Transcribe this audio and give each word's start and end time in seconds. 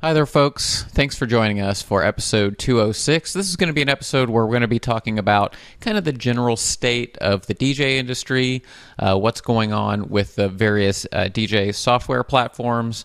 Hi 0.00 0.12
there, 0.12 0.26
folks. 0.26 0.84
Thanks 0.84 1.18
for 1.18 1.26
joining 1.26 1.60
us 1.60 1.82
for 1.82 2.04
episode 2.04 2.56
206. 2.56 3.32
This 3.32 3.48
is 3.48 3.56
going 3.56 3.66
to 3.66 3.72
be 3.72 3.82
an 3.82 3.88
episode 3.88 4.30
where 4.30 4.44
we're 4.44 4.52
going 4.52 4.60
to 4.60 4.68
be 4.68 4.78
talking 4.78 5.18
about 5.18 5.56
kind 5.80 5.98
of 5.98 6.04
the 6.04 6.12
general 6.12 6.54
state 6.54 7.18
of 7.18 7.46
the 7.46 7.54
DJ 7.56 7.96
industry, 7.96 8.62
uh, 9.00 9.18
what's 9.18 9.40
going 9.40 9.72
on 9.72 10.08
with 10.08 10.36
the 10.36 10.48
various 10.48 11.04
uh, 11.06 11.24
DJ 11.24 11.74
software 11.74 12.22
platforms, 12.22 13.04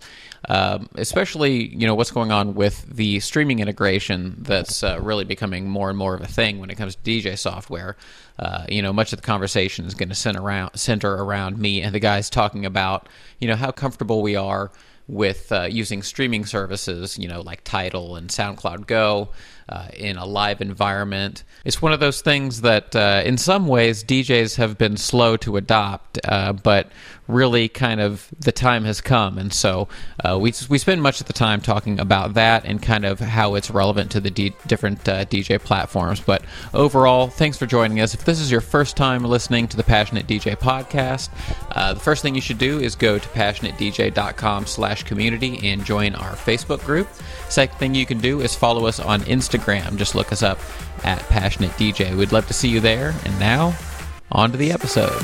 um, 0.49 0.87
especially 0.93 1.75
you 1.75 1.87
know 1.87 1.95
what's 1.95 2.11
going 2.11 2.31
on 2.31 2.53
with 2.53 2.85
the 2.85 3.19
streaming 3.21 3.57
integration 3.57 4.35
that's 4.37 4.83
uh, 4.83 4.99
really 5.01 5.23
becoming 5.23 5.67
more 5.67 5.89
and 5.89 5.97
more 5.97 6.13
of 6.13 6.21
a 6.21 6.27
thing 6.27 6.59
when 6.59 6.69
it 6.69 6.75
comes 6.75 6.95
to 6.95 7.01
DJ 7.01 7.39
software. 7.39 7.97
Uh, 8.37 8.65
you 8.69 8.83
know, 8.83 8.93
much 8.93 9.13
of 9.13 9.19
the 9.19 9.25
conversation 9.25 9.85
is 9.85 9.95
going 9.95 10.09
to 10.09 10.15
center 10.15 10.43
around, 10.43 10.77
center 10.77 11.11
around 11.11 11.57
me 11.57 11.81
and 11.81 11.95
the 11.95 11.99
guys 11.99 12.29
talking 12.29 12.67
about 12.67 13.09
you 13.39 13.47
know 13.47 13.55
how 13.55 13.71
comfortable 13.71 14.21
we 14.21 14.35
are 14.35 14.69
with 15.07 15.51
uh, 15.51 15.63
using 15.63 16.01
streaming 16.01 16.45
services, 16.45 17.17
you 17.17 17.27
know, 17.27 17.41
like 17.41 17.63
Tidal 17.63 18.15
and 18.15 18.29
SoundCloud 18.29 18.87
Go 18.87 19.29
uh, 19.67 19.87
in 19.93 20.17
a 20.17 20.25
live 20.25 20.61
environment. 20.61 21.43
It's 21.65 21.81
one 21.81 21.93
of 21.93 21.99
those 21.99 22.21
things 22.21 22.61
that, 22.61 22.95
uh, 22.95 23.21
in 23.25 23.37
some 23.37 23.67
ways, 23.67 24.03
DJs 24.03 24.57
have 24.57 24.77
been 24.77 24.97
slow 24.97 25.37
to 25.37 25.57
adopt, 25.57 26.19
uh, 26.23 26.53
but 26.53 26.91
really 27.27 27.69
kind 27.69 28.01
of 28.01 28.27
the 28.39 28.51
time 28.51 28.83
has 28.85 29.01
come. 29.01 29.37
And 29.37 29.53
so 29.53 29.87
uh, 30.23 30.37
we, 30.39 30.53
we 30.69 30.77
spend 30.77 31.01
much 31.01 31.21
of 31.21 31.27
the 31.27 31.33
time 31.33 31.61
talking 31.61 31.99
about 31.99 32.33
that 32.33 32.65
and 32.65 32.81
kind 32.81 33.05
of 33.05 33.19
how 33.19 33.55
it's 33.55 33.71
relevant 33.71 34.11
to 34.11 34.19
the 34.19 34.29
D- 34.29 34.55
different 34.67 35.07
uh, 35.07 35.25
DJ 35.25 35.59
platforms. 35.59 36.19
But 36.19 36.43
overall, 36.73 37.27
thanks 37.27 37.57
for 37.57 37.65
joining 37.65 37.99
us. 37.99 38.13
If 38.13 38.25
this 38.25 38.39
is 38.39 38.51
your 38.51 38.61
first 38.61 38.97
time 38.97 39.23
listening 39.23 39.67
to 39.69 39.77
the 39.77 39.83
Passionate 39.83 40.27
DJ 40.27 40.57
podcast, 40.57 41.29
uh, 41.71 41.93
the 41.93 41.99
first 41.99 42.21
thing 42.21 42.35
you 42.35 42.41
should 42.41 42.57
do 42.57 42.79
is 42.79 42.95
go 42.95 43.17
to 43.17 43.29
passionatedj.com 43.29 44.65
slash 44.65 45.03
community 45.03 45.59
and 45.69 45.85
join 45.85 46.15
our 46.15 46.33
Facebook 46.33 46.83
group. 46.85 47.07
Second 47.49 47.77
thing 47.77 47.95
you 47.95 48.05
can 48.05 48.19
do 48.19 48.41
is 48.41 48.55
follow 48.55 48.85
us 48.85 48.99
on 48.99 49.21
Instagram. 49.21 49.97
Just 49.97 50.15
look 50.15 50.31
us 50.31 50.43
up 50.43 50.59
at 51.03 51.19
Passionate 51.29 51.71
DJ. 51.71 52.15
We'd 52.17 52.31
love 52.31 52.47
to 52.47 52.53
see 52.53 52.69
you 52.69 52.79
there. 52.79 53.13
And 53.25 53.39
now, 53.39 53.75
on 54.31 54.51
to 54.51 54.57
the 54.57 54.71
episode. 54.71 55.21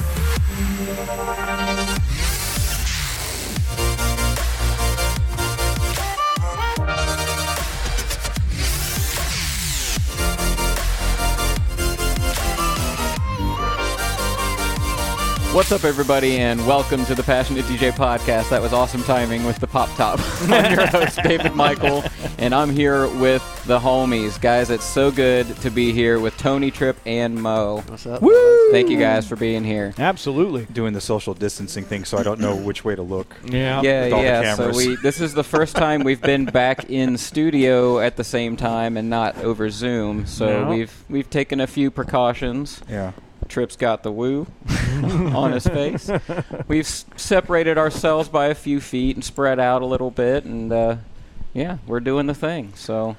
What's 15.52 15.72
up, 15.72 15.84
everybody, 15.84 16.38
and 16.38 16.66
welcome 16.68 17.04
to 17.06 17.16
the 17.16 17.24
Passionate 17.24 17.66
DJ 17.66 17.92
podcast. 17.92 18.50
That 18.52 18.62
was 18.62 18.72
awesome 18.72 19.02
timing 19.04 19.44
with 19.46 19.58
the 19.58 19.66
pop 19.66 19.90
top. 19.96 20.20
I'm 20.44 20.72
your 20.72 20.86
host, 20.86 21.20
David 21.24 21.56
Michael, 21.56 22.04
and 22.38 22.54
I'm 22.54 22.70
here 22.70 23.08
with 23.18 23.44
the 23.66 23.80
homies. 23.80 24.40
Guys, 24.40 24.70
it's 24.70 24.86
so 24.86 25.10
good 25.10 25.48
to 25.62 25.72
be 25.72 25.92
here 25.92 26.20
with 26.20 26.38
Tony 26.38 26.70
Tripp 26.70 26.98
and 27.06 27.42
Mo. 27.42 27.84
What's 27.88 28.06
up? 28.06 28.22
Woo! 28.22 28.72
Thank 28.72 28.90
you 28.90 29.00
guys 29.00 29.28
for 29.28 29.36
being 29.36 29.64
here. 29.64 29.96
Absolutely. 29.98 30.66
Doing 30.68 30.94
the 30.94 31.02
social 31.02 31.34
distancing 31.34 31.84
thing, 31.84 32.06
so 32.06 32.20
I 32.20 32.24
don't 32.24 32.40
know 32.40 32.56
which 32.56 32.86
way 32.86 32.96
to 32.96 33.02
look. 33.02 33.36
Yeah. 33.50 33.82
Yeah, 33.82 34.04
with 34.04 34.14
all 34.14 34.20
the 34.22 34.26
yeah. 34.28 34.56
So 34.56 34.70
we 34.72 34.96
this 34.98 35.20
is 35.20 35.34
the 35.34 35.44
first 35.44 35.76
time 35.76 36.04
we've 36.04 36.22
been 36.22 36.46
back 36.46 36.92
in 36.92 37.18
studio 37.18 38.00
at 38.00 38.18
the 38.18 38.24
same 38.24 38.56
time 38.56 38.98
and 38.98 39.10
not 39.10 39.36
over 39.40 39.72
Zoom. 39.72 40.28
So 40.28 40.64
No. 40.66 40.70
we've 40.70 41.04
we've 41.10 41.30
taken 41.30 41.60
a 41.60 41.66
few 41.68 41.90
precautions. 41.90 42.82
Yeah. 42.88 43.14
Tripp's 43.50 43.76
got 43.76 44.04
the 44.04 44.12
woo 44.12 44.48
on 45.04 45.52
his 45.52 45.66
face. 45.68 46.10
We've 46.68 46.86
s- 46.86 47.06
separated 47.18 47.78
ourselves 47.78 48.30
by 48.30 48.46
a 48.48 48.56
few 48.56 48.80
feet 48.80 49.16
and 49.16 49.24
spread 49.26 49.60
out 49.60 49.82
a 49.82 49.86
little 49.86 50.12
bit, 50.12 50.46
and 50.46 50.72
uh, 50.72 50.96
yeah, 51.54 51.80
we're 51.88 52.00
doing 52.00 52.28
the 52.28 52.34
thing. 52.36 52.72
So, 52.76 53.18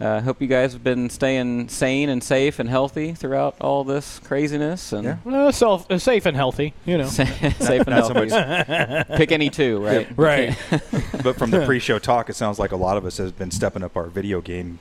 uh, 0.00 0.20
hope 0.22 0.40
you 0.42 0.48
guys 0.48 0.72
have 0.72 0.82
been 0.82 1.08
staying 1.08 1.68
sane 1.68 2.08
and 2.08 2.22
safe 2.24 2.58
and 2.58 2.68
healthy 2.68 3.12
throughout 3.12 3.54
all 3.60 3.84
this 3.84 4.18
craziness. 4.20 4.92
And 4.92 5.04
Yeah. 5.04 5.16
Uh, 5.32 5.52
self, 5.52 5.90
uh, 5.90 5.98
safe 5.98 6.26
and 6.26 6.36
healthy, 6.36 6.74
you 6.84 6.98
know. 6.98 7.06
safe 7.08 7.40
and 7.42 7.88
Not 7.90 8.06
so 8.06 8.14
healthy. 8.26 9.04
Pick 9.16 9.30
any 9.30 9.50
two, 9.50 9.78
right? 9.84 10.08
Right. 10.16 10.56
But 11.22 11.36
from 11.36 11.50
the 11.50 11.64
pre-show 11.64 11.98
talk, 11.98 12.28
it 12.28 12.34
sounds 12.34 12.58
like 12.58 12.72
a 12.72 12.76
lot 12.76 12.96
of 12.96 13.04
us 13.04 13.18
has 13.18 13.30
been 13.30 13.50
stepping 13.50 13.82
up 13.84 13.96
our 13.96 14.06
video 14.06 14.40
game. 14.40 14.78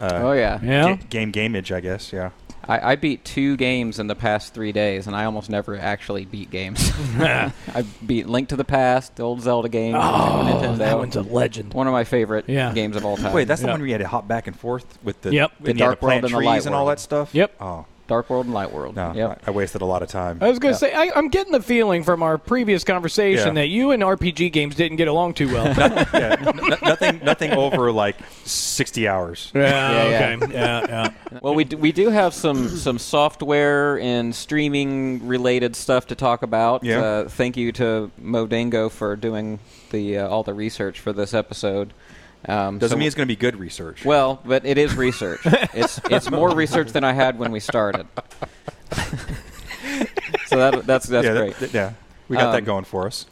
Uh, 0.00 0.20
Oh 0.22 0.32
yeah. 0.32 0.60
Yeah. 0.62 0.94
ga- 0.94 1.02
game 1.10 1.32
gameage, 1.32 1.74
I 1.74 1.80
guess. 1.80 2.12
Yeah. 2.12 2.30
I, 2.68 2.92
I 2.92 2.96
beat 2.96 3.24
two 3.24 3.56
games 3.56 3.98
in 3.98 4.06
the 4.08 4.14
past 4.14 4.52
three 4.52 4.72
days, 4.72 5.06
and 5.06 5.16
I 5.16 5.24
almost 5.24 5.48
never 5.48 5.76
actually 5.78 6.26
beat 6.26 6.50
games. 6.50 6.90
I 7.18 7.84
beat 8.06 8.28
Link 8.28 8.50
to 8.50 8.56
the 8.56 8.64
Past, 8.64 9.16
the 9.16 9.22
old 9.22 9.40
Zelda 9.40 9.68
game. 9.70 9.94
Oh, 9.94 9.98
Nintendo. 10.44 10.76
that 10.78 10.98
one's 10.98 11.16
a 11.16 11.22
legend. 11.22 11.72
one 11.72 11.86
of 11.86 11.92
my 11.92 12.04
favorite 12.04 12.44
Yeah. 12.48 12.72
games 12.74 12.94
of 12.96 13.04
all 13.06 13.16
time. 13.16 13.32
Wait, 13.32 13.48
that's 13.48 13.60
the 13.62 13.66
Yeah. 13.68 13.72
one 13.72 13.80
where 13.80 13.86
you 13.86 13.94
had 13.94 14.02
to 14.02 14.08
hop 14.08 14.28
back 14.28 14.46
and 14.46 14.54
forth 14.58 14.98
with 15.02 15.20
the 15.22 15.32
Yep. 15.32 15.52
The 15.60 15.70
and 15.70 15.78
you 15.78 15.84
had 15.84 15.90
to 15.90 15.96
Dark 15.96 16.02
World 16.02 16.14
and 16.16 16.24
the 16.24 16.28
trees 16.28 16.46
Light 16.46 16.66
and 16.66 16.74
all 16.74 16.84
World. 16.84 16.98
that 16.98 17.00
stuff. 17.00 17.34
Yep. 17.34 17.54
Oh 17.60 17.86
Dark 18.08 18.28
World 18.30 18.46
and 18.46 18.54
Light 18.54 18.72
World. 18.72 18.96
no, 18.96 19.12
Yep. 19.14 19.42
I, 19.46 19.48
I 19.48 19.50
wasted 19.52 19.82
a 19.82 19.84
lot 19.84 20.02
of 20.02 20.08
time. 20.08 20.38
I 20.40 20.48
was 20.48 20.58
going 20.58 20.72
Yeah. 20.72 20.78
to 20.78 20.84
say, 20.86 20.92
I, 20.94 21.12
I'm 21.14 21.28
getting 21.28 21.52
the 21.52 21.62
feeling 21.62 22.02
from 22.02 22.22
our 22.24 22.38
previous 22.38 22.82
conversation 22.82 23.48
Yeah. 23.54 23.62
that 23.62 23.68
you 23.68 23.92
and 23.92 24.02
RPG 24.02 24.50
games 24.50 24.74
didn't 24.74 24.96
get 24.96 25.06
along 25.08 25.34
too 25.34 25.52
well. 25.52 25.66
yeah, 25.78 26.36
n- 26.40 26.58
n- 26.72 26.78
nothing, 26.82 27.20
nothing 27.22 27.52
over 27.52 27.92
like 27.92 28.16
sixty 28.44 29.06
hours. 29.06 29.52
yeah, 29.54 30.08
Yeah, 30.08 30.36
okay. 30.42 30.52
Yeah, 30.52 30.86
yeah. 30.88 31.10
Well, 31.42 31.54
we 31.54 31.64
do, 31.64 31.76
we 31.76 31.92
do 31.92 32.08
have 32.08 32.34
some 32.34 32.68
some 32.68 32.98
software 32.98 34.00
and 34.00 34.34
streaming 34.34 35.26
related 35.28 35.76
stuff 35.76 36.06
to 36.08 36.14
talk 36.14 36.42
about. 36.42 36.82
Yeah. 36.82 37.00
Uh, 37.00 37.28
thank 37.28 37.56
you 37.56 37.70
to 37.72 38.10
Mo 38.18 38.46
Dingo 38.46 38.88
for 38.88 39.14
doing 39.14 39.58
the 39.90 40.18
uh, 40.18 40.28
all 40.28 40.42
the 40.42 40.54
research 40.54 40.98
for 40.98 41.12
this 41.12 41.34
episode. 41.34 41.92
Um, 42.46 42.78
Doesn't 42.78 42.94
so- 42.94 42.98
mean 42.98 43.06
it's 43.06 43.16
going 43.16 43.26
to 43.26 43.32
be 43.32 43.36
good 43.36 43.56
research. 43.56 44.04
well, 44.04 44.40
but 44.44 44.64
it 44.64 44.78
is 44.78 44.94
research. 44.94 45.40
it's 45.74 46.00
it's 46.10 46.30
more 46.30 46.54
research 46.54 46.92
than 46.92 47.04
I 47.04 47.12
had 47.12 47.38
when 47.38 47.50
we 47.50 47.60
started. 47.60 48.06
so 50.46 50.56
that 50.56 50.86
that's 50.86 51.06
that's 51.06 51.26
yeah, 51.26 51.34
great. 51.34 51.56
th- 51.56 51.74
yeah, 51.74 51.92
we 52.28 52.36
got 52.36 52.46
Um, 52.46 52.52
that 52.52 52.62
going 52.64 52.84
for 52.84 53.06
us. 53.06 53.26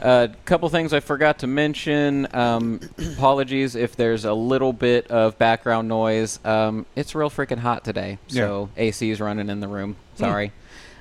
A 0.00 0.04
uh, 0.04 0.28
couple 0.44 0.68
things 0.68 0.92
I 0.92 0.98
forgot 1.00 1.38
to 1.40 1.46
mention. 1.46 2.26
Um, 2.34 2.80
apologies 3.14 3.76
if 3.76 3.94
there's 3.94 4.24
a 4.24 4.32
little 4.34 4.72
bit 4.72 5.08
of 5.10 5.38
background 5.38 5.86
noise. 5.88 6.40
Um, 6.44 6.86
it's 6.96 7.14
real 7.14 7.30
freaking 7.30 7.58
hot 7.58 7.84
today, 7.84 8.18
so 8.28 8.68
AC 8.76 9.10
is 9.10 9.20
running 9.20 9.48
in 9.48 9.60
the 9.60 9.68
room. 9.68 9.96
Sorry. 10.16 10.52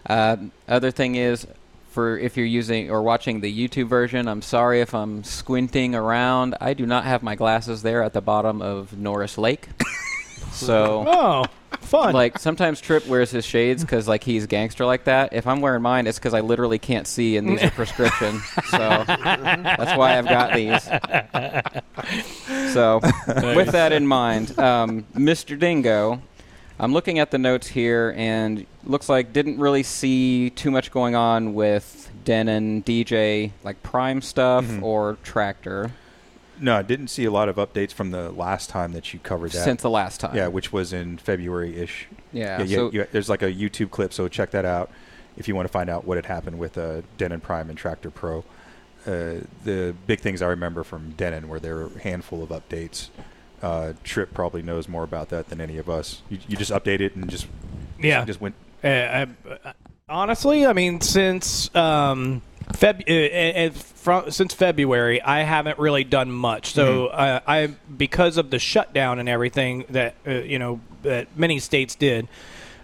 Uh, 0.08 0.38
other 0.68 0.92
thing 0.92 1.16
is, 1.16 1.48
for 1.92 2.18
if 2.18 2.38
you're 2.38 2.46
using 2.46 2.90
or 2.90 3.02
watching 3.04 3.42
the 3.42 3.54
YouTube 3.68 3.88
version, 3.88 4.28
I'm 4.28 4.42
sorry 4.42 4.82
if 4.82 4.96
I'm 4.96 5.24
squinting 5.24 5.94
around. 5.94 6.56
I 6.60 6.74
do 6.74 6.86
not 6.86 7.04
have 7.04 7.22
my 7.22 7.36
glasses 7.36 7.82
there 7.84 8.02
at 8.02 8.14
the 8.14 8.22
bottom 8.22 8.62
of 8.62 8.98
Norris 8.98 9.38
Lake. 9.38 9.68
so 10.52 11.06
Oh, 11.08 11.46
fun. 11.82 12.14
like 12.14 12.40
sometimes 12.40 12.80
Trip 12.82 13.06
wears 13.08 13.30
his 13.32 13.46
shades 13.46 13.84
because 13.84 14.08
like 14.08 14.24
he's 14.24 14.48
gangster 14.48 14.86
like 14.86 15.04
that. 15.06 15.34
If 15.34 15.48
I'm 15.48 15.62
wearing 15.62 15.82
mine, 15.82 16.08
it's 16.08 16.18
because 16.18 16.34
I 16.34 16.40
literally 16.42 16.80
can't 16.80 17.06
see, 17.08 17.38
and 17.38 17.48
these 17.50 17.62
are 17.64 17.72
prescription. 17.72 18.40
so 18.70 18.78
that's 19.08 19.98
why 19.98 20.18
I've 20.18 20.26
got 20.26 20.54
these. 20.56 20.84
So 22.74 23.00
with 23.56 23.72
that 23.72 23.92
in 23.92 24.08
mind, 24.08 24.58
um, 24.60 25.04
Mr. 25.16 25.58
Dingo, 25.60 26.22
I'm 26.80 26.94
looking 26.94 27.20
at 27.20 27.32
the 27.32 27.38
notes 27.38 27.68
here, 27.68 28.14
and 28.18 28.66
looks 28.84 29.08
like 29.10 29.34
didn't 29.34 29.60
really 29.60 29.84
see 29.84 30.50
too 30.50 30.72
much 30.72 30.92
going 30.92 31.16
on 31.16 31.54
with 31.54 32.10
Denon 32.26 32.82
DJ 32.84 33.52
like 33.64 33.82
Prime 33.84 34.22
stuff 34.22 34.66
Mhm. 34.66 34.82
or 34.84 35.18
Traktor 35.24 35.92
No, 36.60 36.76
I 36.76 36.84
didn't 36.84 37.08
see 37.08 37.26
a 37.26 37.32
lot 37.32 37.50
of 37.50 37.56
updates 37.56 37.92
from 37.92 38.12
the 38.12 38.30
last 38.32 38.70
time 38.70 38.94
that 38.94 39.12
you 39.14 39.20
covered 39.20 39.52
that. 39.52 39.64
since 39.64 39.82
the 39.82 39.90
last 39.90 40.20
time. 40.20 40.36
yeah, 40.36 40.46
which 40.48 40.72
was 40.72 40.94
in 40.94 41.18
February-ish. 41.18 42.08
yeah. 42.32 42.60
Yeah, 42.60 42.64
yeah, 42.66 42.76
so 42.78 42.92
you- 42.92 43.08
there's 43.12 43.30
like 43.30 43.42
a 43.42 43.52
YouTube 43.52 43.90
clip, 43.90 44.14
so 44.14 44.28
check 44.28 44.52
that 44.52 44.64
out 44.66 44.92
if 45.38 45.48
you 45.48 45.56
want 45.56 45.68
to 45.68 45.72
find 45.72 45.90
out 45.90 46.06
what 46.06 46.18
had 46.18 46.28
happened 46.28 46.60
with 46.60 46.78
uh, 46.78 47.02
Denon 47.18 47.40
Prime 47.40 47.70
and 47.72 47.80
Traktor 47.80 48.14
Pro. 48.14 48.44
Uh, 49.08 49.42
the 49.64 49.96
big 50.06 50.20
things 50.20 50.44
I 50.44 50.48
remember 50.48 50.84
from 50.84 51.12
Denon 51.18 51.48
were 51.50 51.60
there 51.60 51.76
were 51.78 51.90
a 51.96 52.00
handful 52.04 52.44
of 52.44 52.50
updates. 52.50 53.08
Uh, 53.62 53.94
Trip 54.04 54.34
probably 54.34 54.62
knows 54.62 54.88
more 54.88 55.04
about 55.04 55.30
that 55.30 55.50
than 55.50 55.62
any 55.62 55.78
of 55.78 55.90
us. 55.90 56.22
You, 56.30 56.40
you 56.48 56.58
just 56.58 56.72
update 56.72 57.00
it 57.00 57.16
and 57.16 57.30
just 57.30 57.48
yeah. 58.00 58.26
just 58.26 58.42
went. 58.42 58.56
Uh, 58.84 58.88
I, 58.88 59.28
uh, 59.50 59.74
honestly, 60.10 60.66
I 60.66 60.74
mean, 60.74 61.02
since 61.02 61.74
um, 61.76 62.42
Feb, 62.74 63.04
uh, 63.08 63.72
from, 63.72 64.32
since 64.32 64.54
February, 64.54 65.22
I 65.22 65.44
haven't 65.44 65.78
really 65.78 66.04
done 66.04 66.32
much. 66.32 66.74
So 66.74 67.08
uh, 67.08 67.40
I, 67.46 67.68
because 67.96 68.38
of 68.38 68.50
the 68.50 68.60
shutdown 68.60 69.20
and 69.20 69.30
everything 69.30 69.86
that 69.90 70.16
uh, 70.26 70.32
you 70.32 70.60
know 70.60 70.82
that 71.04 71.28
many 71.38 71.60
states 71.60 71.96
did. 71.96 72.28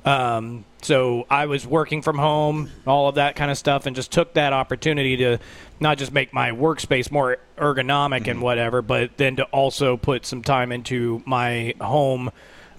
Um, 0.05 0.63
so 0.81 1.25
I 1.29 1.47
was 1.47 1.67
working 1.67 2.01
from 2.01 2.17
home, 2.17 2.69
all 2.85 3.09
of 3.09 3.15
that 3.15 3.35
kind 3.35 3.51
of 3.51 3.57
stuff, 3.57 3.85
and 3.85 3.95
just 3.95 4.11
took 4.11 4.35
that 4.35 4.53
opportunity 4.53 5.17
to 5.17 5.39
not 5.79 5.97
just 5.97 6.11
make 6.11 6.33
my 6.33 6.51
workspace 6.51 7.11
more 7.11 7.37
ergonomic 7.57 8.27
and 8.27 8.41
whatever, 8.41 8.81
but 8.81 9.17
then 9.17 9.35
to 9.37 9.43
also 9.45 9.97
put 9.97 10.25
some 10.25 10.41
time 10.41 10.71
into 10.71 11.21
my 11.25 11.73
home 11.79 12.31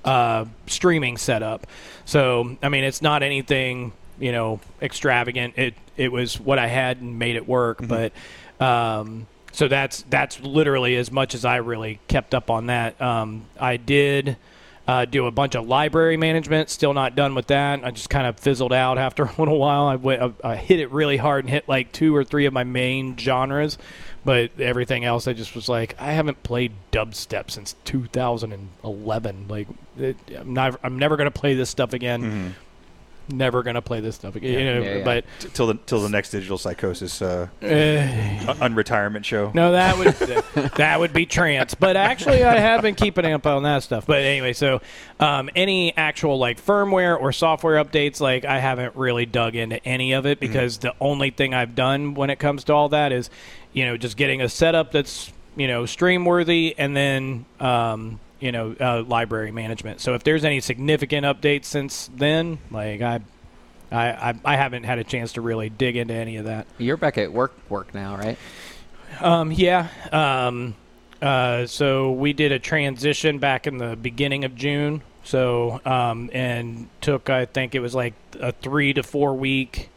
uh, 0.04 0.44
streaming 0.66 1.16
setup. 1.16 1.66
So 2.04 2.56
I 2.62 2.68
mean, 2.68 2.84
it's 2.84 3.02
not 3.02 3.22
anything 3.22 3.92
you 4.18 4.32
know 4.32 4.60
extravagant. 4.80 5.54
It 5.56 5.74
it 5.96 6.12
was 6.12 6.38
what 6.40 6.58
I 6.58 6.66
had 6.66 7.00
and 7.00 7.18
made 7.18 7.36
it 7.36 7.46
work. 7.48 7.86
But 7.86 8.12
um, 8.60 9.26
so 9.52 9.68
that's 9.68 10.02
that's 10.08 10.40
literally 10.40 10.96
as 10.96 11.10
much 11.10 11.34
as 11.34 11.44
I 11.44 11.56
really 11.56 12.00
kept 12.08 12.34
up 12.34 12.50
on 12.50 12.66
that. 12.66 13.00
Um, 13.00 13.44
I 13.60 13.76
did 13.76 14.36
uh, 14.88 15.04
do 15.04 15.26
a 15.26 15.30
bunch 15.30 15.54
of 15.54 15.68
library 15.68 16.16
management. 16.16 16.70
Still 16.70 16.94
not 16.94 17.14
done 17.14 17.34
with 17.34 17.48
that. 17.48 17.84
I 17.84 17.90
just 17.90 18.08
kind 18.08 18.26
of 18.26 18.40
fizzled 18.40 18.72
out 18.72 18.96
after 19.06 19.24
a 19.24 19.34
little 19.38 19.58
while. 19.58 19.84
I, 19.86 19.96
went, 19.96 20.22
I, 20.42 20.52
I 20.52 20.56
hit 20.56 20.80
it 20.80 20.90
really 20.90 21.18
hard 21.18 21.44
and 21.44 21.50
hit 21.50 21.68
like 21.68 21.92
two 21.92 22.16
or 22.16 22.24
three 22.24 22.46
of 22.46 22.54
my 22.54 22.64
main 22.64 23.14
genres, 23.18 23.76
but 24.24 24.58
everything 24.58 25.04
else 25.04 25.28
I 25.28 25.34
just 25.34 25.54
was 25.54 25.68
like, 25.68 25.94
I 26.00 26.12
haven't 26.12 26.42
played 26.42 26.72
dubstep 26.90 27.50
since 27.50 27.76
2011. 27.84 29.46
Like, 29.48 29.68
it, 29.98 30.16
I'm 30.34 30.54
not. 30.54 30.80
I'm 30.82 30.98
never 30.98 31.16
gonna 31.18 31.30
play 31.30 31.54
this 31.54 31.68
stuff 31.68 31.92
again. 31.92 32.22
Mm-hmm. 32.22 32.48
Never 33.30 33.62
gonna 33.62 33.82
play 33.82 34.00
this 34.00 34.14
stuff 34.14 34.36
again. 34.36 34.52
You 34.52 34.64
know, 34.64 34.80
Yeah, 34.80 34.96
yeah. 34.98 35.04
But 35.04 35.24
T- 35.38 35.48
till 35.52 35.66
the 35.66 35.74
till 35.86 36.00
the 36.00 36.08
next 36.08 36.30
digital 36.30 36.56
psychosis 36.56 37.20
uh, 37.20 37.48
uh, 37.62 37.66
unretirement 37.66 39.24
show. 39.24 39.50
No, 39.54 39.72
that 39.72 39.98
would 39.98 40.14
that 40.76 40.98
would 40.98 41.12
be 41.12 41.26
trance. 41.26 41.74
But 41.74 41.96
actually, 41.96 42.42
I 42.44 42.58
have 42.58 42.82
been 42.82 42.94
keeping 42.94 43.26
up 43.26 43.46
on 43.46 43.62
that 43.64 43.82
stuff. 43.82 44.06
But 44.06 44.22
anyway, 44.22 44.52
so 44.54 44.80
um, 45.20 45.50
any 45.54 45.96
actual 45.96 46.38
like 46.38 46.64
firmware 46.64 47.20
or 47.20 47.32
software 47.32 47.82
updates, 47.84 48.20
like 48.20 48.44
I 48.44 48.58
haven't 48.60 48.96
really 48.96 49.26
dug 49.26 49.54
into 49.54 49.84
any 49.84 50.12
of 50.12 50.24
it 50.26 50.40
because 50.40 50.78
the 50.78 50.94
only 51.00 51.30
thing 51.30 51.52
I've 51.54 51.74
done 51.74 52.14
when 52.14 52.30
it 52.30 52.38
comes 52.38 52.64
to 52.64 52.72
all 52.72 52.88
that 52.90 53.12
is, 53.12 53.28
you 53.72 53.84
know, 53.84 53.96
just 53.96 54.16
getting 54.16 54.40
a 54.40 54.48
setup 54.48 54.92
that's 54.92 55.32
you 55.56 55.66
know 55.68 55.84
stream 55.86 56.24
worthy 56.24 56.74
and 56.78 56.96
then. 56.96 57.44
Um, 57.60 58.20
you 58.40 58.52
know, 58.52 58.74
uh, 58.80 59.02
library 59.02 59.50
management. 59.50 60.00
So 60.00 60.14
if 60.14 60.22
there's 60.22 60.44
any 60.44 60.60
significant 60.60 61.26
updates 61.26 61.64
since 61.64 62.10
then, 62.14 62.58
like 62.70 63.00
I, 63.00 63.20
I, 63.90 64.34
I, 64.44 64.56
haven't 64.56 64.84
had 64.84 64.98
a 64.98 65.04
chance 65.04 65.32
to 65.32 65.40
really 65.40 65.70
dig 65.70 65.96
into 65.96 66.14
any 66.14 66.36
of 66.36 66.44
that. 66.44 66.66
You're 66.78 66.96
back 66.96 67.18
at 67.18 67.32
work 67.32 67.54
work 67.68 67.94
now, 67.94 68.16
right? 68.16 68.38
Um, 69.20 69.50
yeah. 69.50 69.88
Um, 70.12 70.74
uh, 71.20 71.66
so 71.66 72.12
we 72.12 72.32
did 72.32 72.52
a 72.52 72.58
transition 72.58 73.38
back 73.38 73.66
in 73.66 73.78
the 73.78 73.96
beginning 73.96 74.44
of 74.44 74.54
June. 74.54 75.02
So 75.24 75.80
um, 75.84 76.30
and 76.32 76.88
took 77.00 77.28
I 77.28 77.44
think 77.44 77.74
it 77.74 77.80
was 77.80 77.94
like 77.94 78.14
a 78.40 78.52
three 78.52 78.92
to 78.94 79.02
four 79.02 79.34
week, 79.34 79.90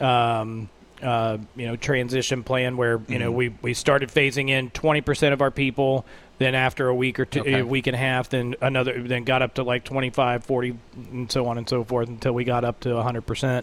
um, 0.00 0.68
uh, 1.02 1.38
you 1.56 1.66
know, 1.66 1.76
transition 1.76 2.42
plan 2.42 2.76
where 2.76 3.00
you 3.08 3.18
know 3.18 3.30
we 3.30 3.50
we 3.62 3.74
started 3.74 4.10
phasing 4.10 4.50
in 4.50 4.70
twenty 4.70 5.00
percent 5.00 5.32
of 5.32 5.40
our 5.40 5.50
people. 5.50 6.04
Then 6.40 6.54
after 6.54 6.88
a 6.88 6.94
week 6.94 7.20
or 7.20 7.26
two, 7.26 7.40
Okay. 7.42 7.58
a 7.60 7.66
week 7.66 7.86
and 7.86 7.94
a 7.94 7.98
half, 7.98 8.30
then 8.30 8.54
another, 8.62 9.02
then 9.02 9.24
got 9.24 9.42
up 9.42 9.54
to 9.56 9.62
like 9.62 9.84
25, 9.84 10.42
40, 10.42 10.74
and 11.12 11.30
so 11.30 11.46
on 11.46 11.58
and 11.58 11.68
so 11.68 11.84
forth 11.84 12.08
until 12.08 12.32
we 12.32 12.44
got 12.44 12.64
up 12.64 12.80
to 12.80 12.88
100%. 12.88 13.62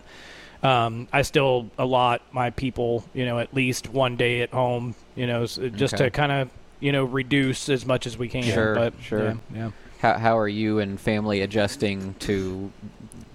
Um, 0.61 1.07
I 1.11 1.23
still 1.23 1.71
allot 1.79 2.21
my 2.31 2.51
people, 2.51 3.03
you 3.15 3.25
know, 3.25 3.39
at 3.39 3.51
least 3.51 3.89
one 3.89 4.15
day 4.15 4.41
at 4.43 4.51
home, 4.51 4.93
you 5.15 5.25
know, 5.25 5.47
just 5.47 5.95
Okay. 5.95 6.03
to 6.05 6.11
kind 6.11 6.31
of, 6.31 6.49
you 6.79 6.91
know, 6.91 7.03
reduce 7.03 7.67
as 7.67 7.83
much 7.83 8.05
as 8.05 8.15
we 8.15 8.27
can. 8.29 8.43
Sure, 8.43 8.75
but, 8.75 8.93
sure. 9.01 9.23
Yeah, 9.25 9.33
yeah. 9.55 9.69
How 10.03 10.13
how 10.19 10.37
are 10.37 10.47
you 10.47 10.77
and 10.77 10.99
family 11.01 11.41
adjusting 11.41 12.13
to 12.19 12.71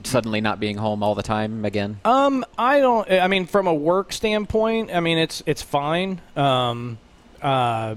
suddenly 0.04 0.40
not 0.40 0.60
being 0.60 0.76
home 0.76 1.02
all 1.02 1.16
the 1.16 1.22
time 1.24 1.64
again? 1.64 1.98
Um, 2.04 2.44
I 2.56 2.78
don't. 2.78 3.10
I 3.10 3.26
mean, 3.26 3.46
from 3.46 3.66
a 3.66 3.74
work 3.74 4.12
standpoint, 4.12 4.94
I 4.94 5.00
mean, 5.00 5.18
it's 5.18 5.42
it's 5.46 5.62
fine. 5.62 6.20
Um, 6.36 6.98
uh, 7.42 7.96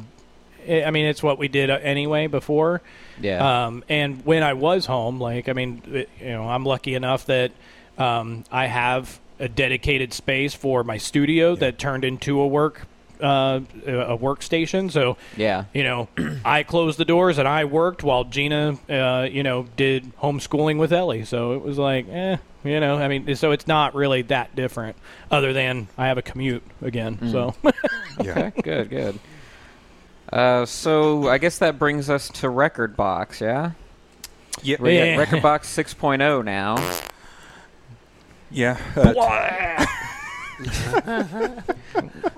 I 0.68 0.84
I 0.86 0.92
mean, 0.92 1.06
it's 1.06 1.22
what 1.24 1.38
we 1.38 1.48
did 1.48 1.70
uh, 1.70 1.80
anyway 1.82 2.28
before. 2.28 2.82
Yeah. 3.22 3.66
Um, 3.66 3.84
and 3.90 4.26
when 4.26 4.44
I 4.44 4.54
was 4.54 4.86
home, 4.86 5.20
like, 5.20 5.48
I 5.50 5.54
mean, 5.54 5.82
it- 5.92 6.10
you 6.20 6.30
know, 6.30 6.48
I'm 6.50 6.66
lucky 6.66 6.96
enough 6.96 7.26
that 7.28 7.52
um, 7.98 8.44
I 8.52 8.66
have 8.68 9.20
a 9.40 9.48
dedicated 9.50 10.14
space 10.14 10.54
for 10.54 10.84
my 10.84 10.98
studio 10.98 11.56
that 11.56 11.78
turned 11.78 12.04
into 12.06 12.40
a 12.40 12.48
work 12.48 12.88
uh, 13.22 13.62
a 13.86 14.18
workstation. 14.18 14.92
So 14.92 15.16
yeah. 15.38 15.66
you 15.74 15.84
know, 15.84 16.10
I 16.46 16.64
closed 16.64 16.98
the 16.98 17.06
doors 17.06 17.38
and 17.38 17.48
I 17.48 17.64
worked 17.64 18.04
while 18.04 18.26
Gina, 18.26 18.78
uh, 18.90 19.28
you 19.32 19.42
know, 19.44 19.68
did 19.78 20.16
homeschooling 20.18 20.78
with 20.78 20.92
Ellie. 20.92 21.24
So 21.24 21.54
it 21.54 21.62
was 21.62 21.78
like, 21.78 22.08
eh, 22.10 22.38
you 22.66 22.80
know, 22.82 22.98
I 22.98 23.08
mean, 23.08 23.34
so 23.38 23.52
it's 23.52 23.68
not 23.68 23.96
really 23.96 24.22
that 24.24 24.54
different, 24.56 24.98
other 25.32 25.54
than 25.54 25.88
I 25.98 26.08
have 26.08 26.18
a 26.18 26.22
commute 26.22 26.64
again. 26.82 27.32
So 27.32 27.56
Yeah. 28.22 28.32
Okay. 28.48 28.62
good. 28.62 28.90
Good. 28.90 29.20
Uh, 30.36 30.66
so 30.66 31.30
I 31.30 31.38
guess 31.38 31.60
that 31.60 31.80
brings 31.80 32.10
us 32.10 32.28
to 32.30 32.48
Rekordbox, 32.48 33.40
yeah. 33.40 33.72
Yeah. 34.62 34.78
We 34.82 34.98
Yeah. 34.98 35.16
Rekordbox 35.24 35.62
6.0 35.96 36.44
now. 36.44 36.76
Yeah. 38.52 38.78
Uh, 38.96 39.86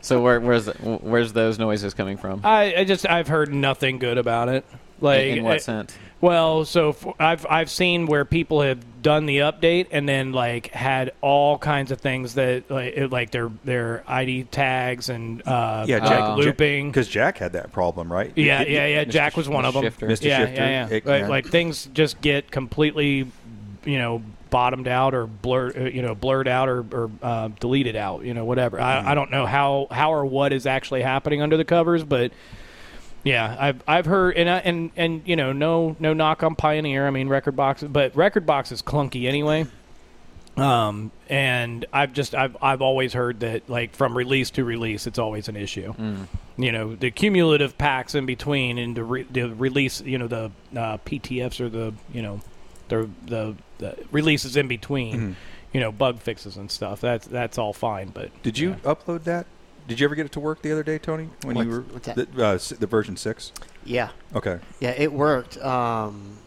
So 0.02 0.22
where, 0.22 0.40
where's 0.40 0.68
where's 0.68 1.34
those 1.34 1.60
noises 1.60 1.94
coming 1.94 2.18
from? 2.18 2.42
I, 2.44 2.74
I 2.78 2.84
just 2.84 3.08
I've 3.10 3.28
heard 3.28 3.54
nothing 3.54 4.00
good 4.00 4.18
about 4.18 4.48
it. 4.50 4.64
Like, 5.02 5.22
in, 5.26 5.40
in 5.40 5.44
what 5.44 5.56
I- 5.56 5.58
sense? 5.58 5.96
Well, 6.22 6.66
so 6.66 6.90
f 6.90 7.06
I've 7.20 7.46
I've 7.50 7.70
seen 7.70 8.06
where 8.08 8.26
people 8.26 8.62
have 8.62 9.02
done 9.02 9.26
the 9.26 9.38
update 9.40 9.88
and 9.92 10.08
then 10.10 10.32
like 10.34 10.68
had 10.68 11.12
all 11.22 11.58
kinds 11.58 11.92
of 11.92 12.02
things 12.02 12.34
that 12.36 12.70
like 12.70 12.94
it- 12.98 13.12
like 13.12 13.32
their 13.32 13.50
their 13.64 14.04
ID 14.08 14.44
tags 14.46 15.10
and 15.10 15.48
uh, 15.48 15.86
yeah. 15.88 16.00
Jack, 16.00 16.20
Uh, 16.22 16.36
looping. 16.36 16.90
Because 16.90 17.08
Jack 17.08 17.38
had 17.38 17.54
that 17.54 17.72
problem, 17.72 18.12
right? 18.12 18.32
Yeah, 18.36 18.62
It- 18.62 18.70
yeah, 18.70 18.88
yeah. 18.88 19.06
Mr. 19.06 19.10
Jack 19.10 19.38
was 19.38 19.48
one 19.48 19.66
of 19.66 19.74
them. 19.74 19.84
Shifter. 19.84 20.08
Mr. 20.08 20.24
Yeah, 20.26 20.40
Shifter, 20.40 20.56
yeah, 20.56 20.70
yeah. 20.70 20.88
it- 20.98 21.06
Like, 21.06 21.22
yeah. 21.22 21.28
like 21.28 21.46
things 21.48 21.88
just 21.94 22.20
get 22.22 22.50
completely, 22.52 23.28
you 23.86 23.98
know, 24.00 24.22
bottomed 24.50 24.88
out 24.88 25.14
or 25.14 25.28
blurred, 25.28 25.78
uh, 25.78 25.82
you 25.82 26.02
know, 26.02 26.16
blurred 26.16 26.48
out 26.48 26.70
or, 26.70 26.80
or 26.92 27.12
uh, 27.22 27.50
deleted 27.60 27.96
out. 27.96 28.24
You 28.24 28.34
know, 28.34 28.46
whatever. 28.46 28.78
Mm-hmm. 28.78 29.08
I, 29.08 29.12
I 29.12 29.16
don't 29.16 29.30
know 29.30 29.46
how 29.46 29.88
how 29.92 30.14
or 30.14 30.26
what 30.26 30.52
is 30.54 30.66
actually 30.66 31.02
happening 31.04 31.42
under 31.42 31.58
the 31.58 31.66
covers, 31.66 32.04
but 32.04 32.32
yeah, 33.28 33.56
I've 33.60 33.84
I've 33.88 34.06
heard 34.06 34.36
and 34.38 34.50
I, 34.50 34.58
and 34.60 34.92
and 34.96 35.22
you 35.26 35.36
know, 35.36 35.52
no 35.54 35.96
no 36.00 36.14
knock 36.14 36.44
on 36.44 36.56
Pioneer. 36.56 37.06
I 37.08 37.12
mean, 37.12 37.28
Rekordbox, 37.28 37.92
but 37.92 38.14
Rekordbox 38.14 38.72
is 38.72 38.82
clunky 38.82 39.28
anyway. 39.28 39.68
Um, 40.56 41.12
and 41.30 41.86
I've 41.94 42.14
just 42.14 42.34
I've 42.34 42.58
I've 42.62 42.82
always 42.82 43.14
heard 43.14 43.42
that 43.42 43.70
like 43.70 43.96
from 43.96 44.18
release 44.18 44.50
to 44.52 44.64
release, 44.66 45.06
it's 45.06 45.20
always 45.20 45.48
an 45.48 45.56
issue 45.56 45.94
Mm. 45.94 46.28
you 46.58 46.72
know 46.72 46.96
the 46.96 47.12
cumulative 47.12 47.78
packs 47.78 48.16
in 48.16 48.26
between 48.26 48.80
and 48.80 48.98
the, 48.98 49.04
re- 49.04 49.28
the 49.30 49.44
release 49.54 50.02
you 50.02 50.18
know 50.18 50.26
the 50.28 50.46
uh, 50.76 50.98
PTFs 51.06 51.60
or 51.62 51.70
the 51.70 51.94
you 52.12 52.24
know 52.24 52.42
the 52.88 53.08
the, 53.28 53.56
the 53.78 53.98
releases 54.12 54.58
in 54.58 54.68
between 54.68 55.14
Mhm. 55.20 55.36
you 55.74 55.80
know 55.80 55.92
bug 55.92 56.22
fixes 56.22 56.58
and 56.58 56.72
stuff 56.72 57.02
that's 57.02 57.28
that's 57.28 57.60
all 57.60 57.74
fine 57.74 58.08
but 58.10 58.32
Did 58.42 58.58
you 58.58 58.70
yeah. 58.72 58.76
upload 58.94 59.26
that? 59.26 59.46
Did 59.88 60.00
you 60.00 60.06
ever 60.06 60.16
get 60.16 60.26
it 60.26 60.32
to 60.34 60.40
work 60.40 60.62
the 60.62 60.72
other 60.72 60.84
day, 60.84 60.98
Tony? 60.98 61.30
When 61.44 61.56
you 61.58 61.70
were 61.70 61.82
what's 61.82 62.08
that? 62.08 62.16
The, 62.36 62.46
uh, 62.46 62.58
the 62.80 62.88
version 62.88 63.16
six. 63.16 63.52
Yeah, 63.86 64.10
Okay. 64.36 64.60
yeah, 64.82 64.92
it 64.98 65.14
worked. 65.14 65.58
Um, 65.60 66.38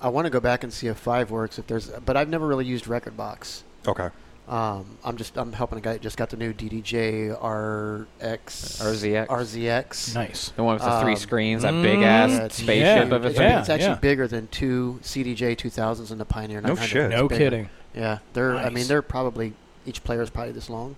I 0.00 0.08
want 0.08 0.24
to 0.26 0.30
go 0.30 0.40
back 0.40 0.64
and 0.64 0.72
see 0.72 0.86
if 0.86 0.96
five 0.96 1.30
works. 1.30 1.58
If 1.58 1.66
there's, 1.66 1.88
but 1.90 2.16
I've 2.16 2.28
never 2.28 2.46
really 2.46 2.64
used 2.64 2.86
Rekordbox. 2.86 3.62
Okay. 3.86 4.08
Um, 4.48 4.98
I'm 5.04 5.16
just 5.16 5.36
I'm 5.36 5.52
helping 5.52 5.78
a 5.78 5.80
guy 5.80 5.94
that 5.94 6.02
just 6.02 6.16
got 6.16 6.30
the 6.30 6.36
new 6.36 6.52
DDJ 6.54 7.30
RX 7.32 8.78
RZX. 8.80 9.26
RZX. 9.26 10.14
nice 10.14 10.50
The 10.50 10.62
one 10.62 10.74
with 10.74 10.84
the 10.84 11.00
three 11.00 11.12
Um, 11.12 11.16
screens, 11.18 11.62
that 11.62 11.74
mm, 11.74 11.82
big 11.82 12.02
ass 12.02 12.30
Yeah, 12.30 12.48
spaceship 12.48 13.02
huge. 13.04 13.12
of 13.12 13.24
a 13.24 13.30
thing. 13.30 13.42
Yeah, 13.42 13.60
it's 13.60 13.68
actually 13.68 13.88
yeah. 13.88 13.94
bigger 13.96 14.28
than 14.28 14.46
two 14.48 15.00
CDJ 15.02 15.56
2000s 15.56 16.10
and 16.12 16.20
the 16.20 16.24
Pioneer 16.24 16.60
No 16.60 16.76
shit. 16.76 17.06
It's 17.06 17.14
no 17.16 17.28
bigger. 17.28 17.38
kidding 17.44 17.68
Yeah, 17.94 18.18
they're. 18.34 18.56
I 18.56 18.70
mean, 18.70 18.86
they're 18.86 19.02
probably 19.02 19.54
each 19.84 20.04
player 20.04 20.22
is 20.22 20.30
probably 20.30 20.52
this 20.52 20.70
long. 20.70 20.96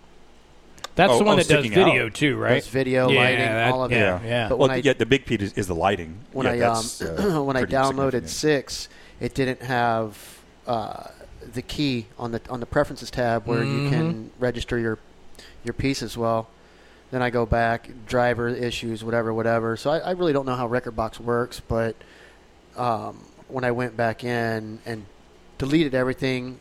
That's 0.99 1.13
Oh, 1.13 1.19
the 1.19 1.25
one 1.25 1.35
oh, 1.35 1.43
that 1.43 1.47
does 1.47 1.65
video 1.65 2.07
out. 2.07 2.15
too 2.15 2.37
right 2.37 2.55
That's 2.55 2.67
video, 2.67 3.09
yeah, 3.09 3.21
lighting, 3.21 3.39
that- 3.39 3.73
all 3.73 3.85
of 3.85 3.93
yeah, 3.93 4.21
it. 4.21 4.27
yeah 4.27 4.49
But 4.49 4.59
well, 4.59 4.69
I 4.69 4.77
yeah, 4.77 4.95
the 4.95 5.07
big 5.07 5.27
piece 5.27 5.41
is, 5.43 5.53
is 5.53 5.67
the 5.69 5.75
lighting. 5.77 6.19
when 6.33 6.45
yeah, 6.59 6.73
I 6.73 6.77
um, 6.77 6.85
uh, 7.39 7.43
when 7.49 7.57
I 7.57 7.63
downloaded 7.63 8.27
six, 8.29 8.89
it 9.21 9.33
didn't 9.33 9.63
have 9.63 10.19
uh, 10.67 11.05
the 11.55 11.63
key 11.63 12.07
on 12.19 12.33
the 12.33 12.41
on 12.51 12.59
the 12.59 12.67
preferences 12.67 13.13
tab 13.13 13.47
where 13.47 13.63
you 13.63 13.83
Mhm. 13.83 13.89
can 13.91 14.31
register 14.41 14.77
your 14.77 14.99
your 15.63 15.73
piece 15.73 16.03
as 16.03 16.19
well. 16.19 16.49
Then 17.13 17.23
I 17.23 17.31
go 17.31 17.47
back, 17.47 17.89
driver 18.09 18.49
issues, 18.49 19.05
whatever, 19.05 19.33
whatever. 19.33 19.77
So 19.77 19.91
I, 19.91 19.99
I 19.99 20.11
really 20.11 20.33
don't 20.33 20.47
know 20.47 20.57
how 20.57 20.67
Rekordbox 20.69 21.21
works, 21.21 21.61
but 21.61 21.95
um, 22.77 23.25
when 23.47 23.63
I 23.63 23.71
went 23.71 23.97
back 23.97 24.25
in 24.25 24.81
and 24.85 25.07
deleted 25.59 25.95
everything, 25.95 26.59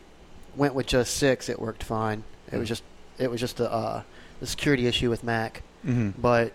went 0.56 0.75
with 0.75 0.86
just 0.86 1.17
six, 1.17 1.50
it 1.50 1.60
worked 1.60 1.82
fine. 1.84 2.24
It 2.51 2.58
was 2.58 2.70
just 2.70 2.84
it 3.17 3.32
was 3.32 3.39
just 3.41 3.60
a, 3.60 3.72
uh, 3.72 4.03
a 4.41 4.46
security 4.46 4.88
issue 4.88 5.10
with 5.10 5.24
Mac, 5.24 5.63
Mhm. 5.86 6.13
but 6.17 6.53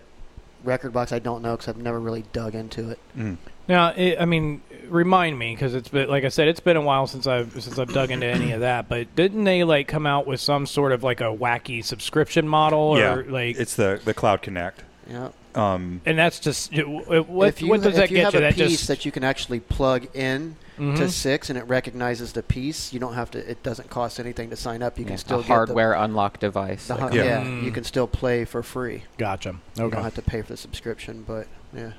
Rekordbox 0.65 1.11
I 1.11 1.19
don't 1.19 1.41
know 1.41 1.51
because 1.51 1.67
I've 1.67 1.77
never 1.77 1.99
really 1.99 2.23
dug 2.31 2.55
into 2.55 2.89
it. 2.91 2.99
Mhm. 3.17 3.37
now 3.67 3.89
it, 3.89 4.17
I 4.19 4.25
mean 4.25 4.61
remind 4.89 5.37
me 5.39 5.53
because 5.55 5.73
it's 5.75 5.89
been 5.89 6.09
like 6.09 6.23
I 6.25 6.29
said 6.29 6.47
it's 6.47 6.59
been 6.59 6.77
a 6.77 6.81
while 6.81 7.07
since 7.07 7.25
I've 7.27 7.51
since 7.61 7.77
I've 7.79 7.93
dug 7.93 8.11
into 8.11 8.25
any 8.27 8.51
of 8.51 8.59
that 8.61 8.87
but 8.89 9.13
didn't 9.15 9.43
they 9.45 9.63
like 9.63 9.87
come 9.87 10.05
out 10.05 10.25
with 10.27 10.39
some 10.39 10.65
sort 10.65 10.91
of 10.91 11.03
like 11.03 11.19
a 11.21 11.25
wacky 11.35 11.83
subscription 11.83 12.47
model 12.47 12.79
or 12.79 12.99
yeah, 12.99 13.21
like 13.27 13.57
it's 13.57 13.75
the 13.75 13.99
the 14.03 14.13
Cloud 14.13 14.41
Connect. 14.41 14.83
Yeah. 15.09 15.29
Um, 15.55 16.01
And 16.05 16.17
that's 16.17 16.39
just 16.39 16.73
what. 16.75 17.47
if 17.49 17.61
you, 17.61 17.67
what 17.69 17.81
does 17.81 17.93
if 17.93 17.95
that 17.95 18.09
you 18.11 18.17
get 18.17 18.25
have 18.25 18.33
you? 18.33 18.39
a 18.39 18.41
That 18.43 18.55
piece 18.55 18.71
just 18.71 18.87
that 18.87 19.05
you 19.05 19.11
can 19.11 19.23
actually 19.23 19.59
plug 19.59 20.07
in 20.15 20.55
Mhm. 20.79 20.97
to 20.97 21.09
six 21.11 21.49
and 21.51 21.59
it 21.59 21.63
recognizes 21.67 22.33
the 22.33 22.41
piece, 22.41 22.91
you 22.91 22.99
don't 22.99 23.13
have 23.13 23.29
to. 23.31 23.37
It 23.49 23.61
doesn't 23.61 23.89
cost 23.91 24.19
anything 24.19 24.49
to 24.49 24.55
sign 24.55 24.81
up. 24.81 24.97
You 24.97 25.03
Yeah, 25.05 25.09
can 25.09 25.17
still 25.19 25.39
a 25.39 25.43
get 25.43 25.47
hardware 25.49 25.93
unlock 25.93 26.39
device. 26.39 26.87
The, 26.87 26.95
the, 26.95 27.01
like 27.01 27.11
hu- 27.13 27.17
Yeah. 27.19 27.23
yeah, 27.25 27.43
Mm. 27.45 27.63
you 27.63 27.71
can 27.71 27.83
still 27.83 28.07
play 28.07 28.45
for 28.45 28.63
free. 28.63 29.03
gotcha. 29.19 29.55
You 29.77 29.89
don't 29.91 30.01
have 30.03 30.15
to 30.15 30.21
pay 30.23 30.41
for 30.41 30.47
the 30.47 30.57
subscription, 30.57 31.23
but 31.27 31.45
yeah. 31.75 31.91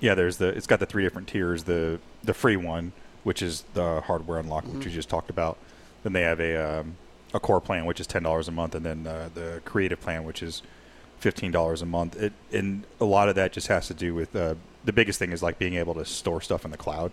yeah, 0.00 0.14
there's 0.14 0.36
the 0.36 0.48
it's 0.48 0.66
got 0.66 0.80
the 0.80 0.86
three 0.86 1.02
different 1.02 1.28
tiers. 1.28 1.64
The 1.64 1.98
the 2.22 2.34
free 2.34 2.56
one, 2.56 2.92
which 3.22 3.40
is 3.40 3.64
the 3.72 4.02
hardware 4.02 4.38
unlock, 4.38 4.64
which 4.66 4.84
we 4.84 4.92
just 4.92 5.08
talked 5.08 5.30
about. 5.30 5.56
Then 6.02 6.12
they 6.12 6.22
have 6.22 6.40
a 6.40 6.80
um, 6.80 6.96
a 7.32 7.40
core 7.40 7.60
plan, 7.62 7.86
which 7.86 8.00
is 8.00 8.06
ten 8.06 8.22
dollars 8.22 8.48
a 8.48 8.52
month, 8.52 8.74
and 8.74 8.84
then 8.84 9.06
uh, 9.06 9.30
the 9.32 9.62
creative 9.64 10.00
plan, 10.00 10.24
which 10.24 10.42
is 10.42 10.62
fifteen 11.20 11.50
dollars 11.52 11.82
a 11.82 11.86
month. 11.86 12.16
It 12.20 12.32
and 12.52 12.84
a 13.00 13.04
lot 13.04 13.28
of 13.28 13.34
that 13.36 13.52
just 13.52 13.68
has 13.68 13.86
to 13.88 13.94
do 13.94 14.14
with 14.14 14.34
uh, 14.34 14.54
the 14.84 14.92
biggest 14.92 15.18
thing 15.18 15.30
is 15.32 15.42
like 15.42 15.58
being 15.58 15.74
able 15.74 15.94
to 15.94 16.04
store 16.04 16.40
stuff 16.40 16.64
in 16.64 16.70
the 16.70 16.76
cloud. 16.76 17.12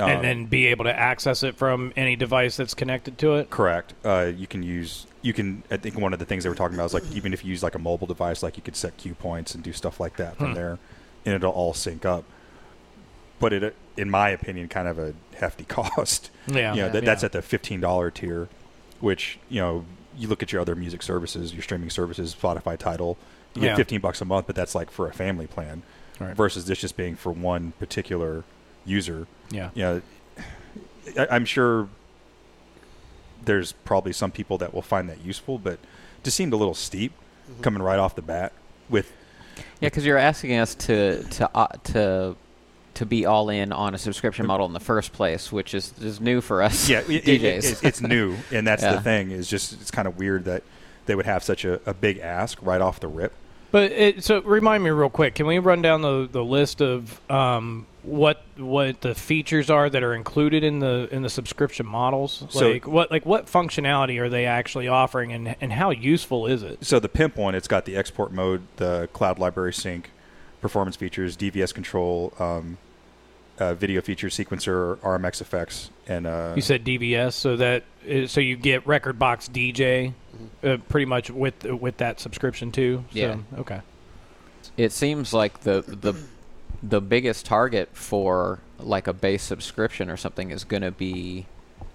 Um, 0.00 0.10
and 0.10 0.22
then 0.24 0.44
be 0.44 0.66
able 0.66 0.84
to 0.84 0.96
access 0.96 1.42
it 1.42 1.56
from 1.56 1.92
any 1.96 2.14
device 2.14 2.56
that's 2.56 2.72
connected 2.74 3.18
to 3.18 3.34
it. 3.34 3.50
Correct. 3.50 3.94
Uh, 4.04 4.30
you 4.36 4.46
can 4.46 4.62
use 4.62 5.06
you 5.22 5.32
can. 5.32 5.64
I 5.72 5.76
think 5.76 5.98
one 5.98 6.12
of 6.12 6.20
the 6.20 6.24
things 6.24 6.44
they 6.44 6.48
were 6.48 6.54
talking 6.54 6.76
about 6.76 6.86
is 6.86 6.94
like 6.94 7.10
even 7.12 7.32
if 7.32 7.44
you 7.44 7.50
use 7.50 7.64
like 7.64 7.74
a 7.74 7.80
mobile 7.80 8.06
device, 8.06 8.42
like 8.42 8.56
you 8.56 8.62
could 8.62 8.76
set 8.76 8.96
cue 8.96 9.14
points 9.14 9.54
and 9.56 9.64
do 9.64 9.72
stuff 9.72 9.98
like 9.98 10.16
that 10.16 10.36
from 10.36 10.48
Hmm. 10.50 10.54
there, 10.54 10.78
and 11.26 11.34
it'll 11.34 11.50
all 11.50 11.74
sync 11.74 12.04
up. 12.04 12.22
But 13.40 13.52
it, 13.52 13.74
in 13.96 14.08
my 14.10 14.30
opinion, 14.30 14.68
kind 14.68 14.86
of 14.88 14.98
a 15.00 15.14
hefty 15.36 15.64
cost. 15.68 16.30
Yeah, 16.46 16.74
you 16.74 16.80
know, 16.80 16.86
Yeah. 16.86 16.92
that, 16.92 17.04
that's 17.04 17.24
at 17.24 17.32
the 17.32 17.42
fifteen 17.42 17.80
dollar 17.80 18.10
tier, 18.12 18.48
which 19.00 19.40
you 19.48 19.60
know 19.60 19.84
you 20.18 20.28
look 20.28 20.42
at 20.42 20.52
your 20.52 20.60
other 20.60 20.74
music 20.74 21.02
services, 21.02 21.52
your 21.54 21.62
streaming 21.62 21.90
services, 21.90 22.34
Spotify, 22.38 22.76
Tidal, 22.76 23.16
you 23.54 23.62
get 23.62 23.68
Yeah. 23.68 23.76
fifteen 23.76 24.00
bucks 24.00 24.20
a 24.20 24.24
month, 24.24 24.46
but 24.46 24.56
that's 24.56 24.74
like 24.74 24.90
for 24.90 25.06
a 25.08 25.12
family 25.12 25.46
plan, 25.46 25.82
Right. 26.20 26.34
versus 26.36 26.66
this 26.66 26.78
just 26.80 26.96
being 26.96 27.14
for 27.16 27.30
one 27.32 27.72
particular 27.78 28.44
user 28.84 29.26
yeah. 29.50 29.70
you 29.74 29.82
know, 29.82 30.02
I, 31.18 31.26
I'm 31.30 31.44
sure 31.44 31.88
there's 33.44 33.72
probably 33.72 34.12
some 34.12 34.30
people 34.30 34.58
that 34.58 34.74
will 34.74 34.82
find 34.82 35.08
that 35.08 35.20
useful, 35.24 35.58
but 35.58 35.74
it 35.74 36.24
just 36.24 36.36
seemed 36.36 36.52
a 36.52 36.56
little 36.56 36.74
steep 36.74 37.12
Mhm. 37.50 37.62
coming 37.62 37.82
right 37.82 37.98
off 37.98 38.14
the 38.14 38.22
bat 38.22 38.52
with 38.88 39.12
Yeah, 39.80 39.88
because 39.88 40.04
you're 40.04 40.18
asking 40.18 40.56
us 40.58 40.74
to 40.86 41.22
to 41.24 41.50
uh, 41.56 41.66
to 41.84 42.36
to 42.98 43.06
be 43.06 43.26
all 43.26 43.48
in 43.48 43.72
on 43.72 43.94
a 43.94 43.98
subscription 43.98 44.44
model 44.46 44.66
in 44.66 44.72
the 44.72 44.80
first 44.80 45.12
place, 45.12 45.52
which 45.52 45.72
is 45.72 45.92
is 46.00 46.20
new 46.20 46.40
for 46.40 46.62
us. 46.62 46.88
yeah, 46.88 47.00
it, 47.08 47.08
it- 47.28 47.40
DJs. 47.42 47.72
it- 47.72 47.84
it's 47.84 48.00
new, 48.00 48.36
and 48.52 48.66
that's 48.66 48.82
Yeah. 48.82 48.94
the 48.96 49.00
thing 49.00 49.30
is 49.30 49.48
just 49.48 49.72
it's 49.80 49.90
kind 49.90 50.08
of 50.08 50.18
weird 50.18 50.44
that 50.46 50.62
they 51.06 51.14
would 51.14 51.26
have 51.26 51.42
such 51.44 51.64
a, 51.64 51.80
a 51.88 51.94
big 51.94 52.18
ask 52.18 52.58
right 52.60 52.80
off 52.80 53.00
the 53.00 53.08
rip. 53.08 53.32
But 53.70 53.92
it, 53.92 54.24
so 54.24 54.40
remind 54.42 54.82
me 54.82 54.90
real 54.90 55.10
quick. 55.10 55.34
Can 55.34 55.46
we 55.46 55.58
run 55.58 55.82
down 55.82 56.00
the, 56.00 56.26
the 56.30 56.42
list 56.42 56.80
of 56.80 57.20
um, 57.30 57.86
what 58.02 58.42
what 58.56 59.02
the 59.02 59.14
features 59.14 59.68
are 59.70 59.90
that 59.90 60.02
are 60.02 60.14
included 60.14 60.64
in 60.64 60.78
the 60.80 61.06
in 61.12 61.22
the 61.22 61.28
subscription 61.30 61.86
models? 61.86 62.44
So- 62.48 62.70
like 62.72 62.86
what 62.86 63.10
like 63.12 63.24
what 63.26 63.46
functionality 63.46 64.18
are 64.20 64.28
they 64.28 64.46
actually 64.46 64.88
offering, 64.88 65.32
and 65.32 65.54
and 65.60 65.72
how 65.72 65.90
useful 65.90 66.46
is 66.46 66.62
it? 66.64 66.84
So 66.84 66.98
the 66.98 67.08
pimp 67.10 67.36
one, 67.36 67.54
it's 67.54 67.68
got 67.68 67.84
the 67.84 67.94
export 67.94 68.32
mode, 68.32 68.62
the 68.76 69.08
cloud 69.12 69.38
library 69.38 69.74
sync, 69.74 70.10
performance 70.62 70.96
features, 70.96 71.36
DVS 71.36 71.72
control, 71.74 72.32
um, 72.40 72.78
uh, 73.58 73.74
video 73.74 74.00
feature 74.00 74.28
sequencer, 74.28 74.96
RMX 74.98 75.40
effects, 75.40 75.90
and 76.06 76.26
uh, 76.26 76.52
You 76.56 76.62
said 76.62 76.84
DVS, 76.84 77.32
so 77.34 77.56
that 77.56 77.84
is, 78.06 78.30
so 78.30 78.40
you 78.40 78.56
get 78.56 78.84
Rekordbox 78.84 79.50
DJ, 79.50 80.12
Mm-hmm. 80.38 80.68
uh, 80.68 80.76
pretty 80.88 81.06
much 81.06 81.30
with 81.30 81.64
with 81.64 81.96
that 81.96 82.20
subscription 82.20 82.70
too. 82.70 83.04
So, 83.12 83.18
Yeah. 83.18 83.36
Okay. 83.58 83.80
It 84.76 84.92
seems 84.92 85.32
like 85.34 85.60
the 85.60 85.82
the 85.86 86.14
the 86.80 87.00
biggest 87.00 87.44
target 87.46 87.88
for 87.92 88.60
like 88.78 89.08
a 89.08 89.12
base 89.12 89.42
subscription 89.42 90.08
or 90.10 90.16
something 90.16 90.52
is 90.52 90.62
going 90.62 90.82
to 90.84 90.92
be 90.92 91.46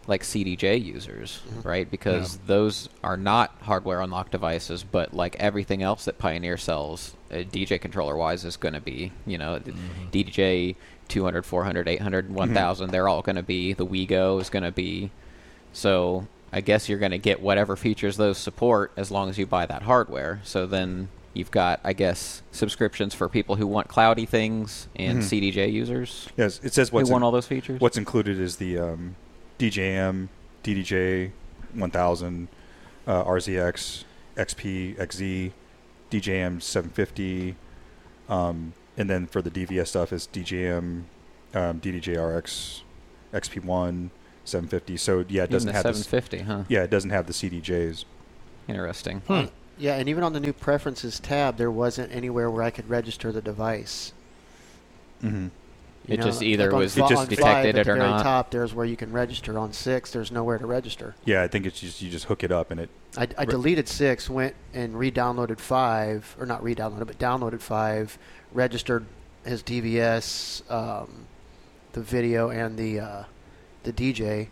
like 0.08 0.24
CDJ 0.24 0.76
users, 0.84 1.42
Mhm. 1.50 1.66
right? 1.66 1.90
Because 1.90 2.38
those 2.46 2.90
are 3.04 3.16
not 3.18 3.56
hardware 3.62 4.02
unlocked 4.02 4.32
devices, 4.32 4.84
but 4.84 5.14
like 5.14 5.36
everything 5.40 5.82
else 5.82 6.06
that 6.06 6.18
Pioneer 6.18 6.58
sells, 6.58 7.16
uh, 7.32 7.38
DJ 7.50 7.78
controller 7.80 8.18
wise, 8.18 8.44
is 8.44 8.58
going 8.58 8.74
to 8.74 8.82
be, 8.82 9.12
you 9.26 9.38
know, 9.38 9.60
the 9.60 9.74
DDJ 10.12 10.76
200, 11.08 11.46
400, 11.46 11.88
800, 11.88 12.30
1000. 12.34 12.92
They're 12.92 13.08
all 13.08 13.22
going 13.22 13.36
to 13.38 13.44
be. 13.44 13.74
The 13.74 13.86
WeGo 13.86 14.42
is 14.42 14.50
going 14.50 14.64
to 14.64 14.72
be. 14.72 15.12
So 15.72 16.28
I 16.52 16.62
guess 16.62 16.88
you're 16.90 17.00
going 17.00 17.12
to 17.12 17.18
get 17.18 17.42
whatever 17.42 17.76
features 17.76 18.18
those 18.18 18.38
support 18.38 18.92
as 18.98 19.10
long 19.12 19.30
as 19.30 19.38
you 19.38 19.46
buy 19.46 19.66
that 19.66 19.84
hardware. 19.84 20.40
So 20.44 20.66
then 20.66 21.10
you've 21.34 21.50
got, 21.52 21.80
I 21.84 21.94
guess, 21.94 22.42
subscriptions 22.52 23.14
for 23.16 23.28
people 23.28 23.56
who 23.56 23.66
want 23.66 23.88
cloudy 23.88 24.26
things 24.26 24.88
and 24.96 25.20
Mhm. 25.20 25.24
CDJ 25.24 25.72
users 25.72 26.30
yes, 26.38 26.60
it 26.64 26.74
says 26.74 26.90
who 26.90 26.98
what's 26.98 27.10
want 27.10 27.24
all 27.24 27.32
those 27.32 27.48
features. 27.48 27.82
What's 27.82 27.98
included 27.98 28.40
is 28.40 28.58
the 28.58 28.78
um, 28.78 29.16
DJM, 29.63 30.27
DDJ 30.63 31.32
1000, 31.74 32.48
uh, 33.08 33.24
RZX, 33.24 34.03
XP, 34.36 34.98
XZ, 34.98 35.51
DJM 36.12 36.62
750, 36.62 37.55
um, 38.27 38.74
and 38.98 39.10
then 39.10 39.25
for 39.25 39.41
the 39.41 39.50
DVS 39.50 39.88
stuff 39.88 40.12
is 40.12 40.27
DJM, 40.27 41.03
um, 41.53 41.79
DDJ 41.79 42.17
RX, 42.17 42.84
XP1, 43.34 44.10
750. 44.43 44.98
So 44.98 45.24
yeah, 45.29 45.43
it 45.43 45.50
doesn't 45.50 45.67
the 45.67 45.74
have 45.74 45.84
the, 45.84 45.93
750, 45.93 46.39
huh? 46.39 46.63
yeah, 46.67 46.84
it 46.84 46.89
doesn't 46.89 47.12
have 47.12 47.27
the 47.27 47.34
CDJs. 47.34 48.03
Interesting. 48.67 49.22
Hmm. 49.22 49.46
Yeah, 49.77 49.96
and 49.96 50.10
even 50.10 50.24
on 50.24 50.34
the 50.34 50.39
new 50.41 50.53
preferences 50.53 51.20
tab, 51.20 51.58
there 51.58 51.72
wasn't 51.72 52.12
anywhere 52.12 52.51
where 52.51 52.63
I 52.63 52.70
could 52.70 52.89
register 52.89 53.32
the 53.32 53.41
device. 53.41 54.13
Mm-hmm. 55.24 55.48
You 56.06 56.16
It 56.16 56.20
know, 56.20 56.26
just 56.26 56.42
either 56.44 56.70
like 56.72 56.80
was 56.80 56.96
fi- 56.96 57.08
just 57.08 57.30
detected 57.30 57.76
it 57.76 57.80
at 57.80 57.86
the 57.86 57.92
or 57.94 57.96
very 57.96 58.10
not. 58.10 58.24
top, 58.24 58.52
there's 58.52 58.74
where 58.74 58.86
you 58.86 58.98
can 58.98 59.14
register. 59.14 59.58
On 59.58 59.72
six, 59.72 60.12
there's 60.12 60.32
nowhere 60.32 60.58
to 60.58 60.66
register. 60.66 61.16
Yeah, 61.24 61.42
I 61.44 61.48
think 61.48 61.66
it's 61.66 61.80
just 61.80 62.02
you 62.02 62.10
just 62.10 62.26
hook 62.26 62.44
it 62.44 62.52
up 62.52 62.72
and 62.72 62.80
it. 62.82 62.90
I, 63.18 63.28
I 63.38 63.42
Re- 63.44 63.46
deleted 63.46 63.88
six, 63.88 64.30
went 64.30 64.54
and 64.74 65.00
re-downloaded 65.00 65.60
five, 65.60 66.36
or 66.38 66.46
not 66.46 66.62
re-downloaded, 66.62 67.08
but 67.08 67.20
downloaded 67.20 67.62
five, 67.62 68.18
registered 68.52 69.06
his 69.46 69.64
DVS, 69.64 70.70
um, 70.70 71.26
the 71.94 72.02
video, 72.02 72.50
and 72.50 72.78
the 72.78 73.00
uh, 73.00 73.24
the 73.84 73.94
DJ. 73.94 74.50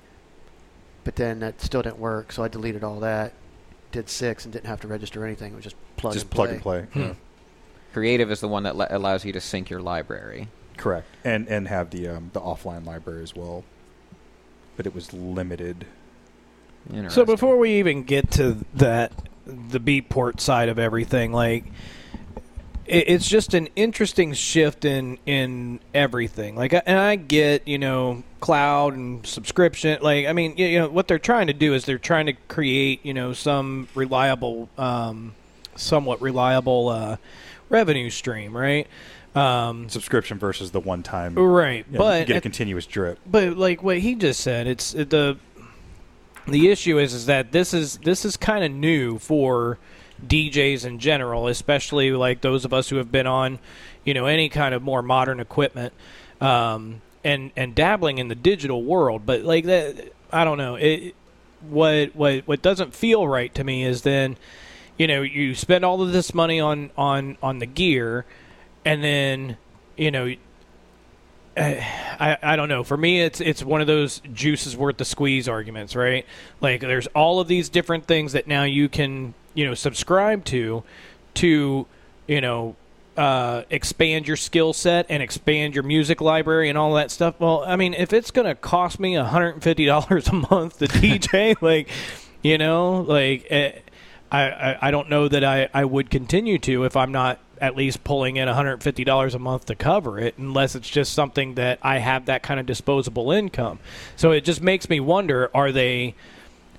But 1.03 1.15
then 1.17 1.39
that 1.39 1.60
still 1.62 1.81
didn't 1.81 1.98
work, 2.00 2.31
so 2.31 2.43
I 2.43 2.48
deleted 2.48 2.84
all 2.84 3.00
that. 3.01 3.34
Did 3.91 4.08
six 4.08 4.46
and 4.46 4.53
didn't 4.53 4.67
have 4.67 4.79
to 4.81 4.88
register 4.88 5.25
anything. 5.25 5.51
It 5.51 5.55
was 5.55 5.63
just 5.65 5.75
plug 5.98 6.13
just 6.13 6.25
and 6.27 6.31
plug 6.31 6.48
play. 6.62 6.79
and 6.79 6.91
play. 6.91 7.01
Hmm. 7.03 7.08
Yeah. 7.10 7.13
Creative 7.91 8.31
is 8.31 8.39
the 8.39 8.48
one 8.48 8.63
that 8.63 8.77
le- 8.77 8.88
allows 8.89 9.25
you 9.25 9.34
to 9.34 9.41
sync 9.41 9.70
your 9.70 9.81
library. 9.81 10.48
Correct, 10.81 11.07
and 11.23 11.47
and 11.47 11.67
have 11.67 11.91
the 11.91 12.07
um, 12.07 12.31
the 12.33 12.41
offline 12.41 12.88
library 12.88 13.21
as 13.21 13.35
well, 13.35 13.63
but 14.75 14.88
it 14.88 14.95
was 14.95 15.13
limited. 15.13 15.85
So 17.09 17.23
before 17.23 17.57
we 17.57 17.77
even 17.77 18.03
get 18.03 18.31
to 18.31 18.57
that, 18.73 19.11
the 19.45 19.79
Beatport 19.79 20.39
side 20.39 20.69
of 20.69 20.79
everything, 20.79 21.31
like 21.31 21.65
it, 22.88 23.09
it's 23.09 23.27
just 23.27 23.53
an 23.53 23.69
interesting 23.75 24.33
shift 24.33 24.83
in 24.83 25.19
in 25.27 25.79
everything. 25.93 26.55
Like, 26.55 26.73
and 26.73 27.00
I 27.00 27.15
get 27.15 27.67
you 27.67 27.77
know 27.77 28.23
cloud 28.39 28.95
and 28.95 29.25
subscription. 29.25 30.00
Like, 30.01 30.25
I 30.25 30.33
mean, 30.33 30.57
you 30.57 30.65
you 30.65 30.79
know 30.79 30.89
what 30.89 31.07
they're 31.07 31.19
trying 31.19 31.47
to 31.47 31.53
do 31.53 31.73
is 31.73 31.85
they're 31.85 31.97
trying 31.97 32.25
to 32.25 32.33
create 32.33 33.05
you 33.05 33.13
know 33.13 33.33
some 33.33 33.88
reliable, 33.93 34.67
um, 34.77 35.35
somewhat 35.75 36.21
reliable 36.21 36.89
uh, 36.89 37.17
revenue 37.69 38.09
stream, 38.09 38.57
right? 38.57 38.88
Um, 39.33 39.88
subscription 39.88 40.38
versus 40.39 40.71
the 40.71 40.79
one 40.81 41.03
time. 41.03 41.35
right, 41.35 41.85
you 41.89 41.97
know, 41.97 42.03
but 42.03 42.19
you 42.21 42.25
get 42.25 42.38
a 42.38 42.41
continuous 42.41 42.85
drip. 42.85 43.17
but 43.25 43.55
like 43.57 43.81
what 43.81 44.00
he 44.00 44.15
just 44.15 44.41
said, 44.41 44.67
it's 44.67 44.93
it- 44.93 45.09
the 45.09 45.38
the 46.47 46.69
issue 46.69 46.97
is 46.97 47.13
is 47.13 47.27
that 47.27 47.51
this 47.51 47.73
is 47.73 47.97
this 48.00 48.25
is 48.25 48.35
kind 48.35 48.63
of 48.63 48.71
new 48.71 49.17
for 49.19 49.77
DJs 50.27 50.85
in 50.85 51.00
general, 51.00 51.47
especially 51.47 52.11
like 52.11 52.41
those 52.41 52.65
of 52.65 52.73
us 52.73 52.89
who 52.89 52.97
have 52.97 53.11
been 53.11 53.27
on, 53.27 53.59
you 54.03 54.13
know, 54.13 54.25
any 54.25 54.50
kind 54.50 54.73
of 54.75 54.81
more 54.81 55.01
modern 55.01 55.39
equipment, 55.39 55.93
um, 56.41 57.01
and 57.23 57.51
and 57.55 57.73
dabbling 57.73 58.17
in 58.17 58.27
the 58.27 58.35
digital 58.35 58.83
world. 58.83 59.21
But 59.25 59.43
like 59.43 59.65
that, 59.65 60.11
I 60.31 60.43
don't 60.43 60.57
know. 60.57 60.75
It 60.75 61.15
what 61.69 62.15
what 62.15 62.47
what 62.47 62.61
doesn't 62.61 62.93
feel 62.95 63.27
right 63.27 63.53
to 63.55 63.63
me 63.63 63.83
is 63.85 64.01
then, 64.01 64.35
you 64.97 65.07
know, 65.07 65.21
you 65.21 65.55
spend 65.55 65.85
all 65.85 66.01
of 66.01 66.11
this 66.11 66.33
money 66.33 66.59
on 66.59 66.89
on 66.97 67.38
on 67.41 67.59
the 67.59 67.67
gear, 67.67 68.25
and 68.85 69.03
then 69.03 69.57
you 69.97 70.11
know 70.11 70.33
I, 71.57 72.38
I 72.41 72.55
don't 72.55 72.69
know. 72.69 72.83
For 72.83 72.95
me, 72.95 73.21
it's 73.21 73.41
it's 73.41 73.63
one 73.63 73.81
of 73.81 73.88
those 73.88 74.21
juices 74.33 74.77
worth 74.77 74.97
the 74.97 75.05
squeeze 75.05 75.50
arguments, 75.50 75.95
right? 75.95 76.25
Like 76.61 76.81
there's 76.81 77.07
all 77.07 77.39
of 77.39 77.47
these 77.47 77.67
different 77.69 78.05
things 78.05 78.33
that 78.33 78.47
now 78.47 78.63
you 78.63 78.88
can 78.88 79.33
you 79.53 79.65
know 79.65 79.73
subscribe 79.73 80.45
to, 80.45 80.83
to 81.35 81.88
you 82.27 82.41
know 82.41 82.75
uh, 83.17 83.63
expand 83.69 84.27
your 84.27 84.38
skill 84.38 84.71
set 84.71 85.05
and 85.09 85.21
expand 85.21 85.75
your 85.75 85.83
music 85.83 86.21
library 86.21 86.69
and 86.69 86.77
all 86.77 86.93
that 86.93 87.11
stuff. 87.11 87.35
Well, 87.39 87.63
I 87.65 87.75
mean, 87.75 87.93
if 87.93 88.13
it's 88.13 88.31
gonna 88.31 88.55
cost 88.55 89.00
me 89.00 89.15
hundred 89.15 89.55
and 89.55 89.63
fifty 89.63 89.85
dollars 89.88 90.29
a 90.29 90.33
month 90.33 90.79
to 90.79 90.88
DJ, 90.88 91.55
like 91.61 91.89
you 92.41 92.57
know, 92.57 93.01
like. 93.01 93.47
Eh, 93.50 93.71
I, 94.33 94.43
I, 94.43 94.77
I 94.88 94.91
don't 94.91 95.09
know 95.09 95.27
that 95.27 95.43
I, 95.43 95.67
I 95.73 95.83
would 95.83 96.09
continue 96.09 96.57
to 96.59 96.85
if 96.85 96.95
I'm 96.95 97.11
not 97.11 97.38
at 97.61 97.75
least 97.75 98.03
pulling 98.03 98.35
in 98.35 98.47
$150 98.47 99.35
a 99.35 99.39
month 99.39 99.65
to 99.67 99.75
cover 99.75 100.19
it 100.19 100.37
unless 100.37 100.75
it's 100.75 100.89
just 100.89 101.13
something 101.13 101.53
that 101.55 101.79
I 101.81 101.99
have 101.99 102.25
that 102.25 102.43
kind 102.43 102.59
of 102.59 102.65
disposable 102.65 103.31
income. 103.31 103.79
So 104.15 104.31
it 104.31 104.43
just 104.43 104.61
makes 104.61 104.89
me 104.89 104.99
wonder 104.99 105.49
are 105.53 105.71
they 105.71 106.15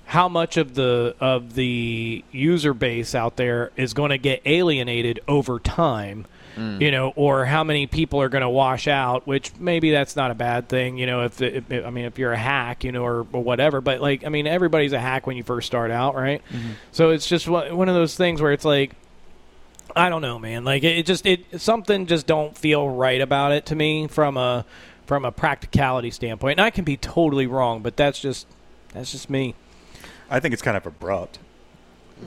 how 0.05 0.27
much 0.27 0.57
of 0.57 0.75
the 0.75 1.15
of 1.19 1.55
the 1.55 2.23
user 2.31 2.73
base 2.73 3.15
out 3.15 3.37
there 3.37 3.71
is 3.77 3.93
going 3.93 4.09
to 4.09 4.17
get 4.17 4.41
alienated 4.45 5.21
over 5.29 5.59
time 5.59 6.27
mm. 6.57 6.81
you 6.81 6.91
know 6.91 7.13
or 7.15 7.45
how 7.45 7.63
many 7.63 7.87
people 7.87 8.21
are 8.21 8.29
going 8.29 8.41
to 8.41 8.49
wash 8.49 8.87
out 8.87 9.25
which 9.25 9.51
maybe 9.59 9.91
that's 9.91 10.15
not 10.15 10.29
a 10.29 10.35
bad 10.35 10.67
thing 10.67 10.97
you 10.97 11.05
know 11.05 11.23
if, 11.23 11.41
if 11.41 11.71
i 11.71 11.89
mean 11.89 12.05
if 12.05 12.19
you're 12.19 12.33
a 12.33 12.37
hack 12.37 12.83
you 12.83 12.91
know 12.91 13.03
or, 13.03 13.25
or 13.31 13.43
whatever 13.43 13.81
but 13.81 14.01
like 14.01 14.25
i 14.25 14.29
mean 14.29 14.45
everybody's 14.45 14.93
a 14.93 14.99
hack 14.99 15.25
when 15.25 15.37
you 15.37 15.43
first 15.43 15.67
start 15.67 15.89
out 15.89 16.15
right? 16.15 16.41
Mm-hmm. 16.49 16.71
So 16.91 17.11
it's 17.11 17.27
just 17.27 17.47
one 17.47 17.89
of 17.89 17.95
those 17.95 18.15
things 18.15 18.41
where 18.41 18.51
it's 18.51 18.65
like 18.65 18.91
I 19.95 20.09
don't 20.09 20.21
know, 20.21 20.39
man. 20.39 20.63
Like 20.63 20.83
it, 20.83 20.97
it 20.99 21.05
just 21.05 21.25
it 21.25 21.61
something 21.61 22.05
just 22.05 22.27
don't 22.27 22.57
feel 22.57 22.87
right 22.89 23.21
about 23.21 23.51
it 23.51 23.65
to 23.67 23.75
me 23.75 24.07
from 24.07 24.37
a 24.37 24.65
from 25.05 25.25
a 25.25 25.31
practicality 25.31 26.11
standpoint. 26.11 26.59
And 26.59 26.65
I 26.65 26.69
can 26.69 26.83
be 26.85 26.97
totally 26.97 27.47
wrong, 27.47 27.81
but 27.81 27.95
that's 27.97 28.19
just 28.19 28.47
that's 28.93 29.11
just 29.11 29.29
me. 29.29 29.55
I 30.29 30.39
think 30.39 30.53
it's 30.53 30.61
kind 30.61 30.77
of 30.77 30.85
abrupt 30.85 31.39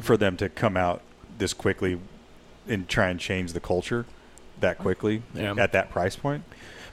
for 0.01 0.17
them 0.17 0.37
to 0.39 0.49
come 0.49 0.77
out 0.77 1.01
this 1.39 1.53
quickly 1.55 1.99
and 2.69 2.89
try 2.89 3.09
and 3.09 3.19
change 3.21 3.53
the 3.53 3.61
culture 3.61 4.05
that 4.61 4.79
quickly 4.79 5.23
Yeah. 5.35 5.55
at 5.59 5.73
that 5.73 5.91
price 5.91 6.17
point. 6.17 6.45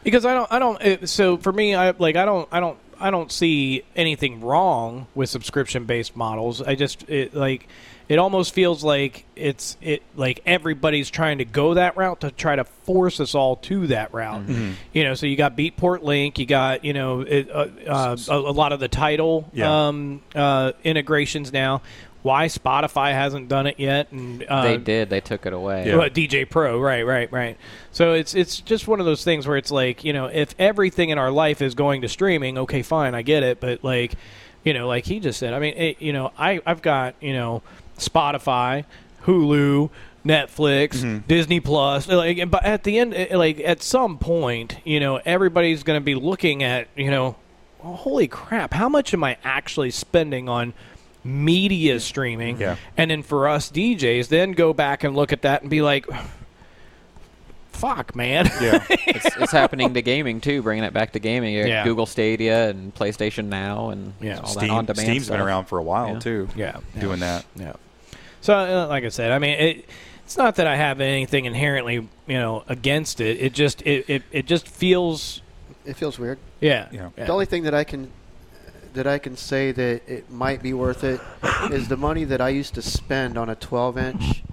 Because 0.03 0.25
I 0.25 0.33
don't 0.33 0.51
I 0.51 0.59
don't 0.59 0.81
it, 0.81 1.09
so 1.09 1.37
for 1.37 1.51
me 1.51 1.75
I 1.75 1.91
like 1.91 2.15
I 2.15 2.25
don't 2.25 2.47
I 2.51 2.59
don't 2.59 2.77
I 2.99 3.11
don't 3.11 3.31
see 3.31 3.83
anything 3.95 4.41
wrong 4.41 5.07
with 5.15 5.29
subscription 5.29 5.85
based 5.85 6.15
models. 6.15 6.61
I 6.61 6.75
just 6.75 7.09
it 7.09 7.33
like 7.33 7.67
it 8.09 8.19
almost 8.19 8.53
feels 8.53 8.83
like 8.83 9.25
it's 9.35 9.77
it 9.81 10.03
like 10.15 10.41
everybody's 10.45 11.09
trying 11.09 11.37
to 11.37 11.45
go 11.45 11.73
that 11.75 11.95
route 11.95 12.19
to 12.21 12.31
try 12.31 12.55
to 12.55 12.63
force 12.63 13.19
us 13.19 13.33
all 13.33 13.55
to 13.57 13.87
that 13.87 14.13
route. 14.13 14.43
You 14.91 15.03
know, 15.03 15.13
so 15.13 15.25
you 15.25 15.35
got 15.35 15.55
Beatport 15.57 16.03
Link, 16.03 16.37
you 16.37 16.45
got 16.45 16.83
you 16.83 16.93
know 16.93 17.21
it, 17.21 17.49
uh, 17.49 17.67
uh, 17.87 18.17
a, 18.29 18.33
a 18.33 18.51
lot 18.51 18.73
of 18.73 18.79
the 18.79 18.87
Tidal 18.87 19.49
Yeah. 19.53 19.87
um, 19.87 20.21
uh, 20.35 20.73
integrations 20.83 21.53
now. 21.53 21.81
Why 22.23 22.45
Spotify 22.45 23.11
hasn't 23.11 23.49
done 23.49 23.67
it 23.67 23.79
yet? 23.81 24.09
And 24.13 24.43
uh, 24.43 24.61
they 24.63 24.77
did. 24.77 25.09
They 25.09 25.19
took 25.19 25.45
it 25.45 25.51
away. 25.51 25.87
Yeah. 25.87 26.07
djay 26.07 26.49
Pro, 26.49 26.79
right, 26.79 27.05
right, 27.05 27.29
right. 27.33 27.57
So 27.91 28.13
it's 28.13 28.33
it's 28.33 28.61
just 28.61 28.87
one 28.87 29.01
of 29.01 29.05
those 29.05 29.25
things 29.25 29.45
where 29.45 29.57
it's 29.57 29.71
like 29.71 30.03
you 30.05 30.13
know 30.13 30.27
if 30.27 30.55
everything 30.57 31.09
in 31.09 31.17
our 31.17 31.31
life 31.31 31.61
is 31.61 31.75
going 31.75 32.01
to 32.01 32.07
streaming, 32.09 32.57
okay, 32.59 32.81
fine, 32.81 33.13
I 33.13 33.23
get 33.23 33.43
it, 33.43 33.59
but 33.59 33.83
like 33.83 34.13
you 34.63 34.73
know, 34.73 34.87
like 34.87 35.05
he 35.05 35.19
just 35.19 35.37
said, 35.39 35.53
I 35.53 35.59
mean, 35.59 35.73
it, 35.75 36.01
you 36.01 36.13
know, 36.13 36.31
I 36.37 36.61
I've 36.65 36.81
got 36.81 37.15
you 37.21 37.33
know 37.33 37.61
Spotify, 38.07 38.85
Hulu. 39.23 39.89
Netflix, 40.25 40.91
mm-hmm. 40.99 41.17
Disney 41.27 41.59
Plus, 41.59 42.07
like, 42.07 42.49
but 42.49 42.63
at 42.63 42.85
the 42.85 42.97
end, 42.97 43.13
like 43.31 43.59
at 43.59 43.81
some 43.83 44.17
point, 44.17 44.77
you 44.85 45.01
know, 45.01 45.17
everybody's 45.25 45.83
going 45.83 45.99
to 45.99 46.03
be 46.03 46.15
looking 46.15 46.63
at, 46.63 46.87
you 46.95 47.11
know, 47.11 47.35
well, 47.83 47.95
holy 47.95 48.29
crap, 48.29 48.73
how 48.73 48.87
much 48.87 49.13
am 49.13 49.21
I 49.25 49.35
actually 49.43 49.91
spending 49.91 50.47
on 50.47 50.73
media 51.25 51.99
streaming? 51.99 52.57
Yeah. 52.57 52.77
And 52.95 53.11
then 53.11 53.21
for 53.21 53.49
us 53.49 53.69
DJs, 53.69 54.29
then 54.29 54.53
go 54.53 54.73
back 54.73 55.03
and 55.03 55.13
look 55.13 55.33
at 55.33 55.41
that 55.41 55.59
and 55.61 55.69
be 55.69 55.81
like, 55.81 56.07
fuck, 57.73 58.15
man. 58.15 58.45
Yeah. 58.61 58.81
it's, 58.89 59.25
it's 59.37 59.51
happening 59.51 59.93
to 59.93 60.01
gaming 60.01 60.39
too, 60.39 60.61
bringing 60.61 60.85
it 60.85 60.93
back 60.93 61.11
to 61.13 61.19
gaming. 61.19 61.55
Yeah. 61.55 61.83
Google 61.83 62.05
Stadia 62.05 62.69
and 62.69 62.95
PlayStation 62.95 63.47
Now 63.47 63.89
and 63.89 64.13
Yeah. 64.21 64.37
all 64.37 64.43
that 64.43 64.47
Steam, 64.47 64.71
on-demand 64.71 65.05
Steam's 65.05 65.29
been 65.29 65.41
around 65.41 65.65
for 65.65 65.79
a 65.79 65.83
while 65.83 66.13
Yeah. 66.13 66.19
too. 66.19 66.47
yeah. 66.55 66.77
Doing 66.97 67.19
that. 67.19 67.45
Yeah. 67.57 67.73
So, 68.43 68.53
uh, 68.53 68.87
like 68.89 69.05
I 69.05 69.09
said, 69.09 69.31
I 69.31 69.39
mean, 69.39 69.57
it, 69.57 69.89
it's 70.25 70.35
not 70.37 70.55
that 70.57 70.67
I 70.67 70.75
have 70.75 70.99
anything 70.99 71.45
inherently, 71.45 71.95
you 71.95 72.09
know, 72.27 72.63
against 72.67 73.21
it. 73.21 73.39
It 73.39 73.53
just, 73.53 73.81
it, 73.83 74.03
it, 74.09 74.23
it 74.33 74.45
just 74.47 74.67
feels, 74.67 75.41
It 75.85 75.95
feels 75.95 76.19
weird. 76.19 76.39
yeah. 76.59 76.89
Yeah. 76.91 77.09
The 77.15 77.31
only 77.31 77.45
thing 77.45 77.63
that 77.63 77.73
I 77.73 77.83
can 77.85 78.11
that 78.93 79.07
I 79.07 79.17
can 79.17 79.35
say 79.37 79.71
that 79.71 80.07
it 80.07 80.29
might 80.29 80.61
be 80.61 80.71
worth 80.73 81.03
it 81.03 81.19
is 81.71 81.87
the 81.87 81.97
money 81.97 82.25
that 82.25 82.41
I 82.41 82.49
used 82.49 82.75
to 82.75 82.81
spend 82.83 83.37
on 83.39 83.49
a 83.49 83.55
12 83.55 83.97
inch. 83.97 84.43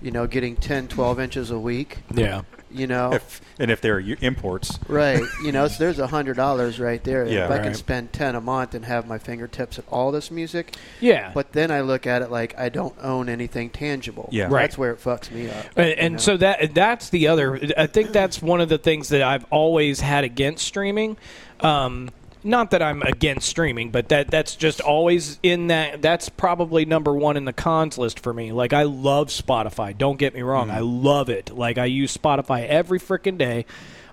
You 0.00 0.12
know, 0.12 0.26
getting 0.26 0.54
10, 0.56 0.88
12 0.88 1.18
inches 1.20 1.50
a 1.50 1.58
week. 1.58 1.98
yeah. 2.14 2.42
You 2.70 2.86
know, 2.88 3.12
If 3.12 3.40
and 3.58 3.70
if 3.70 3.80
they're 3.80 4.00
u- 4.00 4.16
imports, 4.20 4.78
right? 4.88 5.22
You 5.42 5.52
know, 5.52 5.68
so 5.68 5.76
there's 5.78 5.98
a 6.00 6.06
hundred 6.08 6.36
dollars 6.36 6.80
right 6.80 7.02
there. 7.04 7.24
Yeah. 7.26 7.44
if 7.46 7.50
I 7.52 7.58
can 7.58 7.74
spend 7.74 8.12
10 8.12 8.34
a 8.34 8.40
month 8.40 8.74
and 8.74 8.84
have 8.84 9.06
my 9.06 9.18
fingertips 9.18 9.78
at 9.78 9.84
all 9.88 10.10
this 10.12 10.30
music, 10.30 10.74
Yeah. 11.00 11.30
but 11.32 11.52
then 11.52 11.70
I 11.70 11.82
look 11.82 12.06
at 12.06 12.22
it 12.22 12.30
like 12.30 12.58
I 12.58 12.68
don't 12.68 12.94
own 13.00 13.28
anything 13.28 13.70
tangible. 13.70 14.28
Yeah. 14.32 14.48
Right. 14.50 14.62
That's 14.62 14.76
where 14.76 14.90
it 14.92 15.00
fucks 15.02 15.30
me 15.30 15.48
up. 15.48 15.64
And, 15.76 15.90
and 15.98 16.12
know? 16.14 16.18
so 16.18 16.36
that 16.38 16.74
that's 16.74 17.10
the 17.10 17.28
other. 17.28 17.60
I 17.76 17.86
think 17.86 18.10
that's 18.12 18.42
one 18.42 18.60
of 18.60 18.68
the 18.68 18.78
things 18.78 19.10
that 19.10 19.22
I've 19.22 19.44
always 19.50 20.00
had 20.00 20.24
against 20.24 20.66
streaming. 20.66 21.16
Um, 21.60 22.10
not 22.46 22.70
that 22.70 22.80
I'm 22.80 23.02
against 23.02 23.48
streaming, 23.48 23.90
but 23.90 24.08
that 24.08 24.30
that's 24.30 24.56
just 24.56 24.80
always 24.80 25.38
in 25.42 25.66
that. 25.66 26.00
That's 26.00 26.28
probably 26.28 26.84
number 26.84 27.14
one 27.14 27.36
in 27.36 27.44
the 27.44 27.52
cons 27.52 27.98
list 27.98 28.20
for 28.20 28.32
me. 28.32 28.52
Like 28.52 28.72
I 28.72 28.84
love 28.84 29.28
Spotify. 29.28 29.96
Don't 29.96 30.18
get 30.18 30.34
me 30.34 30.42
wrong, 30.42 30.70
I 30.70 30.80
love 30.80 31.28
it. 31.28 31.54
Like 31.54 31.76
I 31.76 31.86
use 31.86 32.16
Spotify 32.16 32.66
every 32.66 33.00
freaking 33.00 33.36
day. 33.36 33.66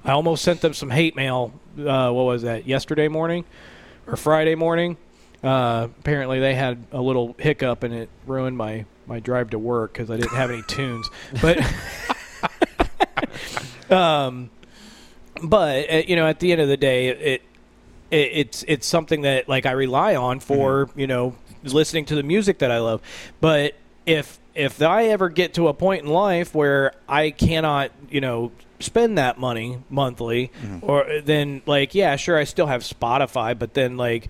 I 0.03 0.11
almost 0.11 0.43
sent 0.43 0.61
them 0.61 0.73
some 0.73 0.89
hate 0.89 1.15
mail. 1.15 1.53
Uh, 1.77 2.11
what 2.11 2.23
was 2.23 2.41
that? 2.41 2.67
Yesterday 2.67 3.07
morning 3.07 3.45
or 4.07 4.17
Friday 4.17 4.55
morning? 4.55 4.97
Uh, 5.43 5.87
apparently, 5.99 6.39
they 6.39 6.55
had 6.55 6.85
a 6.91 7.01
little 7.01 7.35
hiccup 7.37 7.83
and 7.83 7.93
it 7.93 8.09
ruined 8.25 8.57
my 8.57 8.85
my 9.05 9.19
drive 9.19 9.51
to 9.51 9.59
work 9.59 9.93
because 9.93 10.09
I 10.09 10.17
didn't 10.17 10.35
have 10.35 10.49
any 10.49 10.63
tunes. 10.63 11.09
But 11.41 11.59
um, 13.91 14.49
but 15.41 15.89
uh, 15.91 16.01
you 16.07 16.15
know, 16.15 16.25
at 16.25 16.39
the 16.39 16.51
end 16.51 16.61
of 16.61 16.67
the 16.67 16.77
day, 16.77 17.07
it 17.07 17.41
it's 18.13 18.63
it's 18.67 18.87
something 18.87 19.21
that 19.21 19.49
like 19.49 19.65
I 19.65 19.71
rely 19.71 20.15
on 20.15 20.39
for 20.39 20.85
mm-hmm. 20.85 20.99
you 20.99 21.07
know 21.07 21.35
listening 21.63 22.05
to 22.05 22.15
the 22.15 22.23
music 22.23 22.59
that 22.59 22.71
I 22.71 22.79
love. 22.79 23.01
But 23.41 23.75
if 24.05 24.39
if 24.55 24.81
I 24.81 25.07
ever 25.07 25.29
get 25.29 25.55
to 25.55 25.67
a 25.67 25.73
point 25.73 26.03
in 26.03 26.09
life 26.09 26.53
where 26.53 26.93
I 27.07 27.31
cannot 27.31 27.91
you 28.09 28.21
know 28.21 28.51
spend 28.79 29.17
that 29.17 29.39
money 29.39 29.79
monthly, 29.89 30.51
mm-hmm. 30.61 30.79
or 30.81 31.21
then 31.23 31.61
like 31.65 31.95
yeah, 31.95 32.15
sure, 32.15 32.37
I 32.37 32.43
still 32.43 32.67
have 32.67 32.83
Spotify, 32.83 33.57
but 33.57 33.73
then 33.73 33.97
like 33.97 34.29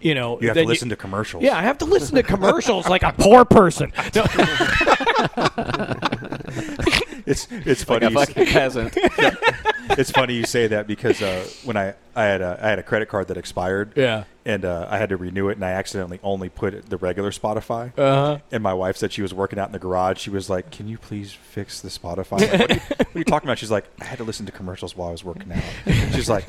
you 0.00 0.14
know 0.14 0.40
you 0.40 0.48
have 0.48 0.56
to 0.56 0.64
listen 0.64 0.88
to 0.90 0.96
commercials. 0.96 1.42
yeah, 1.42 1.56
I 1.56 1.62
have 1.62 1.78
to 1.78 1.84
listen 1.84 2.16
to 2.16 2.22
commercials 2.22 2.88
like 2.88 3.02
a 3.02 3.12
poor 3.12 3.44
person. 3.44 3.92
No, 4.14 4.24
it's 7.26 7.46
it's 7.50 7.88
Like 7.88 8.00
funny. 8.02 8.16
a 8.16 8.46
you 8.46 8.52
peasant. 8.52 8.92
it's 8.96 10.10
funny 10.10 10.34
you 10.34 10.44
say 10.44 10.66
that 10.68 10.86
because 10.86 11.20
uh, 11.22 11.46
when 11.64 11.76
I 11.76 11.94
I 12.14 12.24
had 12.24 12.40
a 12.40 12.58
I 12.62 12.68
had 12.70 12.78
a 12.78 12.82
credit 12.82 13.08
card 13.08 13.28
that 13.28 13.36
expired. 13.36 13.92
yeah. 13.96 14.24
And 14.44 14.64
uh, 14.64 14.86
I 14.88 14.98
had 14.98 15.08
to 15.08 15.16
renew 15.16 15.48
it, 15.48 15.56
and 15.56 15.64
I 15.64 15.72
accidentally 15.72 16.20
only 16.22 16.48
put 16.48 16.88
the 16.88 16.96
regular 16.96 17.32
Spotify. 17.32 17.90
Uh 17.98 18.14
huh. 18.14 18.38
And 18.52 18.62
my 18.62 18.74
wife 18.74 18.96
said 18.96 19.12
she 19.12 19.20
was 19.22 19.34
working 19.34 19.58
out 19.58 19.66
in 19.68 19.72
the 19.72 19.80
garage. 19.80 20.20
She 20.20 20.30
was 20.30 20.48
like, 20.48 20.70
"Can 20.70 20.86
you 20.86 20.98
please 20.98 21.32
fix 21.32 21.80
the 21.80 21.88
Spotify?" 21.88 22.38
Like, 22.40 22.52
what, 22.60 22.70
are 22.70 22.74
you, 22.74 22.80
what 22.88 23.00
are 23.16 23.18
you 23.18 23.24
talking 23.24 23.48
about? 23.48 23.58
She's 23.58 23.72
like, 23.72 23.86
"I 24.00 24.04
had 24.04 24.18
to 24.18 24.24
listen 24.24 24.46
to 24.46 24.52
commercials 24.52 24.96
while 24.96 25.08
I 25.08 25.12
was 25.12 25.24
working 25.24 25.50
out." 25.50 25.64
She's 26.14 26.30
like, 26.30 26.46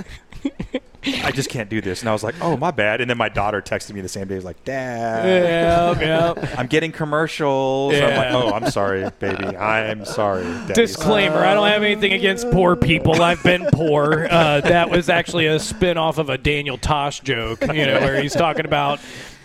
"I 1.24 1.32
just 1.32 1.50
can't 1.50 1.70
do 1.70 1.82
this." 1.82 2.02
And 2.02 2.10
I 2.10 2.14
was 2.14 2.24
like, 2.24 2.36
"Oh, 2.42 2.58
my 2.58 2.72
bad." 2.72 3.02
And 3.02 3.10
then 3.10 3.18
my 3.18 3.30
daughter 3.30 3.62
texted 3.62 3.94
me 3.94 4.02
the 4.02 4.08
same 4.10 4.28
day. 4.28 4.36
Was 4.36 4.46
like, 4.46 4.64
"Dad, 4.64 5.26
Yeah. 5.28 6.00
Yeah. 6.38 6.56
I'm 6.58 6.68
getting 6.68 6.92
commercials." 6.92 7.94
I'm 7.96 8.16
like, 8.16 8.32
"Oh, 8.32 8.52
I'm 8.54 8.70
sorry, 8.72 9.10
baby. 9.20 9.56
I'm 9.58 10.06
sorry." 10.06 10.44
Daddy's- 10.44 10.76
Disclaimer: 10.76 11.38
I 11.38 11.54
don't 11.54 11.68
have 11.68 11.84
anything 11.84 12.14
against 12.14 12.50
poor 12.52 12.76
people. 12.76 13.22
I've 13.22 13.44
been 13.44 13.66
poor. 13.72 14.28
Uh, 14.30 14.62
that 14.62 14.90
was 14.90 15.10
actually 15.10 15.48
a 15.48 15.60
spin-off 15.60 16.18
of 16.18 16.30
a 16.30 16.38
Daniel 16.38 16.78
Tosh 16.78 17.20
joke, 17.22 17.62
you 17.62 17.86
know, 17.86 18.00
where 18.00 18.22
he's 18.22 18.34
talking 18.34 18.66
about 18.66 19.00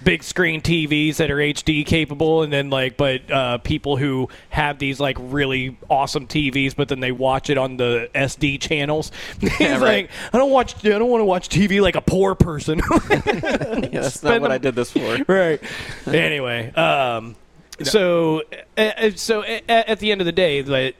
big 0.04 0.22
screen 0.22 0.60
TVs 0.60 1.16
that 1.16 1.30
are 1.30 1.36
HD 1.36 1.84
capable, 1.86 2.42
and 2.42 2.52
then 2.52 2.70
like, 2.70 2.96
but 2.96 3.30
uh, 3.30 3.58
people 3.58 3.96
who 3.96 4.28
have 4.50 4.78
these 4.78 5.00
like 5.00 5.16
really 5.20 5.76
awesome 5.88 6.26
TVs, 6.26 6.74
but 6.76 6.88
then 6.88 7.00
they 7.00 7.12
watch 7.12 7.50
it 7.50 7.58
on 7.58 7.76
the 7.76 8.10
SD 8.14 8.60
channels. 8.60 9.12
he's 9.40 9.60
right. 9.60 9.80
like, 9.80 10.10
I 10.32 10.38
don't 10.38 10.50
watch. 10.50 10.84
I 10.84 10.90
don't 10.90 11.10
want 11.10 11.20
to 11.20 11.26
watch 11.26 11.48
TV 11.48 11.80
like 11.80 11.96
a 11.96 12.00
poor 12.00 12.34
person. 12.34 12.80
yeah, 13.10 14.00
that's 14.00 14.22
not 14.22 14.40
what 14.40 14.48
them- 14.48 14.52
I 14.52 14.58
did 14.58 14.74
this 14.74 14.90
for. 14.90 15.18
right. 15.28 15.60
Anyway, 16.06 16.72
um, 16.74 17.36
so 17.82 18.42
uh, 18.76 18.80
uh, 18.80 19.10
so 19.14 19.42
a- 19.44 19.62
a- 19.68 19.90
at 19.90 19.98
the 19.98 20.12
end 20.12 20.20
of 20.20 20.24
the 20.24 20.32
day, 20.32 20.62
that 20.62 20.94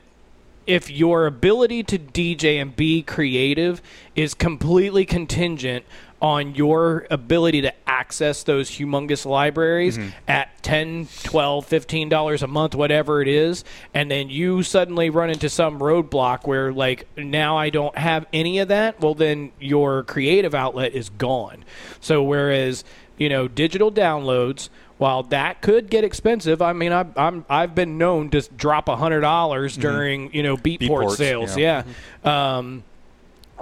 if 0.65 0.89
your 0.89 1.25
ability 1.25 1.83
to 1.83 1.99
DJ 1.99 2.61
and 2.61 2.75
be 2.75 3.01
creative 3.01 3.81
is 4.15 4.33
completely 4.33 5.05
contingent 5.05 5.85
on 6.23 6.55
your 6.55 7.05
ability 7.11 7.61
to 7.61 7.73
access 7.85 8.43
those 8.43 8.71
humongous 8.71 9.25
libraries 9.25 9.97
mm-hmm. 9.97 10.09
at 10.25 10.63
10 10.63 11.09
12 11.23 11.65
15 11.65 12.07
dollars 12.07 12.41
a 12.41 12.47
month 12.47 12.73
whatever 12.73 13.21
it 13.21 13.27
is 13.27 13.65
and 13.93 14.09
then 14.09 14.29
you 14.29 14.63
suddenly 14.63 15.09
run 15.09 15.29
into 15.29 15.49
some 15.49 15.79
roadblock 15.79 16.47
where 16.47 16.71
like 16.71 17.05
now 17.17 17.57
i 17.57 17.69
don't 17.69 17.97
have 17.97 18.25
any 18.31 18.59
of 18.59 18.69
that 18.69 18.99
well 19.01 19.13
then 19.13 19.51
your 19.59 20.03
creative 20.03 20.55
outlet 20.55 20.93
is 20.93 21.09
gone 21.09 21.65
so 21.99 22.23
whereas 22.23 22.85
you 23.17 23.27
know 23.27 23.49
digital 23.49 23.91
downloads 23.91 24.69
while 24.99 25.23
that 25.23 25.61
could 25.61 25.89
get 25.89 26.05
expensive, 26.05 26.61
I 26.61 26.71
mean, 26.71 26.93
I, 26.93 27.05
I'm 27.17 27.45
I've 27.49 27.75
been 27.75 27.97
known 27.97 28.29
to 28.29 28.41
drop 28.55 28.87
a 28.87 28.95
hundred 28.95 29.21
dollars 29.21 29.73
mm-hmm. 29.73 29.81
during 29.81 30.33
you 30.33 30.43
know 30.43 30.55
Beatport 30.55 30.79
Beatports, 30.79 31.15
sales. 31.17 31.57
yeah. 31.57 31.83
Yeah. 31.83 31.93
Mm-hmm. 32.23 32.27
Um, 32.29 32.83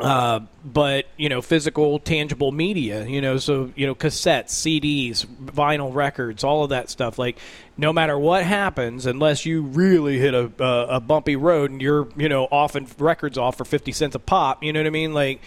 uh, 0.01 0.39
but 0.65 1.05
you 1.17 1.29
know, 1.29 1.41
physical, 1.41 1.99
tangible 1.99 2.51
media. 2.51 3.05
You 3.05 3.21
know, 3.21 3.37
so 3.37 3.71
you 3.75 3.85
know, 3.87 3.95
cassettes, 3.95 4.49
CDs, 4.49 5.25
vinyl 5.25 5.93
records, 5.93 6.43
all 6.43 6.63
of 6.63 6.69
that 6.71 6.89
stuff. 6.89 7.17
Like, 7.19 7.37
no 7.77 7.93
matter 7.93 8.17
what 8.17 8.43
happens, 8.43 9.05
unless 9.05 9.45
you 9.45 9.61
really 9.61 10.17
hit 10.19 10.33
a 10.33 10.51
a, 10.59 10.95
a 10.95 10.99
bumpy 10.99 11.35
road 11.35 11.71
and 11.71 11.81
you're 11.81 12.07
you 12.17 12.29
know 12.29 12.45
offing 12.45 12.87
records 12.97 13.37
off 13.37 13.57
for 13.57 13.65
fifty 13.65 13.91
cents 13.91 14.15
a 14.15 14.19
pop. 14.19 14.63
You 14.63 14.73
know 14.73 14.79
what 14.79 14.87
I 14.87 14.91
mean? 14.91 15.13
Like, 15.13 15.41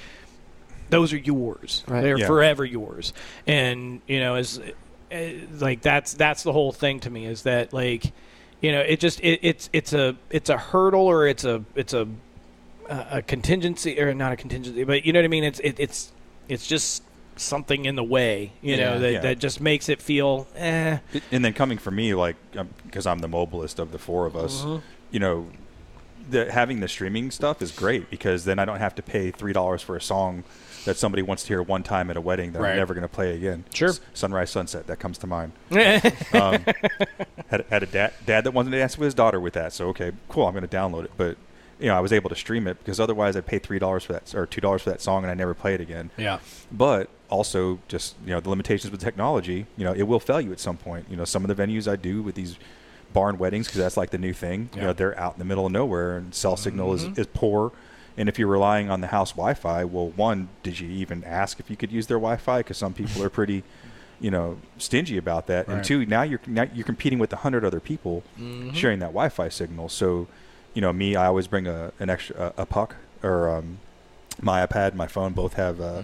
those 0.91 1.13
are 1.13 1.19
yours. 1.19 1.83
Right. 1.89 2.03
They're 2.03 2.19
Yeah. 2.19 2.27
forever 2.27 2.65
yours. 2.65 3.13
And 3.47 4.01
you 4.07 4.21
know, 4.21 4.37
as 4.37 4.61
uh, 5.13 5.17
like 5.59 5.81
that's 5.83 6.15
that's 6.15 6.43
the 6.43 6.53
whole 6.53 6.73
thing 6.73 7.01
to 7.01 7.11
me 7.11 7.27
is 7.27 7.43
that 7.43 7.73
like 7.73 8.13
you 8.61 8.73
know 8.73 8.81
it 8.81 9.01
just 9.01 9.21
it, 9.21 9.41
it's 9.43 9.71
it's 9.73 9.93
a 9.93 10.17
it's 10.31 10.49
a 10.51 10.57
hurdle 10.59 11.07
or 11.07 11.27
it's 11.27 11.45
a 11.45 11.65
it's 11.75 11.93
a 11.95 12.07
a 12.89 13.23
contingency 13.23 14.01
or 14.01 14.13
not 14.15 14.33
a 14.33 14.37
contingency 14.37 14.85
but 14.85 15.05
you 15.07 15.13
know 15.13 15.19
what 15.21 15.25
I 15.25 15.29
mean 15.29 15.45
it's 15.45 15.61
it, 15.61 15.77
it's 15.79 16.13
it's 16.49 16.67
just 16.67 17.03
something 17.37 17.85
in 17.85 17.97
the 17.97 18.05
way 18.05 18.53
you 18.63 18.77
know 18.77 18.99
that 19.01 19.13
Yeah. 19.13 19.21
that 19.21 19.39
just 19.39 19.61
makes 19.61 19.89
it 19.89 20.01
feel 20.03 20.47
eh 20.57 20.99
and 21.33 21.45
then 21.45 21.53
coming 21.53 21.79
from 21.79 21.97
me, 21.97 22.15
like 22.15 22.37
because 22.85 23.07
I'm 23.07 23.19
the 23.21 23.29
mobilist 23.29 23.79
of 23.79 23.91
the 23.93 23.99
four 23.99 24.27
of 24.27 24.37
us, 24.37 24.65
you 25.11 25.19
know, 25.19 25.49
the, 26.31 26.51
having 26.53 26.81
the 26.81 26.89
streaming 26.89 27.31
stuff 27.31 27.61
is 27.61 27.73
great 27.73 28.09
because 28.11 28.45
then 28.45 28.59
I 28.59 28.65
don't 28.65 28.79
have 28.79 28.95
to 28.97 29.03
pay 29.03 29.31
three 29.31 29.53
dollars 29.53 29.83
for 29.83 29.97
a 29.97 30.01
song 30.01 30.45
that 30.85 30.97
somebody 30.97 31.23
wants 31.23 31.43
to 31.45 31.49
hear 31.49 31.63
one 31.63 31.83
time 31.83 32.11
at 32.11 32.17
a 32.17 32.21
wedding 32.21 32.53
that 32.53 32.61
Right. 32.61 32.73
I'm 32.73 32.77
never 32.77 32.93
going 32.95 33.03
to 33.03 33.09
play 33.09 33.35
again. 33.35 33.65
Sure. 33.73 33.89
S- 33.89 34.01
Sunrise 34.13 34.51
Sunset 34.51 34.87
that 34.87 34.99
comes 34.99 35.17
to 35.19 35.27
mind. 35.27 35.53
Um, 36.35 36.65
had, 37.49 37.65
had 37.71 37.83
a 37.83 37.87
dad, 37.87 38.13
dad 38.27 38.45
that 38.45 38.53
wanted 38.53 38.71
to 38.73 38.79
dance 38.79 38.97
with 38.99 39.07
his 39.07 39.15
daughter 39.15 39.41
with 39.41 39.55
that, 39.55 39.73
so 39.73 39.89
okay, 39.89 40.13
cool. 40.29 40.47
I'm 40.47 40.53
going 40.55 40.67
to 40.67 40.77
download 40.77 41.05
it, 41.05 41.13
but 41.17 41.37
you 41.81 41.87
know 41.89 41.97
I 41.97 42.01
was 42.01 42.13
able 42.13 42.29
to 42.31 42.37
stream 42.37 42.67
it 42.67 42.79
because 42.79 43.01
otherwise 43.01 43.37
I'd 43.37 43.47
pay 43.47 43.59
three 43.59 43.79
dollars 43.79 44.05
for 44.05 44.13
that 44.15 44.35
or 44.35 44.47
two 44.47 44.61
dollars 44.61 44.83
for 44.83 44.91
that 44.91 45.01
song 45.01 45.23
and 45.25 45.31
I 45.31 45.35
never 45.35 45.55
play 45.55 45.75
it 45.75 45.81
again. 45.81 46.11
yeah. 46.17 46.39
But 46.71 47.09
also 47.31 47.81
just 47.89 48.15
you 48.25 48.31
know 48.31 48.41
the 48.41 48.51
limitations 48.51 48.91
with 48.91 49.01
technology 49.01 49.67
you 49.77 49.85
know 49.85 49.93
it 49.93 50.05
will 50.05 50.21
fail 50.21 50.41
you 50.41 50.53
at 50.53 50.61
some 50.61 50.77
point. 50.77 51.07
You 51.11 51.17
know 51.17 51.25
some 51.25 51.45
of 51.45 51.55
the 51.55 51.61
venues 51.63 51.91
i 51.91 51.97
do 51.97 52.23
with 52.23 52.35
these 52.35 52.57
barn 53.13 53.39
weddings 53.39 53.67
because 53.67 53.79
that's 53.81 53.97
like 53.97 54.11
the 54.11 54.19
new 54.19 54.33
thing 54.33 54.69
you 54.75 54.81
know 54.83 54.93
they're 54.93 55.19
out 55.19 55.35
in 55.35 55.39
the 55.39 55.45
middle 55.45 55.67
of 55.67 55.73
nowhere 55.73 56.17
and 56.17 56.35
cell 56.35 56.57
signal 56.57 56.91
Mhm. 56.91 57.13
is, 57.13 57.19
is 57.21 57.27
poor. 57.33 57.73
And 58.17 58.29
if 58.29 58.39
you're 58.39 58.49
relying 58.49 58.91
on 58.91 59.01
the 59.01 59.09
house 59.09 59.33
wi-fi 59.33 59.85
well 59.85 60.09
one 60.11 60.49
did 60.63 60.79
you 60.81 60.89
even 60.89 61.25
ask 61.25 61.59
if 61.61 61.69
you 61.71 61.77
could 61.77 61.91
use 61.93 62.07
their 62.07 62.19
wi-fi? 62.19 62.59
Because 62.59 62.77
some 62.77 62.93
people 62.95 63.23
are 63.23 63.31
pretty 63.31 63.63
you 64.21 64.31
know 64.31 64.59
stingy 64.79 65.17
about 65.17 65.47
that. 65.49 65.67
And 65.69 65.83
two 65.85 66.07
now 66.07 66.23
you're 66.23 66.41
now 66.47 66.67
you're 66.75 66.85
competing 66.87 67.19
with 67.19 67.33
a 67.33 67.37
hundred 67.37 67.65
other 67.65 67.81
people 67.81 68.23
Mhm. 68.41 68.75
sharing 68.75 68.99
that 69.01 69.07
wi-fi 69.19 69.49
signal. 69.49 69.89
So 69.89 70.29
you 70.75 70.81
know 70.81 70.93
me 70.93 71.17
i 71.17 71.27
always 71.27 71.47
bring 71.47 71.67
a 71.67 71.93
an 71.99 72.11
extra 72.11 72.53
a, 72.59 72.63
a 72.63 72.67
puck 72.67 72.97
or 73.23 73.49
um, 73.49 73.79
my 74.43 74.67
ipad 74.67 74.95
my 74.95 75.07
phone 75.07 75.33
both 75.33 75.55
have 75.55 75.81
uh, 75.81 76.03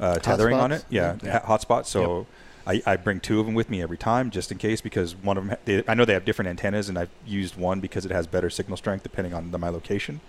uh, 0.00 0.18
tethering 0.18 0.56
on 0.56 0.72
it. 0.72 0.84
Yeah, 0.90 1.16
Yeah. 1.22 1.40
hotspot. 1.40 1.86
So 1.86 2.26
I, 2.66 2.82
I 2.86 2.96
bring 2.96 3.20
two 3.20 3.40
of 3.40 3.46
them 3.46 3.54
with 3.54 3.70
me 3.70 3.82
every 3.82 3.96
time, 3.96 4.30
just 4.30 4.52
in 4.52 4.58
case, 4.58 4.80
because 4.80 5.16
one 5.16 5.36
of 5.36 5.46
them. 5.46 5.56
They, 5.64 5.82
I 5.88 5.94
know 5.94 6.04
they 6.04 6.12
have 6.12 6.24
different 6.24 6.48
antennas, 6.48 6.88
and 6.88 6.98
I've 6.98 7.10
used 7.26 7.56
one 7.56 7.80
because 7.80 8.04
it 8.04 8.10
has 8.10 8.26
better 8.26 8.50
signal 8.50 8.76
strength 8.76 9.02
depending 9.02 9.34
on 9.34 9.50
the, 9.50 9.58
my 9.58 9.68
location. 9.68 10.20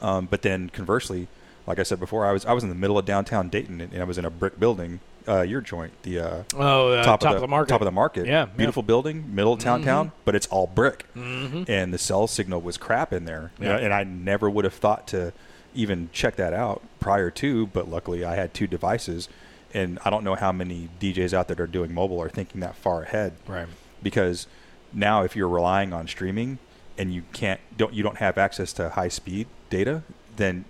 Um, 0.00 0.26
but 0.26 0.42
then 0.42 0.70
conversely, 0.70 1.28
like 1.66 1.78
I 1.78 1.82
said 1.82 2.00
before, 2.00 2.24
I 2.26 2.32
was 2.32 2.46
I 2.46 2.52
was 2.52 2.62
in 2.62 2.70
the 2.70 2.74
middle 2.74 2.96
of 2.98 3.04
downtown 3.04 3.48
Dayton, 3.48 3.80
and 3.80 4.00
I 4.00 4.04
was 4.04 4.18
in 4.18 4.24
a 4.24 4.30
brick 4.30 4.58
building. 4.58 5.00
Uh, 5.28 5.42
your 5.42 5.60
joint, 5.60 5.92
the 6.02 6.18
uh, 6.18 6.42
oh 6.56 6.92
uh, 6.92 7.02
top, 7.02 7.20
top, 7.20 7.34
of, 7.34 7.40
the, 7.40 7.46
market 7.46 7.68
top 7.70 7.80
of 7.80 7.84
the 7.84 7.90
market. 7.92 8.26
Yeah, 8.26 8.32
yeah. 8.32 8.44
beautiful 8.46 8.82
building, 8.82 9.34
middle 9.34 9.52
of 9.52 9.58
town, 9.60 9.82
Mhm. 9.82 9.84
town, 9.84 10.12
but 10.24 10.34
it's 10.34 10.46
all 10.48 10.66
brick 10.66 11.04
Mhm. 11.14 11.68
and 11.68 11.92
the 11.92 11.98
cell 11.98 12.26
signal 12.26 12.60
was 12.60 12.76
crap 12.78 13.12
in 13.12 13.26
there. 13.26 13.52
You 13.58 13.66
know, 13.66 13.76
and 13.76 13.92
I 13.92 14.04
never 14.04 14.48
would 14.48 14.64
have 14.64 14.74
thought 14.74 15.06
to 15.08 15.32
even 15.74 16.08
check 16.12 16.36
that 16.36 16.52
out 16.52 16.82
prior 17.00 17.30
to, 17.30 17.66
but 17.68 17.88
luckily 17.88 18.24
I 18.24 18.34
had 18.34 18.54
two 18.54 18.66
devices. 18.66 19.28
And 19.72 19.98
I 20.04 20.10
don't 20.10 20.24
know 20.24 20.34
how 20.34 20.50
many 20.52 20.88
DJs 21.00 21.32
out 21.32 21.46
there 21.48 21.62
are 21.62 21.66
doing 21.68 21.94
mobile 21.94 22.20
are 22.20 22.28
thinking 22.28 22.60
that 22.62 22.74
far 22.74 23.02
ahead 23.04 23.34
right 23.46 23.68
because 24.02 24.48
now 24.92 25.22
if 25.22 25.36
you're 25.36 25.48
relying 25.48 25.92
on 25.92 26.08
streaming 26.08 26.58
and 26.98 27.14
you 27.14 27.22
can't 27.32 27.60
don't 27.76 27.94
you 27.94 28.02
don't 28.02 28.16
have 28.18 28.36
access 28.36 28.72
to 28.72 28.88
high 28.88 29.06
speed 29.08 29.46
data, 29.68 30.02
then 30.36 30.64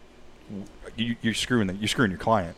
you, 0.96 1.16
you're 1.22 1.32
screwing 1.34 1.66
the, 1.68 1.74
you're 1.76 1.88
screwing 1.88 2.10
your 2.10 2.20
client. 2.20 2.56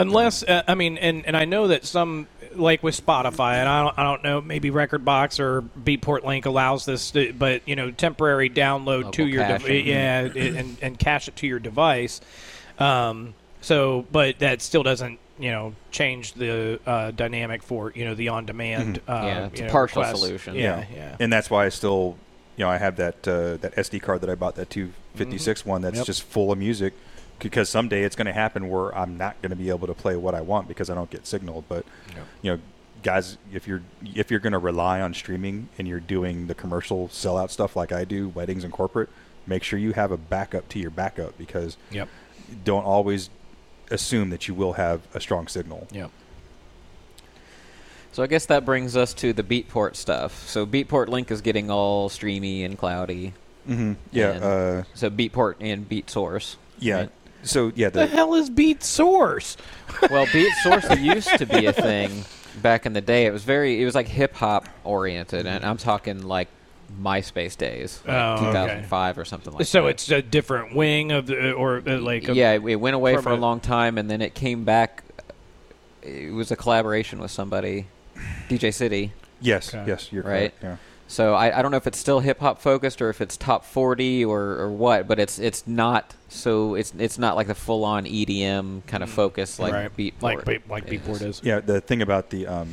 Unless 0.00 0.42
uh, 0.42 0.62
I 0.68 0.74
mean, 0.74 0.98
and, 0.98 1.24
and 1.26 1.36
I 1.36 1.44
know 1.44 1.68
that 1.68 1.84
some 1.84 2.26
like 2.54 2.82
with 2.82 2.96
Spotify, 3.04 3.54
and 3.54 3.68
I 3.68 3.82
don't 3.84 3.98
I 3.98 4.02
don't 4.02 4.22
know 4.24 4.40
maybe 4.40 4.70
Rekordbox 4.70 5.38
or 5.40 5.62
Beatport 5.62 6.24
Link 6.24 6.46
allows 6.46 6.84
this, 6.84 7.10
to, 7.12 7.32
but 7.32 7.62
you 7.66 7.76
know 7.76 7.90
temporary 7.90 8.50
download 8.50 9.04
Local 9.04 9.12
to 9.12 9.26
your 9.26 9.46
dev- 9.46 9.62
caching. 9.62 9.86
yeah, 9.86 10.22
it- 10.22 10.36
and 10.56 10.76
and 10.82 10.98
cache 10.98 11.28
it 11.28 11.36
to 11.36 11.46
your 11.46 11.58
device. 11.58 12.20
Um, 12.78 13.34
so, 13.60 14.06
but 14.10 14.38
that 14.38 14.62
still 14.62 14.82
doesn't 14.82 15.18
you 15.38 15.50
know 15.50 15.74
change 15.90 16.32
the 16.34 16.80
uh, 16.86 17.10
dynamic 17.12 17.62
for 17.62 17.92
you 17.94 18.04
know 18.04 18.14
the 18.14 18.28
on 18.28 18.46
demand. 18.46 19.00
Uh, 19.08 19.12
Yeah, 19.24 19.46
it's 19.46 19.60
a 19.60 19.64
know, 19.64 19.70
partial 19.70 20.02
requests. 20.02 20.20
solution. 20.22 20.54
Yeah, 20.54 20.84
yeah. 20.94 21.16
and 21.20 21.32
that's 21.32 21.50
why 21.50 21.66
I 21.66 21.68
still, 21.68 22.16
you 22.56 22.64
know, 22.64 22.70
I 22.70 22.78
have 22.78 22.96
that 22.96 23.26
uh, 23.28 23.56
that 23.58 23.74
SD 23.76 24.02
card 24.02 24.22
that 24.22 24.30
I 24.30 24.34
bought 24.34 24.56
that 24.56 24.70
256 24.70 25.64
one 25.66 25.82
that's 25.82 25.96
Yep. 25.98 26.06
just 26.06 26.22
full 26.22 26.50
of 26.52 26.58
music 26.58 26.94
because 27.40 27.68
someday 27.68 28.04
it's 28.04 28.16
going 28.16 28.26
to 28.26 28.32
happen 28.32 28.68
where 28.68 28.96
I'm 28.96 29.16
not 29.18 29.40
going 29.42 29.50
to 29.50 29.56
be 29.56 29.68
able 29.70 29.86
to 29.88 29.94
play 29.94 30.16
what 30.16 30.34
I 30.34 30.40
want 30.40 30.68
because 30.68 30.88
I 30.90 30.94
don't 30.94 31.10
get 31.10 31.26
signal. 31.26 31.64
But 31.68 31.84
Yep. 32.14 32.26
you 32.42 32.50
know, 32.52 32.58
guys, 33.02 33.38
if 33.52 33.66
you're 33.66 33.82
if 34.14 34.30
you're 34.30 34.40
going 34.40 34.52
to 34.52 34.58
rely 34.58 35.00
on 35.00 35.14
streaming 35.14 35.68
and 35.78 35.88
you're 35.88 36.00
doing 36.00 36.46
the 36.46 36.54
commercial 36.54 37.08
sellout 37.08 37.50
stuff 37.50 37.74
like 37.76 37.92
I 37.92 38.04
do, 38.04 38.28
weddings 38.28 38.62
and 38.64 38.72
corporate, 38.72 39.08
make 39.46 39.62
sure 39.62 39.78
you 39.78 39.92
have 39.94 40.12
a 40.12 40.16
backup 40.16 40.68
to 40.70 40.78
your 40.78 40.90
backup 40.90 41.36
because 41.38 41.76
Yep. 41.90 42.08
don't 42.64 42.84
always 42.84 43.30
assume 43.90 44.30
that 44.30 44.46
you 44.46 44.54
will 44.54 44.74
have 44.74 45.00
a 45.14 45.20
strong 45.20 45.48
signal. 45.48 45.88
Yep. 45.90 46.10
So 48.12 48.22
I 48.24 48.26
guess 48.26 48.46
that 48.46 48.64
brings 48.64 48.96
us 48.96 49.14
to 49.14 49.32
the 49.32 49.42
Beatport 49.44 49.94
stuff. 49.96 50.48
So 50.48 50.66
Beatport 50.66 51.08
Link 51.08 51.30
is 51.30 51.40
getting 51.40 51.70
all 51.70 52.08
streamy 52.08 52.64
and 52.64 52.76
cloudy. 52.76 53.34
Mm-hmm. 53.68 53.92
Yeah. 54.10 54.28
Uh, 54.30 54.82
So 54.94 55.10
Beatport 55.10 55.54
and 55.60 55.88
Beatsource. 55.88 56.56
yeah. 56.80 56.94
right? 56.94 57.10
So 57.42 57.72
yeah, 57.74 57.88
The 57.90 58.00
the, 58.00 58.06
hell 58.06 58.34
is 58.34 58.50
Beatsource? 58.50 59.56
Well, 60.10 60.26
Beat 60.32 60.52
Source 60.62 60.88
used 60.98 61.36
to 61.38 61.46
be 61.46 61.66
a 61.66 61.72
thing 61.72 62.24
back 62.62 62.86
in 62.86 62.92
the 62.92 63.00
day. 63.00 63.26
It 63.26 63.32
was 63.32 63.44
very, 63.44 63.80
it 63.80 63.84
was 63.84 63.94
like 63.94 64.08
hip 64.08 64.34
hop 64.34 64.66
oriented, 64.84 65.46
and 65.46 65.64
I'm 65.64 65.76
talking 65.78 66.22
like 66.22 66.48
MySpace 67.00 67.56
days, 67.56 68.02
like 68.06 68.16
Oh, 68.16 68.32
okay. 68.34 68.46
2005 68.46 69.18
or 69.18 69.24
something 69.24 69.52
like 69.52 69.58
that. 69.60 69.64
so 69.66 69.86
it's 69.86 70.10
a 70.10 70.20
different 70.22 70.74
wing 70.74 71.12
of 71.12 71.26
the 71.26 71.52
or 71.52 71.82
uh, 71.86 71.98
like 71.98 72.28
a, 72.28 72.34
yeah, 72.34 72.52
it 72.52 72.62
it 72.66 72.76
went 72.76 72.94
away 72.96 73.16
for 73.16 73.30
a 73.30 73.34
a- 73.34 73.36
long 73.36 73.60
time, 73.60 73.96
and 73.98 74.10
then 74.10 74.20
it 74.20 74.34
came 74.34 74.64
back. 74.64 75.04
It 76.02 76.32
was 76.32 76.50
a 76.50 76.56
collaboration 76.56 77.20
with 77.20 77.30
somebody, 77.30 77.86
DJ 78.48 78.72
City. 78.74 79.12
yes, 79.40 79.74
Okay. 79.74 79.84
yes, 79.86 80.10
you're 80.12 80.22
Right. 80.22 80.52
correct. 80.60 80.62
Yeah. 80.62 80.76
So 81.10 81.34
I, 81.34 81.58
I 81.58 81.60
don't 81.60 81.72
know 81.72 81.76
if 81.76 81.88
it's 81.88 81.98
still 81.98 82.20
hip 82.20 82.38
hop 82.38 82.60
focused 82.60 83.02
or 83.02 83.10
if 83.10 83.20
it's 83.20 83.36
top 83.36 83.64
40 83.64 84.24
or, 84.24 84.40
or 84.60 84.70
what, 84.70 85.08
but 85.08 85.18
it's 85.18 85.40
it's 85.40 85.66
not 85.66 86.14
so 86.28 86.76
it's 86.76 86.94
it's 86.96 87.18
not 87.18 87.34
like 87.34 87.48
the 87.48 87.54
full 87.56 87.84
on 87.84 88.04
EDM 88.04 88.86
kind 88.86 89.02
of 89.02 89.10
focus 89.10 89.58
like 89.58 89.72
right. 89.72 89.96
Beatport. 89.96 90.22
like 90.22 90.44
Beat- 90.44 90.70
like 90.70 90.84
is. 90.86 91.00
Beatport 91.00 91.22
is. 91.22 91.40
Yeah, 91.42 91.58
the 91.58 91.80
thing 91.80 92.00
about 92.00 92.30
the 92.30 92.46
um, 92.46 92.72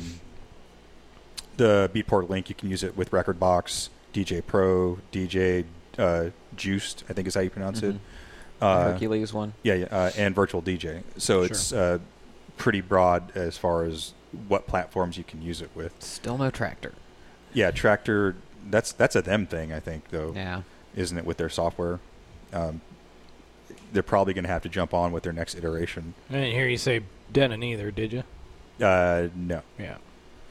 the 1.56 1.90
Beatport 1.92 2.28
link, 2.28 2.48
you 2.48 2.54
can 2.54 2.70
use 2.70 2.84
it 2.84 2.96
with 2.96 3.10
Rekordbox, 3.10 3.88
djay 4.14 4.46
Pro, 4.46 5.00
DJ 5.10 5.64
uh, 5.98 6.26
Juiced, 6.54 7.02
I 7.10 7.14
think 7.14 7.26
is 7.26 7.34
how 7.34 7.40
you 7.40 7.50
pronounce 7.50 7.82
it. 7.82 7.96
Mhm. 7.96 7.98
Uh, 8.60 8.92
Hercules 8.92 9.32
one. 9.32 9.54
yeah, 9.64 9.74
yeah, 9.74 9.86
uh, 9.90 10.10
and 10.16 10.32
Virtual 10.32 10.62
DJ. 10.62 11.02
So 11.16 11.42
Sure. 11.42 11.46
it's 11.46 11.72
uh, 11.72 11.98
pretty 12.56 12.82
broad 12.82 13.32
as 13.34 13.58
far 13.58 13.82
as 13.82 14.14
what 14.46 14.68
platforms 14.68 15.18
you 15.18 15.24
can 15.24 15.42
use 15.42 15.60
it 15.60 15.70
with. 15.74 15.92
Still 15.98 16.38
no 16.38 16.52
Traktor. 16.52 16.92
Yeah, 17.58 17.72
Traktor. 17.72 18.36
That's 18.70 18.92
that's 18.92 19.16
a 19.16 19.22
them 19.22 19.46
thing, 19.46 19.72
I 19.72 19.80
think, 19.80 20.10
though, 20.10 20.32
Yeah. 20.36 20.62
isn't 20.94 21.18
it? 21.18 21.24
With 21.24 21.38
their 21.38 21.48
software, 21.48 21.98
um, 22.52 22.80
they're 23.92 24.04
probably 24.04 24.32
going 24.32 24.44
to 24.44 24.50
have 24.50 24.62
to 24.62 24.68
jump 24.68 24.94
on 24.94 25.10
with 25.10 25.24
their 25.24 25.32
next 25.32 25.56
iteration. 25.56 26.14
I 26.30 26.34
didn't 26.34 26.52
hear 26.52 26.68
you 26.68 26.76
say 26.78 27.00
Denon 27.32 27.62
either, 27.64 27.90
did 27.90 28.12
you? 28.12 28.22
Uh, 28.80 29.26
no. 29.34 29.62
Yeah. 29.76 29.96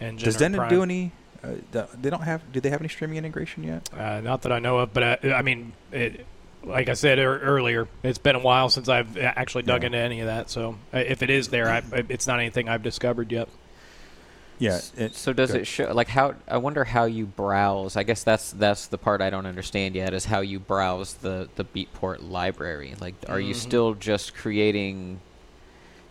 And 0.01 0.19
Does 0.19 0.35
Denon 0.35 0.57
Prime. 0.59 0.69
do 0.69 0.83
any? 0.83 1.11
Uh, 1.41 1.85
they 2.01 2.09
don't 2.09 2.23
have. 2.23 2.51
Do 2.51 2.59
they 2.59 2.69
have 2.71 2.81
any 2.81 2.89
streaming 2.89 3.17
integration 3.19 3.63
yet? 3.63 3.89
Uh, 3.93 4.19
not 4.19 4.41
that 4.41 4.51
I 4.51 4.59
know 4.59 4.79
of, 4.79 4.93
but 4.93 5.03
I, 5.23 5.31
I 5.31 5.41
mean, 5.43 5.71
it, 5.93 6.25
like 6.63 6.89
I 6.89 6.93
said 6.93 7.19
ear- 7.19 7.39
earlier, 7.39 7.87
it's 8.03 8.17
been 8.17 8.35
a 8.35 8.39
while 8.39 8.67
since 8.69 8.89
I've 8.89 9.15
actually 9.17 9.63
dug 9.63 9.83
Yeah. 9.83 9.85
into 9.87 9.97
any 9.99 10.19
of 10.19 10.25
that. 10.27 10.49
So 10.49 10.75
uh, 10.93 10.97
if 10.97 11.23
it 11.23 11.29
is 11.29 11.47
there, 11.47 11.69
I, 11.69 11.83
it's 12.09 12.27
not 12.27 12.39
anything 12.39 12.67
I've 12.67 12.83
discovered 12.83 13.31
yet. 13.31 13.47
Yeah. 14.59 14.81
It, 14.97 15.15
So 15.15 15.33
does 15.33 15.51
go 15.51 15.59
it 15.59 15.67
show 15.67 15.91
like 15.93 16.07
how 16.07 16.35
I 16.47 16.57
wonder 16.57 16.83
how 16.83 17.05
you 17.05 17.25
browse. 17.25 17.95
I 17.95 18.03
guess 18.03 18.23
that's 18.23 18.51
that's 18.51 18.87
the 18.87 18.97
part 18.97 19.21
I 19.21 19.29
don't 19.29 19.45
understand 19.45 19.95
yet 19.95 20.13
is 20.13 20.25
how 20.25 20.39
you 20.39 20.59
browse 20.59 21.15
the 21.15 21.47
the 21.55 21.63
Beatport 21.63 22.27
library. 22.29 22.95
Like 22.99 23.15
are 23.27 23.39
you 23.39 23.53
Mhm. 23.53 23.57
still 23.57 23.93
just 23.93 24.33
creating 24.35 25.19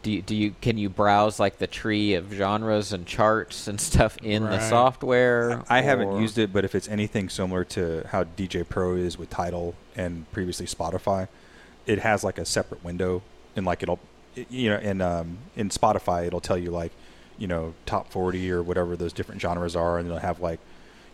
do 0.02 0.12
you, 0.12 0.22
do 0.22 0.36
you 0.36 0.54
can 0.60 0.78
you 0.78 0.88
browse 0.88 1.40
like 1.40 1.58
the 1.58 1.66
tree 1.66 2.14
of 2.14 2.32
genres 2.32 2.92
and 2.92 3.04
charts 3.06 3.66
and 3.66 3.80
stuff 3.80 4.16
in 4.22 4.44
the 4.44 4.60
software? 4.60 5.64
I 5.68 5.80
haven't 5.82 6.20
used 6.20 6.38
it, 6.38 6.52
but 6.52 6.64
if 6.64 6.76
it's 6.76 6.86
anything 6.88 7.28
similar 7.28 7.64
to 7.64 8.06
how 8.12 8.22
djay 8.22 8.68
Pro 8.68 8.94
is 8.94 9.18
with 9.18 9.30
Tidal 9.30 9.74
and 9.96 10.30
previously 10.30 10.66
Spotify, 10.66 11.26
it 11.86 11.98
has 12.00 12.22
like 12.22 12.38
a 12.38 12.44
separate 12.44 12.84
window, 12.84 13.22
and 13.56 13.66
like 13.66 13.82
it'll, 13.82 13.98
you 14.48 14.70
know, 14.70 14.78
in 14.78 15.00
um, 15.00 15.38
in 15.56 15.70
Spotify 15.70 16.24
it'll 16.28 16.40
tell 16.40 16.58
you 16.58 16.70
like, 16.70 16.92
you 17.38 17.46
know, 17.46 17.74
top 17.86 18.10
forty 18.10 18.50
or 18.50 18.62
whatever 18.62 18.96
those 18.96 19.12
different 19.12 19.40
genres 19.40 19.76
are, 19.76 19.98
and 19.98 20.08
they'll 20.10 20.18
have 20.18 20.40
like 20.40 20.60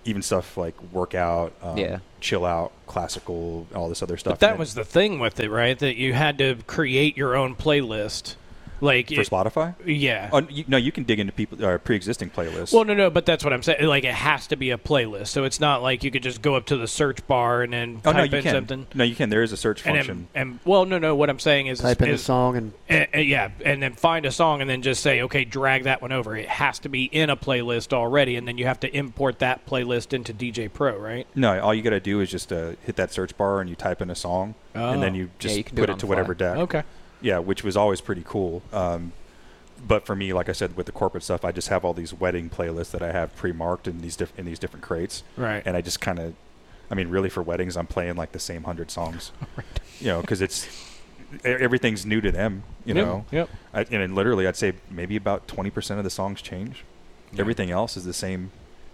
even 0.05 0.21
stuff 0.23 0.57
like 0.57 0.75
workout, 0.93 1.53
um, 1.63 1.77
Yeah. 1.79 1.99
chill 2.21 2.45
out, 2.45 2.73
classical, 2.87 3.67
all 3.75 3.89
this 3.89 4.03
other 4.03 4.17
stuff. 4.17 4.33
But 4.33 4.41
that 4.41 4.59
was 4.59 4.75
the 4.75 4.85
thing 4.85 5.21
with 5.21 5.39
it, 5.39 5.49
right? 5.49 5.79
That 5.79 5.97
you 5.97 6.13
had 6.13 6.39
to 6.39 6.57
create 6.67 7.17
your 7.17 7.37
own 7.37 7.55
playlist. 7.55 8.35
Like 8.83 9.09
for 9.09 9.21
it- 9.21 9.31
Spotify. 9.31 9.75
Yeah. 9.87 10.29
Oh, 10.33 10.41
you, 10.51 10.65
no, 10.69 10.77
you 10.77 10.91
can 10.93 11.05
dig 11.05 11.21
into 11.21 11.33
people 11.33 11.65
uh, 11.65 11.79
pre-existing 11.79 12.31
playlists. 12.31 12.73
Well, 12.73 12.85
no, 12.85 12.95
no, 12.95 13.09
but 13.11 13.25
that's 13.25 13.45
what 13.45 13.53
I'm 13.53 13.63
saying. 13.63 13.87
Like, 13.87 14.05
it 14.05 14.13
has 14.13 14.49
to 14.49 14.57
be 14.57 14.71
a 14.71 14.77
playlist, 14.77 15.29
so 15.29 15.45
it's 15.45 15.61
not 15.61 15.83
like 15.83 16.03
you 16.03 16.11
could 16.11 16.23
just 16.25 16.43
go 16.43 16.57
up 16.57 16.67
to 16.67 16.77
the 16.77 16.89
search 16.89 17.25
bar 17.27 17.63
and 17.63 17.73
then 17.73 18.01
oh 18.05 18.11
no, 18.13 18.19
type 18.19 18.33
you 18.33 18.39
in 18.39 18.43
can. 18.43 18.55
something. 18.55 18.87
No, 18.93 19.05
you 19.05 19.15
can. 19.15 19.31
There 19.31 19.43
is 19.43 19.53
a 19.53 19.57
search 19.57 19.87
And, 19.87 19.97
function. 19.97 20.29
then, 20.35 20.43
and 20.51 20.59
well, 20.65 20.85
no, 20.85 20.99
no. 20.99 21.15
What 21.15 21.31
I'm 21.31 21.39
saying 21.39 21.69
is, 21.69 21.81
Type 21.81 22.03
in 22.03 22.11
a 22.11 22.19
song 22.19 22.57
and 22.57 22.73
uh, 22.91 23.05
uh, 23.15 23.19
yeah, 23.21 23.51
and 23.65 23.83
then 23.83 23.95
find 23.95 24.27
a 24.27 24.33
song 24.33 24.61
and 24.61 24.69
then 24.69 24.83
just 24.83 25.01
say, 25.03 25.23
okay, 25.23 25.45
drag 25.45 25.85
that 25.85 26.03
one 26.03 26.11
over. 26.13 26.37
It 26.37 26.49
has 26.49 26.81
to 26.81 26.89
be 26.89 27.05
in 27.05 27.31
a 27.31 27.37
playlist 27.37 27.93
already, 27.93 28.35
and 28.37 28.49
then 28.49 28.59
you 28.59 28.67
have 28.67 28.81
to 28.81 28.93
import 28.95 29.39
that 29.39 29.65
playlist 29.65 30.13
into 30.13 30.35
djay 30.35 30.73
Pro, 30.73 30.97
right? 30.99 31.27
No, 31.37 31.61
all 31.61 31.73
you 31.73 31.83
got 31.83 31.91
to 31.91 32.01
do 32.01 32.19
is 32.21 32.31
just 32.31 32.53
uh, 32.53 32.73
hit 32.83 32.97
that 32.97 33.13
search 33.13 33.37
bar 33.37 33.61
and 33.61 33.71
you 33.71 33.77
type 33.77 34.03
in 34.03 34.11
a 34.11 34.15
song, 34.17 34.57
and 34.75 35.01
then 35.03 35.13
Oh. 35.13 35.17
you 35.17 35.31
just 35.39 35.57
you 35.57 35.63
put 35.65 35.89
it 35.89 35.91
it, 35.91 35.99
to 36.01 36.07
whatever 36.07 36.35
deck. 36.35 36.57
Okay. 36.59 36.83
Yeah, 37.23 37.39
which 37.39 37.65
was 37.65 37.77
always 37.77 38.01
pretty 38.01 38.25
cool. 38.27 38.63
Um, 38.73 39.13
but 39.87 40.05
for 40.07 40.15
me, 40.15 40.33
like 40.33 40.49
I 40.49 40.53
said, 40.53 40.77
with 40.77 40.87
the 40.87 40.93
corporate 40.93 41.25
stuff, 41.25 41.45
I 41.45 41.51
just 41.53 41.69
have 41.69 41.85
all 41.85 41.95
these 41.95 42.13
wedding 42.15 42.51
playlists 42.51 42.91
that 42.93 43.03
I 43.03 43.11
have 43.13 43.35
pre-marked 43.37 43.89
in 43.89 44.01
these 44.01 44.17
diff- 44.17 44.39
in 44.39 44.45
these 44.45 44.59
different 44.59 44.85
crates, 44.85 45.23
Right. 45.37 45.63
and 45.67 45.77
I 45.77 45.81
just 45.81 46.01
kind 46.01 46.19
of, 46.21 46.35
I 46.91 46.95
mean, 46.95 47.09
really 47.09 47.29
for 47.29 47.43
weddings, 47.43 47.77
I'm 47.77 47.87
playing 47.89 48.15
like 48.17 48.33
the 48.33 48.39
same 48.39 48.63
hundred 48.65 48.91
songs, 48.91 49.33
right. 49.57 49.67
you 50.01 50.07
know, 50.09 50.21
because 50.21 50.41
it's 50.43 50.69
everything's 51.45 52.05
new 52.07 52.21
to 52.21 52.31
them, 52.31 52.63
you 52.85 52.95
Yep, 52.95 53.05
know. 53.07 53.25
Yep. 53.33 53.49
I, 53.75 53.81
and 53.91 54.15
literally, 54.15 54.47
I'd 54.47 54.57
say 54.57 54.75
maybe 54.91 55.17
about 55.17 55.49
twenty 55.49 55.71
percent 55.71 55.99
of 55.99 56.05
the 56.05 56.11
songs 56.11 56.43
change. 56.43 56.85
Everything 57.39 57.71
else 57.71 57.97
is 57.97 58.05
the 58.05 58.13
same, 58.13 58.53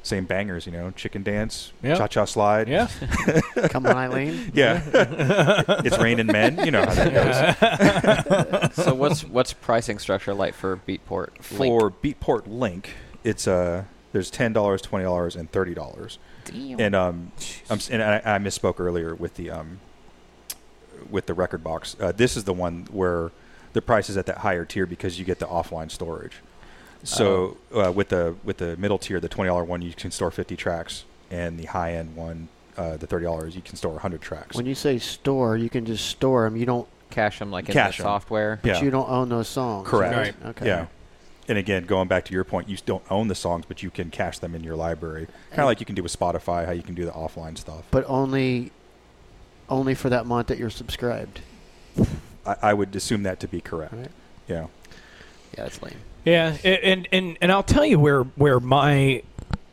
same 0.08 0.24
bangers, 0.24 0.66
you 0.66 0.72
know, 0.72 0.90
chicken 0.90 1.22
dance, 1.22 1.72
Yep. 1.82 1.98
cha 1.98 2.06
cha 2.08 2.24
slide, 2.24 2.68
Yeah. 2.68 2.88
come 3.68 3.86
on, 3.86 3.96
Eileen. 3.96 4.50
yeah. 4.54 4.82
it's 5.84 5.98
raining 5.98 6.26
men. 6.26 6.64
You 6.64 6.70
know 6.72 6.84
how 6.84 6.94
that 6.94 8.72
goes. 8.74 8.84
so 8.84 8.94
what's 8.94 9.24
what's 9.24 9.52
pricing 9.52 9.98
structure 9.98 10.34
like 10.34 10.54
for 10.54 10.76
Beatport? 10.88 11.28
Link? 11.58 11.72
For 11.80 11.90
Beatport 11.90 12.42
Link, 12.46 12.90
it's 13.24 13.46
uh 13.46 13.84
there's 14.12 14.30
ten 14.30 14.52
dollars, 14.52 14.80
twenty 14.82 15.04
dollars, 15.04 15.36
and 15.36 15.50
thirty 15.52 15.74
dollars. 15.74 16.18
And 16.52 16.94
um, 16.94 17.32
I'm, 17.68 17.78
and 17.90 18.02
I, 18.02 18.22
I 18.24 18.38
misspoke 18.38 18.80
earlier 18.80 19.14
with 19.14 19.34
the 19.34 19.50
um, 19.50 19.80
with 21.10 21.26
the 21.26 21.34
Rekordbox. 21.34 22.00
Uh, 22.00 22.12
this 22.12 22.36
is 22.38 22.44
the 22.44 22.54
one 22.54 22.86
where 22.90 23.30
the 23.74 23.82
price 23.82 24.08
is 24.08 24.16
at 24.16 24.24
that 24.26 24.38
higher 24.38 24.64
tier 24.64 24.86
because 24.86 25.18
you 25.18 25.26
get 25.26 25.38
the 25.40 25.46
offline 25.46 25.90
storage. 25.90 26.36
So 27.04 27.56
uh, 27.74 27.92
with 27.94 28.08
the 28.08 28.34
with 28.44 28.58
the 28.58 28.76
middle 28.76 28.98
tier, 28.98 29.20
the 29.20 29.28
twenty 29.28 29.48
dollar 29.48 29.64
one, 29.64 29.82
you 29.82 29.92
can 29.92 30.10
store 30.10 30.30
fifty 30.30 30.56
tracks, 30.56 31.04
and 31.30 31.58
the 31.58 31.66
high 31.66 31.94
end 31.94 32.16
one, 32.16 32.48
uh, 32.76 32.96
the 32.96 33.06
thirty 33.06 33.24
dollars, 33.24 33.54
you 33.56 33.62
can 33.62 33.76
store 33.76 33.98
hundred 34.00 34.20
tracks. 34.20 34.56
When 34.56 34.66
you 34.66 34.74
say 34.74 34.98
store, 34.98 35.56
you 35.56 35.70
can 35.70 35.86
just 35.86 36.06
store 36.06 36.44
them. 36.44 36.56
You 36.56 36.66
don't. 36.66 36.88
cache 37.10 37.38
them 37.38 37.50
like 37.50 37.68
in 37.68 37.72
Cache 37.72 37.96
the 37.96 38.02
'em. 38.02 38.06
software. 38.06 38.60
Yeah. 38.62 38.74
But 38.74 38.82
you 38.82 38.90
don't 38.90 39.08
own 39.08 39.28
those 39.30 39.48
songs. 39.48 39.88
Correct. 39.88 40.14
Right. 40.14 40.48
Okay. 40.50 40.66
Yeah. 40.66 40.86
And 41.48 41.56
again, 41.56 41.86
going 41.86 42.06
back 42.08 42.26
to 42.26 42.34
your 42.34 42.44
point, 42.44 42.68
you 42.68 42.76
don't 42.84 43.02
own 43.10 43.28
the 43.28 43.34
songs, 43.34 43.64
but 43.66 43.82
you 43.82 43.88
can 43.90 44.10
cache 44.10 44.38
them 44.40 44.54
in 44.54 44.62
your 44.62 44.76
library, 44.76 45.26
kind 45.48 45.60
of 45.60 45.64
like 45.64 45.80
you 45.80 45.86
can 45.86 45.94
do 45.94 46.02
with 46.02 46.12
Spotify, 46.16 46.66
how 46.66 46.72
you 46.72 46.82
can 46.82 46.94
do 46.94 47.06
the 47.06 47.10
offline 47.12 47.56
stuff. 47.56 47.84
But 47.90 48.04
only, 48.06 48.70
only 49.70 49.94
for 49.94 50.10
that 50.10 50.26
month 50.26 50.48
that 50.48 50.58
you're 50.58 50.68
subscribed. 50.68 51.40
I, 52.44 52.56
I 52.60 52.74
would 52.74 52.94
assume 52.94 53.22
that 53.22 53.40
to 53.40 53.48
be 53.48 53.62
correct. 53.62 53.94
Right. 53.94 54.10
Yeah. 54.46 54.66
Yeah, 55.56 55.62
that's 55.64 55.80
lame. 55.80 55.94
Yeah, 56.28 56.56
and 56.62 57.08
and 57.10 57.38
and 57.40 57.50
I'll 57.50 57.62
tell 57.62 57.86
you 57.86 57.98
where 57.98 58.22
where 58.22 58.60
my 58.60 59.22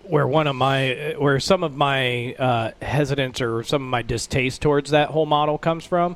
where 0.03 0.27
one 0.27 0.47
of 0.47 0.55
my 0.55 1.15
where 1.17 1.39
some 1.39 1.63
of 1.63 1.75
my 1.75 2.33
uh, 2.35 2.71
hesitance 2.81 3.41
or 3.41 3.63
some 3.63 3.83
of 3.83 3.89
my 3.89 4.01
distaste 4.01 4.61
towards 4.61 4.91
that 4.91 5.09
whole 5.09 5.25
model 5.25 5.57
comes 5.57 5.85
from. 5.85 6.15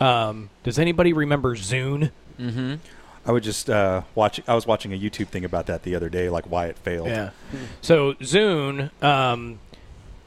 Um, 0.00 0.50
does 0.62 0.78
anybody 0.78 1.12
remember 1.12 1.56
Zune? 1.56 2.10
Mm-hmm. 2.38 2.74
I 3.24 3.32
would 3.32 3.44
just 3.44 3.70
uh, 3.70 4.02
watch. 4.14 4.40
I 4.46 4.54
was 4.54 4.66
watching 4.66 4.92
a 4.92 4.98
YouTube 4.98 5.28
thing 5.28 5.44
about 5.44 5.66
that 5.66 5.84
the 5.84 5.94
other 5.94 6.08
day, 6.08 6.28
like 6.28 6.50
why 6.50 6.66
it 6.66 6.76
failed. 6.76 7.06
Yeah. 7.08 7.30
So 7.80 8.14
Zune 8.14 8.90
um, 9.02 9.60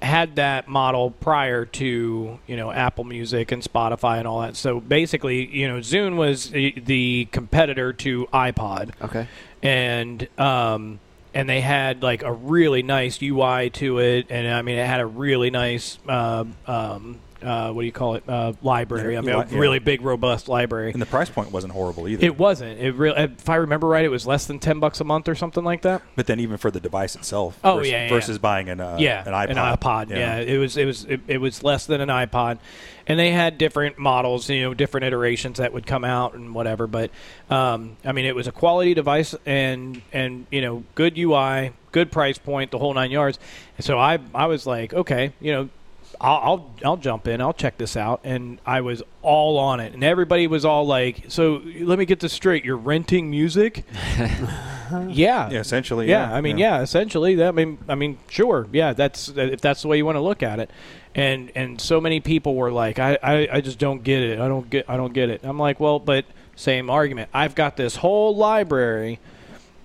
had 0.05 0.37
that 0.37 0.67
model 0.67 1.11
prior 1.11 1.65
to 1.65 2.39
you 2.47 2.55
know 2.55 2.71
Apple 2.71 3.03
Music 3.03 3.51
and 3.51 3.61
Spotify 3.61 4.19
and 4.19 4.27
all 4.27 4.41
that. 4.41 4.55
So 4.55 4.79
basically, 4.79 5.47
you 5.47 5.67
know, 5.67 5.79
Zune 5.79 6.15
was 6.15 6.51
the, 6.51 7.27
competitor 7.31 7.91
to 7.93 8.27
iPod. 8.27 8.91
Okay. 9.01 9.27
and 9.61 10.27
um, 10.39 10.99
and 11.33 11.49
they 11.49 11.59
had 11.59 12.01
like 12.01 12.23
a 12.23 12.31
really 12.31 12.81
nice 12.83 13.21
UI 13.21 13.69
to 13.71 13.99
it, 13.99 14.27
and 14.29 14.47
I 14.47 14.61
mean 14.61 14.77
it 14.77 14.87
had 14.87 15.01
a 15.01 15.05
really 15.05 15.49
nice 15.49 15.97
uh, 16.07 16.45
um, 16.65 17.19
uh, 17.45 17.71
what 17.71 17.83
do 17.83 17.85
you 17.85 17.91
call 17.91 18.15
it 18.15 18.27
uh, 18.27 18.53
library? 18.61 19.17
I 19.17 19.21
mean, 19.21 19.35
a 19.35 19.45
yeah. 19.45 19.57
really 19.57 19.79
big, 19.79 20.01
robust 20.01 20.49
library. 20.49 20.91
And 20.91 21.01
the 21.01 21.05
price 21.05 21.29
point 21.29 21.51
wasn't 21.51 21.73
horrible 21.73 22.07
either. 22.07 22.25
It 22.25 22.37
wasn't. 22.37 22.79
It 22.79 22.95
really, 22.95 23.17
if 23.17 23.47
I 23.47 23.55
remember 23.55 23.87
right, 23.87 24.03
it 24.03 24.09
was 24.09 24.25
less 24.25 24.45
than 24.45 24.59
ten 24.59 24.79
bucks 24.79 24.99
a 24.99 25.03
month 25.03 25.29
or 25.29 25.35
something 25.35 25.63
like 25.63 25.83
that. 25.83 26.01
but 26.15 26.27
then 26.27 26.39
even 26.39 26.57
for 26.57 26.71
the 26.71 26.79
device 26.79 27.15
itself. 27.15 27.59
Oh, 27.63 27.77
versus, 27.77 27.91
yeah, 27.91 28.03
yeah, 28.03 28.09
versus 28.09 28.39
buying 28.39 28.69
an 28.69 28.79
uh, 28.79 28.97
yeah, 28.99 29.23
an 29.27 29.55
iPod. 29.55 30.09
Yeah. 30.09 30.37
it 30.37 30.57
was 30.57 30.77
it 30.77 30.85
was 30.85 31.05
it, 31.05 31.21
it 31.27 31.37
was 31.37 31.63
less 31.63 31.85
than 31.85 32.01
an 32.01 32.09
iPod, 32.09 32.59
and 33.07 33.19
they 33.19 33.31
had 33.31 33.57
different 33.57 33.99
models, 33.99 34.49
you 34.49 34.61
know, 34.61 34.73
different 34.73 35.05
iterations 35.05 35.57
that 35.57 35.73
would 35.73 35.85
come 35.85 36.03
out 36.03 36.33
and 36.33 36.55
whatever. 36.55 36.87
But 36.87 37.11
um, 37.49 37.97
I 38.03 38.11
mean, 38.11 38.25
it 38.25 38.35
was 38.35 38.47
a 38.47 38.51
quality 38.51 38.93
device 38.93 39.35
and 39.45 40.01
and 40.11 40.47
you 40.51 40.61
know, 40.61 40.83
good 40.95 41.17
UI, 41.17 41.73
good 41.91 42.11
price 42.11 42.37
point, 42.37 42.71
the 42.71 42.79
whole 42.79 42.93
nine 42.93 43.11
yards. 43.11 43.39
And 43.77 43.85
so 43.85 43.99
I 43.99 44.19
I 44.33 44.47
was 44.47 44.65
like, 44.65 44.93
okay, 44.93 45.33
you 45.39 45.51
know. 45.51 45.69
I'll, 46.21 46.37
I'll 46.43 46.71
I'll 46.85 46.97
jump 46.97 47.27
in. 47.27 47.41
I'll 47.41 47.53
check 47.53 47.77
this 47.77 47.95
out, 47.97 48.21
and 48.23 48.59
I 48.65 48.81
was 48.81 49.03
all 49.21 49.57
on 49.57 49.79
it, 49.79 49.93
and 49.93 50.03
everybody 50.03 50.47
was 50.47 50.65
all 50.65 50.85
like, 50.85 51.25
"So 51.29 51.61
let 51.81 51.97
me 51.99 52.05
get 52.05 52.19
this 52.19 52.33
straight. 52.33 52.63
You're 52.65 52.77
renting 52.77 53.29
music?" 53.29 53.83
yeah, 54.17 55.49
Yeah, 55.49 55.49
essentially. 55.59 56.09
yeah, 56.09 56.31
I 56.33 56.41
mean, 56.41 56.57
yeah, 56.57 56.81
essentially. 56.81 57.35
That, 57.35 57.47
I 57.47 57.51
mean, 57.51 57.77
I 57.87 57.95
mean, 57.95 58.17
sure, 58.29 58.67
yeah. 58.71 58.93
That's 58.93 59.29
if 59.29 59.61
that's 59.61 59.81
the 59.81 59.87
way 59.87 59.97
you 59.97 60.05
want 60.05 60.15
to 60.15 60.21
look 60.21 60.43
at 60.43 60.59
it. 60.59 60.69
And 61.13 61.51
and 61.55 61.79
so 61.79 62.01
many 62.01 62.19
people 62.19 62.55
were 62.55 62.71
like, 62.71 62.99
I, 62.99 63.17
I, 63.23 63.47
I 63.53 63.61
just 63.61 63.79
don't 63.79 64.03
get 64.03 64.21
it. 64.21 64.39
I 64.39 64.47
don't 64.47 64.69
get 64.69 64.89
I 64.89 64.97
don't 64.97 65.13
get 65.13 65.29
it. 65.29 65.41
I'm 65.43 65.57
like, 65.59 65.79
well, 65.79 65.99
but 65.99 66.25
same 66.55 66.89
argument. 66.89 67.29
I've 67.33 67.55
got 67.55 67.77
this 67.77 67.95
whole 67.97 68.35
library, 68.35 69.19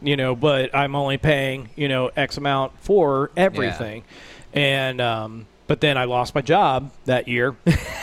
you 0.03 0.17
know, 0.17 0.35
but 0.35 0.75
I'm 0.75 0.95
only 0.97 1.19
paying 1.19 1.71
you 1.77 1.89
know 1.89 2.11
X 2.17 2.37
amount 2.37 2.73
for 2.81 3.31
everything, 3.37 4.05
and 4.53 5.01
um, 5.01 5.47
but 5.71 5.81
then 5.81 5.97
I 5.97 6.03
lost 6.05 6.35
my 6.35 6.41
job 6.41 6.91
that 7.05 7.29
year, 7.29 7.55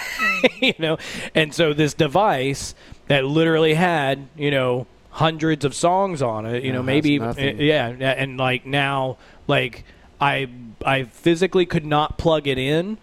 you 0.61 0.73
know, 0.79 0.97
and 1.35 1.53
so 1.53 1.73
this 1.73 1.93
device 1.93 2.73
that 3.07 3.25
literally 3.25 3.73
had 3.73 4.29
you 4.37 4.51
know 4.51 4.87
hundreds 5.11 5.65
of 5.65 5.75
songs 5.75 6.21
on 6.21 6.45
it, 6.45 6.63
you 6.63 6.69
Yeah, 6.69 6.75
know, 6.77 6.83
maybe 6.83 7.19
nothing. 7.19 7.59
yeah, 7.59 7.87
and 7.89 8.37
like 8.37 8.65
now, 8.65 9.17
like 9.47 9.83
I 10.21 10.47
I 10.85 11.03
physically 11.03 11.65
could 11.65 11.85
not 11.85 12.17
plug 12.17 12.47
it 12.47 12.57
in, 12.57 12.97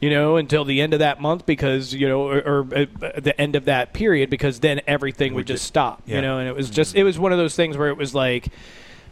you 0.00 0.08
know, 0.10 0.36
until 0.36 0.64
the 0.64 0.80
end 0.80 0.92
of 0.92 1.00
that 1.00 1.20
month 1.20 1.44
because 1.44 1.92
you 1.92 2.06
know, 2.08 2.28
or, 2.28 2.38
or 2.42 2.60
uh, 2.76 2.86
the 3.18 3.34
end 3.40 3.56
of 3.56 3.64
that 3.64 3.92
period 3.92 4.30
because 4.30 4.60
then 4.60 4.82
everything 4.86 5.32
would 5.34 5.40
Would 5.40 5.46
just 5.48 5.62
just- 5.62 5.68
stop, 5.68 6.02
yeah. 6.06 6.16
you 6.16 6.22
know, 6.22 6.38
and 6.38 6.48
it 6.48 6.54
was 6.54 6.70
just 6.70 6.94
it 6.94 7.02
was 7.02 7.18
one 7.18 7.32
of 7.32 7.38
those 7.38 7.56
things 7.56 7.76
where 7.76 7.88
it 7.88 7.96
was 7.96 8.14
like. 8.14 8.46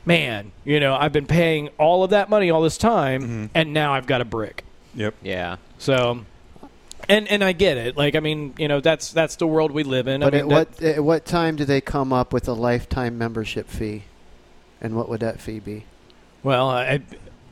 Man, 0.06 0.52
you 0.66 0.80
know, 0.80 0.94
I've 0.94 1.14
been 1.14 1.24
paying 1.24 1.70
all 1.78 2.04
of 2.04 2.10
that 2.10 2.28
money 2.28 2.50
all 2.50 2.60
this 2.60 2.76
time, 2.76 3.22
Mhm. 3.22 3.50
and 3.54 3.72
now 3.72 3.94
I've 3.94 4.04
got 4.06 4.20
a 4.20 4.26
brick. 4.26 4.62
Yep. 4.94 5.14
Yeah. 5.22 5.56
So, 5.78 6.24
and 7.08 7.28
and 7.28 7.42
I 7.44 7.52
get 7.52 7.76
it. 7.76 7.96
Like, 7.96 8.14
I 8.14 8.20
mean, 8.20 8.54
you 8.58 8.68
know, 8.68 8.80
that's 8.80 9.12
that's 9.12 9.36
the 9.36 9.46
world 9.46 9.70
we 9.70 9.82
live 9.82 10.06
in. 10.08 10.20
But 10.20 10.34
I 10.34 10.38
mean, 10.38 10.48
that- 10.48 10.54
what 10.70 10.82
at 10.82 11.04
what 11.04 11.24
time 11.24 11.56
do 11.56 11.64
they 11.64 11.80
come 11.80 12.12
up 12.12 12.32
with 12.32 12.48
a 12.48 12.52
lifetime 12.52 13.18
membership 13.18 13.68
fee? 13.68 14.04
And 14.80 14.94
what 14.96 15.08
would 15.08 15.20
that 15.20 15.40
fee 15.40 15.60
be? 15.60 15.84
Well, 16.42 16.68
I, 16.68 17.00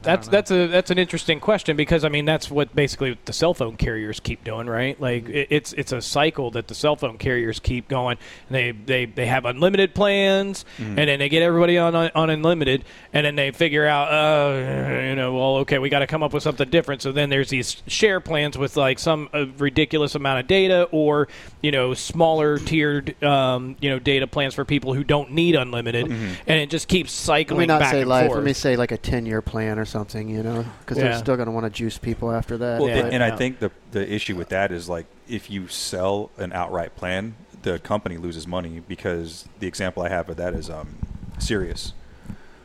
that's 0.03 0.29
that's 0.29 0.51
a 0.51 0.67
that's 0.67 0.91
an 0.91 0.99
interesting 0.99 1.41
question 1.41 1.77
because 1.77 2.05
I 2.05 2.09
mean 2.09 2.25
that's 2.25 2.51
what 2.51 2.75
basically 2.75 3.19
the 3.25 3.33
cell 3.33 3.55
phone 3.55 3.77
carriers 3.77 4.21
keep 4.21 4.45
doing, 4.45 4.67
right? 4.67 5.01
Like 5.01 5.29
it, 5.29 5.49
it's 5.51 5.73
it's 5.75 5.93
a 5.93 6.01
cycle 6.03 6.51
that 6.53 6.69
the 6.69 6.75
cell 6.75 6.97
phone 6.97 7.19
carriers 7.19 7.61
keep 7.61 7.89
going. 7.89 8.19
They 8.51 8.73
they 8.73 9.07
they 9.07 9.27
have 9.27 9.45
unlimited 9.45 9.95
plans, 9.95 10.65
and 10.79 10.97
then 10.97 11.19
they 11.19 11.29
get 11.29 11.43
everybody 11.43 11.79
on 11.79 11.95
on 11.95 12.31
unlimited, 12.31 12.85
and 13.13 13.25
then 13.27 13.37
they 13.37 13.51
figure 13.53 13.87
out, 13.87 14.09
uh, 14.13 15.01
you 15.09 15.15
know, 15.15 15.35
well, 15.35 15.57
okay, 15.59 15.79
we 15.79 15.89
got 15.89 16.01
to 16.01 16.07
come 16.07 16.23
up 16.23 16.33
with 16.33 16.43
something 16.43 16.69
different. 16.69 17.03
So 17.03 17.13
then 17.13 17.31
there's 17.31 17.49
these 17.51 17.83
share 17.87 18.21
plans 18.21 18.59
with 18.59 18.77
like 18.77 18.99
some 18.99 19.29
uh, 19.33 19.47
ridiculous 19.59 20.15
amount 20.15 20.41
of 20.41 20.47
data, 20.47 20.89
or 20.91 21.29
you 21.63 21.71
know, 21.71 21.95
smaller 21.95 22.59
tiered, 22.59 23.23
um, 23.23 23.77
you 23.81 23.89
know, 23.91 23.99
data 23.99 24.27
plans 24.27 24.55
for 24.55 24.65
people 24.65 24.95
who 24.95 25.05
don't 25.05 25.31
need 25.33 25.55
unlimited, 25.55 26.07
Mm-hmm. 26.07 26.33
and 26.47 26.59
it 26.61 26.71
just 26.71 26.89
keeps 26.89 27.13
Let 27.29 27.37
cycling 27.47 27.61
me 27.61 27.67
not 27.67 27.81
back 27.81 27.93
say 27.93 28.05
life. 28.05 28.27
forth. 28.27 28.39
Let 28.39 28.45
me 28.45 28.53
say 28.53 28.77
like 28.77 28.93
a 28.93 28.97
ten-year 28.97 29.41
plan 29.43 29.79
or 29.79 29.85
something. 29.85 29.92
Something, 29.93 30.31
you 30.31 30.43
know, 30.43 30.65
because 30.81 30.97
Yeah. 30.97 31.05
they're 31.05 31.19
still 31.19 31.37
going 31.37 31.47
to 31.49 31.53
want 31.53 31.67
to 31.67 31.71
juice 31.71 31.99
people 31.99 32.33
after 32.33 32.57
that. 32.57 32.81
Well, 32.81 32.89
Yeah. 32.89 33.05
and, 33.05 33.13
and 33.15 33.23
I 33.23 33.37
think 33.37 33.59
the 33.59 33.71
the 33.91 34.11
issue 34.11 34.35
with 34.35 34.49
that 34.49 34.73
is 34.73 34.89
like 34.89 35.05
if 35.29 35.51
you 35.51 35.69
sell 35.69 36.31
an 36.39 36.51
outright 36.55 36.97
plan, 36.97 37.35
the 37.61 37.79
company 37.79 38.17
loses 38.17 38.47
money 38.47 38.81
because 38.89 39.47
the 39.61 39.67
example 39.67 40.03
I 40.03 40.09
have 40.09 40.31
of 40.31 40.37
that 40.39 40.55
is 40.55 40.71
um, 40.71 40.97
Sirius. 41.39 41.93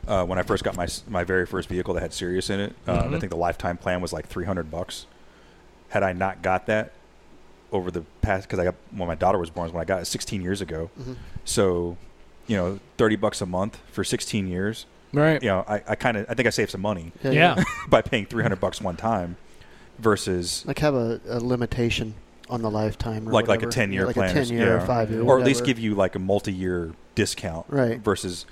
Uh, 0.08 0.24
when 0.26 0.40
I 0.40 0.44
first 0.44 0.64
got 0.64 0.78
my 0.78 0.88
my 1.10 1.26
very 1.26 1.46
first 1.46 1.68
vehicle 1.68 1.94
that 1.96 2.00
had 2.02 2.14
Sirius 2.14 2.50
in 2.50 2.62
it, 2.62 2.74
uh, 2.88 3.02
Mm-hmm. 3.04 3.16
I 3.16 3.20
think 3.20 3.30
the 3.30 3.36
lifetime 3.38 3.76
plan 3.76 4.00
was 4.00 4.14
like 4.14 4.26
three 4.28 4.46
hundred 4.46 4.72
bucks. 4.72 5.06
Had 5.90 6.04
I 6.04 6.14
not 6.14 6.42
got 6.42 6.66
that 6.68 6.94
over 7.74 7.92
the 7.92 8.04
past, 8.22 8.48
because 8.48 8.60
I 8.60 8.64
got 8.64 8.76
when 8.92 9.10
my 9.10 9.16
daughter 9.16 9.38
was 9.38 9.50
born, 9.50 9.66
was 9.66 9.74
when 9.74 9.82
I 9.82 9.86
got 9.86 10.02
it 10.02 10.06
sixteen 10.06 10.42
years 10.42 10.62
ago. 10.62 10.90
Mhm. 10.98 11.18
So, 11.44 11.98
you 12.48 12.56
know, 12.56 12.80
thirty 12.98 13.18
bucks 13.18 13.42
a 13.42 13.46
month 13.46 13.80
for 13.92 14.06
sixteen 14.06 14.48
years. 14.48 14.86
Right. 15.14 15.42
You 15.42 15.50
know, 15.50 15.66
I, 15.68 15.82
I 15.88 15.96
kind 15.96 16.18
of 16.18 16.26
I 16.30 16.34
think 16.34 16.48
I 16.48 16.52
saved 16.52 16.72
some 16.72 16.82
money 16.82 17.12
Yeah. 17.24 17.64
by 17.90 18.02
paying 18.02 18.26
three 18.26 18.44
hundred 18.44 18.60
bucks 18.60 18.82
one 18.82 18.96
time 18.98 19.38
versus 20.00 20.64
Like 20.66 20.80
have 20.80 20.94
a, 20.96 21.20
a 21.28 21.40
limitation 21.40 22.14
on 22.50 22.62
the 22.62 22.72
lifetime, 22.72 23.28
or 23.28 23.32
like 23.32 23.48
like 23.48 23.62
a 23.64 23.68
ten 23.68 23.92
year 23.92 24.02
Yeah, 24.04 24.08
like 24.08 24.16
plan, 24.16 24.30
a 24.30 24.32
or- 24.32 24.46
ten-year 24.46 24.76
or 24.76 24.80
yeah. 24.80 24.86
five-year, 24.86 25.22
or 25.22 25.40
at 25.40 25.46
least 25.46 25.66
give 25.66 25.80
you 25.80 25.96
like 25.96 26.16
a 26.16 26.20
multi 26.20 26.54
year 26.54 26.94
discount, 27.16 27.66
Right. 27.70 28.00
Versus 28.00 28.46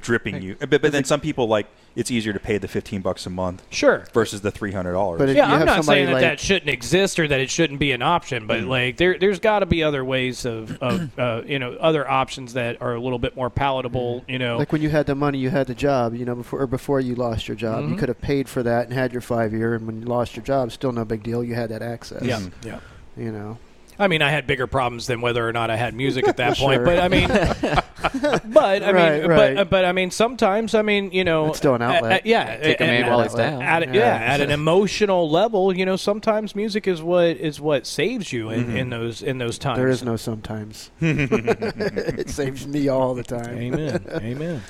dripping 0.00 0.42
you. 0.42 0.56
But, 0.58 0.80
but 0.82 0.92
then 0.92 1.04
some 1.04 1.20
people 1.20 1.48
like 1.48 1.66
it's 1.94 2.10
easier 2.10 2.32
to 2.34 2.38
pay 2.40 2.58
the 2.58 2.68
fifteen 2.68 3.00
bucks 3.00 3.24
a 3.24 3.30
month 3.30 3.62
Sure. 3.70 4.04
versus 4.12 4.42
the 4.42 4.50
three 4.50 4.72
hundred 4.72 4.92
dollars. 4.92 5.18
But 5.18 5.30
if 5.30 5.36
Yeah, 5.36 5.46
you 5.48 5.52
I'm 5.54 5.58
have 5.60 5.66
not 5.66 5.76
somebody 5.78 5.98
saying 6.00 6.06
that 6.08 6.12
like, 6.12 6.20
that 6.22 6.40
shouldn't 6.40 6.68
exist 6.68 7.18
or 7.18 7.26
that 7.28 7.40
it 7.40 7.48
shouldn't 7.50 7.80
be 7.80 7.92
an 7.92 8.02
option, 8.02 8.46
but 8.46 8.60
Mm. 8.60 8.68
like 8.68 8.96
there, 8.98 9.18
there's 9.18 9.38
got 9.40 9.60
to 9.60 9.66
be 9.66 9.82
other 9.82 10.04
ways 10.04 10.44
of, 10.44 10.76
of 10.82 11.10
uh, 11.18 11.42
you 11.46 11.58
know, 11.58 11.72
other 11.74 12.06
options 12.08 12.52
that 12.52 12.82
are 12.82 12.94
a 12.94 13.00
little 13.00 13.18
bit 13.18 13.34
more 13.34 13.48
palatable. 13.48 14.24
You 14.28 14.38
know, 14.38 14.58
Like 14.58 14.72
when 14.72 14.82
you 14.82 14.90
had 14.90 15.06
the 15.06 15.14
money, 15.14 15.38
you 15.38 15.48
had 15.50 15.66
the 15.68 15.74
job. 15.74 16.14
You 16.14 16.26
know, 16.26 16.34
before 16.34 16.60
or 16.60 16.66
before 16.66 17.00
you 17.00 17.14
lost 17.14 17.48
your 17.48 17.56
job, 17.56 17.88
you 17.88 17.94
Mhm. 17.94 17.98
could 17.98 18.08
have 18.08 18.20
paid 18.20 18.48
for 18.48 18.62
that 18.62 18.84
and 18.84 18.92
had 18.92 19.12
your 19.12 19.22
five 19.22 19.52
year. 19.54 19.74
And 19.74 19.86
when 19.86 20.00
you 20.02 20.06
lost 20.06 20.36
your 20.36 20.44
job, 20.44 20.72
still 20.72 20.92
no 20.92 21.04
big 21.06 21.22
deal. 21.22 21.42
You 21.42 21.54
had 21.54 21.70
that 21.70 21.80
access. 21.82 22.22
yeah, 22.22 22.40
Mhm. 22.40 22.52
yeah. 22.64 22.78
You 23.16 23.32
know. 23.32 23.56
I 23.98 24.08
mean, 24.08 24.20
I 24.22 24.30
had 24.30 24.46
bigger 24.46 24.66
problems 24.66 25.06
than 25.06 25.20
whether 25.20 25.46
or 25.48 25.52
not 25.52 25.70
I 25.70 25.76
had 25.76 25.94
music 25.94 26.28
at 26.28 26.36
that 26.38 26.56
point. 26.58 26.76
Sure. 26.78 26.84
But 26.84 26.98
I 26.98 27.08
mean, 27.08 27.28
but 28.52 28.82
I 28.82 28.92
Right, 28.92 29.20
mean, 29.22 29.30
right. 29.30 29.54
but 29.56 29.70
but 29.70 29.84
I 29.84 29.92
mean, 29.92 30.10
sometimes 30.10 30.74
I 30.74 30.82
mean, 30.82 31.10
you 31.12 31.24
know, 31.24 31.48
It's 31.48 31.58
still 31.58 31.74
an 31.74 31.82
outlet. 31.82 32.24
a- 32.24 32.28
yeah, 32.28 32.56
Take 32.58 32.80
a 32.80 32.84
a- 32.84 32.86
man 32.86 33.06
while 33.10 33.22
he's 33.22 33.34
down. 33.34 33.62
At 33.62 33.86
yeah. 33.88 33.94
Yeah. 33.94 34.34
at 34.34 34.40
an 34.40 34.50
emotional 34.60 35.30
level, 35.30 35.76
you 35.76 35.86
know, 35.86 35.96
sometimes 35.96 36.54
music 36.54 36.86
is 36.86 37.00
what 37.02 37.24
is 37.38 37.60
what 37.60 37.86
saves 37.86 38.32
you 38.32 38.50
in, 38.50 38.66
Mhm. 38.66 38.76
in 38.76 38.90
those 38.90 39.22
in 39.22 39.38
those 39.38 39.58
times. 39.58 39.78
There 39.78 39.88
is 39.88 40.02
no 40.02 40.16
sometimes. 40.16 40.90
it 41.00 42.28
saves 42.30 42.66
me 42.66 42.88
all 42.88 43.14
the 43.14 43.22
time. 43.24 43.56
Amen. 43.58 44.04
Amen. 44.12 44.62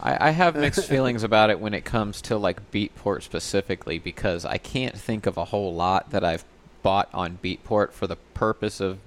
I, 0.00 0.28
I 0.28 0.30
have 0.30 0.56
mixed 0.56 0.86
feelings 0.86 1.22
about 1.22 1.50
it 1.50 1.60
when 1.60 1.72
it 1.72 1.84
comes 1.84 2.20
to 2.22 2.36
like 2.36 2.70
Beatport 2.70 3.22
specifically 3.22 3.98
because 3.98 4.44
I 4.44 4.58
can't 4.58 4.96
think 4.96 5.26
of 5.26 5.36
a 5.38 5.46
whole 5.46 5.74
lot 5.74 6.10
that 6.10 6.22
I've 6.24 6.44
bought 6.84 7.08
on 7.12 7.38
Beatport 7.42 7.90
for 7.90 8.06
the 8.06 8.14
purpose 8.34 8.78
of 8.78 8.98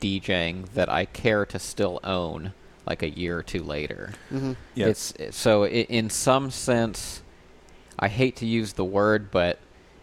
DJing 0.00 0.68
that 0.74 0.88
I 0.88 1.06
care 1.06 1.44
to 1.46 1.58
still 1.58 1.98
own 2.04 2.52
like 2.86 3.02
a 3.02 3.10
year 3.10 3.38
or 3.38 3.42
two 3.42 3.62
later. 3.64 4.12
hmm 4.28 4.52
Yeah. 4.74 4.86
It's 4.88 5.12
so 5.30 5.64
i 5.64 5.68
in 5.68 6.10
some 6.10 6.50
sense, 6.52 7.22
I 7.98 8.08
hate 8.08 8.36
to 8.36 8.46
use 8.46 8.74
the 8.74 8.84
word, 8.84 9.30
but 9.30 9.58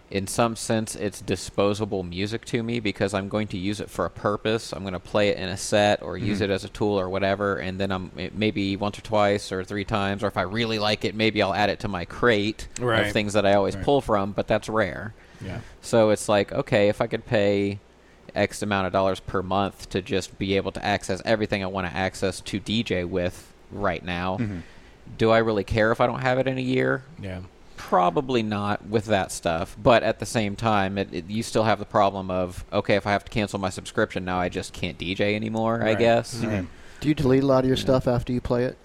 in 0.09 0.25
some 0.25 0.55
sense, 0.55 0.95
it's 0.95 1.21
disposable 1.21 2.01
music 2.01 2.43
to 2.45 2.63
me 2.63 2.79
because 2.79 3.13
I'm 3.13 3.29
going 3.29 3.47
to 3.49 3.57
use 3.59 3.79
it 3.79 3.91
for 3.91 4.05
a 4.05 4.09
purpose. 4.09 4.71
I'm 4.73 4.81
going 4.81 4.93
to 4.93 4.99
play 4.99 5.29
it 5.29 5.37
in 5.37 5.49
a 5.49 5.57
set 5.57 6.01
or 6.01 6.17
use 6.17 6.39
Mhm. 6.39 6.45
it 6.45 6.49
as 6.49 6.63
a 6.63 6.69
tool 6.69 6.99
or 6.99 7.07
whatever, 7.09 7.57
and 7.57 7.79
then 7.79 7.91
I'm 7.91 8.11
it- 8.17 8.33
maybe 8.35 8.75
once 8.75 8.97
or 8.97 9.01
twice 9.01 9.51
or 9.51 9.63
three 9.63 9.85
times, 9.85 10.23
or 10.23 10.27
if 10.27 10.35
I 10.37 10.41
really 10.43 10.79
like 10.79 11.05
it, 11.05 11.13
maybe 11.13 11.43
I'll 11.43 11.53
add 11.53 11.69
it 11.69 11.81
to 11.81 11.87
my 11.87 12.05
crate 12.05 12.67
Right. 12.79 13.05
of 13.05 13.11
things 13.13 13.33
that 13.33 13.45
I 13.45 13.53
always 13.53 13.75
Right. 13.75 13.85
pull 13.85 14.01
from. 14.01 14.31
But 14.31 14.47
that's 14.47 14.67
rare. 14.67 15.13
Yeah. 15.43 15.59
So 15.81 16.09
it's 16.09 16.27
like, 16.29 16.51
okay, 16.51 16.89
if 16.89 17.01
I 17.01 17.07
could 17.07 17.25
pay 17.25 17.79
X 18.35 18.61
amount 18.61 18.87
of 18.87 18.93
dollars 18.93 19.19
per 19.19 19.41
month 19.41 19.89
to 19.89 20.01
just 20.01 20.37
be 20.37 20.55
able 20.55 20.71
to 20.73 20.85
access 20.85 21.21
everything 21.25 21.63
I 21.63 21.67
want 21.67 21.87
to 21.87 21.95
access 21.95 22.41
to 22.41 22.59
DJ 22.59 23.03
with 23.07 23.51
right 23.71 24.03
now, 24.03 24.37
Mhm. 24.37 24.61
do 25.17 25.31
I 25.31 25.39
really 25.39 25.63
care 25.63 25.91
if 25.91 25.99
I 26.01 26.07
don't 26.07 26.21
have 26.21 26.37
it 26.39 26.47
in 26.47 26.57
a 26.57 26.61
year? 26.61 27.03
Yeah. 27.21 27.39
Probably 27.77 28.43
not 28.43 28.85
with 28.87 29.05
that 29.05 29.31
stuff. 29.31 29.75
But 29.81 30.03
at 30.03 30.19
the 30.19 30.25
same 30.25 30.55
time, 30.55 30.97
it, 30.97 31.09
it, 31.13 31.29
you 31.29 31.41
still 31.43 31.63
have 31.63 31.79
the 31.79 31.85
problem 31.85 32.29
of, 32.29 32.65
okay, 32.73 32.95
if 32.95 33.07
I 33.07 33.11
have 33.11 33.23
to 33.25 33.31
cancel 33.31 33.57
my 33.57 33.69
subscription 33.69 34.25
now, 34.25 34.39
I 34.39 34.49
just 34.49 34.73
can't 34.73 34.97
DJ 34.97 35.33
anymore, 35.35 35.81
I 35.81 35.85
Right. 35.85 35.99
guess. 35.99 36.35
Mhm. 36.35 36.67
Do 36.99 37.07
you 37.07 37.13
delete 37.15 37.43
a 37.43 37.45
lot 37.45 37.63
of 37.63 37.67
your 37.67 37.77
stuff 37.77 38.07
after 38.07 38.33
you 38.33 38.41
play 38.41 38.65
it? 38.65 38.77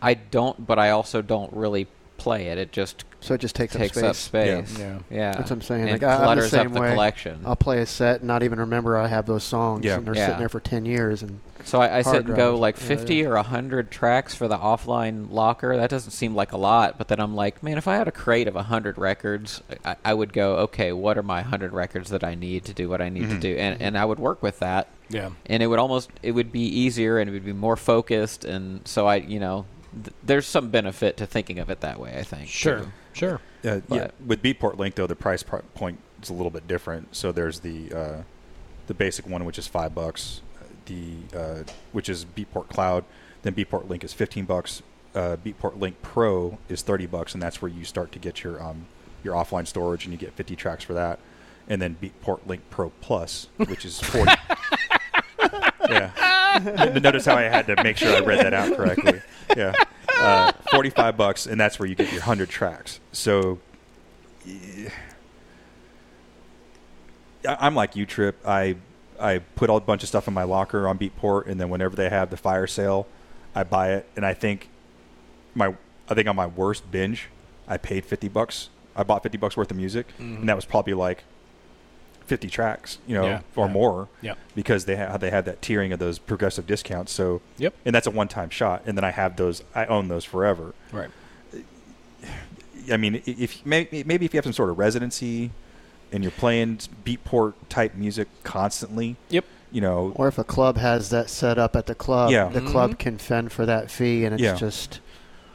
I 0.00 0.14
don't, 0.14 0.66
but 0.66 0.78
I 0.78 0.90
also 0.90 1.20
don't 1.20 1.52
really 1.52 1.88
play 2.18 2.46
it. 2.48 2.58
It 2.58 2.72
just 2.72 3.04
So 3.20 3.34
it 3.34 3.40
just 3.40 3.54
takes, 3.56 3.74
takes 3.74 3.96
up 3.96 4.04
up 4.04 4.16
space. 4.16 4.68
space. 4.68 4.78
Yeah. 4.78 4.98
Yeah. 5.10 5.32
That's 5.32 5.50
what 5.50 5.56
I'm 5.56 5.62
saying. 5.62 5.88
And 5.88 6.02
Like, 6.02 6.02
I- 6.02 6.26
I'm 6.30 6.38
the 6.38 6.48
same 6.48 6.68
up 6.68 6.72
the 6.74 6.80
way. 6.80 6.90
collection. 6.92 7.40
I'll 7.44 7.56
play 7.56 7.78
a 7.80 7.86
set 7.86 8.20
and 8.20 8.28
not 8.28 8.42
even 8.42 8.60
remember 8.60 8.96
I 8.96 9.08
have 9.08 9.26
those 9.26 9.44
songs, 9.44 9.84
Yeah. 9.84 9.96
and 9.96 10.06
they're 10.06 10.14
Yeah. 10.14 10.26
sitting 10.26 10.38
there 10.38 10.48
for 10.48 10.60
ten 10.60 10.84
years. 10.86 11.22
And 11.22 11.40
So 11.64 11.80
I, 11.80 11.98
I 11.98 12.02
sit 12.02 12.10
hard 12.12 12.26
and 12.26 12.36
go 12.36 12.56
like 12.56 12.76
50 12.76 13.16
yeah. 13.16 13.26
or 13.26 13.36
100 13.36 13.90
tracks 13.90 14.34
for 14.34 14.46
the 14.46 14.56
offline 14.58 15.26
locker. 15.30 15.76
That 15.76 15.90
doesn't 15.90 16.12
seem 16.12 16.34
like 16.34 16.52
a 16.52 16.56
lot, 16.56 16.96
but 16.98 17.08
then 17.08 17.18
I'm 17.18 17.34
like, 17.34 17.62
man, 17.62 17.76
if 17.78 17.88
I 17.88 17.96
had 17.96 18.06
a 18.06 18.12
crate 18.12 18.46
of 18.46 18.54
100 18.54 18.96
records, 18.98 19.62
I, 19.84 19.96
I 20.04 20.14
would 20.14 20.32
go, 20.32 20.56
okay, 20.58 20.92
what 20.92 21.18
are 21.18 21.22
my 21.24 21.40
100 21.42 21.72
records 21.72 22.10
that 22.10 22.22
I 22.22 22.34
need 22.36 22.64
to 22.66 22.72
do 22.72 22.88
what 22.88 23.00
I 23.00 23.08
need 23.08 23.28
to 23.30 23.36
Mhm. 23.36 23.40
do? 23.40 23.56
And, 23.56 23.82
and 23.82 23.98
I 23.98 24.04
would 24.04 24.18
work 24.20 24.42
with 24.42 24.60
that. 24.60 24.88
Yeah. 25.08 25.30
And 25.46 25.62
it 25.62 25.66
would 25.66 25.78
almost, 25.80 26.10
it 26.22 26.32
would 26.32 26.52
be 26.52 26.60
easier 26.62 27.18
and 27.18 27.28
it 27.28 27.32
would 27.32 27.44
be 27.44 27.52
more 27.52 27.76
focused. 27.76 28.44
And 28.44 28.86
so 28.86 29.06
I, 29.06 29.16
you 29.16 29.40
know, 29.40 29.64
th- 30.02 30.14
there's 30.22 30.46
some 30.46 30.70
benefit 30.70 31.16
to 31.18 31.26
thinking 31.26 31.58
of 31.58 31.70
it 31.70 31.80
that 31.80 31.98
way, 31.98 32.16
I 32.18 32.22
think. 32.22 32.48
Sure. 32.48 32.80
too. 32.80 32.92
Sure. 33.12 33.40
Uh, 33.64 33.80
yeah, 33.88 34.10
with 34.24 34.42
Beatport 34.42 34.78
Link 34.78 34.94
though, 34.94 35.06
the 35.06 35.16
price 35.16 35.42
point 35.42 35.98
is 36.22 36.28
a 36.30 36.34
little 36.34 36.50
bit 36.50 36.68
different. 36.68 37.14
So 37.16 37.32
there's 37.32 37.60
the 37.60 37.92
uh, 37.92 38.22
the 38.86 38.94
basic 38.94 39.26
one, 39.28 39.44
which 39.44 39.58
is 39.58 39.66
five 39.66 39.94
bucks. 39.94 40.42
The 40.86 41.14
uh, 41.34 41.62
which 41.92 42.08
is 42.08 42.24
Beatport 42.24 42.68
Cloud. 42.68 43.04
Then 43.42 43.54
Beatport 43.54 43.88
Link 43.88 44.04
is 44.04 44.12
fifteen 44.12 44.44
bucks. 44.44 44.82
Uh, 45.14 45.36
Beatport 45.44 45.80
Link 45.80 46.00
Pro 46.02 46.58
is 46.68 46.82
thirty 46.82 47.06
bucks, 47.06 47.32
and 47.32 47.42
that's 47.42 47.60
where 47.62 47.70
you 47.70 47.84
start 47.84 48.12
to 48.12 48.18
get 48.18 48.44
your 48.44 48.62
um, 48.62 48.86
your 49.24 49.34
offline 49.34 49.66
storage, 49.66 50.04
and 50.04 50.12
you 50.12 50.18
get 50.18 50.32
fifty 50.34 50.54
tracks 50.54 50.84
for 50.84 50.92
that. 50.92 51.18
And 51.68 51.82
then 51.82 51.96
Beatport 52.00 52.46
Link 52.46 52.62
Pro 52.70 52.90
Plus, 53.00 53.48
which 53.56 53.84
is 53.84 53.98
forty. 54.00 54.32
yeah. 55.88 56.98
Notice 57.00 57.24
how 57.26 57.36
I 57.36 57.42
had 57.42 57.66
to 57.66 57.82
make 57.82 57.96
sure 57.96 58.14
I 58.16 58.20
read 58.20 58.40
that 58.44 58.54
out 58.54 58.76
correctly. 58.76 59.20
Yeah. 59.56 59.72
Uh, 60.18 60.52
45 60.70 61.16
bucks, 61.16 61.46
and 61.46 61.60
that's 61.60 61.78
where 61.78 61.88
you 61.88 61.94
get 61.94 62.06
your 62.12 62.20
100 62.20 62.48
tracks. 62.48 63.00
So 63.12 63.58
I- 67.46 67.56
I'm 67.60 67.74
like 67.74 67.96
you, 67.96 68.06
Trip. 68.06 68.36
I 68.46 68.76
I 69.18 69.38
put 69.38 69.70
a 69.70 69.80
bunch 69.80 70.02
of 70.02 70.08
stuff 70.10 70.28
in 70.28 70.34
my 70.34 70.42
locker 70.42 70.86
on 70.86 70.98
Beatport, 70.98 71.46
and 71.46 71.58
then 71.60 71.70
whenever 71.70 71.96
they 71.96 72.10
have 72.10 72.28
the 72.30 72.36
fire 72.36 72.66
sale, 72.66 73.06
I 73.54 73.64
buy 73.64 73.92
it. 73.94 74.06
And 74.16 74.26
I 74.26 74.34
think 74.34 74.68
my 75.54 75.74
I 76.08 76.14
think 76.14 76.28
on 76.28 76.36
my 76.36 76.46
worst 76.46 76.90
binge, 76.90 77.28
I 77.66 77.76
paid 77.76 78.04
50 78.04 78.28
bucks. 78.28 78.68
I 78.94 79.02
bought 79.02 79.22
50 79.22 79.38
bucks 79.38 79.56
worth 79.56 79.70
of 79.70 79.76
music, 79.76 80.08
Mhm. 80.18 80.40
and 80.40 80.48
that 80.48 80.56
was 80.56 80.64
probably 80.64 80.94
like 80.94 81.24
50 82.26 82.48
tracks, 82.48 82.98
you 83.06 83.14
know, 83.14 83.24
Yeah, 83.24 83.40
or 83.54 83.66
yeah. 83.66 83.72
more 83.72 84.08
Yep. 84.22 84.38
because 84.54 84.84
they 84.84 84.96
have 84.96 85.20
they 85.20 85.30
have 85.30 85.44
that 85.46 85.60
tiering 85.62 85.92
of 85.92 85.98
those 85.98 86.18
progressive 86.18 86.66
discounts. 86.66 87.12
So 87.12 87.40
Yep. 87.58 87.74
and 87.84 87.94
that's 87.94 88.06
a 88.06 88.10
one-time 88.10 88.50
shot, 88.50 88.82
and 88.86 88.96
then 88.96 89.04
I 89.04 89.10
have 89.10 89.36
those. 89.36 89.62
I 89.74 89.86
own 89.86 90.08
those 90.08 90.24
forever. 90.24 90.74
Right. 90.92 91.10
I 92.92 92.96
mean, 92.96 93.22
if 93.26 93.64
maybe, 93.66 94.04
maybe 94.04 94.26
if 94.26 94.34
you 94.34 94.38
have 94.38 94.44
some 94.44 94.52
sort 94.52 94.70
of 94.70 94.78
residency, 94.78 95.50
and 96.12 96.22
you're 96.22 96.30
playing 96.30 96.78
beatport 97.04 97.54
type 97.68 97.94
music 97.96 98.28
constantly, 98.44 99.16
Yep. 99.30 99.44
you 99.72 99.80
know, 99.80 100.12
or 100.14 100.28
if 100.28 100.38
a 100.38 100.44
club 100.44 100.76
has 100.78 101.10
that 101.10 101.28
set 101.28 101.58
up 101.58 101.74
at 101.74 101.86
the 101.86 101.96
club, 101.96 102.30
Yeah. 102.30 102.48
the 102.48 102.60
Mhm. 102.60 102.70
club 102.70 102.98
can 102.98 103.18
fend 103.18 103.50
for 103.50 103.66
that 103.66 103.90
fee, 103.90 104.24
and 104.24 104.34
it's 104.34 104.42
Yeah. 104.42 104.54
just 104.54 105.00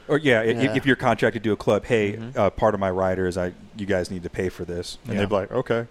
or 0.10 0.17
yeah, 0.17 0.41
Yeah. 0.43 0.73
if 0.75 0.86
you're 0.86 0.97
contracted 0.97 1.41
to 1.41 1.53
a 1.53 1.55
club, 1.55 1.86
hey, 1.86 2.13
Mhm. 2.17 2.36
uh, 2.36 2.49
part 2.49 2.73
of 2.73 2.81
my 2.81 2.89
rider 2.91 3.27
is 3.27 3.38
I, 3.38 3.53
you 3.77 3.86
guys 3.86 4.12
need 4.12 4.23
to 4.23 4.29
pay 4.29 4.49
for 4.49 4.65
this, 4.65 4.97
and 5.05 5.13
Yeah. 5.13 5.19
they'd 5.21 5.29
be 5.29 5.36
like, 5.36 5.51
okay, 5.53 5.86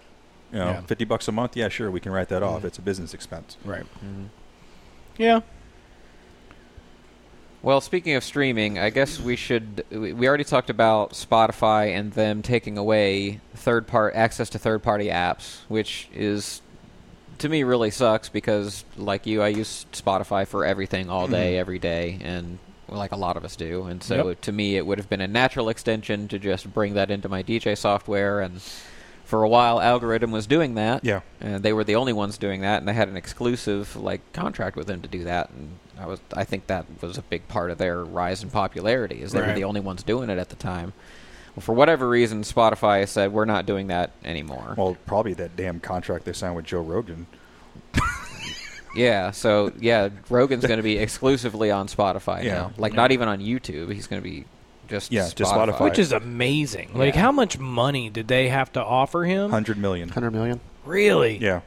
you 0.51 0.59
know, 0.59 0.65
Yeah. 0.65 0.81
fifty 0.81 1.05
bucks 1.05 1.27
a 1.27 1.31
month, 1.31 1.55
yeah, 1.55 1.69
sure, 1.69 1.89
we 1.91 1.99
can 1.99 2.11
write 2.11 2.29
that 2.29 2.43
off. 2.43 2.61
Mhm. 2.61 2.65
It's 2.65 2.77
a 2.77 2.81
business 2.81 3.13
expense. 3.13 3.57
Right. 3.65 3.85
Mhm. 4.03 4.27
Yeah. 5.17 5.39
Well, 7.63 7.79
speaking 7.79 8.15
of 8.15 8.23
streaming, 8.23 8.79
I 8.79 8.89
guess 8.89 9.19
we 9.19 9.35
should. 9.35 9.85
We 9.91 10.13
we 10.13 10.27
already 10.27 10.43
talked 10.43 10.71
about 10.71 11.11
Spotify 11.11 11.95
and 11.95 12.11
them 12.13 12.41
taking 12.41 12.77
away 12.77 13.39
third 13.55 13.85
part 13.87 14.15
access 14.15 14.49
to 14.51 14.59
third 14.59 14.81
party 14.81 15.07
apps, 15.07 15.59
which 15.67 16.09
is 16.13 16.61
to 17.37 17.49
me 17.49 17.63
really 17.63 17.91
sucks 17.91 18.29
because, 18.29 18.83
like 18.97 19.25
you, 19.27 19.41
I 19.43 19.49
use 19.49 19.85
Spotify 19.93 20.47
for 20.47 20.65
everything 20.65 21.09
all 21.09 21.27
day, 21.27 21.53
Mhm. 21.53 21.59
every 21.59 21.79
day, 21.79 22.19
and 22.23 22.57
like 22.87 23.11
a 23.11 23.15
lot 23.15 23.37
of 23.37 23.45
us 23.45 23.55
do. 23.55 23.83
And 23.85 24.01
so 24.03 24.29
Yep. 24.29 24.41
to 24.41 24.51
me, 24.51 24.75
it 24.75 24.85
would 24.85 24.97
have 24.97 25.09
been 25.09 25.21
a 25.21 25.27
natural 25.27 25.69
extension 25.69 26.27
to 26.29 26.37
just 26.39 26.71
bring 26.73 26.95
that 26.95 27.09
into 27.11 27.29
my 27.29 27.41
DJ 27.43 27.73
software 27.75 28.41
and 28.41 28.59
for 29.31 29.43
a 29.43 29.47
while, 29.49 29.79
Algoriddim 29.79 30.29
was 30.29 30.45
doing 30.45 30.75
that. 30.75 31.05
Yeah. 31.05 31.21
and 31.39 31.63
they 31.63 31.71
were 31.71 31.85
the 31.85 31.95
only 31.95 32.11
ones 32.11 32.37
doing 32.37 32.59
that, 32.61 32.79
and 32.79 32.87
they 32.87 32.91
had 32.91 33.07
an 33.07 33.15
exclusive 33.15 33.95
like 33.95 34.19
contract 34.33 34.75
with 34.75 34.87
them 34.87 35.01
to 35.03 35.07
do 35.07 35.23
that. 35.23 35.49
And 35.51 35.77
I 35.97 36.05
was, 36.05 36.19
I 36.33 36.43
think 36.43 36.67
that 36.67 36.85
was 37.01 37.17
a 37.17 37.21
big 37.21 37.47
part 37.47 37.71
of 37.71 37.77
their 37.77 38.03
rise 38.03 38.43
in 38.43 38.49
popularity, 38.49 39.21
is 39.21 39.31
they 39.31 39.39
were 39.39 39.53
the 39.53 39.63
only 39.63 39.79
ones 39.79 40.03
doing 40.03 40.29
it 40.29 40.37
at 40.37 40.49
the 40.49 40.57
time. 40.57 40.91
Well, 41.55 41.61
for 41.61 41.73
whatever 41.73 42.09
reason, 42.09 42.41
Spotify 42.43 43.07
said 43.07 43.31
we're 43.31 43.45
not 43.45 43.65
doing 43.65 43.87
that 43.87 44.11
anymore. 44.25 44.75
Well, 44.77 44.97
probably 45.05 45.33
that 45.35 45.55
damn 45.55 45.79
contract 45.79 46.25
they 46.25 46.33
signed 46.33 46.57
with 46.57 46.65
Joe 46.65 46.81
Rogan. 46.81 47.25
yeah, 48.95 49.31
so 49.31 49.71
yeah, 49.79 50.09
Rogan's 50.29 50.65
going 50.65 50.77
to 50.77 50.83
be 50.83 50.97
exclusively 51.07 51.71
on 51.71 51.87
Spotify 51.87 52.43
Yeah. 52.43 52.53
now. 52.53 52.71
Like 52.77 52.93
not 52.93 53.11
even 53.11 53.27
on 53.29 53.39
YouTube. 53.39 53.93
He's 53.93 54.07
going 54.07 54.21
to 54.21 54.29
be 54.29 54.45
just 54.91 55.11
Yeah, 55.11 55.21
Spotify. 55.23 55.35
just 55.35 55.53
Spotify. 55.53 55.79
Which 55.81 55.99
is 55.99 56.11
amazing. 56.11 56.91
Like, 56.93 57.15
how 57.15 57.31
much 57.31 57.57
money 57.57 58.09
did 58.09 58.27
they 58.27 58.49
have 58.49 58.71
to 58.73 58.83
offer 58.83 59.23
him? 59.23 59.49
Hundred 59.49 59.77
million. 59.77 60.09
Hundred 60.09 60.31
million. 60.31 60.59
Really? 60.85 61.37
Yeah, 61.37 61.61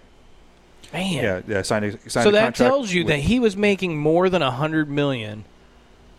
Man. 0.93 1.13
yeah, 1.25 1.41
yeah. 1.49 1.63
Signed 1.63 1.85
a, 1.87 1.93
signed 2.11 2.11
So 2.25 2.29
a 2.29 2.33
that 2.33 2.43
contract 2.45 2.57
tells 2.57 2.93
you 2.93 3.03
with- 3.05 3.09
that 3.15 3.21
he 3.21 3.41
was 3.41 3.57
making 3.57 3.99
more 3.99 4.29
than 4.29 4.43
a 4.43 4.51
hundred 4.51 4.89
million, 4.91 5.45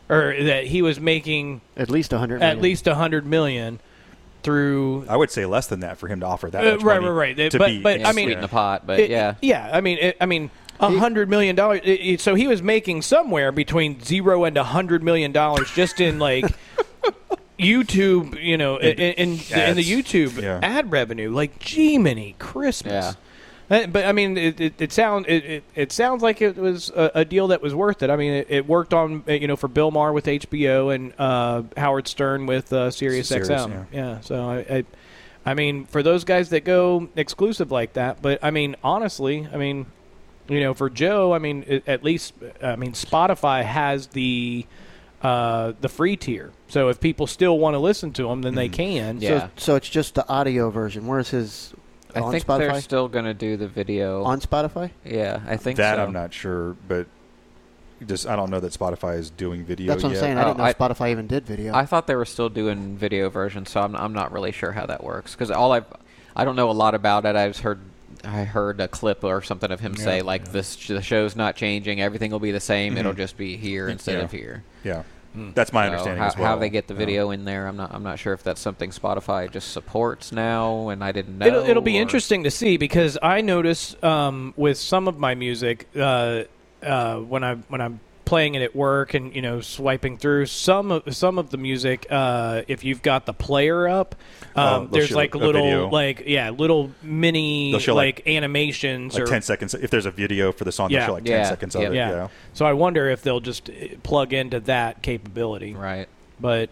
or 0.09 0.35
that 0.43 0.65
he 0.67 0.81
was 0.81 0.99
making 0.99 1.61
At 1.77 1.89
least 1.89 2.11
a 2.13 2.17
hundred. 2.17 2.41
at 2.41 2.59
least 2.61 2.87
a 2.87 2.95
hundred 2.95 3.25
million 3.25 3.79
through. 4.43 5.05
I 5.09 5.15
would 5.17 5.31
say 5.31 5.45
less 5.45 5.67
than 5.67 5.79
that 5.81 5.97
for 5.97 6.07
him 6.07 6.19
to 6.19 6.25
offer 6.25 6.49
that. 6.49 6.65
Uh, 6.65 6.71
much 6.75 6.83
right, 6.83 7.01
money 7.01 7.11
right, 7.13 7.37
right. 7.37 7.51
To 7.51 7.57
But- 7.57 7.83
but, 7.83 7.99
Yeah, 8.01 8.09
I 8.09 8.11
mean- 8.13 8.25
sweeten 8.27 8.41
the 8.41 8.47
pot, 8.47 8.85
but 8.85 8.99
It- 8.99 9.09
yeah. 9.09 9.35
yeah. 9.41 9.69
I 9.73 9.81
mean, 9.81 9.97
it, 9.99 10.17
I 10.21 10.25
mean, 10.25 10.49
a 10.79 10.89
hundred 10.91 11.29
million 11.29 11.55
dollars. 11.55 11.81
it- 11.83 12.01
it- 12.01 12.21
So 12.21 12.35
he 12.35 12.47
was 12.47 12.61
making 12.61 13.01
somewhere 13.01 13.51
between 13.51 14.01
zero 14.03 14.43
and 14.43 14.55
a 14.57 14.63
hundred 14.63 15.03
million 15.03 15.31
dollars 15.31 15.71
just 15.71 15.99
in 16.01 16.19
like 16.19 16.45
YouTube, 17.59 18.41
you 18.43 18.57
know, 18.57 18.77
in, 18.77 18.97
in, 18.99 19.29
in 19.29 19.75
the. 19.75 19.83
YouTube 19.83 20.41
Yeah. 20.41 20.59
ad 20.61 20.91
revenue. 20.91 21.31
Like, 21.31 21.59
gee, 21.59 21.97
many 21.97 22.35
Christmas. 22.39 23.15
Yeah. 23.69 23.77
Uh, 23.77 23.87
But 23.87 24.05
I 24.05 24.11
mean, 24.11 24.37
it 24.37 24.61
it, 24.61 24.79
it 24.79 24.91
sound 24.91 25.25
it, 25.27 25.43
it, 25.43 25.63
it 25.73 25.91
sounds 25.91 26.21
like 26.21 26.39
it 26.39 26.55
was 26.55 26.91
a, 26.91 27.11
a 27.15 27.25
deal 27.25 27.47
that 27.47 27.63
was 27.63 27.73
worth 27.73 28.03
it. 28.03 28.11
I 28.11 28.15
mean, 28.15 28.31
it, 28.33 28.47
it 28.49 28.67
worked 28.67 28.93
on 28.93 29.23
uh, 29.27 29.31
you 29.31 29.47
know 29.47 29.55
for 29.55 29.67
Bill 29.67 29.89
Maher 29.89 30.13
with 30.13 30.25
HBO 30.25 30.93
and 30.93 31.13
uh, 31.17 31.63
Howard 31.75 32.07
Stern 32.07 32.45
with 32.45 32.71
uh, 32.71 32.91
Sirius, 32.91 33.31
XM. 33.31 33.87
yeah. 33.91 34.19
So 34.21 34.47
I, 34.47 34.57
I, 34.69 34.83
I 35.47 35.53
mean, 35.55 35.85
for 35.85 36.03
those 36.03 36.23
guys 36.25 36.49
that 36.49 36.63
go 36.63 37.09
exclusive 37.15 37.71
like 37.71 37.93
that, 37.93 38.21
but 38.21 38.37
I 38.43 38.51
mean, 38.51 38.75
honestly, 38.83 39.47
I 39.51 39.57
mean, 39.57 39.87
you 40.47 40.59
know, 40.59 40.75
for 40.75 40.87
Joe, 40.91 41.33
I 41.33 41.39
mean, 41.39 41.81
at 41.87 42.03
least 42.03 42.33
I 42.61 42.75
mean, 42.75 42.91
Spotify 42.91 43.63
has 43.63 44.07
the 44.07 44.67
uh, 45.21 45.73
the 45.81 45.89
free 45.89 46.15
tier. 46.17 46.51
So 46.67 46.89
if 46.89 46.99
people 46.99 47.27
still 47.27 47.57
want 47.59 47.73
to 47.75 47.79
listen 47.79 48.11
to 48.13 48.27
them, 48.27 48.41
then 48.41 48.55
they 48.55 48.69
can. 48.69 49.19
Yeah. 49.21 49.39
So, 49.39 49.49
so 49.57 49.75
it's 49.75 49.89
just 49.89 50.15
the 50.15 50.27
audio 50.27 50.69
version. 50.69 51.07
Where's 51.07 51.29
his 51.29 51.73
I 52.13 52.19
on 52.21 52.31
think 52.31 52.45
they're 52.45 52.71
Spotify? 52.71 52.81
still 52.81 53.07
going 53.07 53.25
to 53.25 53.33
do 53.33 53.57
the 53.57 53.67
video. 53.67 54.23
on 54.23 54.39
Spotify? 54.41 54.91
yeah, 55.03 55.41
I 55.47 55.57
think 55.57 55.77
that 55.77 55.95
so. 55.97 56.03
I'm 56.03 56.13
not 56.13 56.33
sure, 56.33 56.75
but 56.87 57.07
just 58.05 58.27
I 58.27 58.35
don't 58.35 58.49
know 58.51 58.59
that 58.59 58.73
Spotify 58.73 59.17
is 59.17 59.29
doing 59.29 59.63
video. 59.65 59.87
That's 59.87 60.03
what 60.03 60.09
I'm 60.09 60.13
yet. 60.15 60.19
saying. 60.19 60.37
I 60.37 60.43
Oh, 60.43 60.45
didn't 60.47 60.57
know 60.59 60.63
I- 60.65 60.73
Spotify 60.73 61.11
even 61.11 61.27
did 61.27 61.45
video. 61.45 61.73
I 61.73 61.85
thought 61.85 62.07
they 62.07 62.15
were 62.15 62.25
still 62.25 62.49
doing 62.49 62.97
video 62.97 63.29
versions, 63.29 63.71
so 63.71 63.81
I'm, 63.81 63.95
I'm 63.95 64.13
not 64.13 64.31
really 64.31 64.51
sure 64.51 64.73
how 64.73 64.85
that 64.85 65.03
works 65.03 65.33
because 65.33 65.49
all 65.49 65.71
I've 65.71 65.85
I 66.35 66.43
don't 66.45 66.55
know 66.57 66.69
a 66.69 66.73
lot 66.73 66.93
about 66.93 67.25
it. 67.25 67.35
I've 67.37 67.57
heard 67.57 67.79
I 68.25 68.43
heard 68.43 68.79
a 68.81 68.87
clip 68.87 69.23
or 69.23 69.41
something 69.41 69.71
of 69.71 69.79
him 69.79 69.95
say 69.95 70.17
Yeah. 70.17 70.23
like 70.23 70.51
this 70.51 70.75
the 70.87 71.01
show's 71.01 71.35
not 71.35 71.55
changing, 71.55 72.01
everything 72.01 72.31
will 72.31 72.39
be 72.39 72.51
the 72.51 72.59
same. 72.59 72.97
It'll 72.97 73.13
Mhm. 73.13 73.17
just 73.17 73.37
be 73.37 73.57
here 73.57 73.87
instead 73.87 74.17
Yeah. 74.17 74.23
of 74.23 74.31
here. 74.31 74.63
Yeah, 74.83 75.03
that's 75.53 75.71
my 75.73 75.83
So 75.85 75.91
understanding 75.91 76.21
how, 76.21 76.27
as 76.27 76.37
well. 76.37 76.47
how 76.47 76.55
they 76.57 76.69
get 76.69 76.87
the 76.87 76.93
Yeah. 76.93 76.99
video 76.99 77.31
in 77.31 77.45
there, 77.45 77.67
I'm 77.67 77.77
not 77.77 77.93
I'm 77.93 78.03
not 78.03 78.19
sure 78.19 78.33
if 78.33 78.43
that's 78.43 78.61
something 78.61 78.89
Spotify 78.91 79.49
just 79.51 79.71
supports 79.71 80.31
now, 80.31 80.89
and 80.89 81.03
I 81.03 81.11
didn't 81.11 81.37
know. 81.37 81.45
It'll, 81.45 81.65
it'll 81.69 81.81
be 81.83 81.97
or- 81.97 82.01
interesting 82.01 82.43
to 82.43 82.51
see 82.51 82.77
because 82.77 83.17
I 83.21 83.41
notice 83.41 83.95
um, 84.03 84.53
with 84.57 84.77
some 84.77 85.07
of 85.07 85.17
my 85.19 85.35
music 85.35 85.87
uh, 85.95 86.43
uh, 86.83 87.17
when 87.17 87.43
I 87.43 87.55
when 87.69 87.81
I'm 87.81 87.99
playing 88.25 88.55
it 88.55 88.61
at 88.61 88.75
work 88.75 89.13
and 89.13 89.35
you 89.35 89.41
know 89.41 89.61
swiping 89.61 90.17
through 90.17 90.45
some 90.47 90.91
of 90.91 91.15
some 91.15 91.37
of 91.37 91.51
the 91.51 91.57
music 91.57 92.05
uh, 92.09 92.63
if 92.67 92.83
you've 92.83 93.01
got 93.01 93.25
the 93.25 93.33
player 93.33 93.87
up 93.87 94.15
Oh, 94.55 94.61
um, 94.61 94.81
they'll 94.85 94.91
there's 95.01 95.11
like 95.11 95.35
a 95.35 95.37
little 95.37 95.61
video. 95.61 95.89
like 95.89 96.23
yeah 96.25 96.49
little 96.49 96.91
mini 97.03 97.73
like, 97.73 97.87
like- 97.87 98.27
animations 98.27 99.13
Like 99.13 99.23
or 99.23 99.25
ten 99.27 99.41
seconds. 99.41 99.73
If 99.73 99.91
there's 99.91 100.05
a 100.05 100.11
video 100.11 100.51
for 100.51 100.63
the 100.63 100.71
song, 100.71 100.89
Yeah. 100.89 100.99
they'll 100.99 101.07
show 101.07 101.13
like 101.13 101.27
Yeah. 101.27 101.37
ten 101.37 101.45
seconds 101.45 101.75
of 101.75 101.81
it. 101.83 101.93
yeah. 101.93 102.09
Yeah. 102.09 102.27
so 102.53 102.65
I 102.65 102.73
wonder 102.73 103.09
if 103.09 103.21
they'll 103.21 103.39
just 103.41 103.69
uh, 103.69 103.73
plug 104.03 104.33
into 104.33 104.59
that 104.61 105.01
capability 105.01 105.73
right. 105.75 106.07
but 106.39 106.69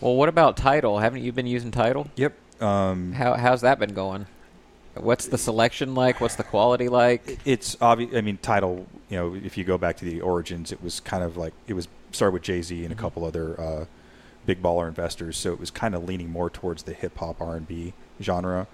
Well, 0.00 0.14
what 0.16 0.28
about 0.28 0.56
Tidal? 0.56 0.98
Haven't 0.98 1.22
you 1.22 1.32
been 1.32 1.46
using 1.46 1.70
Tidal? 1.70 2.08
Yep. 2.16 2.32
Um, 2.60 3.12
How 3.12 3.34
how's 3.34 3.60
that 3.62 3.78
been 3.78 3.92
going? 3.94 4.26
What's 4.96 5.26
the 5.26 5.38
selection 5.38 5.94
like? 5.94 6.20
What's 6.20 6.36
the 6.36 6.44
quality 6.44 6.88
like? 6.88 7.38
it's 7.44 7.76
obvious. 7.80 8.14
I 8.14 8.20
mean, 8.20 8.38
Tidal. 8.38 8.86
You 9.08 9.16
know, 9.18 9.34
if 9.34 9.56
you 9.58 9.64
go 9.64 9.78
back 9.78 9.96
to 9.98 10.04
the 10.04 10.20
origins, 10.20 10.72
it 10.72 10.82
was 10.82 11.00
kind 11.00 11.22
of 11.22 11.36
like 11.36 11.52
it 11.66 11.74
was 11.74 11.88
started 12.12 12.32
with 12.32 12.42
Jay 12.42 12.62
Z 12.62 12.82
and 12.84 12.92
a 12.92 12.96
couple 12.96 13.24
other 13.24 13.60
uh, 13.60 13.84
big 14.46 14.62
baller 14.62 14.88
investors. 14.88 15.36
So 15.36 15.52
it 15.52 15.60
was 15.60 15.70
kind 15.70 15.94
of 15.94 16.04
leaning 16.04 16.30
more 16.30 16.50
towards 16.50 16.84
the 16.84 16.92
hip 16.92 17.18
hop 17.18 17.40
R 17.40 17.56
and 17.56 17.66
B 17.66 17.92
genre. 18.22 18.66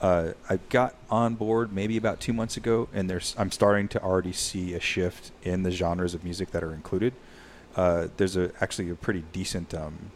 Uh, 0.00 0.32
I 0.48 0.58
got 0.70 0.94
on 1.10 1.34
board 1.34 1.72
maybe 1.72 1.96
about 1.96 2.20
two 2.20 2.32
months 2.32 2.56
ago, 2.56 2.88
and 2.92 3.08
there's 3.08 3.34
I'm 3.38 3.50
starting 3.50 3.88
to 3.88 4.02
already 4.02 4.32
see 4.32 4.74
a 4.74 4.80
shift 4.80 5.30
in 5.42 5.62
the 5.62 5.70
genres 5.70 6.14
of 6.14 6.24
music 6.24 6.50
that 6.52 6.64
are 6.64 6.72
included. 6.72 7.12
Uh, 7.76 8.08
there's 8.16 8.36
a 8.36 8.50
actually 8.60 8.90
a 8.90 8.94
pretty 8.94 9.24
decent 9.32 9.74
um, 9.74 10.10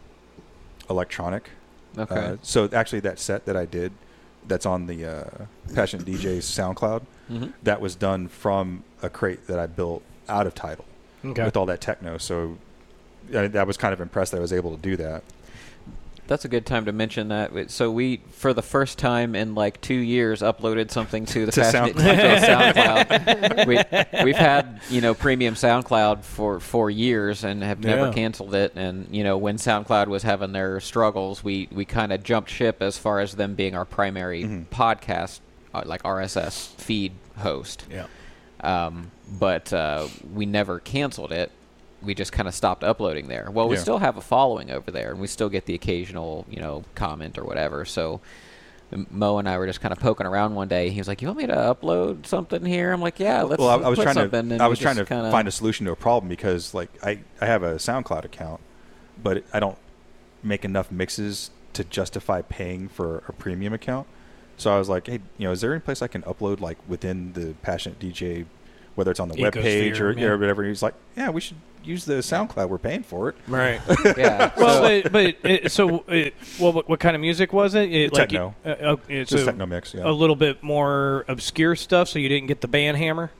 electronic 0.89 1.49
Okay. 1.97 2.15
uh, 2.15 2.37
so 2.41 2.69
actually, 2.73 2.99
that 3.01 3.19
set 3.19 3.45
that 3.45 3.55
I 3.55 3.65
did, 3.65 3.93
that's 4.47 4.65
on 4.65 4.87
the 4.87 5.05
uh, 5.05 5.45
Passionate 5.73 6.05
DJ's 6.05 6.45
SoundCloud. 6.45 7.03
Mhm. 7.31 7.53
That 7.63 7.81
was 7.81 7.95
done 7.95 8.27
from 8.27 8.83
a 9.01 9.09
crate 9.09 9.47
that 9.47 9.57
I 9.59 9.65
built 9.67 10.03
out 10.29 10.45
of 10.47 10.53
Tidal 10.55 10.85
okay 11.25 11.43
with 11.43 11.57
all 11.57 11.65
that 11.65 11.81
techno. 11.81 12.17
So 12.17 12.57
I, 13.33 13.49
I 13.55 13.63
was 13.63 13.77
kind 13.77 13.93
of 13.93 14.01
impressed 14.01 14.31
that 14.31 14.37
I 14.37 14.41
was 14.41 14.53
able 14.53 14.75
to 14.75 14.81
do 14.81 14.95
that. 14.97 15.23
That's 16.27 16.43
a 16.45 16.47
good 16.47 16.65
time 16.65 16.85
to 16.85 16.91
mention 16.91 17.27
that. 17.27 17.69
So 17.69 17.91
we, 17.91 18.21
for 18.31 18.51
the 18.53 18.61
first 18.63 18.97
time 18.97 19.35
in 19.35 19.53
like 19.53 19.79
two 19.81 19.93
years, 19.93 20.41
uploaded 20.41 20.89
something 20.91 21.25
to 21.27 21.45
the 21.45 21.51
To 21.53 21.61
Passionate 21.61 21.95
SoundCloud. 21.95 23.05
SoundCloud. 23.07 23.67
we, 24.17 24.23
we've 24.23 24.35
had 24.35 24.81
you 24.89 25.01
know 25.01 25.13
premium 25.13 25.53
SoundCloud 25.55 26.23
for 26.23 26.59
for 26.59 26.89
years 26.89 27.43
and 27.43 27.61
have 27.63 27.79
never 27.81 28.07
Yeah. 28.07 28.13
canceled 28.13 28.55
it. 28.55 28.73
And 28.75 29.07
you 29.11 29.23
know 29.23 29.37
when 29.37 29.57
SoundCloud 29.57 30.07
was 30.07 30.23
having 30.23 30.51
their 30.51 30.79
struggles, 30.79 31.43
we 31.43 31.67
we 31.71 31.85
kind 31.85 32.11
of 32.11 32.23
jumped 32.23 32.49
ship 32.49 32.81
as 32.81 32.97
far 32.97 33.19
as 33.19 33.33
them 33.35 33.53
being 33.55 33.75
our 33.75 33.85
primary 33.85 34.43
Mhm. 34.43 34.65
podcast, 34.67 35.41
uh, 35.73 35.83
like 35.85 36.01
RSS 36.03 36.73
feed 36.77 37.11
host. 37.37 37.85
yeah 37.91 38.05
um, 38.61 39.11
but 39.39 39.71
uh, 39.73 40.07
we 40.33 40.45
never 40.47 40.79
canceled 40.79 41.31
it. 41.31 41.51
We 42.05 42.13
just 42.15 42.31
kind 42.31 42.47
of 42.47 42.53
stopped 42.53 42.83
uploading 42.83 43.27
there. 43.27 43.49
Well, 43.51 43.67
we 43.67 43.75
Yeah. 43.75 43.81
still 43.81 43.97
have 43.97 44.15
a 44.17 44.21
following 44.21 44.69
over 44.71 44.91
there, 44.91 45.11
and 45.11 45.19
we 45.19 45.27
still 45.27 45.49
get 45.49 45.65
the 45.65 45.73
occasional, 45.73 46.45
you 46.49 46.59
know, 46.59 46.83
comment 46.93 47.37
or 47.37 47.43
whatever. 47.43 47.83
So 47.85 48.21
Mo 49.09 49.39
and 49.39 49.49
I 49.49 49.57
were 49.57 49.65
just 49.65 49.81
kind 49.81 49.91
of 49.91 49.99
poking 49.99 50.27
around 50.27 50.53
one 50.55 50.67
day. 50.67 50.89
He 50.91 50.99
was 50.99 51.07
like, 51.07 51.21
"You 51.21 51.27
want 51.27 51.39
me 51.39 51.47
to 51.47 51.53
upload 51.55 52.25
something 52.27 52.63
here?" 52.63 52.93
I'm 52.93 53.01
like, 53.01 53.19
"Yeah, 53.19 53.41
let's." 53.41 53.59
well, 53.59 53.69
I, 53.69 53.87
I 53.87 53.89
was 53.89 53.97
trying 53.99 54.13
something," 54.13 54.47
to 54.49 54.53
and 54.53 54.61
I 54.61 54.67
was 54.67 54.79
trying 54.79 54.95
to 54.97 55.05
kinda- 55.05 55.31
find 55.31 55.47
a 55.47 55.51
solution 55.51 55.85
to 55.87 55.91
a 55.91 55.95
problem 55.95 56.29
because 56.29 56.73
like 56.73 56.89
I 57.03 57.19
I 57.41 57.47
have 57.47 57.63
a 57.63 57.75
SoundCloud 57.75 58.23
account, 58.25 58.61
but 59.21 59.43
I 59.53 59.59
don't 59.59 59.77
make 60.43 60.63
enough 60.63 60.91
mixes 60.91 61.49
to 61.73 61.83
justify 61.83 62.41
paying 62.43 62.87
for 62.87 63.23
a 63.27 63.33
premium 63.33 63.73
account. 63.73 64.07
So 64.57 64.73
I 64.73 64.77
was 64.77 64.87
like, 64.87 65.07
hey, 65.07 65.19
you 65.37 65.45
know, 65.47 65.51
is 65.51 65.59
there 65.61 65.71
any 65.73 65.81
place 65.81 66.01
I 66.01 66.07
can 66.07 66.21
upload 66.21 66.61
like 66.61 66.77
within 66.87 67.33
the 67.33 67.55
Passionate 67.63 67.99
DJ, 67.99 68.45
whether 68.95 69.11
it's 69.11 69.19
on 69.19 69.29
the 69.29 69.41
web 69.41 69.53
page 69.53 69.99
or, 69.99 70.11
yeah. 70.13 70.27
or 70.27 70.37
whatever? 70.37 70.63
He's 70.63 70.81
like, 70.81 70.93
yeah, 71.15 71.29
we 71.29 71.41
should 71.41 71.57
use 71.83 72.05
the 72.05 72.15
SoundCloud. 72.15 72.69
We're 72.69 72.77
paying 72.77 73.03
for 73.03 73.29
it. 73.29 73.35
right 73.47 73.79
Yeah. 74.17 74.51
well, 74.57 74.81
so- 74.83 75.01
but, 75.03 75.11
but 75.11 75.35
it, 75.49 75.71
so 75.71 76.03
it, 76.07 76.33
well, 76.59 76.73
what, 76.73 76.89
what 76.89 76.99
kind 76.99 77.15
of 77.15 77.21
music 77.21 77.53
was 77.53 77.75
it? 77.75 77.91
it 77.91 78.13
like 78.13 78.29
Techno. 78.29 78.55
Uh, 78.65 78.69
uh, 78.69 78.95
it's 79.07 79.31
Just 79.31 79.43
a, 79.43 79.45
techno 79.47 79.65
mix. 79.65 79.93
Yeah. 79.93 80.09
a 80.09 80.11
little 80.11 80.35
bit 80.35 80.63
more 80.63 81.25
obscure 81.27 81.75
stuff, 81.75 82.07
so 82.09 82.19
you 82.19 82.29
didn't 82.29 82.47
get 82.47 82.61
the 82.61 82.67
band 82.67 82.97
hammer. 82.97 83.31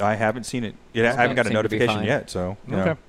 I 0.00 0.14
haven't 0.14 0.44
seen 0.44 0.62
it. 0.64 0.76
yet. 0.92 1.06
I 1.06 1.22
haven't 1.22 1.36
got 1.36 1.46
a 1.46 1.48
seemed 1.50 1.62
to 1.64 1.68
be 1.68 1.78
notification 1.78 2.04
yet. 2.04 2.30
So 2.30 2.56
you 2.68 2.76
know. 2.76 2.82
Okay. 2.82 3.00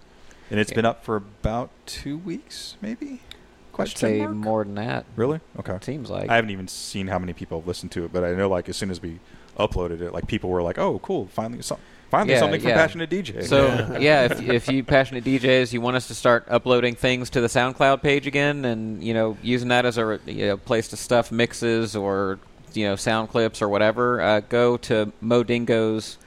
and 0.49 0.59
it's 0.59 0.71
Yeah. 0.71 0.75
been 0.75 0.85
up 0.85 1.03
for 1.05 1.17
about 1.17 1.69
two 1.85 2.17
weeks, 2.17 2.77
maybe. 2.81 3.21
I'd 3.69 3.73
Question 3.73 3.99
say 3.99 4.19
mark? 4.19 4.31
more 4.33 4.63
than 4.65 4.75
that. 4.75 5.05
Really? 5.15 5.39
Okay. 5.59 5.73
It 5.75 5.83
seems 5.85 6.09
like. 6.09 6.29
I 6.29 6.35
haven't 6.35 6.49
even 6.49 6.67
seen 6.67 7.07
how 7.07 7.19
many 7.19 7.31
people 7.33 7.59
have 7.59 7.67
listened 7.67 7.91
to 7.91 8.03
it, 8.05 8.11
but 8.11 8.23
I 8.23 8.33
know 8.33 8.49
like 8.49 8.67
as 8.69 8.75
soon 8.75 8.89
as 8.91 9.01
we 9.01 9.19
uploaded 9.59 10.01
it, 10.01 10.13
like 10.13 10.27
people 10.27 10.49
were 10.49 10.63
like, 10.63 10.77
"Oh, 10.79 10.99
cool! 10.99 11.27
Finally, 11.27 11.61
some, 11.61 11.77
finally 12.09 12.33
Yeah, 12.33 12.39
something 12.39 12.59
from 12.61 12.69
yeah. 12.69 12.75
Passionate 12.75 13.09
DJ." 13.09 13.45
So 13.45 13.67
Yeah. 13.67 13.97
yeah, 13.99 14.23
if, 14.25 14.41
if 14.41 14.67
you 14.69 14.83
passionate 14.83 15.23
DJs, 15.23 15.73
you 15.73 15.81
want 15.81 15.95
us 15.97 16.07
to 16.07 16.15
start 16.15 16.45
uploading 16.49 16.95
things 16.95 17.29
to 17.31 17.41
the 17.41 17.47
SoundCloud 17.47 18.01
page 18.01 18.25
again, 18.25 18.65
and 18.65 19.03
you 19.03 19.13
know 19.13 19.37
using 19.43 19.67
that 19.69 19.85
as 19.85 19.97
a 19.97 20.19
you 20.25 20.47
know, 20.47 20.57
place 20.57 20.87
to 20.89 20.97
stuff 20.97 21.31
mixes 21.31 21.95
or 21.95 22.39
you 22.73 22.85
know 22.85 22.95
sound 22.95 23.29
clips 23.29 23.61
or 23.61 23.67
whatever, 23.69 24.21
uh, 24.21 24.39
go 24.39 24.77
to 24.77 25.11
Mo 25.21 25.43
Dingo's 25.43 26.17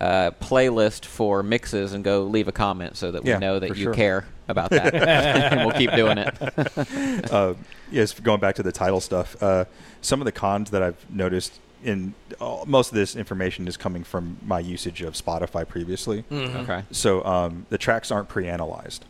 uh, 0.00 0.30
playlist 0.40 1.04
for 1.04 1.42
mixes 1.42 1.92
and 1.92 2.04
go 2.04 2.22
leave 2.22 2.46
a 2.48 2.52
comment 2.52 2.96
so 2.96 3.10
that 3.10 3.22
we 3.24 3.30
Yeah, 3.30 3.38
know 3.38 3.58
that 3.58 3.76
you 3.76 3.84
sure. 3.84 3.94
care 3.94 4.24
about 4.48 4.70
that, 4.70 4.94
and 5.52 5.60
we'll 5.66 5.76
keep 5.76 5.92
doing 5.92 6.18
it. 6.18 6.34
uh, 7.32 7.54
yes, 7.90 8.18
going 8.18 8.40
back 8.40 8.54
to 8.54 8.62
the 8.62 8.72
Tidal 8.72 9.00
stuff, 9.00 9.36
uh, 9.42 9.64
some 10.00 10.20
of 10.20 10.24
the 10.24 10.32
cons 10.32 10.70
that 10.70 10.82
I've 10.82 11.04
noticed 11.10 11.58
in 11.82 12.14
uh, 12.40 12.64
most 12.66 12.90
of 12.90 12.94
this 12.94 13.16
information 13.16 13.68
is 13.68 13.76
coming 13.76 14.04
from 14.04 14.38
my 14.44 14.60
usage 14.60 15.02
of 15.02 15.14
Spotify 15.14 15.66
previously. 15.66 16.24
Okay. 16.32 16.82
So 16.90 17.24
um, 17.24 17.66
the 17.70 17.78
tracks 17.78 18.10
aren't 18.10 18.28
pre-analyzed, 18.28 19.04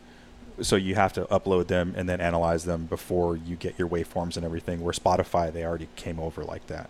so 0.61 0.75
you 0.75 0.95
have 0.95 1.13
to 1.13 1.25
upload 1.25 1.67
them 1.67 1.93
and 1.95 2.07
then 2.07 2.19
analyze 2.21 2.65
them 2.65 2.85
before 2.85 3.35
you 3.37 3.55
get 3.55 3.79
your 3.79 3.87
waveforms 3.87 4.35
and 4.35 4.45
everything. 4.45 4.81
Where 4.81 4.93
Spotify, 4.93 5.51
they 5.51 5.63
already 5.65 5.87
came 5.95 6.19
over 6.19 6.43
like 6.43 6.67
that. 6.67 6.89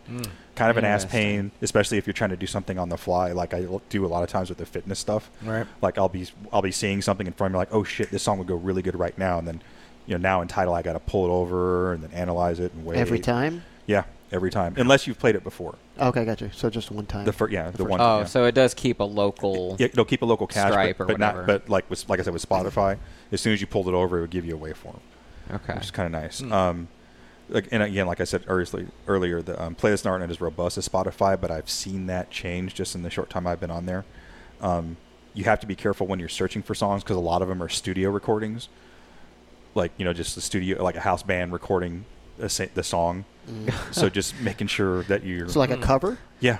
Kind 0.55 0.71
of 0.71 0.77
an 0.77 0.85
ass 0.85 1.05
pain, 1.05 1.51
especially 1.61 1.97
if 1.97 2.05
you're 2.05 2.13
trying 2.13 2.31
to 2.31 2.37
do 2.37 2.47
something 2.47 2.77
on 2.77 2.89
the 2.89 2.97
fly, 2.97 3.31
like 3.31 3.53
I 3.53 3.65
do 3.89 4.05
a 4.05 4.07
lot 4.07 4.23
of 4.23 4.29
times 4.29 4.49
with 4.49 4.57
the 4.57 4.65
fitness 4.65 4.99
stuff. 4.99 5.29
Right. 5.43 5.65
Like 5.81 5.97
I'll 5.97 6.09
be 6.09 6.27
I'll 6.51 6.61
be 6.61 6.71
seeing 6.71 7.01
something 7.01 7.27
in 7.27 7.33
front 7.33 7.51
of 7.51 7.53
me, 7.53 7.59
like 7.59 7.73
oh 7.73 7.83
shit, 7.83 8.11
this 8.11 8.23
song 8.23 8.37
would 8.39 8.47
go 8.47 8.55
really 8.55 8.81
good 8.81 8.97
right 8.97 9.17
now, 9.17 9.37
and 9.39 9.47
then 9.47 9.61
you 10.05 10.15
know 10.15 10.21
now 10.21 10.41
in 10.41 10.47
Tidal 10.47 10.73
I 10.73 10.81
got 10.81 10.93
to 10.93 10.99
pull 10.99 11.25
it 11.25 11.29
over 11.29 11.93
and 11.93 12.03
then 12.03 12.11
analyze 12.11 12.59
it 12.59 12.73
and 12.73 12.85
wait 12.85 12.97
Every 12.97 13.19
time? 13.19 13.63
Yeah, 13.85 14.03
every 14.31 14.51
time, 14.51 14.75
unless 14.77 15.07
you've 15.07 15.19
played 15.19 15.35
it 15.35 15.43
before. 15.43 15.75
Okay, 15.99 16.25
got 16.25 16.41
you. 16.41 16.49
So 16.53 16.69
just 16.69 16.91
one 16.91 17.05
time. 17.05 17.25
The 17.25 17.33
first, 17.33 17.51
yeah, 17.51 17.71
the, 17.71 17.79
first 17.79 17.89
one. 17.89 18.01
Oh, 18.01 18.19
yeah. 18.19 18.25
so 18.25 18.45
it 18.45 18.53
does 18.53 18.73
keep 18.73 18.99
a 18.99 19.03
local. 19.03 19.75
Yeah, 19.79 19.87
it'll 19.87 20.05
keep 20.05 20.21
a 20.21 20.25
local 20.25 20.47
cache, 20.47 20.71
Stripe 20.71 20.97
but, 20.97 21.03
or 21.03 21.07
but 21.07 21.13
whatever. 21.19 21.39
not. 21.39 21.47
But 21.47 21.69
like 21.69 21.89
with, 21.89 22.07
like 22.09 22.19
I 22.19 22.23
said, 22.23 22.33
with 22.33 22.47
Spotify, 22.47 22.97
as 23.31 23.41
soon 23.41 23.53
as 23.53 23.61
you 23.61 23.67
pulled 23.67 23.87
it 23.87 23.93
over, 23.93 24.17
it 24.17 24.21
would 24.21 24.29
give 24.29 24.45
you 24.45 24.55
a 24.55 24.59
waveform, 24.59 24.99
Okay. 25.51 25.73
which 25.73 25.85
is 25.85 25.91
kind 25.91 26.13
of 26.13 26.21
nice. 26.21 26.39
Hmm. 26.39 26.51
Um, 26.53 26.87
like, 27.49 27.67
and 27.71 27.81
again, 27.81 28.05
like 28.05 28.21
I 28.21 28.25
said 28.25 28.43
earlier, 28.47 28.87
earlier 29.07 29.41
the 29.41 29.61
um, 29.61 29.75
playlist 29.75 30.05
aren't 30.05 30.29
as 30.29 30.39
robust 30.39 30.77
as 30.77 30.87
Spotify, 30.87 31.39
but 31.39 31.49
I've 31.49 31.69
seen 31.69 32.05
that 32.07 32.29
change 32.29 32.75
just 32.75 32.95
in 32.95 33.01
the 33.01 33.09
short 33.09 33.29
time 33.29 33.47
I've 33.47 33.59
been 33.59 33.71
on 33.71 33.85
there. 33.85 34.05
Um, 34.61 34.97
you 35.33 35.45
have 35.45 35.59
to 35.61 35.67
be 35.67 35.75
careful 35.75 36.05
when 36.05 36.19
you're 36.19 36.29
searching 36.29 36.61
for 36.61 36.75
songs 36.75 37.03
because 37.03 37.17
a 37.17 37.21
lot 37.21 37.41
of 37.41 37.47
them 37.47 37.63
are 37.63 37.69
studio 37.69 38.09
recordings, 38.09 38.69
like 39.73 39.91
you 39.97 40.05
know, 40.05 40.13
just 40.13 40.35
the 40.35 40.41
studio, 40.41 40.83
like 40.83 40.95
a 40.95 40.99
house 41.01 41.23
band 41.23 41.53
recording 41.53 42.05
a, 42.39 42.49
sa- 42.49 42.65
the 42.73 42.83
song. 42.83 43.25
Mm. 43.49 43.73
so 43.93 44.09
just 44.09 44.39
making 44.41 44.67
sure 44.67 45.01
that 45.03 45.23
you're, 45.23 45.49
so 45.49 45.59
like 45.59 45.71
a 45.71 45.77
cover? 45.77 46.17
yeah. 46.39 46.57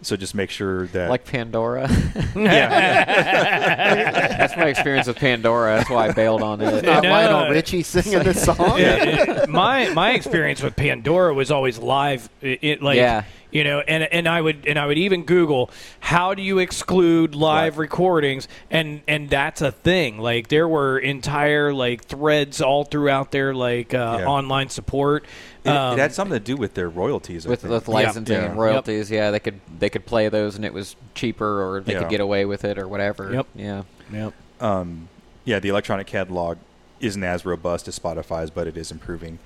So 0.00 0.14
just 0.16 0.32
make 0.32 0.50
sure 0.50 0.86
that 0.88 1.10
Like 1.10 1.24
Pandora. 1.24 1.88
yeah, 2.36 3.04
That's 4.38 4.56
my 4.56 4.66
experience 4.66 5.08
with 5.08 5.16
Pandora. 5.16 5.78
That's 5.78 5.90
why 5.90 6.08
I 6.08 6.12
bailed 6.12 6.40
on 6.42 6.60
it. 6.60 6.84
Not 6.84 7.02
No. 7.02 7.10
Lionel 7.10 7.50
Richie 7.50 7.82
singing 7.82 8.22
this 8.22 8.42
song? 8.44 8.78
Yeah, 8.78 9.46
my 9.48 9.90
my 9.90 10.12
experience 10.12 10.62
with 10.62 10.76
Pandora 10.76 11.34
was 11.34 11.50
always 11.50 11.78
live. 11.78 12.28
It, 12.40 12.58
it, 12.62 12.82
like 12.82 12.96
Yeah. 12.96 13.24
You 13.50 13.64
know, 13.64 13.80
and 13.80 14.04
and 14.04 14.28
I 14.28 14.40
would 14.40 14.66
and 14.66 14.78
I 14.78 14.86
would 14.86 14.98
even 14.98 15.24
Google 15.24 15.70
how 16.00 16.34
do 16.34 16.42
you 16.42 16.58
exclude 16.58 17.34
live 17.34 17.78
Right. 17.78 17.82
recordings, 17.82 18.46
and 18.70 19.00
and 19.08 19.30
that's 19.30 19.62
a 19.62 19.72
thing. 19.72 20.18
Like 20.18 20.48
there 20.48 20.68
were 20.68 20.98
entire 20.98 21.72
like 21.72 22.04
threads 22.04 22.60
all 22.60 22.84
throughout 22.84 23.30
their 23.30 23.54
like 23.54 23.94
uh, 23.94 24.18
Yeah. 24.20 24.26
online 24.26 24.68
support. 24.68 25.24
it, 25.64 25.70
Um, 25.70 25.98
it 25.98 26.02
had 26.02 26.12
something 26.14 26.38
to 26.38 26.44
do 26.44 26.56
with 26.56 26.74
their 26.74 26.88
royalties. 26.88 27.46
With, 27.46 27.64
with 27.64 27.88
licensing 27.88 28.36
Yeah. 28.36 28.44
and 28.50 28.58
royalties. 28.58 29.10
Yeah, 29.10 29.30
they 29.30 29.40
could 29.40 29.60
they 29.78 29.88
could 29.90 30.06
play 30.06 30.28
those 30.28 30.56
and 30.56 30.64
it 30.64 30.72
was 30.74 30.96
cheaper, 31.14 31.62
or 31.62 31.80
they 31.80 31.94
Yeah. 31.94 32.00
could 32.00 32.10
get 32.10 32.20
away 32.20 32.44
with 32.44 32.64
it, 32.64 32.78
or 32.78 32.86
whatever. 32.86 33.32
Yep. 33.32 33.46
Yeah. 33.54 33.82
Yep. 34.12 34.32
um, 34.60 35.08
yeah, 35.44 35.58
the 35.58 35.68
electronic 35.68 36.06
catalog 36.06 36.58
isn't 37.00 37.22
as 37.24 37.44
robust 37.46 37.86
as 37.88 37.98
Spotify's, 37.98 38.50
but 38.50 38.66
it 38.66 38.76
is 38.76 38.90
improving. 38.90 39.38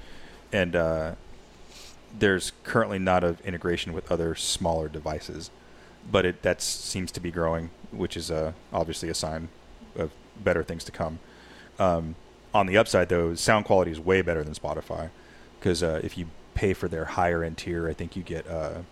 And 0.53 0.75
uh, 0.75 1.13
there's 2.19 2.53
currently 2.65 2.99
not 2.99 3.25
an 3.25 3.39
integration 3.45 3.93
with 3.93 4.11
other 4.13 4.35
smaller 4.35 4.89
devices, 4.89 5.51
but 6.11 6.25
it 6.27 6.43
that 6.43 6.61
seems 6.63 7.11
to 7.13 7.21
be 7.21 7.31
growing, 7.31 7.71
which 7.91 8.17
is 8.17 8.31
uh, 8.31 8.53
obviously 8.73 9.09
a 9.09 9.15
sign 9.15 9.49
of 9.97 10.11
better 10.43 10.63
things 10.63 10.85
to 10.85 10.93
come. 10.93 11.19
Um, 11.79 12.15
on 12.55 12.67
the 12.67 12.77
upside, 12.77 13.09
though, 13.09 13.35
sound 13.35 13.65
quality 13.65 13.91
is 13.91 14.01
way 14.01 14.21
better 14.23 14.45
than 14.45 14.55
Spotify 14.55 15.09
because 15.59 15.83
uh, 15.83 16.01
if 16.05 16.19
you 16.19 16.27
pay 16.55 16.75
for 16.75 16.87
their 16.89 17.05
higher 17.07 17.43
end 17.43 17.57
tier, 17.59 17.89
I 17.89 17.95
think 17.95 18.15
you 18.15 18.23
get 18.23 18.47
uh, 18.47 18.83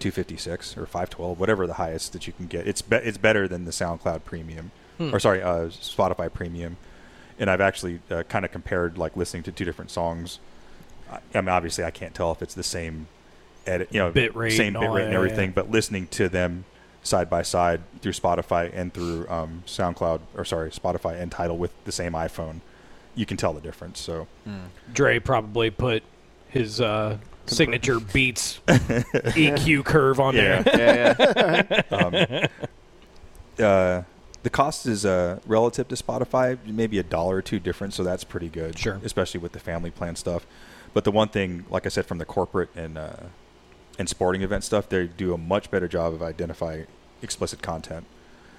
256 0.00 0.76
or 0.76 0.86
512, 0.86 1.38
whatever 1.38 1.66
the 1.66 1.74
highest 1.74 2.12
that 2.12 2.26
you 2.26 2.32
can 2.32 2.46
get. 2.46 2.66
It's 2.66 2.82
be- 2.82 2.96
it's 2.96 3.18
better 3.18 3.46
than 3.46 3.64
the 3.64 3.70
SoundCloud 3.70 4.24
Premium, 4.24 4.70
Hmm. 4.98 5.14
or 5.14 5.20
sorry, 5.20 5.40
uh, 5.42 5.66
Spotify 5.68 6.30
Premium. 6.32 6.76
And 7.38 7.48
I've 7.48 7.60
actually 7.62 8.00
uh, 8.10 8.24
kind 8.24 8.44
of 8.44 8.52
compared 8.52 8.98
like 8.98 9.16
listening 9.16 9.42
to 9.44 9.52
two 9.52 9.64
different 9.64 9.90
songs. 9.90 10.38
I, 11.12 11.20
I 11.34 11.40
mean, 11.40 11.48
obviously, 11.50 11.84
I 11.84 11.90
can't 11.90 12.14
tell 12.14 12.32
if 12.32 12.42
it's 12.42 12.54
the 12.54 12.62
same 12.62 13.06
edit, 13.66 13.88
you 13.92 14.00
know, 14.00 14.10
Bit 14.10 14.34
rate 14.34 14.50
same 14.56 14.74
and 14.76 14.82
bit 14.82 14.90
rate 14.90 15.04
and 15.06 15.14
everything. 15.14 15.50
yeah. 15.50 15.54
But 15.54 15.70
listening 15.70 16.06
to 16.08 16.28
them 16.28 16.64
side 17.04 17.28
by 17.28 17.42
side 17.42 17.80
through 18.00 18.12
Spotify 18.12 18.70
and 18.72 18.92
through 18.94 19.28
um, 19.28 19.62
SoundCloud, 19.66 20.20
or 20.36 20.44
sorry, 20.44 20.70
Spotify 20.70 21.20
and 21.20 21.30
Tidal 21.32 21.56
with 21.58 21.72
the 21.84 21.92
same 21.92 22.12
iPhone, 22.12 22.60
you 23.14 23.26
can 23.26 23.36
tell 23.36 23.52
the 23.52 23.60
difference. 23.60 24.00
So 24.00 24.26
Dre 24.92 25.18
probably 25.18 25.70
put 25.70 26.02
his 26.48 26.80
uh, 26.80 27.18
signature 27.46 27.98
Beats 28.00 28.60
EQ 28.68 29.84
curve 29.84 30.20
on 30.20 30.34
Yeah. 30.36 30.62
there. 30.62 31.14
Yeah. 31.18 31.82
yeah. 31.90 31.96
um, 31.96 32.48
uh, 33.64 34.02
the 34.42 34.50
cost 34.50 34.86
is 34.86 35.04
uh, 35.06 35.38
relative 35.46 35.88
to 35.88 35.94
Spotify, 35.94 36.58
maybe 36.66 36.98
a 36.98 37.02
dollar 37.02 37.36
or 37.36 37.42
two 37.42 37.60
different, 37.60 37.94
so 37.94 38.02
that's 38.02 38.24
pretty 38.24 38.48
good. 38.48 38.78
Sure. 38.78 39.00
especially 39.04 39.38
with 39.40 39.52
the 39.52 39.60
family 39.60 39.90
plan 39.90 40.16
stuff. 40.16 40.46
But 40.94 41.04
the 41.04 41.10
one 41.10 41.28
thing, 41.28 41.64
like 41.70 41.86
I 41.86 41.88
said, 41.88 42.06
from 42.06 42.18
the 42.18 42.24
corporate 42.24 42.70
and 42.76 42.98
uh, 42.98 43.16
and 43.98 44.08
sporting 44.08 44.42
event 44.42 44.64
stuff, 44.64 44.88
they 44.88 45.06
do 45.06 45.32
a 45.34 45.38
much 45.38 45.70
better 45.70 45.88
job 45.88 46.12
of 46.12 46.22
identifying 46.22 46.86
explicit 47.22 47.62
content 47.62 48.06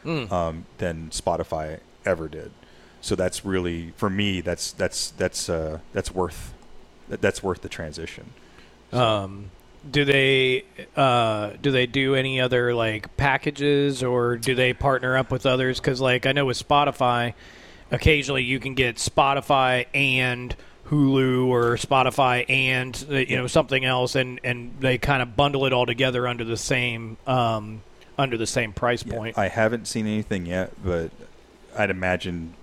Mm. 0.06 0.30
um, 0.32 0.66
than 0.80 1.10
Spotify 1.12 1.80
ever 2.06 2.28
did. 2.28 2.52
So 3.00 3.16
that's 3.16 3.46
really 3.46 3.94
for 3.96 4.10
me. 4.10 4.42
That's 4.42 4.74
that's 4.74 5.12
that's 5.12 5.48
uh, 5.48 5.80
that's 5.94 6.14
worth 6.14 6.54
that, 7.08 7.22
that's 7.22 7.42
worth 7.42 7.62
the 7.62 7.70
transition. 7.70 8.32
Um, 8.92 9.52
do 9.90 10.04
they 10.06 10.66
uh, 10.98 11.52
do 11.62 11.72
they 11.72 11.86
do 11.86 12.16
any 12.16 12.42
other 12.42 12.74
like 12.76 13.16
packages 13.16 14.04
or 14.04 14.36
do 14.38 14.56
they 14.56 14.74
partner 14.74 15.18
up 15.18 15.32
with 15.32 15.46
others? 15.46 15.80
Because 15.80 16.02
like 16.02 16.26
I 16.26 16.34
know 16.34 16.46
with 16.46 16.62
Spotify, 16.62 17.34
occasionally 17.92 18.44
you 18.44 18.60
can 18.60 18.74
get 18.74 18.98
Spotify 18.98 19.86
and 19.94 20.54
Hulu 20.94 21.48
or 21.48 21.76
Spotify 21.78 22.46
and 22.50 23.06
uh, 23.10 23.16
you 23.16 23.36
know 23.38 23.48
something 23.48 23.84
else, 23.84 24.16
and 24.16 24.40
and 24.44 24.74
they 24.80 24.98
kind 24.98 25.22
of 25.22 25.36
bundle 25.36 25.66
it 25.66 25.74
all 25.74 25.86
together 25.86 26.28
under 26.28 26.44
the 26.44 26.58
same 26.58 27.18
um, 27.28 27.82
under 28.18 28.38
the 28.38 28.48
same 28.48 28.74
price 28.74 29.06
Yeah, 29.06 29.16
point. 29.16 29.38
I 29.38 29.48
haven't 29.48 29.88
seen 29.88 30.06
anything 30.08 30.46
yet, 30.46 30.72
but 30.84 31.12
I'd 31.78 31.90
imagine 31.90 32.54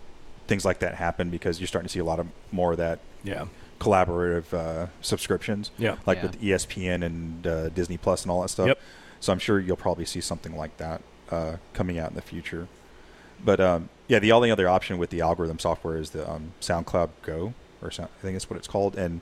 things 0.46 0.64
like 0.64 0.78
that 0.80 0.94
happen 0.94 1.30
because 1.30 1.60
you're 1.60 1.66
starting 1.66 1.86
to 1.88 1.92
see 1.92 2.00
a 2.00 2.04
lot 2.04 2.20
of 2.20 2.26
more 2.52 2.72
of 2.72 2.78
that 2.78 3.00
yeah, 3.22 3.46
collaborative 3.78 4.52
uh, 4.54 4.86
subscriptions, 5.00 5.70
yeah. 5.78 5.96
like 6.06 6.18
Yeah. 6.18 6.22
with 6.22 6.40
ESPN 6.40 7.04
and 7.04 7.46
uh, 7.46 7.68
Disney 7.70 7.96
Plus 7.96 8.22
and 8.22 8.30
all 8.32 8.42
that 8.42 8.48
stuff. 8.48 8.66
Yep. 8.68 8.80
So 9.20 9.32
I'm 9.32 9.38
sure 9.38 9.60
you'll 9.60 9.76
probably 9.76 10.04
see 10.06 10.20
something 10.20 10.56
like 10.56 10.76
that 10.78 11.02
uh, 11.30 11.56
coming 11.74 11.98
out 11.98 12.08
in 12.10 12.16
the 12.16 12.22
future. 12.22 12.66
But 13.44 13.60
um, 13.60 13.88
yeah, 14.08 14.18
the 14.18 14.32
only 14.32 14.50
other 14.50 14.68
option 14.68 14.98
with 14.98 15.10
the 15.10 15.18
Algoriddim 15.20 15.60
software 15.60 15.96
is 15.98 16.10
the 16.10 16.28
um, 16.30 16.52
SoundCloud 16.60 17.10
Go, 17.22 17.54
or 17.82 17.90
Sound, 17.90 18.08
I 18.18 18.22
think 18.22 18.34
that's 18.34 18.48
what 18.50 18.56
it's 18.58 18.68
called. 18.68 18.96
And 18.96 19.20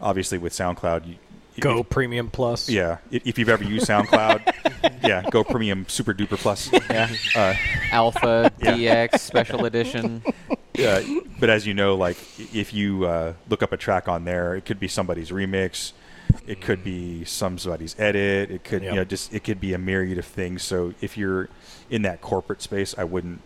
obviously 0.00 0.38
with 0.38 0.52
SoundCloud, 0.52 1.06
you, 1.06 1.14
Go 1.60 1.80
If, 1.80 1.88
Premium 1.90 2.30
Plus. 2.30 2.68
yeah, 2.70 2.98
if, 3.10 3.26
if 3.26 3.38
you've 3.38 3.48
ever 3.48 3.64
used 3.64 3.86
SoundCloud, 3.88 5.00
yeah, 5.06 5.22
Go 5.30 5.44
Premium 5.44 5.84
Super 5.88 6.14
Duper 6.14 6.38
Plus. 6.38 6.70
Yeah. 6.88 7.10
Uh, 7.36 7.54
Alpha 7.92 8.52
Yeah. 8.62 8.76
DX 9.08 9.18
Special 9.18 9.64
Edition. 9.66 10.22
uh, 10.78 11.02
but 11.38 11.50
as 11.50 11.66
you 11.66 11.74
know, 11.74 11.96
like 11.96 12.16
if 12.54 12.72
you 12.72 13.04
uh, 13.04 13.32
look 13.48 13.62
up 13.62 13.72
a 13.72 13.76
track 13.76 14.08
on 14.08 14.24
there, 14.24 14.54
it 14.54 14.64
could 14.64 14.78
be 14.80 14.88
somebody's 14.88 15.30
remix, 15.30 15.92
it 16.46 16.60
could 16.60 16.84
be 16.84 17.24
somebody's 17.24 17.98
edit, 17.98 18.50
it 18.52 18.62
could 18.64 18.82
you 18.84 18.92
know 18.94 19.04
just 19.04 19.34
it 19.34 19.42
could 19.42 19.60
be 19.60 19.74
a 19.74 19.78
myriad 19.78 20.16
of 20.18 20.24
things. 20.24 20.62
So 20.62 20.94
if 21.00 21.18
you're 21.18 21.48
in 21.90 22.02
that 22.02 22.20
corporate 22.20 22.62
space, 22.62 22.94
I 22.96 23.04
wouldn't. 23.04 23.40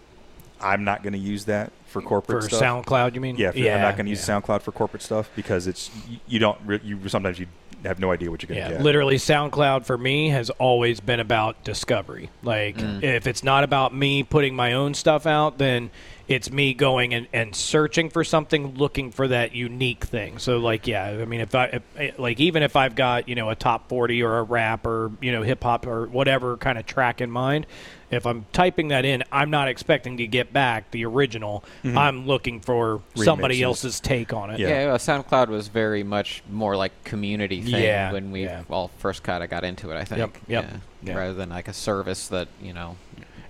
I'm 0.60 0.84
not 0.84 1.02
going 1.02 1.14
to 1.14 1.18
use 1.18 1.46
that 1.46 1.72
for 1.94 2.02
corporate 2.02 2.42
For 2.42 2.48
stuff. 2.50 2.84
SoundCloud, 2.84 3.14
you 3.14 3.20
mean? 3.20 3.36
yeah, 3.36 3.52
for, 3.52 3.58
I'm 3.58 3.80
not 3.80 3.96
going 3.96 4.04
to 4.06 4.10
use 4.10 4.26
yeah. 4.28 4.38
SoundCloud 4.40 4.60
for 4.62 4.72
corporate 4.72 5.02
stuff 5.02 5.30
because 5.34 5.66
it's 5.66 5.90
you, 6.08 6.18
you 6.26 6.38
don't 6.40 6.58
you 6.84 7.08
sometimes 7.08 7.38
you 7.38 7.46
have 7.84 7.98
no 8.00 8.10
idea 8.12 8.30
what 8.30 8.42
you're 8.42 8.48
going 8.48 8.60
to 8.62 8.66
Yeah, 8.70 8.76
get. 8.76 8.82
literally, 8.82 9.16
SoundCloud 9.16 9.84
for 9.84 9.96
me 9.98 10.30
has 10.30 10.48
always 10.50 11.00
been 11.00 11.20
about 11.20 11.62
discovery. 11.64 12.30
Like, 12.42 12.76
Mm. 12.78 13.02
if 13.02 13.26
it's 13.26 13.44
not 13.44 13.62
about 13.62 13.94
me 13.94 14.22
putting 14.22 14.56
my 14.56 14.72
own 14.72 14.94
stuff 14.94 15.26
out, 15.26 15.58
then 15.58 15.90
it's 16.26 16.50
me 16.50 16.72
going 16.72 17.12
and, 17.12 17.26
and 17.34 17.54
searching 17.54 18.08
for 18.08 18.24
something, 18.24 18.74
looking 18.76 19.10
for 19.12 19.28
that 19.28 19.54
unique 19.54 20.02
thing. 20.04 20.38
So, 20.38 20.56
like, 20.56 20.86
yeah, 20.86 21.04
I 21.08 21.26
mean, 21.26 21.40
if 21.42 21.54
I, 21.54 21.64
if, 21.66 21.82
eh, 21.98 22.10
like, 22.16 22.40
even 22.40 22.62
if 22.62 22.74
I've 22.74 22.94
got, 22.94 23.28
you 23.28 23.34
know, 23.34 23.50
a 23.50 23.54
top 23.54 23.90
40 23.90 24.22
or 24.22 24.38
a 24.38 24.42
rap 24.42 24.86
or, 24.86 25.12
you 25.20 25.30
know, 25.32 25.42
hip 25.42 25.62
hop 25.62 25.86
or 25.86 26.06
whatever 26.06 26.56
kind 26.56 26.78
of 26.78 26.86
track 26.86 27.20
in 27.20 27.30
mind, 27.30 27.66
if 28.14 28.26
I'm 28.26 28.46
typing 28.52 28.88
that 28.88 29.04
in, 29.04 29.22
I'm 29.30 29.50
not 29.50 29.68
expecting 29.68 30.16
to 30.18 30.26
get 30.26 30.52
back 30.52 30.90
the 30.90 31.04
original. 31.04 31.64
I'm 31.84 32.26
looking 32.26 32.60
for 32.60 33.02
somebody 33.14 33.62
else's 33.62 34.00
take 34.00 34.32
on 34.32 34.50
it. 34.50 34.58
Yeah. 34.60 34.68
Yeah, 34.68 34.86
well, 34.86 34.98
SoundCloud 34.98 35.48
was 35.48 35.68
very 35.68 36.02
much 36.02 36.42
more 36.50 36.76
like 36.76 37.04
community 37.04 37.60
thing 37.62 37.82
Yeah, 37.82 38.12
when 38.12 38.30
we 38.30 38.44
yeah. 38.44 38.62
all 38.70 38.90
first 38.98 39.22
kind 39.22 39.42
of 39.44 39.50
got 39.50 39.64
into 39.64 39.90
it. 39.90 39.96
I 39.96 40.04
think. 40.04 40.18
Yep, 40.18 40.36
yep, 40.48 40.64
Yeah. 40.64 40.78
yeah. 41.02 41.14
Rather 41.18 41.34
than 41.34 41.50
like 41.50 41.68
a 41.68 41.72
service 41.72 42.28
that 42.28 42.48
you 42.62 42.72
know. 42.72 42.96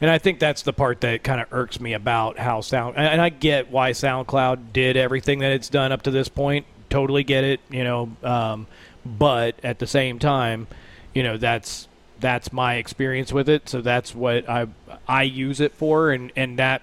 And 0.01 0.11
I 0.11 0.19
think 0.19 0.39
that's 0.41 0.63
the 0.63 0.73
part 0.73 1.01
that 1.03 1.23
kind 1.23 1.41
of 1.41 1.47
irks 1.53 1.81
me 1.81 1.93
about 1.95 2.39
how 2.39 2.61
Sound. 2.61 2.97
And 2.97 3.21
I 3.23 3.29
get 3.29 3.71
why 3.71 3.93
SoundCloud 3.93 4.73
did 4.73 4.97
everything 4.97 5.39
that 5.39 5.53
it's 5.53 5.69
done 5.69 5.93
up 5.93 6.03
to 6.03 6.11
this 6.11 6.29
point. 6.29 6.67
Totally 6.91 7.25
get 7.25 7.45
it, 7.45 7.61
you 7.71 7.85
know. 7.85 8.11
Um, 8.23 8.67
but 9.07 9.55
at 9.63 9.79
the 9.79 9.87
same 9.87 10.19
time, 10.19 10.67
you 11.15 11.23
know, 11.23 11.37
that's 11.37 11.89
that's 12.21 12.53
my 12.53 12.77
experience 12.77 13.33
with 13.33 13.49
it. 13.49 13.69
So 13.69 13.81
that's 13.81 14.15
what 14.15 14.49
I 14.49 14.67
I 15.09 15.23
use 15.25 15.61
it 15.61 15.73
for, 15.75 16.11
and 16.11 16.33
and 16.37 16.59
that 16.59 16.83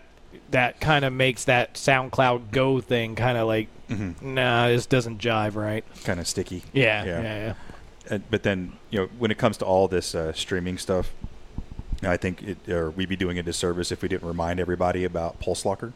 that 0.51 0.79
kind 0.79 1.05
of 1.05 1.13
makes 1.13 1.45
that 1.45 1.75
SoundCloud 1.75 2.51
Go 2.51 2.82
thing 2.82 3.15
kind 3.15 3.38
of 3.38 3.47
like, 3.47 3.67
nah, 4.21 4.67
this 4.67 4.86
doesn't 4.86 5.19
jive 5.21 5.55
right. 5.55 5.84
Kind 6.03 6.19
of 6.19 6.27
sticky. 6.27 6.63
Yeah, 6.73 7.03
Yeah. 7.05 7.21
yeah, 7.21 7.38
yeah. 7.47 7.53
Uh, 8.15 8.19
but 8.29 8.43
then 8.43 8.73
you 8.89 8.99
know 8.99 9.09
when 9.17 9.32
it 9.32 9.38
comes 9.38 9.57
to 9.57 9.65
all 9.65 9.88
this 9.88 10.13
uh, 10.15 10.34
streaming 10.34 10.77
stuff, 10.77 11.11
I 12.03 12.17
think 12.17 12.41
it, 12.43 12.69
or 12.69 12.89
we'd 12.89 13.09
be 13.09 13.15
doing 13.15 13.38
a 13.39 13.43
disservice 13.43 13.91
if 13.91 14.01
we 14.01 14.09
didn't 14.09 14.27
remind 14.27 14.59
everybody 14.59 15.03
about 15.05 15.39
Pulselocker. 15.39 15.93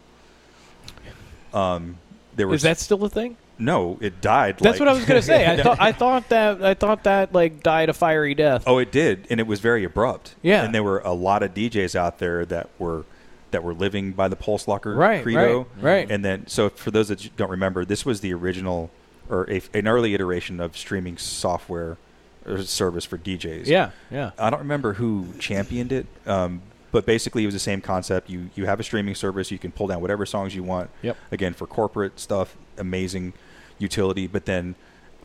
Um, 1.53 1.97
there 2.36 2.47
was 2.47 2.59
Is 2.59 2.63
that 2.63 2.77
still 2.79 3.03
a 3.05 3.09
thing? 3.09 3.38
No, 3.58 3.97
it 4.01 4.22
died. 4.22 4.58
That's 4.60 4.74
like- 4.74 4.80
what 4.80 4.89
I 4.89 4.93
was 4.93 5.06
gonna 5.06 5.22
say. 5.22 5.45
I 5.45 5.58
thought 5.64 5.80
I 5.80 5.91
thought 5.91 6.30
that 6.30 6.64
I 6.64 6.74
thought 6.74 7.03
that 7.03 7.34
like 7.34 7.64
died 7.64 7.89
a 7.89 7.93
fiery 7.93 8.36
death. 8.36 8.64
Oh, 8.68 8.78
it 8.80 8.91
did, 8.91 9.28
and 9.30 9.39
it 9.39 9.47
was 9.47 9.60
very 9.60 9.84
abrupt. 9.84 10.36
Yeah. 10.41 10.64
and 10.64 10.74
there 10.76 10.84
were 10.84 10.99
a 10.99 11.14
lot 11.14 11.41
of 11.43 11.53
DJs 11.53 11.95
out 11.95 12.20
there 12.20 12.45
that 12.45 12.70
were 12.80 13.06
that 13.51 13.64
were 13.64 13.74
living 13.74 14.12
by 14.12 14.28
the 14.28 14.36
Pulselocker 14.36 14.97
Right, 14.97 15.24
credo. 15.24 15.68
right, 15.78 15.84
right. 15.84 16.12
And 16.12 16.26
then, 16.26 16.47
so 16.47 16.70
for 16.70 16.91
those 16.91 17.08
that 17.08 17.36
don't 17.38 17.51
remember, 17.51 17.86
this 17.86 18.06
was 18.06 18.20
the 18.20 18.34
original 18.34 18.89
or 19.30 19.49
a, 19.49 19.62
an 19.74 19.88
early 19.88 20.14
iteration 20.14 20.60
of 20.60 20.76
streaming 20.76 21.18
software 21.18 21.97
or 22.45 22.62
service 22.64 23.06
for 23.06 23.18
DJs. 23.18 23.68
Yeah, 23.68 23.91
yeah. 24.12 24.32
I 24.38 24.49
don't 24.49 24.60
remember 24.60 24.93
who 24.93 25.28
championed 25.39 25.91
it, 25.93 26.06
um, 26.28 26.62
but 26.95 27.05
basically 27.05 27.43
it 27.43 27.47
was 27.47 27.53
the 27.53 27.59
same 27.59 27.81
concept. 27.81 28.29
You 28.29 28.49
you 28.55 28.65
have 28.67 28.79
a 28.79 28.83
streaming 28.83 29.15
service, 29.15 29.51
you 29.51 29.59
can 29.59 29.73
pull 29.73 29.87
down 29.87 29.99
whatever 29.99 30.25
songs 30.25 30.55
you 30.55 30.63
want. 30.63 30.89
Yep. 31.01 31.17
Again, 31.29 31.53
for 31.53 31.67
corporate 31.67 32.21
stuff, 32.21 32.55
amazing 32.77 33.33
utility. 33.79 34.27
But 34.27 34.45
then, 34.45 34.75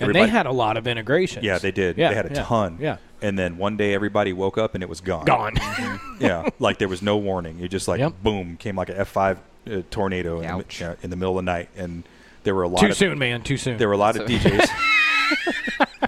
And 0.01 0.13
they 0.13 0.27
had 0.27 0.47
a 0.47 0.51
lot 0.53 0.77
of 0.77 0.89
integrations. 0.89 1.45
yeah, 1.45 1.59
they 1.59 1.71
did. 1.71 1.97
Yeah, 1.97 2.09
they 2.09 2.17
had 2.17 2.27
a 2.27 2.35
yeah, 2.35 2.43
ton. 2.43 2.79
Yeah, 2.81 2.97
And 3.23 3.39
then 3.39 3.57
one 3.57 3.77
day 3.77 3.95
everybody 3.95 4.33
woke 4.33 4.59
up 4.59 4.75
and 4.75 4.83
it 4.83 4.89
was 4.89 5.01
gone. 5.01 5.27
gone. 5.27 5.55
yeah, 6.19 6.49
like 6.59 6.79
there 6.79 6.89
was 6.89 7.03
no 7.03 7.17
warning. 7.17 7.61
It 7.61 7.69
just 7.69 7.87
like 7.87 8.01
Yep. 8.01 8.15
boom 8.21 8.57
came 8.57 8.75
like 8.75 8.89
a 8.89 8.99
F 8.99 9.09
five 9.09 9.39
uh, 9.71 9.83
tornado 9.93 10.41
in 10.41 10.49
the, 10.49 10.53
mi- 10.55 10.59
Ouch. 10.61 10.81
yeah, 10.81 10.95
in 11.05 11.11
the 11.11 11.17
middle 11.17 11.39
of 11.39 11.45
the 11.45 11.51
night, 11.53 11.69
and 11.77 12.03
there 12.43 12.55
were 12.57 12.65
a 12.65 12.69
lot 12.69 12.81
too 12.81 12.89
of 12.89 12.97
soon, 12.97 13.17
man. 13.17 13.43
Too 13.43 13.57
soon. 13.57 13.79
there 13.79 13.87
were 13.87 13.95
a 13.95 14.05
lot 14.09 14.17
of 14.17 14.27
DJs. 14.29 14.69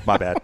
My 0.06 0.16
bad. 0.18 0.42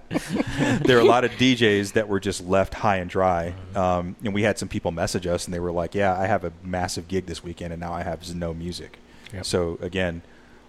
There 0.85 0.97
are 0.97 1.01
a 1.01 1.05
lot 1.05 1.25
of 1.25 1.31
DJs 1.33 1.93
that 1.95 2.09
were 2.09 2.21
just 2.21 2.47
left 2.47 2.75
high 2.75 2.97
and 2.97 3.11
dry, 3.11 3.55
um, 3.75 4.17
and 4.25 4.33
we 4.33 4.43
had 4.43 4.59
some 4.59 4.69
people 4.69 4.91
message 4.93 5.27
us, 5.27 5.45
and 5.47 5.55
they 5.55 5.61
were 5.61 5.73
like, 5.73 5.95
"Yeah, 5.95 6.19
I 6.19 6.27
have 6.27 6.45
a 6.45 6.53
massive 6.63 7.09
gig 7.09 7.27
this 7.27 7.43
weekend, 7.43 7.73
and 7.73 7.81
now 7.81 7.93
I 7.93 8.03
have 8.03 8.35
no 8.35 8.55
music." 8.55 8.99
Yep. 9.33 9.45
So 9.45 9.79
again, 9.83 10.23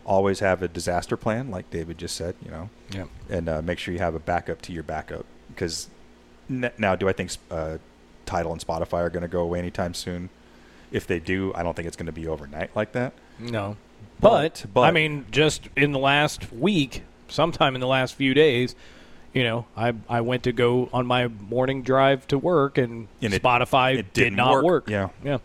always 0.06 0.40
have 0.40 0.62
a 0.64 0.68
disaster 0.68 1.16
plan, 1.18 1.52
like 1.52 1.70
David 1.70 1.98
just 1.98 2.16
said. 2.16 2.36
You 2.44 2.52
know, 2.52 2.70
Yep. 2.92 3.10
and 3.30 3.50
uh, 3.50 3.62
make 3.62 3.80
sure 3.80 3.94
you 3.94 4.00
have 4.00 4.16
a 4.16 4.20
backup 4.20 4.62
to 4.64 4.74
your 4.74 4.84
backup. 4.84 5.26
Because 5.50 5.88
n- 6.50 6.72
now, 6.78 6.96
do 6.96 7.08
I 7.08 7.14
think 7.14 7.32
uh, 7.52 7.78
Tidal 8.26 8.52
and 8.54 8.62
Spotify 8.66 9.02
are 9.02 9.10
going 9.10 9.22
to 9.22 9.28
go 9.30 9.42
away 9.42 9.60
anytime 9.60 9.94
soon? 9.94 10.30
If 10.92 11.06
they 11.06 11.20
do, 11.20 11.54
I 11.54 11.62
don't 11.62 11.76
think 11.76 11.88
it's 11.88 11.96
going 11.98 12.08
to 12.08 12.12
be 12.12 12.28
overnight 12.28 12.76
like 12.76 12.94
that. 12.94 13.14
No. 13.38 13.78
But- 14.20 14.64
But, 14.64 14.74
but- 14.74 14.82
I 14.82 14.92
mean, 14.92 15.26
just 15.32 15.70
in 15.78 15.92
the 15.92 16.00
last 16.00 16.52
week, 16.52 17.04
sometime 17.30 17.76
in 17.76 17.82
the 17.82 17.88
last 17.88 18.16
few 18.16 18.34
days, 18.34 18.76
you 19.34 19.44
know, 19.44 19.66
I 19.78 19.94
I 20.10 20.22
went 20.22 20.44
to 20.44 20.52
go 20.52 20.90
on 20.94 21.06
my 21.06 21.28
morning 21.28 21.84
drive 21.84 22.28
to 22.30 22.38
work, 22.38 22.78
and, 22.78 23.08
And 23.22 23.34
it- 23.34 23.42
Spotify 23.44 23.94
it 24.00 24.14
did 24.14 24.36
didn't 24.36 24.46
work. 24.50 24.64
work. 24.64 24.90
Yeah. 24.90 25.10
yeah. 25.24 25.38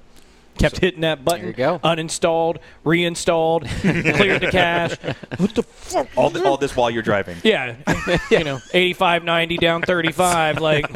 Kept 0.57 0.77
So- 0.77 0.81
hitting 0.83 1.01
that 1.01 1.25
button. 1.25 1.49
you 1.49 1.53
go. 1.53 1.81
Uninstalled, 1.83 2.59
reinstalled, 2.85 3.67
cleared 3.81 4.41
the 4.41 4.49
cache. 4.53 4.97
What 5.39 5.53
the 5.55 5.65
fuck? 5.65 6.07
All, 6.17 6.31
th- 6.31 6.45
all 6.45 6.57
this 6.57 6.77
while 6.77 6.91
you're 6.91 7.03
driving. 7.03 7.37
Yeah, 7.43 7.75
you 8.31 8.45
know, 8.45 8.61
85, 8.73 9.25
90 9.25 9.57
down 9.59 9.83
35. 9.83 10.61
Like, 10.61 10.87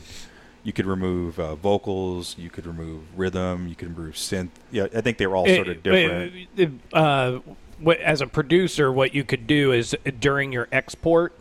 you 0.63 0.73
could 0.73 0.85
remove 0.85 1.39
uh, 1.39 1.55
vocals, 1.55 2.35
you 2.37 2.49
could 2.49 2.65
remove 2.65 3.01
rhythm, 3.15 3.67
you 3.67 3.75
could 3.75 3.97
remove 3.97 4.15
synth. 4.15 4.49
Yeah, 4.69 4.87
I 4.93 5.01
think 5.01 5.17
they 5.17 5.25
were 5.27 5.35
all 5.37 5.47
sort 5.47 5.69
of 5.69 5.77
It- 5.77 5.83
different. 5.83 6.33
it- 6.57 6.71
uh, 6.93 7.39
what, 7.79 7.99
as 7.99 8.21
a 8.21 8.27
producer, 8.27 8.91
what 8.91 9.13
you 9.15 9.23
could 9.23 9.47
do 9.47 9.71
is 9.71 9.95
during 10.19 10.51
your 10.51 10.67
export, 10.71 11.33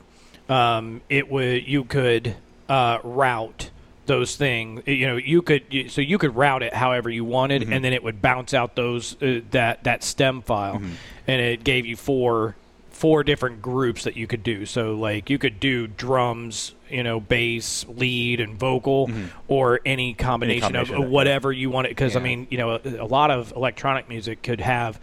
um, 0.48 1.00
it 1.08 1.30
would 1.30 1.66
you 1.66 1.82
could 1.84 2.36
uh, 2.68 2.98
route 3.02 3.70
those 4.06 4.36
things. 4.36 4.82
You 4.86 5.06
know, 5.06 5.16
you 5.16 5.42
could 5.42 5.62
so 5.88 6.00
you 6.00 6.18
could 6.18 6.34
route 6.36 6.62
it 6.62 6.74
however 6.74 7.10
you 7.10 7.24
wanted, 7.24 7.62
Mhm. 7.62 7.72
and 7.74 7.84
then 7.84 7.92
it 7.92 8.02
would 8.02 8.22
bounce 8.22 8.54
out 8.54 8.76
those 8.76 9.20
uh, 9.22 9.40
that 9.50 9.84
that 9.84 10.02
stem 10.04 10.42
file, 10.42 10.78
Mhm. 10.78 10.90
and 11.26 11.40
it 11.42 11.64
gave 11.64 11.86
you 11.86 11.96
four 11.96 12.56
four 12.90 13.22
different 13.22 13.60
groups 13.60 14.04
that 14.04 14.16
you 14.16 14.26
could 14.26 14.42
do. 14.42 14.64
So 14.64 14.94
like 14.94 15.28
you 15.28 15.36
could 15.36 15.60
do 15.60 15.86
drums, 15.86 16.74
you 16.88 17.02
know, 17.02 17.20
bass, 17.20 17.84
lead, 17.88 18.40
and 18.40 18.54
vocal, 18.58 19.08
Mhm. 19.08 19.26
or 19.48 19.80
any 19.84 20.14
combination, 20.14 20.62
combination 20.62 20.94
of 20.96 21.04
of 21.04 21.10
whatever 21.10 21.52
you 21.52 21.68
want 21.68 21.88
it. 21.88 21.90
Because 21.90 22.16
I 22.16 22.20
mean, 22.20 22.46
you 22.48 22.56
know, 22.56 22.70
a, 22.70 22.80
a 23.02 23.04
lot 23.04 23.30
of 23.30 23.52
electronic 23.54 24.08
music 24.08 24.42
could 24.42 24.62
have. 24.62 24.98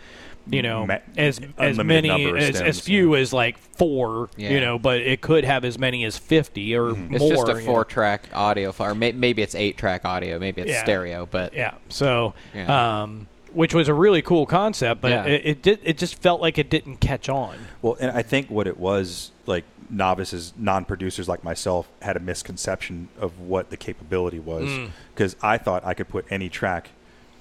You 0.45 0.61
know, 0.61 0.85
Ma- 0.85 0.97
as 1.17 1.39
as 1.57 1.77
many 1.77 2.09
as, 2.37 2.49
as 2.49 2.57
stems, 2.57 2.79
few 2.81 3.15
as 3.15 3.31
like 3.31 3.57
four, 3.57 4.29
Yeah. 4.35 4.49
you 4.49 4.59
know, 4.59 4.77
but 4.77 4.99
it 4.99 5.21
could 5.21 5.45
have 5.45 5.63
as 5.63 5.79
many 5.79 6.03
as 6.03 6.17
fifty 6.17 6.75
or 6.75 6.91
Mhm. 6.91 7.11
It's 7.13 7.19
more. 7.21 7.31
just 7.31 7.47
a 7.47 7.51
you 7.53 7.59
know. 7.59 7.65
four-track 7.65 8.23
audio 8.33 8.71
file. 8.73 8.91
Or 8.91 8.95
may- 8.95 9.13
maybe 9.13 9.41
it's 9.41 9.55
eight-track 9.55 10.03
audio. 10.03 10.39
Maybe 10.39 10.61
it's 10.61 10.71
Yeah. 10.71 10.83
stereo. 10.83 11.25
But 11.31 11.53
Yeah. 11.53 11.75
So, 11.87 12.33
Yeah. 12.53 13.01
um, 13.03 13.27
which 13.53 13.73
was 13.73 13.87
a 13.87 13.93
really 13.93 14.21
cool 14.21 14.45
concept, 14.45 14.99
but 14.99 15.11
Yeah. 15.11 15.23
it, 15.25 15.41
it 15.45 15.61
did. 15.61 15.79
It 15.83 15.97
just 15.97 16.21
felt 16.21 16.41
like 16.41 16.57
it 16.57 16.69
didn't 16.69 16.97
catch 16.97 17.29
on. 17.29 17.55
Well, 17.81 17.95
and 18.01 18.11
I 18.11 18.21
think 18.21 18.49
what 18.49 18.67
it 18.67 18.77
was 18.77 19.31
like 19.45 19.63
novices, 19.89 20.53
non-producers 20.57 21.29
like 21.29 21.43
myself 21.43 21.87
had 22.01 22.17
a 22.17 22.19
misconception 22.19 23.07
of 23.19 23.39
what 23.39 23.69
the 23.69 23.77
capability 23.77 24.39
was 24.39 24.65
Mm. 24.69 24.89
because 25.15 25.35
I 25.41 25.57
thought 25.57 25.85
I 25.85 25.93
could 25.93 26.09
put 26.09 26.25
any 26.29 26.49
track 26.49 26.89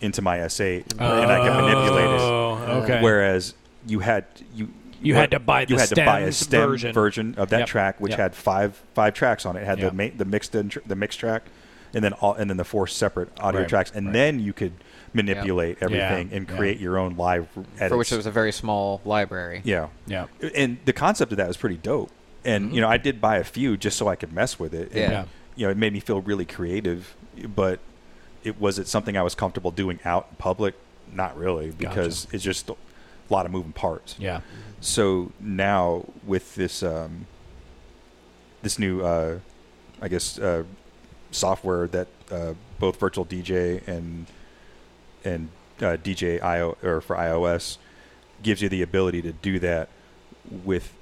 into 0.01 0.21
my 0.21 0.39
S8 0.39 0.85
and 0.99 1.01
I 1.31 1.39
could 1.49 1.55
manipulate 1.65 2.11
it. 2.11 2.21
Oh, 2.69 2.81
okay. 2.83 3.01
Whereas 3.03 3.55
you 3.87 4.01
had 4.01 4.25
you 4.55 4.69
You 5.01 5.15
had 5.17 5.33
to 5.33 5.41
buy 5.41 5.61
you 5.63 5.67
the 5.67 5.79
had 5.81 5.89
to 5.91 6.05
buy 6.05 6.21
a 6.21 6.33
stems 6.33 6.81
stem 6.81 6.93
version. 6.95 7.35
of 7.37 7.51
that 7.51 7.61
Yep. 7.61 7.67
track, 7.69 8.01
which 8.01 8.11
Yep. 8.13 8.19
had 8.21 8.35
five 8.35 8.81
five 8.95 9.15
tracks 9.15 9.45
on 9.47 9.57
it. 9.57 9.63
It 9.63 9.67
had 9.67 9.79
Yep. 9.81 9.91
the 9.91 9.97
ma- 9.97 10.15
the 10.17 10.25
mixed 10.25 10.55
in, 10.55 10.71
the 10.87 10.95
mixed 10.97 11.19
track, 11.19 11.43
and 11.95 12.05
then 12.05 12.13
all 12.15 12.35
and 12.35 12.49
then 12.49 12.57
the 12.57 12.65
four 12.65 12.87
separate 12.87 13.29
audio 13.41 13.61
Right, 13.63 13.69
tracks, 13.69 13.91
and 13.95 14.07
right. 14.07 14.13
then 14.13 14.39
you 14.41 14.53
could 14.53 14.73
manipulate 15.15 15.77
everything 15.83 16.31
and 16.33 16.49
yeah. 16.49 16.57
create 16.57 16.79
your 16.81 16.97
own 16.99 17.17
live 17.17 17.47
edits. 17.77 17.89
for 17.91 17.97
which 17.99 18.09
there 18.11 18.17
was 18.17 18.27
a 18.27 18.31
very 18.31 18.53
small 18.53 19.01
library. 19.05 19.61
yeah, 19.65 19.89
yeah. 20.07 20.27
and 20.55 20.79
the 20.87 20.93
concept 20.93 21.33
of 21.33 21.39
that 21.39 21.49
was 21.49 21.57
pretty 21.57 21.77
dope. 21.77 22.11
And 22.45 22.67
mm-hmm. 22.67 22.75
you 22.77 22.81
know, 22.81 22.89
I 22.89 22.97
did 22.97 23.21
buy 23.21 23.37
a 23.37 23.45
few 23.45 23.77
just 23.77 23.97
so 23.99 24.09
I 24.09 24.17
could 24.17 24.33
mess 24.33 24.59
with 24.59 24.73
it. 24.73 24.89
And, 24.93 24.97
Yeah. 24.97 25.11
Yeah. 25.11 25.25
you 25.57 25.67
know, 25.67 25.71
it 25.71 25.77
made 25.77 25.93
me 25.93 26.01
feel 26.01 26.21
really 26.23 26.45
creative, 26.47 27.15
but 27.55 27.79
it 28.43 28.59
was 28.61 28.79
it 28.79 28.89
something 28.89 29.17
I 29.17 29.23
was 29.23 29.35
comfortable 29.35 29.71
doing 29.71 29.99
out 30.05 30.29
in 30.31 30.37
public? 30.37 30.75
Not 31.13 31.37
really, 31.37 31.71
because 31.71 32.27
it's 32.33 32.45
just 32.45 32.71
a 32.71 32.77
lot 33.31 33.47
of 33.47 33.53
moving 33.53 33.73
parts. 33.73 34.17
Yeah. 34.19 34.41
So 34.81 35.33
now 35.41 36.07
with 36.27 36.55
this 36.55 36.83
um, 36.83 37.27
this 38.63 38.79
new, 38.79 39.03
uh, 39.03 39.39
I 40.01 40.09
guess, 40.09 40.39
uh, 40.39 40.65
software 41.31 41.87
that 41.89 42.09
uh, 42.31 42.55
both 42.79 42.99
Virtual 42.99 43.25
DJ 43.25 43.87
and 43.87 44.27
and 45.25 45.49
uh, 45.79 45.97
DJ 45.97 46.43
IO 46.43 46.77
or 46.83 47.01
for 47.01 47.17
iOS 47.17 47.79
gives 48.43 48.63
you 48.63 48.69
the 48.69 48.83
ability 48.83 49.23
to 49.23 49.33
do 49.33 49.59
that 49.59 49.89
with 50.65 50.95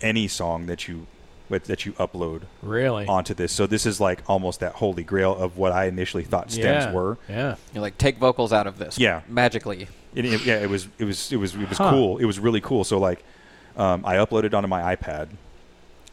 any 0.00 0.28
song 0.28 0.66
that 0.66 0.88
you 0.88 1.06
with, 1.48 1.64
that 1.64 1.86
you 1.86 1.92
upload 1.94 2.42
Really? 2.62 3.06
onto 3.06 3.34
this. 3.34 3.52
So 3.52 3.66
this 3.66 3.86
is 3.86 4.00
like 4.00 4.22
almost 4.28 4.60
that 4.60 4.72
holy 4.74 5.04
grail 5.04 5.34
of 5.34 5.56
what 5.56 5.72
I 5.72 5.86
initially 5.86 6.24
thought 6.24 6.50
stems 6.50 6.84
yeah. 6.86 6.92
were. 6.92 7.18
Yeah. 7.28 7.56
You're 7.72 7.82
like 7.82 7.98
take 7.98 8.18
vocals 8.18 8.52
out 8.52 8.66
of 8.66 8.78
this. 8.78 8.98
Yeah. 8.98 9.22
magically. 9.28 9.88
It, 10.14 10.24
it- 10.24 10.44
yeah, 10.46 10.56
it 10.60 10.70
was 10.70 10.88
it 10.98 11.04
was 11.04 11.32
it 11.32 11.36
was 11.36 11.54
it 11.54 11.68
was 11.68 11.78
Huh. 11.78 11.90
cool. 11.90 12.18
It 12.18 12.24
was 12.24 12.38
really 12.38 12.60
cool. 12.60 12.84
So 12.84 12.98
like, 12.98 13.22
um, 13.76 14.04
I 14.06 14.16
uploaded 14.16 14.54
onto 14.54 14.68
my 14.68 14.96
iPad, 14.96 15.28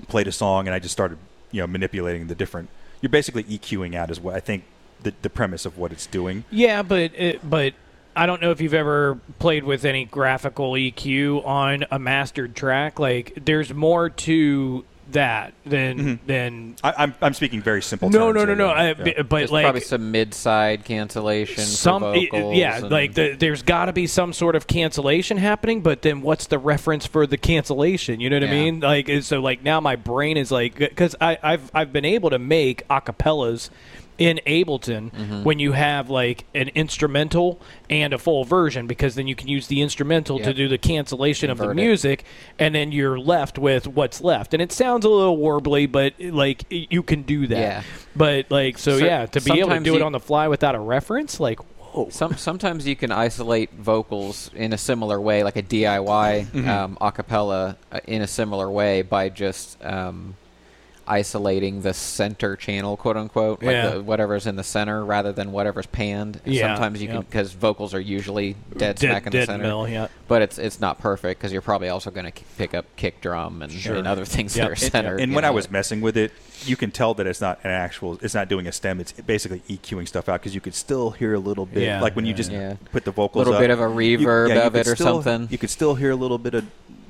played 0.07 0.27
a 0.27 0.31
song, 0.31 0.67
and 0.67 0.75
I 0.75 0.79
just 0.79 0.91
started 0.91 1.17
you 1.51 1.61
know 1.61 1.67
manipulating 1.67 2.27
the 2.27 2.35
different. 2.35 2.69
You're 3.01 3.09
basically 3.09 3.43
EQing 3.45 3.95
out 3.95 4.09
is 4.11 4.19
what 4.19 4.35
I 4.35 4.39
think 4.39 4.63
the 5.01 5.13
the 5.21 5.29
premise 5.29 5.65
of 5.65 5.77
what 5.77 5.91
it's 5.91 6.05
doing. 6.05 6.43
Yeah, 6.51 6.81
but 6.83 7.11
it, 7.15 7.49
but 7.49 7.73
I 8.15 8.25
don't 8.25 8.41
know 8.41 8.51
if 8.51 8.59
you've 8.61 8.73
ever 8.73 9.19
played 9.39 9.63
with 9.63 9.85
any 9.85 10.05
graphical 10.05 10.73
EQ 10.73 11.45
on 11.45 11.85
a 11.89 11.97
mastered 11.97 12.55
track. 12.55 12.99
Like, 12.99 13.33
there's 13.43 13.73
more 13.73 14.09
to 14.09 14.85
that 15.13 15.53
than 15.65 15.97
mm-hmm. 15.97 16.27
than. 16.27 16.75
I, 16.83 16.93
I'm 16.97 17.15
I'm 17.21 17.33
speaking 17.33 17.61
very 17.61 17.81
simple. 17.81 18.09
No, 18.09 18.31
terms 18.31 18.35
no, 18.35 18.53
no, 18.53 18.53
no. 18.53 18.67
I, 18.67 18.87
Yeah. 18.89 18.93
b- 18.93 19.13
But 19.17 19.29
There's 19.29 19.51
like 19.51 19.63
probably 19.63 19.81
some 19.81 20.11
mid-side 20.11 20.85
cancellation 20.85 21.63
some 21.63 22.01
for 22.01 22.11
y- 22.11 22.27
vocals. 22.31 22.55
yeah 22.57 22.79
like 22.79 23.13
the, 23.13 23.33
there's 23.35 23.63
got 23.63 23.85
to 23.85 23.93
be 23.93 24.07
some 24.07 24.33
sort 24.33 24.55
of 24.55 24.67
cancellation 24.67 25.37
happening 25.37 25.81
but 25.81 26.01
then 26.01 26.21
what's 26.21 26.47
the 26.47 26.59
reference 26.59 27.05
for 27.05 27.25
the 27.25 27.37
cancellation 27.37 28.19
you 28.19 28.29
know 28.29 28.35
what 28.39 28.47
i 28.47 28.51
mean 28.51 28.79
like 28.81 29.09
so 29.21 29.39
like 29.39 29.63
now 29.63 29.79
my 29.79 29.95
brain 29.95 30.37
is 30.37 30.51
like 30.51 30.75
because 30.77 31.15
i've 31.21 31.71
i've 31.73 31.91
been 31.93 32.05
able 32.05 32.29
to 32.29 32.39
make 32.39 32.87
acapellas 32.89 33.69
in 34.23 34.39
ableton 34.47 35.11
Mm-hmm. 35.11 35.43
when 35.43 35.59
you 35.59 35.71
have 35.73 36.09
like 36.09 36.45
an 36.55 36.69
instrumental 36.75 37.59
and 37.89 38.13
a 38.13 38.17
full 38.17 38.43
version 38.45 38.87
because 38.87 39.15
then 39.15 39.27
you 39.27 39.35
can 39.35 39.47
use 39.47 39.67
the 39.67 39.81
instrumental 39.81 40.39
to 40.39 40.53
do 40.53 40.67
the 40.67 40.77
cancellation 40.77 41.49
of 41.49 41.57
the 41.57 41.63
Invert 41.65 41.77
it. 41.77 41.81
music 41.81 42.23
and 42.57 42.73
then 42.73 42.91
you're 42.91 43.19
left 43.19 43.57
with 43.59 43.87
what's 43.87 44.21
left 44.21 44.53
and 44.53 44.61
it 44.61 44.71
sounds 44.71 45.05
a 45.05 45.09
little 45.09 45.37
warbly 45.37 45.91
but 45.91 46.13
like 46.19 46.63
you 46.69 47.03
can 47.03 47.23
do 47.23 47.47
that 47.47 47.57
Yeah. 47.59 47.83
but 48.15 48.49
like 48.49 48.77
so, 48.77 48.97
So 48.99 49.05
yeah 49.05 49.25
to 49.25 49.41
be 49.41 49.59
able 49.59 49.69
to 49.69 49.79
do 49.81 49.95
it 49.95 50.01
on 50.01 50.11
the 50.13 50.19
fly 50.19 50.47
without 50.47 50.75
a 50.75 50.79
reference 50.79 51.39
like 51.39 51.59
whoa 51.93 52.09
Some 52.09 52.35
sometimes 52.37 52.87
you 52.87 52.95
can 52.95 53.11
isolate 53.11 53.71
vocals 53.73 54.49
in 54.55 54.73
a 54.73 54.77
similar 54.79 55.21
way, 55.21 55.43
like 55.43 55.57
a 55.57 55.61
DIY 55.63 56.45
Mm-hmm. 56.47 56.67
um, 56.67 56.97
acapella 56.99 57.75
uh, 57.91 57.99
in 58.07 58.21
a 58.23 58.27
similar 58.27 58.69
way 58.71 59.03
by 59.03 59.29
just 59.29 59.77
um, 59.85 60.35
isolating 61.07 61.81
the 61.81 61.93
center 61.93 62.55
channel, 62.55 62.95
quote 62.97 63.17
unquote, 63.17 63.61
like 63.61 63.73
Yeah. 63.73 63.89
the, 63.91 64.03
whatever's 64.03 64.47
in 64.47 64.55
the 64.55 64.63
center 64.63 65.03
rather 65.03 65.31
than 65.31 65.51
whatever's 65.51 65.85
panned. 65.85 66.39
And 66.45 66.53
Yeah, 66.53 66.73
Sometimes 66.75 67.01
you 67.01 67.07
can 67.07 67.21
because 67.21 67.53
vocals 67.53 67.93
are 67.93 67.99
usually 67.99 68.55
dead, 68.71 68.95
Dead- 68.95 68.99
smack 68.99 69.25
in 69.25 69.31
the 69.31 69.37
dead 69.39 69.45
center. 69.47 69.63
middle, 69.63 69.87
yeah. 69.87 70.07
But 70.27 70.41
it's 70.41 70.57
it's 70.57 70.79
not 70.79 70.99
perfect 70.99 71.39
because 71.39 71.51
you're 71.51 71.61
probably 71.61 71.89
also 71.89 72.09
going 72.11 72.31
to 72.31 72.43
pick 72.57 72.73
up 72.73 72.85
kick 72.95 73.21
drum 73.21 73.61
and, 73.61 73.71
Sure. 73.71 73.95
and 73.95 74.07
other 74.07 74.25
things 74.25 74.55
Yep. 74.55 74.63
that 74.63 74.69
are 74.69 74.71
And- 74.73 74.91
centered. 74.91 75.19
and 75.19 75.31
you 75.31 75.35
when 75.35 75.45
I 75.45 75.49
know. 75.49 75.53
was 75.53 75.69
messing 75.69 76.01
with 76.01 76.15
it, 76.17 76.31
you 76.65 76.75
can 76.75 76.91
tell 76.91 77.13
that 77.15 77.27
it's 77.27 77.41
not 77.41 77.59
an 77.63 77.71
actual. 77.71 78.17
It's 78.21 78.33
not 78.33 78.47
doing 78.47 78.67
a 78.67 78.71
stem. 78.71 78.99
It's 78.99 79.11
basically 79.11 79.61
EQing 79.69 80.07
stuff 80.07 80.29
out 80.29 80.39
because 80.41 80.55
you 80.55 80.61
could 80.61 80.75
still 80.75 81.11
hear 81.11 81.33
a 81.33 81.39
little 81.39 81.65
bit, 81.65 81.83
Yeah, 81.83 82.01
like 82.01 82.15
when 82.15 82.25
you 82.25 82.33
just 82.33 82.51
yeah. 82.51 82.75
put 82.91 83.03
the 83.05 83.11
vocals. 83.11 83.35
A 83.35 83.49
little 83.49 83.53
up, 83.55 83.59
bit 83.61 83.69
of 83.69 83.79
a 83.79 84.03
you- 84.03 84.19
reverb 84.19 84.49
yeah, 84.49 84.55
you 84.55 84.61
of 84.61 84.75
it 84.75 84.87
or 84.87 84.95
still- 84.95 85.21
something. 85.21 85.47
You 85.51 85.57
could 85.57 85.69
still 85.69 85.95
hear 85.95 86.11
a 86.11 86.15
little 86.15 86.37
bit 86.37 86.53
of 86.53 86.65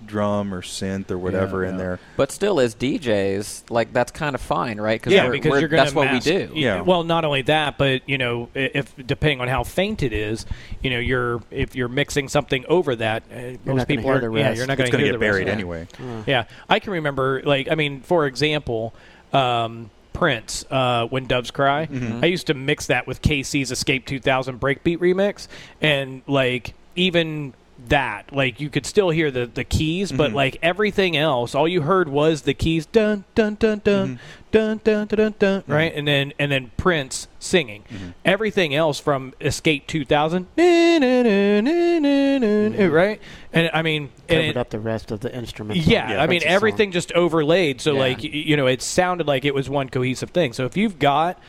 drum 0.05 0.53
or 0.53 0.61
synth 0.61 1.09
or 1.11 1.17
whatever 1.17 1.63
Yeah, 1.63 1.69
in 1.69 1.75
yeah. 1.75 1.83
there. 1.83 1.99
But 2.17 2.31
still, 2.31 2.59
as 2.59 2.75
DJs, 2.75 3.69
like 3.69 3.93
that's 3.93 4.11
kind 4.11 4.35
of 4.35 4.41
fine, 4.41 4.79
right? 4.79 5.01
yeah, 5.07 5.23
we're- 5.25 5.37
because 5.37 5.49
we're- 5.51 5.61
you're 5.61 5.69
going 5.69 5.79
to 5.79 5.85
that's 5.85 5.95
what 5.95 6.11
we 6.11 6.19
do. 6.19 6.51
Yeah. 6.53 6.81
Well, 6.81 7.03
not 7.03 7.25
only 7.25 7.41
that, 7.43 7.77
but 7.77 8.07
you 8.07 8.17
know, 8.17 8.49
if 8.53 8.93
depending 8.97 9.41
on 9.41 9.47
how 9.47 9.63
faint 9.63 10.03
it 10.03 10.13
is, 10.13 10.45
you 10.81 10.89
know, 10.89 10.99
you're 10.99 11.41
if 11.51 11.75
you're 11.75 11.87
mixing 11.89 12.27
something 12.29 12.65
over 12.67 12.95
that, 12.95 13.23
uh, 13.33 13.57
most 13.65 13.87
people 13.87 14.09
are. 14.09 14.19
the 14.19 14.31
Yeah, 14.31 14.53
you're 14.53 14.67
not 14.67 14.77
going 14.77 14.89
going 14.89 14.91
to 14.91 14.97
to 14.97 15.03
get 15.05 15.11
the 15.13 15.17
buried 15.19 15.47
rest. 15.47 15.53
anyway. 15.55 15.87
Yeah, 16.25 16.45
I 16.69 16.79
can 16.79 16.93
remember, 16.93 17.41
like, 17.43 17.67
I 17.69 17.75
mean, 17.75 18.01
for 18.01 18.25
example, 18.25 18.93
um, 19.31 19.89
Prince, 20.13 20.63
uh, 20.69 21.07
"When 21.07 21.25
Doves 21.25 21.49
Cry." 21.51 21.87
Mm-hmm. 21.87 22.23
I 22.23 22.27
used 22.27 22.45
to 22.47 22.53
mix 22.53 22.85
that 22.87 23.07
with 23.07 23.21
KC's 23.23 23.71
"Escape 23.71 24.05
2000" 24.05 24.59
breakbeat 24.59 24.99
remix, 24.99 25.47
and 25.81 26.21
like 26.27 26.75
even 26.95 27.53
that, 27.89 28.33
like 28.33 28.59
you 28.59 28.69
could 28.69 28.85
still 28.85 29.09
hear 29.09 29.29
the 29.31 29.45
the 29.45 29.63
keys, 29.63 30.11
but 30.11 30.27
Mm-hmm. 30.27 30.35
like 30.35 30.57
everything 30.61 31.17
else, 31.17 31.53
all 31.55 31.67
you 31.67 31.81
heard 31.81 32.07
was 32.09 32.43
the 32.43 32.53
keys, 32.53 32.85
dun 32.85 33.25
dun 33.35 33.55
dun 33.55 33.81
dun. 33.83 34.07
Mm-hmm. 34.07 34.23
Dun, 34.53 34.79
dun, 34.83 35.07
dun, 35.07 35.17
dun, 35.17 35.33
dun, 35.39 35.63
right, 35.65 35.91
and 35.95 36.07
then 36.07 36.31
and 36.37 36.51
then 36.51 36.69
Prince 36.77 37.27
singing. 37.39 37.81
Mm-hmm. 37.91 38.09
Everything 38.23 38.75
else 38.75 38.99
from 38.99 39.33
Escape 39.41 39.87
2000, 39.87 40.45
na, 40.55 40.63
na, 40.99 41.23
na, 41.23 41.61
na, 41.61 41.61
na, 41.61 41.99
na, 41.99 42.45
mm-hmm. 42.47 42.79
eh, 42.79 42.85
right? 42.85 43.19
And 43.51 43.71
I 43.73 43.81
mean, 43.81 44.09
Covered 44.27 44.43
it- 44.45 44.57
up 44.57 44.69
the 44.69 44.79
rest 44.79 45.09
of 45.09 45.21
the 45.21 45.35
instruments. 45.35 45.87
yeah, 45.87 46.11
Yeah, 46.11 46.17
I 46.17 46.27
mean 46.27 46.27
Prince's 46.27 46.43
song. 46.49 46.55
everything 46.55 46.91
just 46.91 47.11
overlaid. 47.13 47.81
So 47.81 47.93
Yeah. 47.93 47.99
like 47.99 48.23
you 48.23 48.55
know, 48.55 48.67
it 48.67 48.83
sounded 48.83 49.25
like 49.25 49.43
it 49.43 49.55
was 49.55 49.71
one 49.71 49.89
cohesive 49.89 50.29
thing. 50.29 50.53
So 50.53 50.65
if 50.65 50.77
you've 50.77 50.99
got 50.99 51.39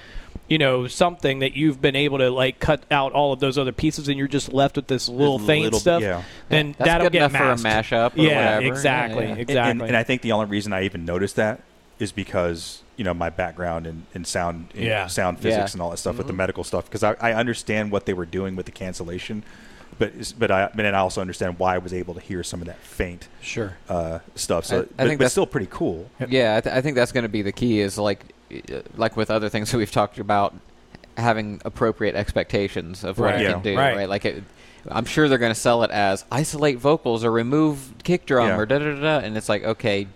you 0.54 0.58
know 0.58 0.86
something 0.86 1.40
that 1.40 1.52
you've 1.56 1.80
been 1.82 1.96
able 1.96 2.18
to 2.18 2.30
like 2.30 2.60
cut 2.60 2.80
out 2.90 3.10
all 3.12 3.32
of 3.32 3.40
those 3.40 3.58
other 3.58 3.72
pieces 3.72 4.08
and 4.08 4.16
you're 4.18 4.28
just 4.38 4.52
left 4.52 4.76
with 4.76 4.86
this 4.86 5.08
little 5.08 5.38
Just 5.38 5.44
a 5.44 5.52
faint 5.52 5.64
little- 5.64 5.80
stuff, 5.80 6.02
yeah. 6.02 6.22
then 6.48 6.74
That's 6.78 6.88
that'll 6.88 7.06
good 7.06 7.12
get 7.14 7.30
enough 7.30 7.60
for 7.60 7.66
a 7.66 7.70
mashup 7.72 8.16
or 8.16 8.20
yeah, 8.22 8.54
whatever. 8.56 8.66
exactly, 8.74 9.16
Yeah, 9.24 9.28
yeah. 9.28 9.30
And- 9.32 9.40
exactly. 9.40 9.70
And, 9.70 9.82
and 9.88 9.96
I 9.96 10.02
think 10.04 10.22
the 10.22 10.32
only 10.32 10.46
reason 10.46 10.72
I 10.72 10.84
even 10.84 11.04
noticed 11.04 11.36
that 11.36 11.60
is 11.98 12.12
because 12.12 12.82
you 12.96 13.04
know 13.04 13.14
my 13.14 13.30
background 13.30 13.86
in, 13.88 14.06
in 14.14 14.24
sound 14.24 14.68
in 14.74 14.84
Yeah. 14.84 15.08
sound 15.08 15.38
physics 15.40 15.72
Yeah. 15.72 15.74
and 15.74 15.82
all 15.82 15.90
that 15.90 15.96
stuff 15.98 16.16
with 16.18 16.28
the 16.28 16.32
medical 16.32 16.62
stuff 16.62 16.84
because 16.84 17.02
I, 17.02 17.16
I 17.20 17.32
understand 17.34 17.90
what 17.90 18.06
they 18.06 18.14
were 18.14 18.26
doing 18.26 18.54
with 18.56 18.66
the 18.66 18.72
cancellation, 18.72 19.42
but 19.98 20.12
but 20.38 20.50
I 20.50 20.66
but 20.66 20.76
then 20.76 20.94
I 20.94 20.98
also 20.98 21.20
understand 21.20 21.58
why 21.58 21.74
I 21.74 21.78
was 21.78 21.92
able 21.92 22.14
to 22.14 22.20
hear 22.20 22.42
some 22.44 22.60
of 22.60 22.66
that 22.66 22.78
faint 22.80 23.26
sure. 23.40 23.76
uh, 23.88 24.18
stuff. 24.36 24.64
So 24.66 24.76
I- 24.76 24.78
I 24.78 24.82
but, 24.82 24.88
think 24.88 24.98
but 24.98 25.24
that's- 25.24 25.32
still 25.32 25.46
pretty 25.46 25.68
cool. 25.70 26.08
Yeah, 26.28 26.56
I, 26.56 26.60
th- 26.60 26.74
I 26.74 26.80
think 26.82 26.94
that's 26.96 27.12
going 27.12 27.24
to 27.24 27.28
be 27.28 27.42
the 27.42 27.52
key. 27.52 27.80
Is 27.80 27.96
like, 27.98 28.24
like 28.96 29.16
with 29.16 29.30
other 29.30 29.48
things 29.48 29.70
that 29.70 29.78
we've 29.78 29.90
talked 29.90 30.18
about, 30.18 30.54
having 31.16 31.60
appropriate 31.64 32.14
expectations 32.14 33.04
of 33.04 33.18
what 33.18 33.26
Right. 33.32 33.40
it 33.40 33.42
Yeah. 33.44 33.52
can 33.52 33.62
do. 33.62 33.76
Right. 33.76 33.96
Right. 33.96 34.08
Like, 34.08 34.24
it, 34.24 34.42
I'm 34.88 35.04
sure 35.06 35.28
they're 35.28 35.38
going 35.38 35.54
to 35.54 35.58
sell 35.58 35.82
it 35.82 35.90
as 35.90 36.24
isolate 36.30 36.78
vocals 36.78 37.24
or 37.24 37.30
remove 37.30 37.94
kick 38.02 38.26
drum 38.26 38.48
Yeah. 38.48 38.56
or 38.58 38.66
da 38.66 38.78
da 38.78 38.94
da, 38.94 39.00
da, 39.00 39.18
and 39.26 39.36
it's 39.36 39.48
like 39.48 39.64
okay, 39.64 40.06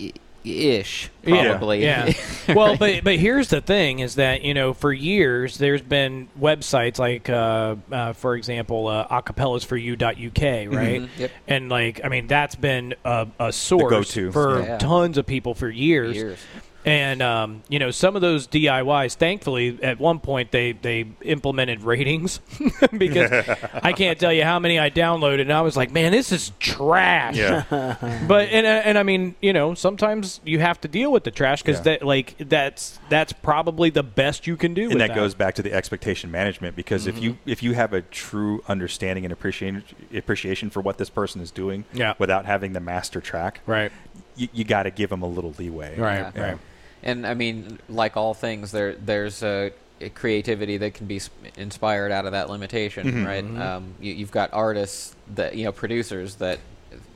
i- 0.00 0.12
ish 0.44 1.10
Yeah, 1.24 1.50
probably. 1.50 1.82
Yeah. 1.82 2.12
well, 2.54 2.76
but 2.76 3.04
but 3.04 3.16
here's 3.16 3.48
the 3.48 3.60
thing: 3.60 3.98
is 4.00 4.14
that 4.16 4.42
you 4.42 4.54
know 4.54 4.72
for 4.74 4.92
years 4.92 5.58
there's 5.58 5.82
been 5.82 6.28
websites 6.40 6.98
like, 6.98 7.28
uh, 7.28 7.76
uh, 7.92 8.12
for 8.14 8.34
example, 8.34 8.88
uh, 8.88 9.06
acapellasforyou.uk, 9.08 10.42
right? 10.74 11.02
Mhm, 11.02 11.08
yep. 11.18 11.30
And 11.46 11.68
like, 11.68 12.00
I 12.02 12.08
mean, 12.08 12.26
that's 12.26 12.54
been 12.54 12.94
a, 13.04 13.28
a 13.38 13.52
source 13.52 13.90
go-to. 13.90 14.32
for 14.32 14.62
Yeah. 14.62 14.78
tons 14.78 15.18
of 15.18 15.26
people 15.26 15.54
for 15.54 15.68
years. 15.68 16.16
Years. 16.16 16.38
And 16.84 17.22
um, 17.22 17.62
you 17.68 17.78
know, 17.78 17.92
some 17.92 18.16
of 18.16 18.22
those 18.22 18.48
DIYs, 18.48 19.14
thankfully, 19.14 19.78
at 19.82 20.00
one 20.00 20.18
point 20.18 20.50
they 20.50 20.72
they 20.72 21.06
implemented 21.22 21.82
ratings 21.82 22.40
because 22.98 23.30
I 23.82 23.92
can't 23.92 24.18
tell 24.18 24.32
you 24.32 24.42
how 24.42 24.58
many 24.58 24.80
I 24.80 24.90
downloaded, 24.90 25.42
and 25.42 25.52
I 25.52 25.60
was 25.60 25.76
like, 25.76 25.92
man, 25.92 26.10
this 26.10 26.32
is 26.32 26.50
trash. 26.58 27.36
Yeah, 27.36 27.62
But 28.26 28.48
and 28.48 28.66
uh, 28.66 28.70
and 28.84 28.98
I 28.98 29.04
mean, 29.04 29.36
you 29.40 29.52
know, 29.52 29.74
sometimes 29.74 30.40
you 30.44 30.58
have 30.58 30.80
to 30.80 30.88
deal 30.88 31.12
with 31.12 31.22
the 31.22 31.30
trash 31.30 31.62
because 31.62 31.78
Yeah. 31.78 31.98
that 31.98 32.02
like 32.04 32.34
that's 32.38 32.98
that's 33.08 33.32
probably 33.32 33.90
the 33.90 34.02
best 34.02 34.48
you 34.48 34.56
can 34.56 34.74
do. 34.74 34.84
with 34.84 34.92
and 34.92 35.00
that, 35.02 35.14
goes 35.14 35.34
back 35.34 35.54
to 35.56 35.62
the 35.62 35.72
expectation 35.72 36.32
management 36.32 36.74
because 36.74 37.06
if 37.06 37.22
you 37.22 37.38
if 37.46 37.62
you 37.62 37.74
have 37.74 37.92
a 37.92 38.02
true 38.02 38.60
understanding 38.66 39.24
and 39.24 39.32
appreciation 39.32 39.84
appreciation 40.12 40.68
for 40.68 40.80
what 40.80 40.98
this 40.98 41.10
person 41.10 41.40
is 41.40 41.52
doing, 41.52 41.84
Yeah. 41.92 42.14
without 42.18 42.44
having 42.44 42.72
the 42.72 42.80
master 42.80 43.20
track, 43.20 43.60
right, 43.66 43.92
you, 44.34 44.48
you 44.52 44.64
got 44.64 44.82
to 44.82 44.90
give 44.90 45.10
them 45.10 45.22
a 45.22 45.28
little 45.28 45.54
leeway. 45.58 45.96
right, 45.96 46.32
Yeah. 46.34 46.42
right. 46.42 46.58
And 47.02 47.26
I 47.26 47.34
mean, 47.34 47.78
like 47.88 48.16
all 48.16 48.34
things, 48.34 48.70
there 48.72 48.94
there's 48.94 49.42
a, 49.42 49.72
a 50.00 50.08
creativity 50.10 50.76
that 50.78 50.94
can 50.94 51.06
be 51.06 51.20
inspired 51.56 52.12
out 52.12 52.26
of 52.26 52.32
that 52.32 52.48
limitation, 52.50 53.06
Mm-hmm. 53.06 53.26
right? 53.26 53.44
Um, 53.74 53.94
you, 54.00 54.12
you've 54.14 54.30
got 54.30 54.52
artists 54.52 55.14
that 55.34 55.56
you 55.56 55.64
know, 55.64 55.72
producers 55.72 56.36
that 56.36 56.58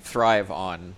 thrive 0.03 0.51
on 0.51 0.95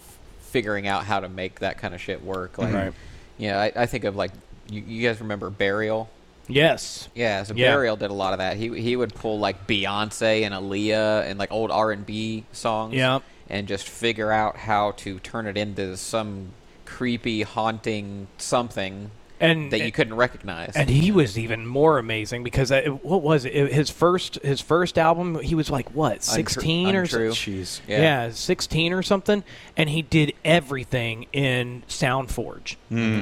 f- 0.00 0.18
figuring 0.50 0.86
out 0.86 1.04
how 1.04 1.20
to 1.20 1.28
make 1.28 1.60
that 1.60 1.78
kind 1.78 1.94
of 1.94 2.00
shit 2.00 2.22
work. 2.22 2.58
Like, 2.58 2.74
Right. 2.74 2.92
yeah, 3.38 3.58
I, 3.60 3.72
I 3.82 3.86
think 3.86 4.04
of 4.04 4.16
like 4.16 4.32
you, 4.70 4.82
you 4.86 5.08
guys 5.08 5.20
remember 5.20 5.48
Burial. 5.50 6.08
Yes. 6.50 7.08
Yeah, 7.14 7.42
so 7.42 7.54
Yeah. 7.54 7.72
Burial 7.72 7.96
did 7.96 8.10
a 8.10 8.14
lot 8.14 8.32
of 8.32 8.38
that. 8.38 8.56
He 8.56 8.80
he 8.80 8.96
would 8.96 9.14
pull 9.14 9.38
like 9.38 9.66
Beyonce 9.66 10.44
and 10.44 10.54
Aaliyah 10.54 11.24
and 11.28 11.38
like 11.38 11.52
old 11.52 11.70
R 11.70 11.92
and 11.92 12.04
B 12.06 12.44
songs, 12.52 12.94
Yeah. 12.94 13.20
and 13.50 13.68
just 13.68 13.86
figure 13.88 14.32
out 14.32 14.56
how 14.56 14.92
to 14.98 15.18
turn 15.18 15.46
it 15.46 15.56
into 15.58 15.96
some 15.98 16.52
creepy, 16.88 17.42
haunting 17.42 18.26
something 18.38 19.10
And 19.40 19.70
that 19.70 19.82
you 19.82 19.92
couldn't 19.92 20.14
recognize. 20.16 20.72
And 20.74 20.88
he 20.90 21.12
was 21.12 21.38
even 21.38 21.64
more 21.66 21.98
amazing 21.98 22.42
because 22.42 22.72
uh, 22.72 22.82
what 23.02 23.22
was 23.22 23.44
it? 23.44 23.54
It- 23.54 23.72
His 23.72 23.90
first 23.90 24.34
his 24.42 24.60
first 24.60 24.98
album, 24.98 25.38
he 25.40 25.54
was 25.54 25.70
like 25.70 25.88
what 25.94 26.24
sixteen 26.24 26.96
or 26.96 27.02
Untrue. 27.02 27.32
something. 27.34 27.54
Jeez. 27.62 27.80
Yeah. 27.86 28.00
Yeah. 28.00 28.30
sixteen 28.32 28.92
or 28.92 29.02
something, 29.02 29.44
and 29.76 29.88
he 29.90 30.02
did 30.02 30.32
everything 30.44 31.26
in 31.32 31.82
SoundForge. 31.88 32.76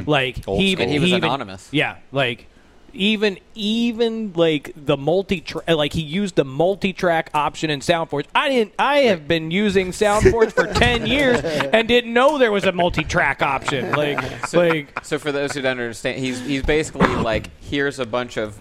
Like 0.06 0.46
Old 0.48 0.60
he, 0.60 0.72
school. 0.72 0.82
And 0.84 0.92
he 0.92 0.98
was 0.98 1.10
even- 1.10 1.24
anonymous. 1.24 1.68
Yeah, 1.72 1.96
like 2.12 2.46
even 2.97 3.38
even 3.55 4.32
like 4.34 4.72
the 4.76 4.97
multi 4.97 5.44
like 5.68 5.92
he 5.92 6.03
used 6.03 6.36
the 6.36 6.44
multi-track 6.44 7.30
option 7.34 7.70
in 7.70 7.80
soundforge 7.80 8.26
i 8.34 8.49
didn't 8.49 8.72
i 8.78 8.99
have 8.99 9.28
been 9.28 9.51
using 9.51 9.88
soundforge 9.88 10.53
for 10.53 10.66
10 10.74 11.07
years 11.07 11.40
and 11.42 11.86
didn't 11.88 12.12
know 12.12 12.38
there 12.38 12.53
was 12.53 12.64
a 12.64 12.72
multi-track 12.72 13.42
option 13.42 13.92
like 13.97 14.20
So, 14.47 14.59
like 14.59 15.05
so 15.05 15.18
for 15.18 15.32
those 15.32 15.53
who 15.53 15.61
don't 15.61 15.72
understand, 15.72 16.18
he's 16.18 16.40
he's 16.40 16.62
basically 16.62 17.07
like 17.16 17.49
here's 17.61 17.99
a 17.99 18.07
bunch 18.07 18.36
of 18.36 18.59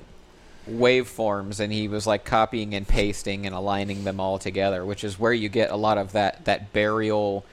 waveforms, 0.70 1.60
and 1.60 1.72
he 1.72 1.88
was 1.88 2.08
like 2.08 2.26
copying 2.26 2.74
and 2.74 2.88
pasting 2.88 3.46
and 3.46 3.54
aligning 3.56 4.04
them 4.04 4.20
all 4.20 4.40
together, 4.40 4.84
which 4.84 5.04
is 5.04 5.20
where 5.20 5.34
you 5.34 5.48
get 5.50 5.70
a 5.70 5.76
lot 5.76 5.98
of 5.98 6.14
that 6.14 6.46
that 6.46 6.74
burial, 6.74 7.46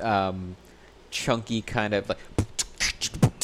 um, 0.00 0.56
chunky 1.10 1.60
kind 1.62 1.94
of 1.94 2.08
like. 2.08 2.18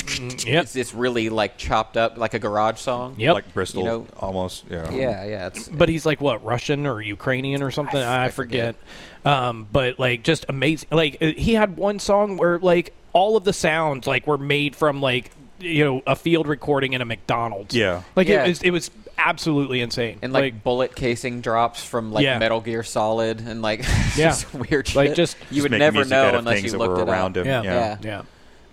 yep 0.46 0.62
It's 0.64 0.72
this 0.72 0.94
really 0.94 1.28
like 1.28 1.56
chopped 1.58 1.96
up, 1.96 2.16
like 2.18 2.34
a 2.34 2.38
garage 2.38 2.78
song. 2.78 3.14
Yep. 3.18 3.34
Like 3.34 3.54
Bristol, 3.54 3.82
You 3.82 3.88
know- 3.88 4.06
almost. 4.18 4.64
Yeah. 4.70 4.90
Yeah, 4.90 5.24
yeah. 5.24 5.46
It's 5.48 5.68
but 5.68 5.88
he's 5.88 6.04
like 6.06 6.20
what 6.20 6.44
Russian 6.44 6.86
or 6.86 7.00
Ukrainian 7.00 7.62
or 7.62 7.70
something. 7.70 8.00
I, 8.00 8.26
I 8.26 8.28
forget. 8.30 8.76
Um, 9.24 9.66
but 9.72 9.98
like 9.98 10.22
just 10.22 10.46
amazing. 10.48 10.88
Like 10.92 11.18
uh, 11.20 11.26
he 11.36 11.54
had 11.54 11.76
one 11.76 11.98
song 11.98 12.36
where 12.36 12.58
like 12.58 12.94
all 13.12 13.36
of 13.36 13.44
the 13.44 13.52
sounds 13.52 14.06
like 14.06 14.26
were 14.26 14.38
made 14.38 14.76
from 14.76 15.00
like 15.00 15.30
you 15.60 15.84
know 15.84 16.02
a 16.06 16.14
field 16.14 16.46
recording 16.46 16.92
in 16.92 17.00
a 17.00 17.04
McDonald's. 17.04 17.74
Yeah. 17.74 18.02
like 18.16 18.28
Yeah. 18.28 18.44
it 18.44 18.48
was 18.48 18.62
it 18.62 18.70
was 18.70 18.90
absolutely 19.20 19.80
insane. 19.80 20.16
and 20.22 20.32
like, 20.32 20.62
bullet 20.62 20.94
casing 20.94 21.40
drops 21.40 21.84
from 21.84 22.12
like 22.12 22.22
Yeah. 22.22 22.38
Metal 22.38 22.60
Gear 22.60 22.84
Solid 22.84 23.40
and 23.40 23.60
like 23.62 23.80
Yeah. 24.16 24.28
just 24.28 24.54
weird 24.54 24.86
shit. 24.86 24.94
Like, 24.96 25.14
just- 25.14 25.36
you 25.50 25.56
Just 25.56 25.62
would 25.62 25.70
make 25.72 25.78
never 25.80 25.94
music 25.96 26.12
out 26.12 26.22
know 26.22 26.28
of 26.28 26.34
unless 26.38 26.54
things 26.60 26.64
you 26.66 26.70
that 26.72 26.78
looked 26.78 26.96
were 26.98 27.02
it 27.02 27.08
around 27.08 27.36
up. 27.36 27.44
him. 27.44 27.64
yeah, 27.64 27.96
Yeah. 28.02 28.22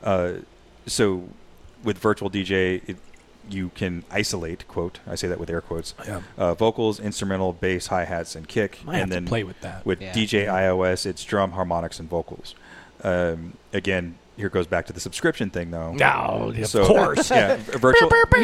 yeah. 0.03 0.07
Uh, 0.07 0.33
so 0.85 1.29
with 1.83 1.97
virtual 1.97 2.29
DJ, 2.29 2.81
it, 2.87 2.97
you 3.49 3.69
can 3.75 4.03
isolate 4.09 4.67
quote. 4.67 4.99
I 5.07 5.15
say 5.15 5.27
that 5.27 5.39
with 5.39 5.49
air 5.49 5.61
quotes. 5.61 5.93
Yeah. 6.07 6.21
Uh, 6.37 6.53
vocals, 6.55 6.99
instrumental, 6.99 7.53
bass, 7.53 7.87
hi 7.87 8.05
hats, 8.05 8.35
and 8.35 8.47
kick. 8.47 8.83
Might 8.83 8.97
and 8.99 9.11
then 9.11 9.25
play 9.25 9.43
with 9.43 9.59
that. 9.61 9.85
With 9.85 10.01
Yeah. 10.01 10.13
djay 10.13 10.47
iOS, 10.47 11.05
it's 11.05 11.23
drum, 11.23 11.51
harmonics, 11.51 11.99
and 11.99 12.09
vocals. 12.09 12.55
Um, 13.03 13.53
again, 13.71 14.17
here 14.35 14.49
goes 14.49 14.65
back 14.67 14.85
to 14.87 14.93
the 14.93 14.99
subscription 14.99 15.49
thing, 15.51 15.69
though. 15.71 15.93
No, 15.93 16.51
of 16.57 16.67
So- 16.67 16.87
course. 16.87 17.29
Yeah, 17.29 17.55
virtual. 17.77 18.09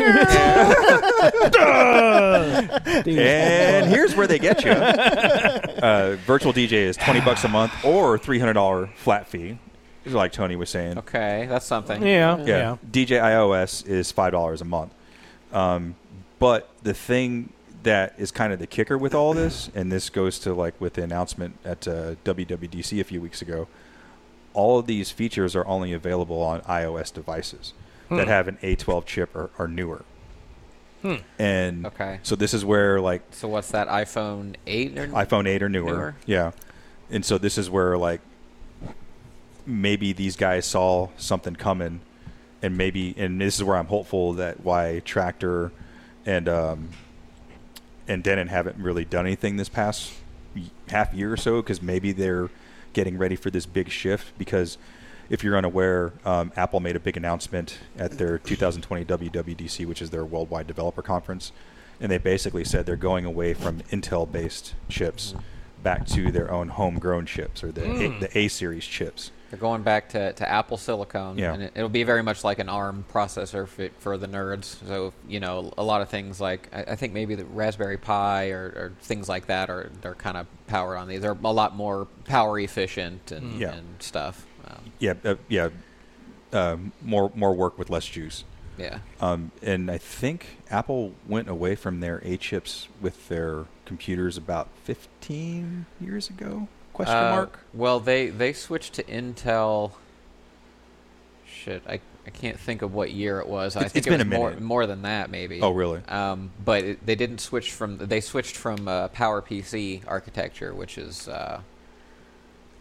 and 2.85 3.89
here's 3.89 4.15
where 4.15 4.27
they 4.27 4.39
get 4.39 4.63
you. 4.63 4.71
Uh, 5.81 6.15
virtual 6.27 6.53
DJ 6.53 6.73
is 6.73 6.95
twenty 6.95 7.19
bucks 7.21 7.43
a 7.43 7.47
month 7.47 7.73
or 7.83 8.15
three 8.19 8.37
hundred 8.37 8.53
dollar 8.53 8.85
flat 8.97 9.27
fee, 9.27 9.57
like 10.05 10.31
Tony 10.31 10.55
was 10.55 10.69
saying. 10.69 10.97
Okay, 10.99 11.45
that's 11.49 11.65
something. 11.65 12.01
yeah, 12.05 12.37
Yeah. 12.39 12.45
yeah. 12.45 12.77
djay 12.91 13.21
iOS 13.21 13.85
is 13.87 14.11
five 14.11 14.31
dollars 14.31 14.61
a 14.61 14.65
month. 14.65 14.93
Um, 15.53 15.95
but 16.39 16.69
the 16.83 16.93
thing 16.93 17.53
that 17.83 18.13
is 18.17 18.31
kind 18.31 18.53
of 18.53 18.59
the 18.59 18.67
kicker 18.67 18.97
with 18.97 19.13
all 19.15 19.33
this, 19.33 19.69
and 19.75 19.91
this 19.91 20.09
goes 20.09 20.39
to 20.39 20.53
like 20.53 20.79
with 20.79 20.93
the 20.93 21.03
announcement 21.03 21.57
at 21.65 21.87
uh, 21.87 22.15
WWDC 22.25 22.99
a 22.99 23.03
few 23.03 23.19
weeks 23.21 23.41
ago, 23.41 23.67
all 24.53 24.77
of 24.79 24.85
these 24.87 25.11
features 25.11 25.55
are 25.55 25.65
only 25.67 25.93
available 25.93 26.41
on 26.41 26.61
iOS 26.61 27.13
devices 27.13 27.73
that 28.09 28.27
have 28.27 28.47
an 28.49 28.57
A12 28.61 29.05
chip 29.05 29.33
or, 29.35 29.49
or 29.57 29.67
newer. 29.69 30.03
Hmm. 31.01 31.15
And 31.39 31.85
Okay. 31.87 32.19
so 32.23 32.35
this 32.35 32.53
is 32.53 32.63
where 32.65 32.99
like 33.01 33.21
So 33.31 33.47
what's 33.47 33.71
that? 33.71 33.87
iPhone 33.87 34.55
eight 34.67 34.97
or 34.99 35.07
iPhone 35.07 35.47
8 35.47 35.63
or 35.63 35.69
newer. 35.69 35.85
Newer? 35.91 36.15
Yeah. 36.25 36.51
And 37.09 37.23
so 37.25 37.37
this 37.37 37.57
is 37.57 37.69
where 37.69 37.97
like 37.97 38.21
maybe 39.65 40.13
these 40.13 40.35
guys 40.35 40.65
saw 40.65 41.09
something 41.17 41.55
coming 41.55 42.01
and 42.61 42.77
maybe 42.77 43.13
and 43.17 43.39
this 43.39 43.55
is 43.57 43.63
where 43.63 43.77
I'm 43.77 43.87
hopeful 43.87 44.33
that 44.33 44.63
why 44.63 45.01
Traktor 45.05 45.71
and 46.25 46.47
um 46.49 46.89
and 48.07 48.23
Denon 48.23 48.47
haven't 48.47 48.77
really 48.77 49.05
done 49.05 49.25
anything 49.25 49.57
this 49.57 49.69
past 49.69 50.13
half 50.89 51.13
year 51.13 51.31
or 51.31 51.37
so 51.37 51.61
because 51.61 51.81
maybe 51.81 52.11
they're 52.11 52.49
getting 52.93 53.17
ready 53.17 53.35
for 53.35 53.49
this 53.49 53.65
big 53.65 53.89
shift 53.89 54.37
because 54.37 54.77
if 55.29 55.45
you're 55.45 55.55
unaware, 55.57 56.11
um, 56.25 56.51
Apple 56.57 56.81
made 56.81 56.97
a 56.97 56.99
big 56.99 57.15
announcement 57.15 57.77
at 57.97 58.17
their 58.17 58.37
2020 58.37 59.05
WWDC, 59.05 59.85
which 59.85 60.01
is 60.01 60.09
their 60.09 60.25
worldwide 60.25 60.67
developer 60.67 61.01
conference, 61.01 61.53
and 62.01 62.11
they 62.11 62.17
basically 62.17 62.65
said 62.65 62.85
they're 62.85 62.97
going 62.97 63.23
away 63.23 63.53
from 63.53 63.79
Intel-based 63.91 64.73
chips 64.89 65.33
back 65.81 66.05
to 66.07 66.33
their 66.33 66.51
own 66.51 66.67
homegrown 66.67 67.25
chips 67.25 67.63
or 67.63 67.71
the 67.71 67.79
Mm. 67.79 68.17
A, 68.17 68.19
the 68.19 68.37
A 68.37 68.47
series 68.49 68.83
chips. 68.85 69.31
They're 69.51 69.59
going 69.59 69.83
back 69.83 70.07
to, 70.09 70.31
to 70.33 70.49
Apple 70.49 70.77
Silicon, 70.77 71.37
Yeah. 71.37 71.53
and 71.53 71.61
it, 71.63 71.73
it'll 71.75 71.89
be 71.89 72.03
very 72.03 72.23
much 72.23 72.43
like 72.43 72.57
an 72.59 72.69
ARM 72.69 73.03
processor 73.13 73.67
for, 73.67 73.89
for 73.99 74.17
the 74.17 74.27
nerds. 74.27 74.63
So 74.87 75.11
you 75.27 75.39
know, 75.41 75.73
a 75.77 75.83
lot 75.83 76.01
of 76.01 76.07
things 76.09 76.39
like 76.39 76.69
I, 76.73 76.83
I 76.93 76.95
think 76.95 77.11
maybe 77.13 77.35
the 77.35 77.43
Raspberry 77.45 77.97
Pi 77.97 78.49
or, 78.51 78.63
or 78.63 78.93
things 79.01 79.27
like 79.27 79.47
that 79.47 79.69
are 79.69 79.89
they're 80.01 80.15
kind 80.15 80.37
of 80.37 80.47
powered 80.67 80.97
on 80.97 81.07
these. 81.09 81.21
They're 81.21 81.37
a 81.43 81.51
lot 81.53 81.75
more 81.75 82.07
power 82.25 82.57
efficient 82.59 83.31
and, 83.33 83.59
Yeah. 83.59 83.73
and 83.73 84.01
stuff. 84.01 84.45
Um, 84.65 84.79
Yeah, 84.99 85.13
uh, 85.25 85.35
yeah. 85.49 85.69
Um, 86.53 86.91
more 87.01 87.31
more 87.35 87.53
work 87.53 87.77
with 87.77 87.89
less 87.89 88.05
juice. 88.05 88.43
yeah. 88.77 88.99
Um, 89.19 89.51
and 89.61 89.91
I 89.91 89.97
think 89.97 90.47
Apple 90.69 91.13
went 91.27 91.47
away 91.49 91.75
from 91.75 91.99
their 91.99 92.21
A 92.23 92.37
chips 92.37 92.87
with 93.01 93.27
their 93.29 93.65
computers 93.85 94.37
about 94.37 94.69
15 94.85 95.85
years 95.99 96.29
ago. 96.29 96.67
Question 96.93 97.15
Uh, 97.17 97.29
mark. 97.31 97.59
Well, 97.73 97.99
they 97.99 98.27
they 98.29 98.53
switched 98.53 98.93
to 98.93 99.03
Intel. 99.03 99.91
Shit, 101.47 101.83
I 101.87 101.99
I 102.25 102.29
can't 102.29 102.59
think 102.59 102.81
of 102.81 102.93
what 102.93 103.11
year 103.11 103.39
it 103.39 103.47
was. 103.47 103.75
I 103.75 103.81
think 103.83 103.95
it's 103.97 104.07
it 104.07 104.09
been 104.11 104.19
was 104.29 104.37
a 104.37 104.39
more 104.39 104.49
minute. 104.49 104.63
more 104.63 104.85
than 104.85 105.01
that, 105.03 105.29
maybe. 105.29 105.61
Oh, 105.61 105.71
really? 105.71 106.01
Um, 106.07 106.51
but 106.63 106.83
it, 106.83 107.05
they 107.05 107.15
didn't 107.15 107.39
switch 107.39 107.71
from. 107.71 107.97
They 107.97 108.21
switched 108.21 108.55
from 108.55 108.87
uh, 108.87 109.07
PowerPC 109.09 110.03
architecture, 110.07 110.73
which 110.73 110.97
is 110.97 111.27
uh, 111.27 111.61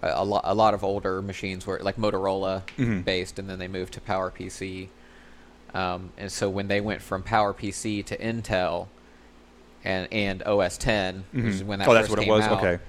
a, 0.02 0.08
a 0.08 0.24
lot. 0.24 0.42
A 0.44 0.54
lot 0.54 0.74
of 0.74 0.82
older 0.84 1.22
machines 1.22 1.66
were 1.66 1.78
like 1.82 1.96
Motorola 1.96 2.62
Mhm. 2.76 3.04
based, 3.04 3.38
and 3.38 3.48
then 3.48 3.58
they 3.58 3.68
moved 3.68 3.94
to 3.94 4.00
PowerPC. 4.00 4.88
Um, 5.72 6.12
and 6.18 6.32
so 6.32 6.50
when 6.50 6.66
they 6.68 6.80
went 6.80 7.00
from 7.00 7.22
PowerPC 7.22 8.04
to 8.06 8.16
Intel, 8.18 8.88
and 9.84 10.08
and 10.12 10.42
OS 10.42 10.76
10, 10.76 11.24
which 11.32 11.44
is 11.44 11.64
when 11.64 11.78
that 11.78 11.88
oh, 11.88 11.94
that's 11.94 12.08
first 12.08 12.10
what 12.10 12.18
it 12.18 12.24
came 12.24 12.32
was. 12.34 12.44
out, 12.44 12.58
Okay. 12.62 12.82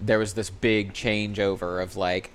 There 0.00 0.18
was 0.18 0.34
this 0.34 0.50
big 0.50 0.92
changeover 0.92 1.82
of 1.82 1.96
like 1.96 2.30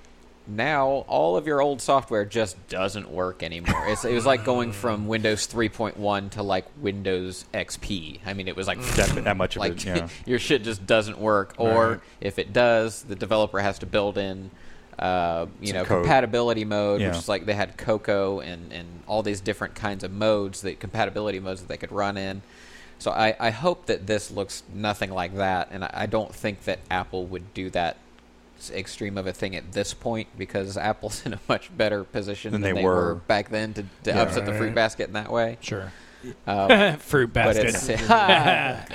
now 0.48 1.04
all 1.08 1.36
of 1.36 1.46
your 1.46 1.60
old 1.60 1.80
software 1.82 2.24
just 2.24 2.68
doesn't 2.68 3.10
work 3.10 3.42
anymore. 3.42 3.88
It's, 3.88 4.04
it 4.04 4.12
was 4.14 4.24
like 4.24 4.44
going 4.44 4.70
from 4.70 5.08
Windows 5.08 5.48
3.1 5.48 6.30
to 6.32 6.42
like 6.44 6.66
Windows 6.80 7.44
XP. 7.52 8.20
I 8.24 8.32
mean, 8.32 8.46
it 8.46 8.54
was 8.54 8.68
like 8.68 8.80
That, 8.80 9.24
that 9.24 9.36
much 9.36 9.56
of 9.56 9.60
like 9.60 9.72
it. 9.72 9.84
Yeah. 9.84 10.08
your 10.26 10.38
shit 10.38 10.62
just 10.62 10.86
doesn't 10.86 11.18
work, 11.18 11.54
or 11.58 11.88
Right. 11.90 12.00
if 12.20 12.38
it 12.38 12.52
does, 12.52 13.02
the 13.02 13.16
developer 13.16 13.58
has 13.58 13.80
to 13.80 13.86
build 13.86 14.18
in. 14.18 14.52
Uh, 14.96 15.46
you 15.60 15.68
Some 15.68 15.76
know, 15.78 15.84
code. 15.84 16.02
compatibility 16.04 16.64
mode, 16.64 17.00
Yeah. 17.00 17.08
which 17.08 17.18
is 17.18 17.28
like 17.28 17.44
they 17.44 17.52
had 17.54 17.76
Cocoa 17.76 18.38
and, 18.40 18.72
and 18.72 18.86
all 19.08 19.22
these 19.24 19.40
different 19.40 19.74
kinds 19.74 20.04
of 20.04 20.12
modes, 20.12 20.60
that 20.62 20.78
compatibility 20.80 21.40
modes 21.40 21.60
that 21.60 21.68
they 21.68 21.76
could 21.76 21.92
run 21.92 22.16
in. 22.16 22.40
So 22.98 23.10
I, 23.10 23.36
I 23.38 23.50
hope 23.50 23.86
that 23.86 24.06
this 24.06 24.30
looks 24.30 24.62
nothing 24.74 25.10
like 25.10 25.36
that, 25.36 25.68
and 25.70 25.84
I, 25.84 25.90
I 25.92 26.06
don't 26.06 26.34
think 26.34 26.64
that 26.64 26.78
Apple 26.90 27.26
would 27.26 27.52
do 27.54 27.70
that 27.70 27.96
extreme 28.72 29.18
of 29.18 29.26
a 29.26 29.32
thing 29.34 29.54
at 29.54 29.72
this 29.72 29.92
point 29.92 30.28
because 30.38 30.78
Apple's 30.78 31.22
in 31.26 31.34
a 31.34 31.40
much 31.48 31.76
better 31.76 32.04
position 32.04 32.52
Than 32.52 32.62
than, 32.62 32.74
they 32.74 32.80
they, 32.80 32.84
were. 32.84 32.94
were. 32.94 33.14
back 33.16 33.50
then 33.50 33.74
to, 33.74 33.82
to 33.82 33.88
Yeah. 34.06 34.22
upset 34.22 34.46
the 34.46 34.54
fruit 34.54 34.74
basket 34.74 35.08
in 35.08 35.12
that 35.12 35.30
way. 35.30 35.58
Sure. 35.60 35.92
Um, 36.46 36.96
Fruit 36.98 37.32
basket. 37.32 37.66
it's 37.66 37.88
yeah. 37.88 38.86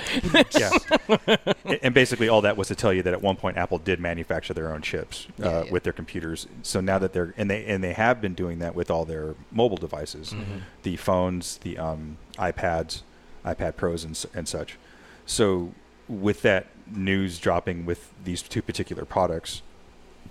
And- 1.64 1.78
and 1.82 1.94
basically, 1.94 2.28
all 2.28 2.42
that 2.42 2.56
was 2.56 2.68
to 2.68 2.74
tell 2.74 2.92
you 2.92 3.02
that 3.04 3.12
at 3.14 3.22
one 3.22 3.36
point 3.36 3.56
Apple 3.56 3.78
did 3.78 3.98
manufacture 4.00 4.52
their 4.52 4.72
own 4.72 4.82
chips 4.82 5.26
uh, 5.42 5.48
Yeah, 5.48 5.64
yeah. 5.64 5.70
with 5.72 5.82
their 5.84 5.92
computers. 5.94 6.46
So 6.62 6.80
now 6.80 6.98
that 6.98 7.12
they're 7.14 7.32
and 7.38 7.48
they 7.50 7.64
and 7.64 7.82
they 7.82 7.92
have 7.94 8.20
been 8.20 8.34
doing 8.34 8.58
that 8.58 8.74
with 8.74 8.90
all 8.90 9.04
their 9.04 9.34
mobile 9.50 9.76
devices, 9.78 10.32
Mm-hmm. 10.32 10.58
the 10.82 10.96
phones, 10.96 11.56
the 11.58 11.78
um, 11.78 12.18
iPads, 12.36 13.02
iPad 13.44 13.76
Pros, 13.76 14.04
and, 14.04 14.24
and 14.34 14.48
such. 14.48 14.78
So 15.26 15.72
with 16.08 16.42
that 16.42 16.66
news 16.90 17.38
dropping 17.38 17.86
with 17.86 18.12
these 18.22 18.42
two 18.42 18.62
particular 18.62 19.04
products, 19.04 19.62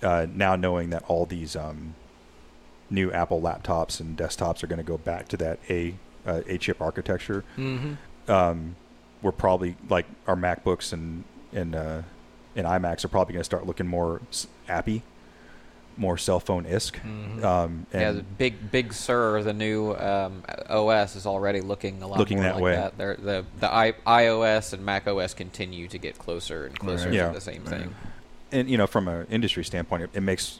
uh, 0.01 0.27
now 0.33 0.55
knowing 0.55 0.89
that 0.89 1.03
all 1.07 1.25
these 1.25 1.55
um, 1.55 1.95
new 2.89 3.11
Apple 3.11 3.41
laptops 3.41 3.99
and 3.99 4.17
desktops 4.17 4.63
are 4.63 4.67
going 4.67 4.77
to 4.77 4.83
go 4.83 4.97
back 4.97 5.27
to 5.29 5.37
that 5.37 5.59
A 5.69 5.95
uh, 6.25 6.41
A 6.47 6.57
chip 6.57 6.79
architecture 6.81 7.43
mm-hmm. 7.57 8.31
um, 8.31 8.75
we're 9.21 9.31
probably 9.31 9.75
like 9.89 10.05
our 10.27 10.35
MacBooks 10.35 10.93
and 10.93 11.23
and 11.53 11.75
uh, 11.75 12.01
and 12.55 12.65
iMacs 12.67 13.05
are 13.05 13.07
probably 13.07 13.33
going 13.33 13.41
to 13.41 13.45
start 13.45 13.65
looking 13.65 13.87
more 13.87 14.21
appy, 14.67 15.03
more 16.01 16.17
cell 16.17 16.39
phone 16.39 16.65
isk. 16.65 16.93
Mhm. 17.01 17.43
Um, 17.43 17.85
and 17.93 18.01
yeah, 18.01 18.11
the 18.11 18.23
big 18.23 18.71
Big 18.71 18.91
Sur, 18.91 19.43
the 19.43 19.53
new 19.53 19.93
um, 19.93 20.43
OS, 20.67 21.15
is 21.15 21.25
already 21.27 21.61
looking 21.61 22.01
a 22.01 22.07
lot 22.07 22.17
Looking 22.17 22.37
more 22.37 22.45
that 22.45 22.55
like 22.55 22.63
way. 22.63 22.75
that. 22.75 22.97
They're, 22.97 23.15
the 23.15 23.45
the 23.59 23.71
I, 23.71 23.93
iOS 24.07 24.73
and 24.73 24.83
Mac 24.83 25.07
OS 25.07 25.33
continue 25.35 25.87
to 25.87 25.97
get 25.99 26.17
closer 26.17 26.65
and 26.65 26.77
closer 26.77 27.05
Right. 27.05 27.11
to 27.11 27.15
Yeah. 27.15 27.29
the 27.31 27.39
same 27.39 27.63
thing. 27.63 27.93
and 28.51 28.69
you 28.69 28.77
know 28.77 28.87
from 28.87 29.07
an 29.07 29.27
industry 29.29 29.63
standpoint, 29.63 30.03
it, 30.03 30.09
it 30.15 30.21
makes 30.21 30.59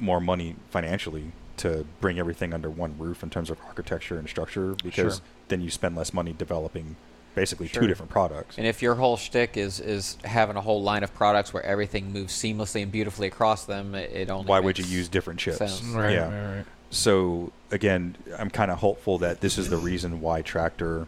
more 0.00 0.20
money 0.20 0.56
financially 0.70 1.32
to 1.58 1.84
bring 2.00 2.18
everything 2.18 2.54
under 2.54 2.70
one 2.70 2.94
roof 2.98 3.22
in 3.22 3.28
terms 3.30 3.50
of 3.50 3.58
architecture 3.66 4.18
and 4.18 4.28
structure 4.28 4.74
because 4.82 5.16
Sure. 5.16 5.24
then 5.48 5.60
you 5.60 5.70
spend 5.70 5.94
less 5.96 6.14
money 6.14 6.32
developing 6.32 6.96
basically 7.38 7.68
Sure. 7.68 7.82
two 7.82 7.86
different 7.88 8.10
products. 8.10 8.58
And 8.58 8.66
if 8.66 8.82
your 8.82 8.96
whole 8.96 9.16
shtick 9.16 9.56
is 9.56 9.78
is 9.80 10.16
having 10.24 10.56
a 10.56 10.60
whole 10.60 10.82
line 10.82 11.04
of 11.04 11.14
products 11.14 11.52
where 11.54 11.62
everything 11.64 12.12
moves 12.12 12.32
seamlessly 12.34 12.82
and 12.82 12.90
beautifully 12.90 13.28
across 13.28 13.64
them, 13.64 13.94
it, 13.94 14.10
it 14.12 14.30
only 14.30 14.46
Why 14.48 14.60
would 14.60 14.78
you 14.78 14.84
use 14.84 15.08
different 15.08 15.38
chips? 15.38 15.58
sense. 15.58 15.82
Right, 15.82 16.12
yeah. 16.14 16.28
right, 16.28 16.56
right. 16.56 16.64
So 16.90 17.52
again, 17.70 18.16
I'm 18.38 18.50
kind 18.50 18.70
of 18.70 18.78
hopeful 18.78 19.18
that 19.18 19.40
this 19.40 19.56
is 19.58 19.68
the 19.68 19.76
reason 19.76 20.20
why 20.20 20.42
Traktor 20.42 21.06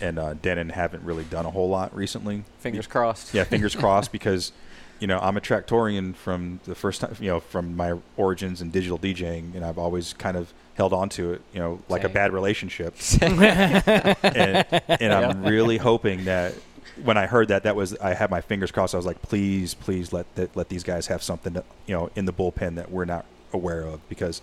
and 0.00 0.18
uh, 0.18 0.34
Denon 0.34 0.70
haven't 0.70 1.04
really 1.04 1.24
done 1.24 1.46
a 1.46 1.50
whole 1.50 1.68
lot 1.68 1.94
recently. 1.96 2.44
Fingers 2.58 2.86
crossed. 2.86 3.32
Yeah, 3.32 3.44
fingers 3.44 3.74
crossed 3.82 4.12
because 4.12 4.52
you 5.00 5.06
know 5.06 5.18
I'm 5.20 5.36
a 5.36 5.40
Traktorian 5.40 6.14
from 6.14 6.60
the 6.64 6.74
first 6.74 7.00
time. 7.00 7.16
You 7.20 7.30
know, 7.30 7.40
from 7.40 7.76
my 7.76 7.94
origins 8.16 8.60
in 8.60 8.70
digital 8.70 8.98
DJing, 8.98 9.54
and 9.54 9.64
I've 9.64 9.78
always 9.78 10.12
kind 10.12 10.36
of 10.36 10.52
held 10.74 10.92
on 10.92 11.08
to 11.10 11.34
it. 11.34 11.42
You 11.52 11.60
know, 11.60 11.82
like 11.88 12.04
a 12.04 12.08
bad 12.08 12.32
relationship. 12.32 12.94
and 13.22 14.66
and 14.88 15.12
I'm 15.12 15.44
really 15.44 15.78
hoping 15.78 16.24
that 16.24 16.54
when 17.02 17.16
I 17.16 17.26
heard 17.26 17.48
that, 17.48 17.62
that 17.64 17.76
was 17.76 17.96
I 17.98 18.14
had 18.14 18.30
my 18.30 18.40
fingers 18.40 18.70
crossed. 18.70 18.94
I 18.94 18.98
was 18.98 19.06
like, 19.06 19.22
please, 19.22 19.74
please 19.74 20.12
let 20.12 20.32
that, 20.36 20.56
let 20.56 20.68
these 20.68 20.82
guys 20.82 21.06
have 21.06 21.22
something 21.22 21.54
that, 21.54 21.64
you 21.86 21.94
know 21.94 22.10
in 22.14 22.24
the 22.24 22.32
bullpen 22.32 22.76
that 22.76 22.90
we're 22.90 23.04
not 23.04 23.24
aware 23.52 23.82
of 23.82 24.06
because 24.08 24.40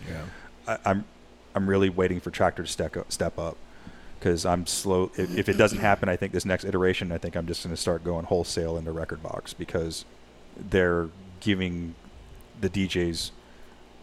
I, 0.67 0.77
I'm 0.85 1.05
I'm 1.55 1.67
really 1.69 1.89
waiting 1.89 2.19
for 2.19 2.31
Traktor 2.31 2.57
to 2.57 2.67
step 2.67 2.95
up, 2.95 3.11
step 3.11 3.37
up 3.39 3.57
because 4.19 4.45
I'm 4.45 4.65
slow. 4.67 5.11
If, 5.15 5.37
if 5.37 5.49
it 5.49 5.57
doesn't 5.57 5.79
happen, 5.79 6.09
I 6.09 6.15
think 6.15 6.33
this 6.33 6.45
next 6.45 6.65
iteration, 6.65 7.11
I 7.11 7.17
think 7.17 7.35
I'm 7.35 7.47
just 7.47 7.63
going 7.63 7.75
to 7.75 7.81
start 7.81 8.03
going 8.03 8.25
wholesale 8.25 8.77
into 8.77 8.91
Rekordbox 8.91 9.55
because 9.57 10.05
they're 10.57 11.09
giving 11.39 11.95
the 12.59 12.69
DJs 12.69 13.31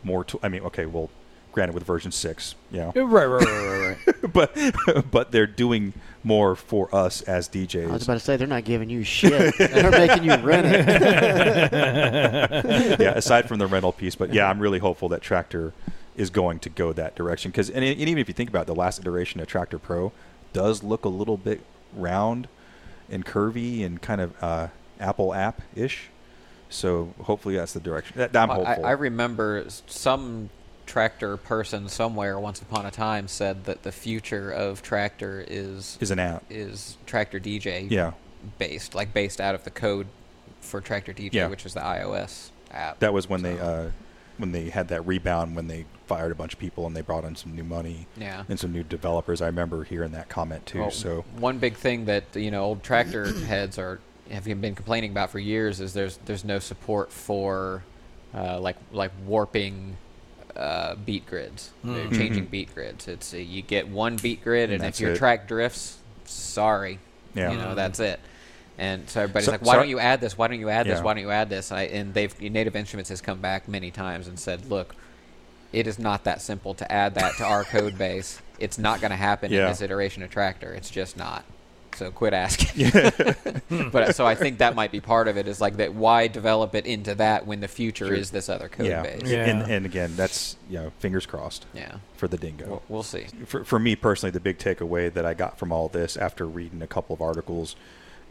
more. 0.03 0.25
To, 0.25 0.41
I 0.43 0.49
mean, 0.49 0.63
okay, 0.63 0.87
well, 0.87 1.11
granted 1.57 1.73
with 1.73 1.85
version 1.85 2.13
six, 2.13 2.55
you 2.71 2.81
know, 2.81 2.93
Right, 2.95 3.25
right, 3.25 3.43
right, 3.43 3.67
right, 3.67 3.97
right. 4.07 4.33
but 4.33 5.11
but 5.11 5.33
they're 5.33 5.47
doing 5.47 5.95
more 6.23 6.55
for 6.55 6.95
us 6.95 7.23
as 7.23 7.49
DJs. 7.49 7.89
I 7.89 7.93
was 7.93 8.03
about 8.03 8.15
to 8.15 8.21
say 8.21 8.37
they're 8.37 8.47
not 8.47 8.65
giving 8.65 8.91
you 8.91 9.05
shit. 9.05 9.57
they're 9.57 9.91
making 9.91 10.25
you 10.25 10.35
rent 10.37 10.67
it. 10.67 10.87
yeah, 13.01 13.13
aside 13.13 13.49
from 13.49 13.59
the 13.59 13.67
rental 13.67 13.91
piece, 13.91 14.15
but 14.15 14.35
yeah, 14.35 14.51
I'm 14.51 14.59
really 14.59 14.81
hopeful 14.81 15.09
that 15.09 15.23
Traktor 15.23 15.73
is 16.15 16.29
going 16.29 16.59
to 16.59 16.69
go 16.69 16.93
that 16.93 17.17
direction 17.17 17.53
because 17.53 17.71
and, 17.71 17.83
and 17.83 17.99
even 17.99 18.19
if 18.19 18.29
you 18.29 18.35
think 18.35 18.51
about 18.51 18.65
it, 18.65 18.67
the 18.67 18.75
last 18.75 19.01
iteration 19.01 19.41
of 19.41 19.49
Traktor 19.49 19.81
Pro 19.81 20.13
does 20.53 20.83
look 20.83 21.07
a 21.07 21.09
little 21.09 21.39
bit 21.39 21.63
round 21.95 22.49
and 23.09 23.25
curvy 23.25 23.83
and 23.83 24.03
kind 24.03 24.21
of 24.21 24.35
uh, 24.43 24.69
Apple 25.01 25.33
app 25.33 25.63
ish. 25.75 26.11
So 26.69 27.15
hopefully 27.23 27.57
that's 27.57 27.73
the 27.73 27.81
direction. 27.81 28.19
That, 28.19 28.37
I'm 28.37 28.51
hopeful. 28.51 28.85
I 28.85 28.91
remember 28.91 29.65
some 29.87 30.51
Traktor 30.87 31.43
person 31.43 31.89
somewhere 31.89 32.39
once 32.39 32.63
upon 32.63 32.87
a 32.87 32.91
time 32.91 33.29
said 33.29 33.65
that 33.65 33.83
the 33.83 33.93
future 33.93 34.51
of 34.51 34.83
Traktor 34.83 35.45
is 35.49 35.99
is 36.01 36.11
an 36.11 36.19
app. 36.19 36.45
is 36.49 36.97
Traktor 37.07 37.43
DJ 37.43 37.91
Yeah, 37.91 38.13
based, 38.59 38.95
like 38.95 39.13
based 39.13 39.41
out 39.41 39.55
of 39.55 39.65
the 39.65 39.71
code 39.71 40.07
for 40.61 40.81
Traktor 40.81 41.15
DJ, 41.15 41.33
Yeah. 41.35 41.49
which 41.49 41.67
is 41.67 41.75
the 41.75 41.81
iOS 41.81 42.51
app. 42.73 42.99
that 43.01 43.13
was 43.13 43.29
when 43.29 43.43
they 43.43 43.59
uh, 43.59 43.91
when 44.39 44.53
they 44.53 44.71
had 44.71 44.89
that 44.89 45.07
rebound 45.07 45.57
when 45.57 45.67
they 45.69 45.87
fired 46.07 46.31
a 46.31 46.35
bunch 46.35 46.53
of 46.53 46.59
people 46.61 46.87
and 46.87 46.95
they 46.95 47.01
brought 47.01 47.25
in 47.25 47.35
some 47.35 47.55
new 47.57 47.65
money 47.65 48.07
yeah. 48.17 48.45
and 48.49 48.61
some 48.61 48.71
new 48.73 48.83
developers. 48.85 49.43
I 49.43 49.47
remember 49.47 49.83
hearing 49.85 50.13
that 50.13 50.29
comment 50.29 50.67
too. 50.67 50.81
Well, 50.81 50.91
so 50.91 51.25
one 51.39 51.59
big 51.59 51.75
thing 51.75 52.05
that 52.05 52.25
you 52.35 52.51
know 52.51 52.63
old 52.65 52.83
Traktor 52.83 53.43
heads 53.47 53.79
are 53.79 53.99
have 54.31 54.45
been 54.45 54.75
complaining 54.75 55.11
about 55.13 55.31
for 55.31 55.39
years 55.39 55.81
is 55.81 55.95
there's 55.95 56.19
there's 56.27 56.45
no 56.45 56.59
support 56.59 57.13
for 57.13 57.83
uh, 58.35 58.61
like 58.61 58.77
like 58.93 59.11
warping 59.25 59.97
uh, 60.57 60.95
beat 60.97 61.27
grids, 61.27 61.71
Mm. 61.85 62.17
changing 62.17 62.47
Mhm. 62.47 62.51
beat 62.51 62.75
grids. 62.75 63.09
It's 63.09 63.33
uh, 63.35 63.39
you 63.39 63.63
get 63.63 63.89
one 63.89 64.17
beat 64.17 64.43
grid, 64.43 64.71
and, 64.71 64.83
And 64.83 64.93
if 64.95 65.01
your 65.01 65.13
it. 65.13 65.19
track 65.19 65.47
drifts, 65.49 65.99
sorry, 66.25 66.99
yeah, 67.35 67.51
you 67.53 67.59
know 67.59 67.75
that's 67.75 68.01
it. 68.01 68.21
And 68.79 69.09
so 69.09 69.23
everybody's 69.23 69.47
So- 69.47 69.53
like, 69.53 69.63
"Why 69.63 69.73
so- 69.75 69.79
don't 69.81 69.89
you 69.89 69.99
add 69.99 70.21
this? 70.21 70.37
Why 70.37 70.49
don't 70.49 70.61
you 70.61 70.69
add 70.69 70.87
this? 70.87 70.99
Yeah. 70.99 71.03
Why 71.03 71.15
don't 71.15 71.23
you 71.23 71.31
add 71.31 71.49
this?" 71.49 71.73
I, 71.73 71.83
and 71.83 72.13
they've 72.15 72.39
Native 72.41 72.77
Instruments 72.77 73.09
has 73.11 73.21
come 73.21 73.41
back 73.41 73.69
many 73.69 73.91
times 73.91 74.27
and 74.29 74.39
said, 74.39 74.67
"Look, 74.71 74.95
it 75.73 75.87
is 75.87 75.99
not 75.99 76.25
that 76.25 76.41
simple 76.43 76.75
to 76.75 76.91
add 76.93 77.15
that 77.15 77.37
to 77.39 77.45
our 77.45 77.65
code 77.65 77.97
base. 77.99 78.41
It's 78.59 78.79
not 78.79 79.01
going 79.01 79.11
to 79.11 79.17
happen 79.17 79.53
in 79.53 79.59
this 79.67 79.81
iteration 79.83 80.23
of 80.23 80.31
Traktor. 80.31 80.75
It's 80.77 80.91
just 80.91 81.17
not. 81.17 81.45
So 81.97 82.11
quit 82.11 82.33
asking." 82.35 82.91
but 83.91 84.15
so 84.15 84.27
I 84.27 84.35
think 84.35 84.59
that 84.59 84.75
might 84.75 84.93
be 84.93 85.01
part 85.01 85.29
of 85.29 85.37
it. 85.37 85.49
Is 85.49 85.61
like 85.61 85.77
that. 85.79 85.95
Why 85.95 86.29
develop 86.29 86.75
it 86.75 86.87
into 86.87 87.15
that 87.17 87.47
when 87.47 87.61
the 87.61 87.69
future 87.69 88.07
Sure. 88.07 88.15
is 88.15 88.31
this 88.31 88.49
other 88.49 88.69
code 88.69 88.87
yeah. 88.87 89.03
base? 89.03 89.23
Yeah. 89.25 89.45
And 89.47 89.71
and 89.71 89.87
again, 89.87 90.15
that's 90.17 90.57
you 90.71 90.79
know 90.79 90.93
fingers 90.99 91.27
crossed 91.27 91.67
Yeah. 91.75 91.97
for 92.17 92.29
the 92.29 92.37
dingo. 92.37 92.67
We'll, 92.69 92.83
we'll 92.89 93.03
see. 93.03 93.27
for, 93.47 93.65
for 93.65 93.79
me 93.79 93.97
personally, 93.97 94.31
the 94.31 94.41
big 94.41 94.59
takeaway 94.59 95.13
that 95.13 95.27
I 95.27 95.35
got 95.35 95.59
from 95.59 95.73
all 95.73 95.89
this 95.89 96.17
after 96.17 96.47
reading 96.47 96.83
a 96.83 96.87
couple 96.87 97.15
of 97.15 97.21
articles 97.21 97.77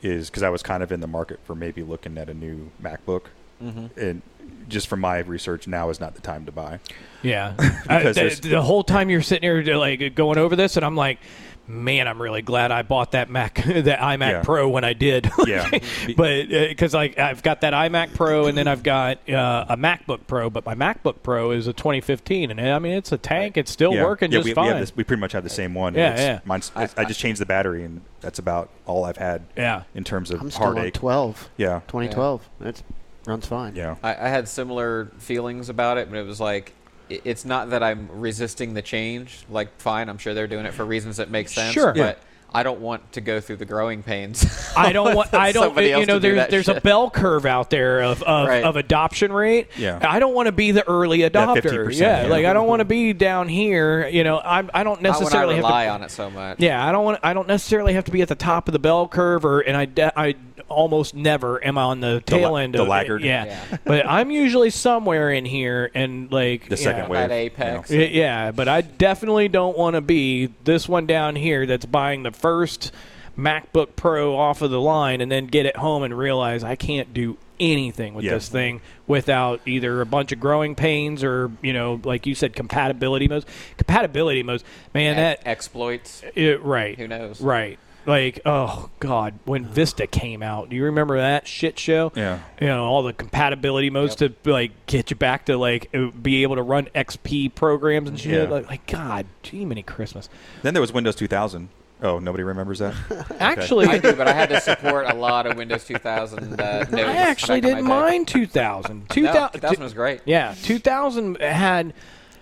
is 0.02 0.30
because 0.30 0.44
I 0.44 0.50
was 0.50 0.62
kind 0.62 0.84
of 0.84 0.92
in 0.92 1.00
the 1.00 1.08
market 1.08 1.40
for 1.46 1.56
maybe 1.56 1.82
looking 1.82 2.18
at 2.18 2.30
a 2.30 2.34
new 2.34 2.72
MacBook, 2.82 3.24
Mm-hmm. 3.64 3.98
and 3.98 4.22
just 4.68 4.88
from 4.88 5.00
my 5.00 5.20
research, 5.20 5.66
now 5.66 5.90
is 5.90 6.00
not 6.02 6.14
the 6.14 6.22
time 6.22 6.46
to 6.46 6.52
buy. 6.52 6.80
Yeah. 7.24 7.54
I- 7.90 8.12
the, 8.12 8.38
the 8.42 8.62
whole 8.62 8.84
time 8.84 9.10
you're 9.10 9.22
sitting 9.22 9.44
here 9.50 9.76
like 9.78 10.14
going 10.14 10.38
over 10.38 10.56
this, 10.58 10.76
and 10.76 10.86
I'm 10.86 10.98
like, 10.98 11.20
man, 11.68 12.08
I'm 12.08 12.22
really 12.22 12.42
glad 12.42 12.72
I 12.72 12.82
bought 12.84 13.12
that 13.12 13.30
Mac, 13.30 13.56
that 13.66 14.00
iMac 14.00 14.32
Yeah. 14.32 14.44
Pro 14.44 14.70
when 14.70 14.84
I 14.84 14.94
did. 14.94 15.30
Yeah. 15.48 15.70
but 16.18 16.48
because 16.50 16.94
like 16.94 17.20
I've 17.20 17.44
got 17.44 17.62
that 17.62 17.74
iMac 17.74 18.14
Pro, 18.16 18.48
and 18.48 18.58
then 18.58 18.68
I've 18.68 18.82
got 18.84 19.18
uh, 19.30 19.66
a 19.70 19.78
MacBook 19.78 20.22
Pro, 20.28 20.50
but 20.50 20.66
my 20.66 20.74
MacBook 20.74 21.18
Pro 21.24 21.52
is 21.52 21.68
a 21.68 21.74
2015, 21.74 22.52
and 22.52 22.60
I 22.60 22.80
mean 22.80 22.94
it's 22.94 23.12
a 23.12 23.18
tank. 23.18 23.58
It's 23.58 23.72
still 23.72 23.94
yeah. 23.94 24.04
working 24.04 24.32
yeah, 24.32 24.40
just 24.40 24.46
we, 24.46 24.54
fine. 24.54 24.74
We, 24.74 24.80
this, 24.80 24.96
we 24.96 25.04
pretty 25.04 25.22
much 25.22 25.34
have 25.34 25.44
the 25.44 25.50
same 25.50 25.74
one. 25.74 25.94
Yeah, 25.94 26.14
It's- 26.14 26.20
yeah. 26.20 26.40
Mine's, 26.46 26.72
I- 26.76 26.90
I, 26.98 27.06
just 27.06 27.20
changed 27.20 27.40
the 27.42 27.46
battery, 27.46 27.84
and 27.84 28.02
that's 28.22 28.40
about 28.40 28.70
all 28.86 29.04
I've 29.06 29.18
had 29.18 29.44
yeah. 29.56 29.84
in 29.94 30.04
terms 30.04 30.32
of 30.32 30.42
I'm 30.42 30.50
still 30.52 30.66
on 30.68 30.76
heartache. 30.78 30.94
12, 30.96 31.50
Yeah, 31.58 31.82
2012. 31.88 32.50
It 32.62 32.84
runs 33.28 33.46
fine. 33.46 33.76
yeah, 33.76 33.96
I, 34.04 34.12
I 34.16 34.30
had 34.30 34.48
similar 34.48 35.12
feelings 35.20 35.70
about 35.70 35.98
it, 35.98 36.10
but 36.10 36.18
it 36.18 36.26
was 36.26 36.40
like 36.40 36.74
i- 36.85 36.85
it's 37.10 37.46
not 37.46 37.70
that 37.72 37.84
I'm 37.84 38.10
resisting 38.12 38.74
the 38.74 38.82
change. 38.82 39.46
Like, 39.50 39.80
fine, 39.80 40.10
I'm 40.10 40.18
sure 40.18 40.34
they're 40.34 40.48
doing 40.48 40.66
it 40.66 40.74
for 40.74 40.86
reasons 40.86 41.18
that 41.18 41.30
make 41.30 41.50
sense. 41.50 41.74
Sure. 41.74 41.94
but 41.94 41.98
Yeah. 41.98 42.14
I 42.54 42.64
don't 42.64 42.80
want 42.80 43.12
to 43.14 43.22
go 43.22 43.42
through 43.42 43.58
the 43.58 43.66
growing 43.66 44.02
pains. 44.02 44.46
I 44.78 44.94
don't 44.94 45.14
want. 45.14 45.34
I 45.34 45.52
don't. 45.52 45.64
Somebody 45.66 45.88
You 45.90 46.06
know, 46.06 46.20
to 46.20 46.20
do 46.20 46.20
there's 46.22 46.36
that 46.38 46.50
there's 46.52 46.70
a 46.70 46.80
bell 46.80 47.10
curve 47.10 47.46
out 47.46 47.70
there 47.70 48.02
of 48.02 48.24
of, 48.24 48.48
Right. 48.48 48.64
of 48.64 48.78
adoption 48.78 49.34
rate. 49.34 49.68
Yeah. 49.78 50.00
I 50.02 50.20
don't 50.20 50.34
want 50.34 50.46
to 50.46 50.54
be 50.54 50.72
the 50.72 50.88
early 50.88 51.20
adopter. 51.20 51.94
yeah, 51.94 52.22
yeah. 52.24 52.28
like 52.30 52.46
I 52.46 52.54
don't 52.54 52.68
want 52.68 52.80
to 52.80 52.86
be 52.86 53.12
down 53.12 53.50
here. 53.50 54.08
You 54.08 54.24
know, 54.24 54.40
I'm. 54.40 54.70
I 54.74 54.86
don't 54.86 55.02
Not 55.02 55.16
when 55.16 55.16
I 55.16 55.20
necessarily 55.20 55.56
have 55.56 55.64
to 55.64 55.68
rely 55.68 55.88
on 55.90 56.02
it 56.04 56.12
so 56.12 56.30
much. 56.30 56.62
Yeah, 56.62 56.86
I 56.86 56.94
don't 56.94 57.04
want. 57.04 57.20
I 57.24 57.34
don't 57.34 57.48
necessarily 57.48 57.92
have 57.94 58.06
to 58.06 58.12
be 58.12 58.22
at 58.22 58.30
the 58.30 58.36
top 58.36 58.70
of 58.70 58.72
the 58.72 58.80
bell 58.80 59.10
curve, 59.10 59.44
or 59.44 59.60
and 59.60 59.76
I, 59.76 59.84
de- 59.84 60.18
I 60.18 60.36
almost 60.70 61.14
never 61.14 61.64
am 61.66 61.78
I 61.78 61.84
on 61.84 62.00
the 62.00 62.22
tail 62.26 62.52
la- 62.54 62.58
end 62.60 62.74
the 62.76 62.82
of 62.82 62.88
laggard. 62.88 63.22
Yeah, 63.22 63.46
Yeah. 63.46 63.78
but 63.86 64.06
I'm 64.08 64.32
usually 64.32 64.70
somewhere 64.70 65.32
in 65.32 65.46
here, 65.46 65.92
and 65.94 66.32
like 66.32 66.70
The 66.70 66.78
second 66.78 67.04
yeah. 67.04 67.10
wave. 67.10 67.20
At 67.22 67.32
apex. 67.32 67.90
Y- 67.90 68.10
Yeah, 68.14 68.52
but 68.52 68.68
I 68.68 68.82
definitely 68.82 69.48
don't 69.48 69.78
want 69.78 69.96
to 69.96 70.02
be 70.02 70.50
this 70.64 70.90
one 70.90 71.06
down 71.06 71.36
here 71.36 71.66
that's 71.66 71.86
buying 71.86 72.24
the 72.24 72.32
first 72.32 72.92
MacBook 73.38 73.96
Pro 73.96 74.36
off 74.36 74.62
of 74.62 74.72
the 74.72 74.80
line 74.82 75.22
and 75.22 75.32
then 75.32 75.48
get 75.48 75.66
it 75.66 75.76
home 75.78 76.04
and 76.04 76.18
realize 76.18 76.64
I 76.64 76.76
can't 76.76 77.14
do 77.14 77.38
anything 77.60 78.14
with 78.14 78.26
Yeah. 78.26 78.34
this 78.34 78.50
thing 78.50 78.82
without 79.08 79.62
either 79.66 80.02
a 80.02 80.06
bunch 80.06 80.32
of 80.32 80.40
growing 80.40 80.74
pains 80.76 81.24
or 81.24 81.52
you 81.62 81.74
know, 81.74 82.00
like 82.04 82.26
you 82.26 82.34
said, 82.36 82.54
compatibility 82.54 83.28
modes. 83.28 83.46
Compatibility 83.78 84.42
modes, 84.44 84.64
man. 84.94 85.18
Ex- 85.18 85.44
That 85.44 85.50
exploits. 85.50 86.24
it, 86.36 86.64
right. 86.64 86.98
Who 86.98 87.08
knows? 87.08 87.40
Right. 87.42 87.78
Like, 88.06 88.42
oh 88.46 88.90
God, 89.00 89.40
when 89.46 89.66
Vista 89.66 90.08
came 90.08 90.44
out, 90.44 90.70
do 90.70 90.76
you 90.76 90.86
remember 90.86 91.18
that 91.18 91.48
shit 91.48 91.80
show? 91.80 92.12
Yeah. 92.16 92.40
You 92.60 92.68
know, 92.68 92.86
all 92.86 93.04
the 93.04 93.14
compatibility 93.14 93.90
modes 93.90 94.16
to 94.16 94.34
like 94.46 94.72
get 94.86 95.10
you 95.10 95.16
back 95.16 95.46
to 95.46 95.58
like 95.58 95.92
be 96.22 96.44
able 96.44 96.56
to 96.56 96.62
run 96.62 96.86
XP 96.96 97.56
programs 97.56 98.10
and 98.10 98.20
shit. 98.20 98.50
Yeah. 98.50 98.56
Like, 98.56 98.70
like, 98.70 98.88
God, 98.88 99.26
gee, 99.44 99.66
many 99.66 99.84
Christmas. 99.84 100.30
Then 100.62 100.74
there 100.74 100.82
was 100.82 100.94
Windows 100.94 101.16
2000. 101.16 101.70
Oh, 102.02 102.20
nobody 102.20 102.44
remembers 102.44 102.80
that. 102.80 102.94
Actually, 103.40 103.88
I 103.88 103.98
do, 103.98 104.14
but 104.14 104.28
I 104.28 104.34
had 104.34 104.50
to 104.50 104.60
support 104.60 105.08
a 105.08 105.16
lot 105.16 105.48
of 105.48 105.58
Windows 105.58 105.86
2000 105.86 106.60
uh, 106.60 106.80
nodes 106.80 106.94
I 106.94 107.16
actually 107.16 107.62
didn't 107.62 107.86
mind 107.86 108.28
2000. 108.28 109.00
No, 109.00 109.06
2000, 109.10 109.62
2000 109.62 109.84
was 109.84 109.94
great. 109.94 110.22
Yeah, 110.26 110.56
2000 110.64 111.38
had, 111.38 111.94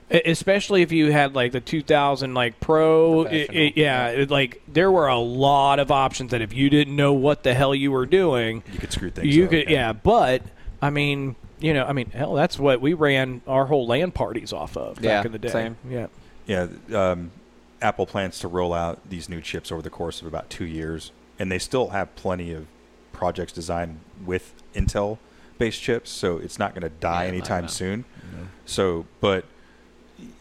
especially 0.10 0.82
if 0.82 0.92
you 0.92 1.12
had 1.12 1.36
like 1.36 1.52
the 1.52 1.60
2000 1.60 2.34
like 2.34 2.60
Pro. 2.60 3.22
i- 3.22 3.24
Professional. 3.24 3.58
i- 3.64 3.74
yeah, 3.76 4.08
it, 4.10 4.30
like 4.32 4.62
there 4.68 4.92
were 4.92 5.08
a 5.08 5.18
lot 5.18 5.80
of 5.80 5.92
options 5.92 6.32
that 6.32 6.42
if 6.42 6.54
you 6.54 6.70
didn't 6.70 6.96
know 6.96 7.14
what 7.14 7.44
the 7.44 7.54
hell 7.54 7.74
you 7.74 7.92
were 7.92 8.06
doing, 8.06 8.64
You 8.72 8.80
could 8.80 8.92
screw 8.92 9.10
things 9.10 9.36
you 9.36 9.46
up. 9.46 9.50
could. 9.52 9.70
Yeah, 9.70 9.94
but 9.94 10.42
I 10.82 10.90
mean, 10.90 11.36
you 11.60 11.74
know, 11.74 11.86
I 11.86 11.94
mean, 11.94 12.12
hell, 12.12 12.34
that's 12.34 12.60
what 12.60 12.82
we 12.82 12.94
ran 12.94 13.42
our 13.48 13.66
whole 13.66 13.88
LAN 13.88 14.12
parties 14.12 14.52
off 14.54 14.76
of 14.78 14.96
back 14.96 15.04
Yeah, 15.04 15.24
in 15.26 15.32
the 15.32 15.40
day. 15.40 15.50
same. 15.50 15.78
Yeah. 15.90 16.08
Yeah, 16.46 16.68
um, 16.94 17.32
Apple 17.82 18.06
plans 18.06 18.40
to 18.40 18.48
roll 18.50 18.74
out 18.74 19.00
these 19.10 19.30
new 19.30 19.40
chips 19.42 19.72
over 19.72 19.82
the 19.82 19.90
course 19.90 20.20
of 20.22 20.28
about 20.28 20.50
two 20.50 20.66
years, 20.66 21.12
and 21.40 21.50
they 21.52 21.60
still 21.60 21.90
have 21.90 22.14
plenty 22.16 22.52
of 22.52 22.66
projects 23.14 23.54
designed 23.54 24.00
with 24.26 24.54
Intel-based 24.76 25.82
chips, 25.82 26.10
so 26.10 26.38
it's 26.38 26.60
not 26.60 26.74
going 26.74 26.82
to 26.82 26.90
die 26.90 27.24
Yeah, 27.24 27.30
anytime 27.30 27.64
know. 27.64 27.68
soon. 27.70 28.06
So, 28.66 29.06
but 29.22 29.44
i- 29.46 29.48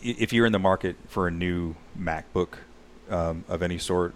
if 0.03 0.33
you're 0.33 0.47
in 0.47 0.53
the 0.53 0.59
market 0.59 0.97
for 1.09 1.27
a 1.27 1.31
new 1.31 1.75
MacBook 1.99 2.55
um, 3.11 3.45
of 3.49 3.63
any 3.63 3.79
sort, 3.79 4.15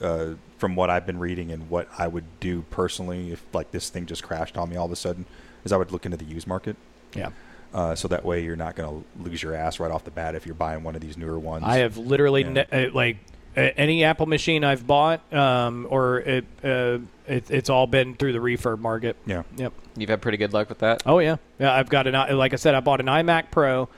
uh, 0.00 0.34
from 0.58 0.74
what 0.76 0.90
I've 0.90 1.06
been 1.06 1.18
reading 1.18 1.50
and 1.52 1.68
what 1.70 1.88
I 1.98 2.06
would 2.08 2.24
do 2.40 2.62
personally 2.70 3.32
if 3.32 3.42
like 3.52 3.70
this 3.70 3.90
thing 3.90 4.06
just 4.06 4.22
crashed 4.22 4.56
on 4.56 4.68
me 4.70 4.76
all 4.76 4.86
of 4.86 4.92
a 4.92 4.96
sudden, 4.96 5.24
is 5.64 5.72
I 5.72 5.76
would 5.76 5.92
look 5.92 6.04
into 6.04 6.16
the 6.16 6.24
used 6.24 6.46
market. 6.46 6.76
Yeah. 7.14 7.30
Uh, 7.72 7.94
so 7.94 8.08
that 8.08 8.24
way 8.24 8.42
you're 8.42 8.56
not 8.56 8.76
going 8.76 9.04
to 9.04 9.22
lose 9.22 9.42
your 9.42 9.54
ass 9.54 9.78
right 9.78 9.90
off 9.90 10.04
the 10.04 10.10
bat 10.10 10.34
if 10.34 10.46
you're 10.46 10.54
buying 10.54 10.82
one 10.82 10.94
of 10.94 11.00
these 11.02 11.16
newer 11.18 11.38
ones. 11.38 11.64
I 11.66 11.78
have 11.78 11.96
literally 11.98 12.42
Yeah. 12.42 12.64
ne- 12.70 12.86
uh, 12.86 12.90
like 12.92 13.18
uh, 13.56 13.60
any 13.76 14.04
Apple 14.04 14.26
machine 14.26 14.62
I've 14.64 14.86
bought, 14.86 15.20
um, 15.34 15.86
or 15.90 16.20
it, 16.20 16.44
uh, 16.64 16.98
it, 17.26 17.50
it's 17.50 17.68
all 17.68 17.86
been 17.86 18.14
through 18.14 18.32
the 18.32 18.38
refurb 18.38 18.78
market. 18.78 19.16
yeah. 19.26 19.42
Yep. 19.56 19.72
You've 19.96 20.10
had 20.10 20.22
pretty 20.22 20.38
good 20.38 20.52
luck 20.52 20.68
with 20.68 20.78
that. 20.78 21.02
Oh 21.06 21.18
yeah, 21.18 21.36
yeah. 21.58 21.74
I've 21.74 21.88
got 21.88 22.06
an 22.06 22.14
i- 22.14 22.30
like 22.32 22.52
I 22.52 22.56
said, 22.56 22.74
I 22.74 22.80
bought 22.80 23.00
an 23.00 23.06
iMac 23.06 23.50
Pro, 23.50 23.88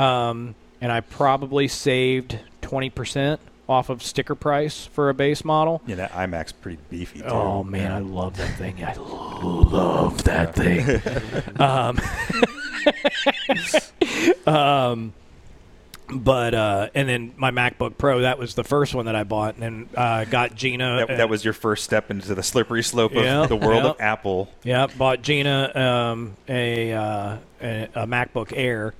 um, 0.00 0.54
and 0.80 0.90
I 0.90 1.00
probably 1.00 1.68
saved 1.68 2.38
twenty 2.62 2.90
percent 2.90 3.40
off 3.68 3.88
of 3.88 4.02
sticker 4.02 4.34
price 4.34 4.86
for 4.86 5.10
a 5.10 5.14
base 5.14 5.44
model. 5.44 5.80
Yeah, 5.86 5.96
that 5.96 6.12
iMac's 6.12 6.52
pretty 6.52 6.78
beefy. 6.90 7.20
Too. 7.20 7.26
Oh 7.26 7.62
man, 7.62 7.82
Yeah. 7.90 7.96
I 7.96 8.00
love 8.00 8.36
that 8.36 8.56
thing. 8.58 8.84
I 8.84 8.94
love 8.94 10.24
that 10.24 10.54
thing. 10.56 11.00
um, 11.60 12.00
um, 14.46 15.12
but 16.12 16.54
uh, 16.54 16.88
and 16.94 17.08
then 17.08 17.32
my 17.36 17.50
MacBook 17.52 17.96
Pro, 17.96 18.22
that 18.22 18.38
was 18.38 18.54
the 18.54 18.64
first 18.64 18.94
one 18.94 19.06
that 19.06 19.14
I 19.14 19.22
bought, 19.22 19.54
and 19.54 19.62
then 19.62 19.88
uh, 19.96 20.24
got 20.24 20.54
Gina. 20.56 21.06
that, 21.06 21.18
that 21.18 21.28
was 21.28 21.44
your 21.44 21.54
first 21.54 21.84
step 21.84 22.10
into 22.10 22.34
the 22.34 22.42
slippery 22.42 22.82
slope 22.82 23.12
of 23.14 23.22
Yeah, 23.22 23.46
the 23.46 23.54
world 23.56 23.84
yeah. 23.84 23.90
of 23.90 24.00
Apple. 24.00 24.48
Yeah, 24.64 24.86
bought 24.98 25.22
Gina 25.22 25.70
um, 25.76 26.34
a, 26.48 26.92
uh, 26.92 27.36
a 27.62 27.88
a 27.94 28.06
MacBook 28.06 28.52
Air. 28.56 28.94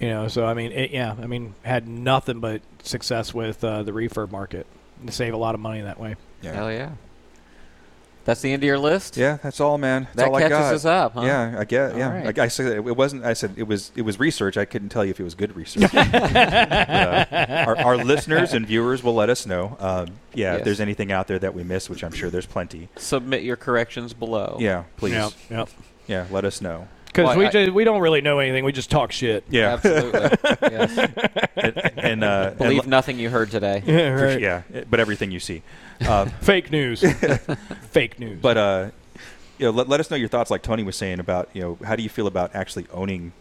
You 0.00 0.08
know, 0.08 0.28
so 0.28 0.46
I 0.46 0.54
mean, 0.54 0.72
it, 0.72 0.90
yeah, 0.92 1.14
I 1.20 1.26
mean, 1.26 1.54
had 1.62 1.86
nothing 1.86 2.40
but 2.40 2.62
success 2.82 3.34
with 3.34 3.62
uh, 3.62 3.82
the 3.82 3.92
refurb 3.92 4.30
market. 4.30 4.66
To 5.06 5.12
save 5.12 5.32
a 5.34 5.36
lot 5.38 5.54
of 5.54 5.60
money 5.60 5.80
that 5.82 5.98
way. 6.00 6.16
Yeah. 6.42 6.52
Hell 6.52 6.72
yeah. 6.72 6.90
That's 8.26 8.42
the 8.42 8.52
end 8.52 8.62
of 8.62 8.66
your 8.66 8.78
list. 8.78 9.16
Yeah, 9.16 9.38
that's 9.42 9.60
all, 9.60 9.78
man. 9.78 10.04
That's 10.04 10.16
That 10.16 10.28
all 10.28 10.36
I 10.36 10.40
catches 10.42 10.58
got. 10.58 10.74
us 10.74 10.84
up, 10.84 11.14
huh? 11.14 11.22
Yeah, 11.22 11.56
I 11.58 11.64
get. 11.64 11.96
Yeah, 11.96 12.06
All 12.08 12.12
right. 12.14 12.26
like 12.26 12.38
I 12.38 12.48
said, 12.48 12.66
it 12.76 12.96
wasn't. 12.96 13.24
I 13.24 13.32
said 13.32 13.54
it 13.56 13.62
was. 13.62 13.92
It 13.96 14.02
was 14.02 14.20
research. 14.20 14.58
I 14.58 14.66
couldn't 14.66 14.90
tell 14.90 15.04
you 15.06 15.10
if 15.10 15.18
it 15.20 15.24
was 15.24 15.34
good 15.34 15.56
research. 15.56 15.90
But, 15.92 16.14
uh, 16.14 17.64
our, 17.66 17.76
our 17.78 17.96
listeners 17.96 18.52
and 18.52 18.66
viewers 18.66 19.02
will 19.02 19.14
let 19.14 19.30
us 19.30 19.46
know. 19.46 19.76
Um, 19.80 20.06
yeah, 20.34 20.52
Yes. 20.52 20.58
if 20.58 20.64
there's 20.64 20.80
anything 20.80 21.10
out 21.12 21.28
there 21.28 21.38
that 21.38 21.54
we 21.54 21.64
missed, 21.64 21.88
which 21.88 22.04
I'm 22.04 22.12
sure 22.12 22.28
there's 22.30 22.46
plenty. 22.46 22.88
Submit 22.96 23.42
your 23.42 23.56
corrections 23.56 24.12
below. 24.12 24.58
Yeah, 24.60 24.84
please. 24.98 25.12
Yep, 25.14 25.32
yep. 25.50 25.68
Yeah, 26.06 26.26
let 26.30 26.44
us 26.44 26.60
know. 26.60 26.88
Because 27.12 27.26
Well, 27.26 27.38
we 27.38 27.46
I- 27.46 27.50
just, 27.50 27.72
we 27.72 27.82
don't 27.84 28.00
really 28.00 28.20
know 28.20 28.38
anything. 28.38 28.64
We 28.64 28.70
just 28.72 28.88
talk 28.90 29.10
shit. 29.10 29.42
Yeah, 29.50 29.72
Absolutely. 29.74 30.20
yes. 30.62 31.10
and, 31.56 31.76
and 31.98 32.24
uh, 32.24 32.50
Believe 32.56 32.82
and, 32.82 32.88
nothing 32.88 33.18
you 33.18 33.30
heard 33.30 33.50
today. 33.50 33.82
Yeah, 33.86 34.16
for- 34.16 34.24
right. 34.26 34.40
yeah, 34.40 34.62
but 34.88 35.00
everything 35.00 35.30
you 35.32 35.40
see. 35.40 35.62
Uh, 36.00 36.24
Fake 36.40 36.70
news. 36.70 37.02
Fake 37.90 38.18
news. 38.20 38.38
But 38.40 38.56
uh, 38.56 38.90
you 39.58 39.66
know, 39.66 39.72
let, 39.72 39.88
let 39.88 39.98
us 40.00 40.10
know 40.10 40.16
your 40.16 40.28
thoughts, 40.28 40.50
like 40.50 40.62
Tony 40.62 40.84
was 40.84 40.94
saying 40.96 41.18
about 41.18 41.48
you 41.52 41.62
know 41.62 41.78
how 41.84 41.96
do 41.96 42.02
you 42.02 42.08
feel 42.08 42.26
about 42.28 42.54
actually 42.54 42.86
owning 42.92 43.32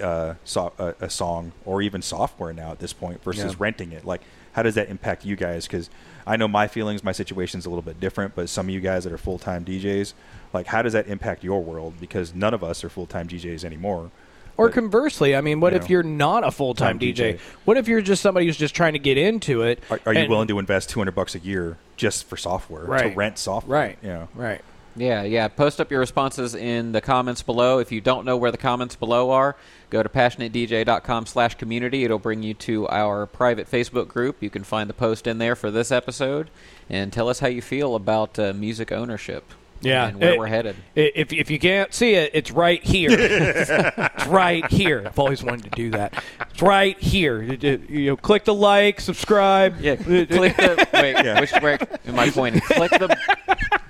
uh, 0.00 0.34
so, 0.44 0.72
a, 0.78 0.94
a 1.00 1.10
song 1.10 1.52
or 1.64 1.82
even 1.82 2.00
software 2.00 2.52
now 2.52 2.70
at 2.70 2.78
this 2.78 2.92
point 2.92 3.22
versus 3.24 3.52
Yeah. 3.52 3.56
renting 3.58 3.90
it? 3.92 4.04
Like, 4.04 4.20
how 4.52 4.62
does 4.62 4.76
that 4.76 4.88
impact 4.88 5.24
you 5.24 5.34
guys? 5.36 5.66
Because 5.66 5.90
I 6.26 6.36
know 6.36 6.48
my 6.48 6.66
feelings, 6.68 7.04
my 7.04 7.12
situation's 7.12 7.66
a 7.66 7.68
little 7.68 7.82
bit 7.82 8.00
different, 8.00 8.34
but 8.34 8.48
some 8.48 8.66
of 8.66 8.70
you 8.74 8.80
guys 8.80 9.04
that 9.04 9.12
are 9.12 9.18
full 9.18 9.38
time 9.38 9.64
DJs, 9.64 10.14
like, 10.52 10.66
how 10.66 10.82
does 10.82 10.92
that 10.94 11.06
impact 11.08 11.44
your 11.44 11.62
world? 11.62 11.94
Because 12.00 12.34
none 12.34 12.54
of 12.54 12.64
us 12.64 12.82
are 12.84 12.88
full 12.88 13.06
time 13.06 13.28
DJs 13.28 13.64
anymore. 13.64 14.10
or 14.56 14.68
but- 14.68 14.74
conversely, 14.74 15.34
I 15.36 15.40
mean, 15.40 15.60
what 15.60 15.72
you 15.72 15.76
if 15.78 15.82
know, 15.82 15.88
you're 15.88 16.02
not 16.02 16.44
a 16.46 16.50
full 16.50 16.74
time 16.74 16.98
DJ? 16.98 17.14
DJ. 17.34 17.38
What 17.64 17.76
if 17.76 17.88
you're 17.88 18.00
just 18.00 18.22
somebody 18.22 18.46
who's 18.46 18.56
just 18.56 18.74
trying 18.74 18.92
to 18.94 18.98
get 18.98 19.18
into 19.18 19.62
it? 19.62 19.80
Are, 19.90 20.00
are 20.06 20.14
you 20.14 20.28
willing 20.28 20.48
to 20.48 20.58
invest 20.58 20.90
two 20.90 21.00
hundred 21.00 21.14
bucks 21.14 21.34
a 21.34 21.40
year 21.40 21.76
just 21.96 22.24
for 22.26 22.36
software 22.36 22.84
Right. 22.84 23.10
to 23.10 23.16
rent 23.16 23.38
software? 23.38 23.78
Right. 23.80 23.98
Yeah. 24.02 24.26
Right. 24.34 24.60
Yeah, 24.96 25.22
yeah. 25.24 25.48
Post 25.48 25.80
up 25.80 25.90
your 25.90 26.00
responses 26.00 26.54
in 26.54 26.92
the 26.92 27.00
comments 27.00 27.42
below. 27.42 27.78
If 27.78 27.90
you 27.90 28.00
don't 28.00 28.24
know 28.24 28.36
where 28.36 28.50
the 28.52 28.58
comments 28.58 28.94
below 28.94 29.30
are, 29.32 29.56
go 29.90 30.02
to 30.02 30.08
passionatedj.com 30.08 31.26
slash 31.26 31.56
community. 31.56 32.04
It'll 32.04 32.18
bring 32.18 32.42
you 32.42 32.54
to 32.54 32.86
our 32.88 33.26
private 33.26 33.70
Facebook 33.70 34.08
group. 34.08 34.36
You 34.40 34.50
can 34.50 34.62
find 34.64 34.88
the 34.88 34.94
post 34.94 35.26
in 35.26 35.38
there 35.38 35.56
for 35.56 35.70
this 35.70 35.90
episode. 35.90 36.48
And 36.88 37.12
tell 37.12 37.28
us 37.28 37.40
how 37.40 37.48
you 37.48 37.62
feel 37.62 37.96
about 37.96 38.38
uh, 38.38 38.52
music 38.52 38.92
ownership. 38.92 39.44
Yeah. 39.80 40.06
And 40.08 40.20
where 40.20 40.32
It- 40.34 40.38
we're 40.38 40.46
headed. 40.46 40.76
I- 40.96 41.12
If, 41.14 41.32
if 41.32 41.50
you 41.50 41.58
can't 41.58 41.92
see 41.92 42.14
it, 42.14 42.30
it's 42.32 42.50
right 42.52 42.82
here. 42.82 43.10
it's 43.12 44.26
right 44.26 44.64
here. 44.70 45.02
I've 45.06 45.18
always 45.18 45.42
wanted 45.42 45.64
to 45.64 45.70
do 45.70 45.90
that. 45.90 46.22
It's 46.52 46.62
right 46.62 46.98
here. 47.00 47.42
You, 47.42 47.58
you- 47.60 47.82
you 47.88 48.06
know, 48.10 48.16
click 48.16 48.44
the 48.44 48.54
like, 48.54 49.00
subscribe. 49.00 49.80
Yeah, 49.80 49.96
click 49.96 50.28
the 50.28 50.86
wait. 50.92 51.16
Yeah. 51.24 51.40
Which 51.40 51.50
where 51.60 51.78
am 52.06 52.18
I 52.18 52.30
pointing? 52.30 52.60
Click 52.62 52.90
the 52.92 53.16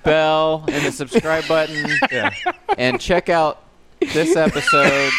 bell 0.05 0.63
and 0.67 0.85
the 0.85 0.91
subscribe 0.91 1.47
button, 1.47 1.89
Yeah. 2.11 2.29
and 2.77 2.99
check 3.01 3.27
out 3.29 3.61
this 3.99 4.35
episode. 4.35 5.11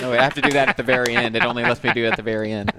no, 0.00 0.10
wait, 0.10 0.18
I 0.18 0.22
have 0.22 0.34
to 0.34 0.42
do 0.42 0.50
that 0.50 0.68
at 0.68 0.76
the 0.76 0.82
very 0.82 1.16
end. 1.16 1.34
It 1.34 1.44
only 1.44 1.62
lets 1.62 1.82
me 1.82 1.92
do 1.92 2.04
it 2.04 2.08
at 2.08 2.16
the 2.16 2.22
very 2.22 2.52
end. 2.52 2.72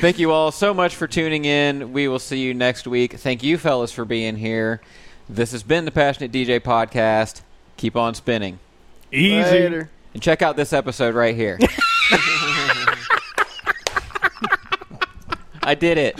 Thank 0.00 0.18
you 0.18 0.32
all 0.32 0.50
so 0.52 0.72
much 0.74 0.94
for 0.96 1.06
tuning 1.06 1.44
in. 1.44 1.92
We 1.92 2.08
will 2.08 2.18
see 2.18 2.38
you 2.38 2.54
next 2.54 2.86
week. 2.86 3.14
Thank 3.14 3.42
you, 3.42 3.58
fellas, 3.58 3.92
for 3.92 4.04
being 4.04 4.36
here. 4.36 4.80
This 5.28 5.52
has 5.52 5.62
been 5.62 5.84
the 5.84 5.90
Passionate 5.90 6.32
DJ 6.32 6.60
podcast. 6.60 7.42
Keep 7.76 7.96
on 7.96 8.14
spinning. 8.14 8.58
Easy. 9.10 9.42
Later. 9.42 9.90
And 10.14 10.22
check 10.22 10.42
out 10.42 10.56
this 10.56 10.72
episode 10.72 11.14
right 11.14 11.34
here. 11.34 11.58
I 15.62 15.74
did 15.74 15.98
it. 15.98 16.16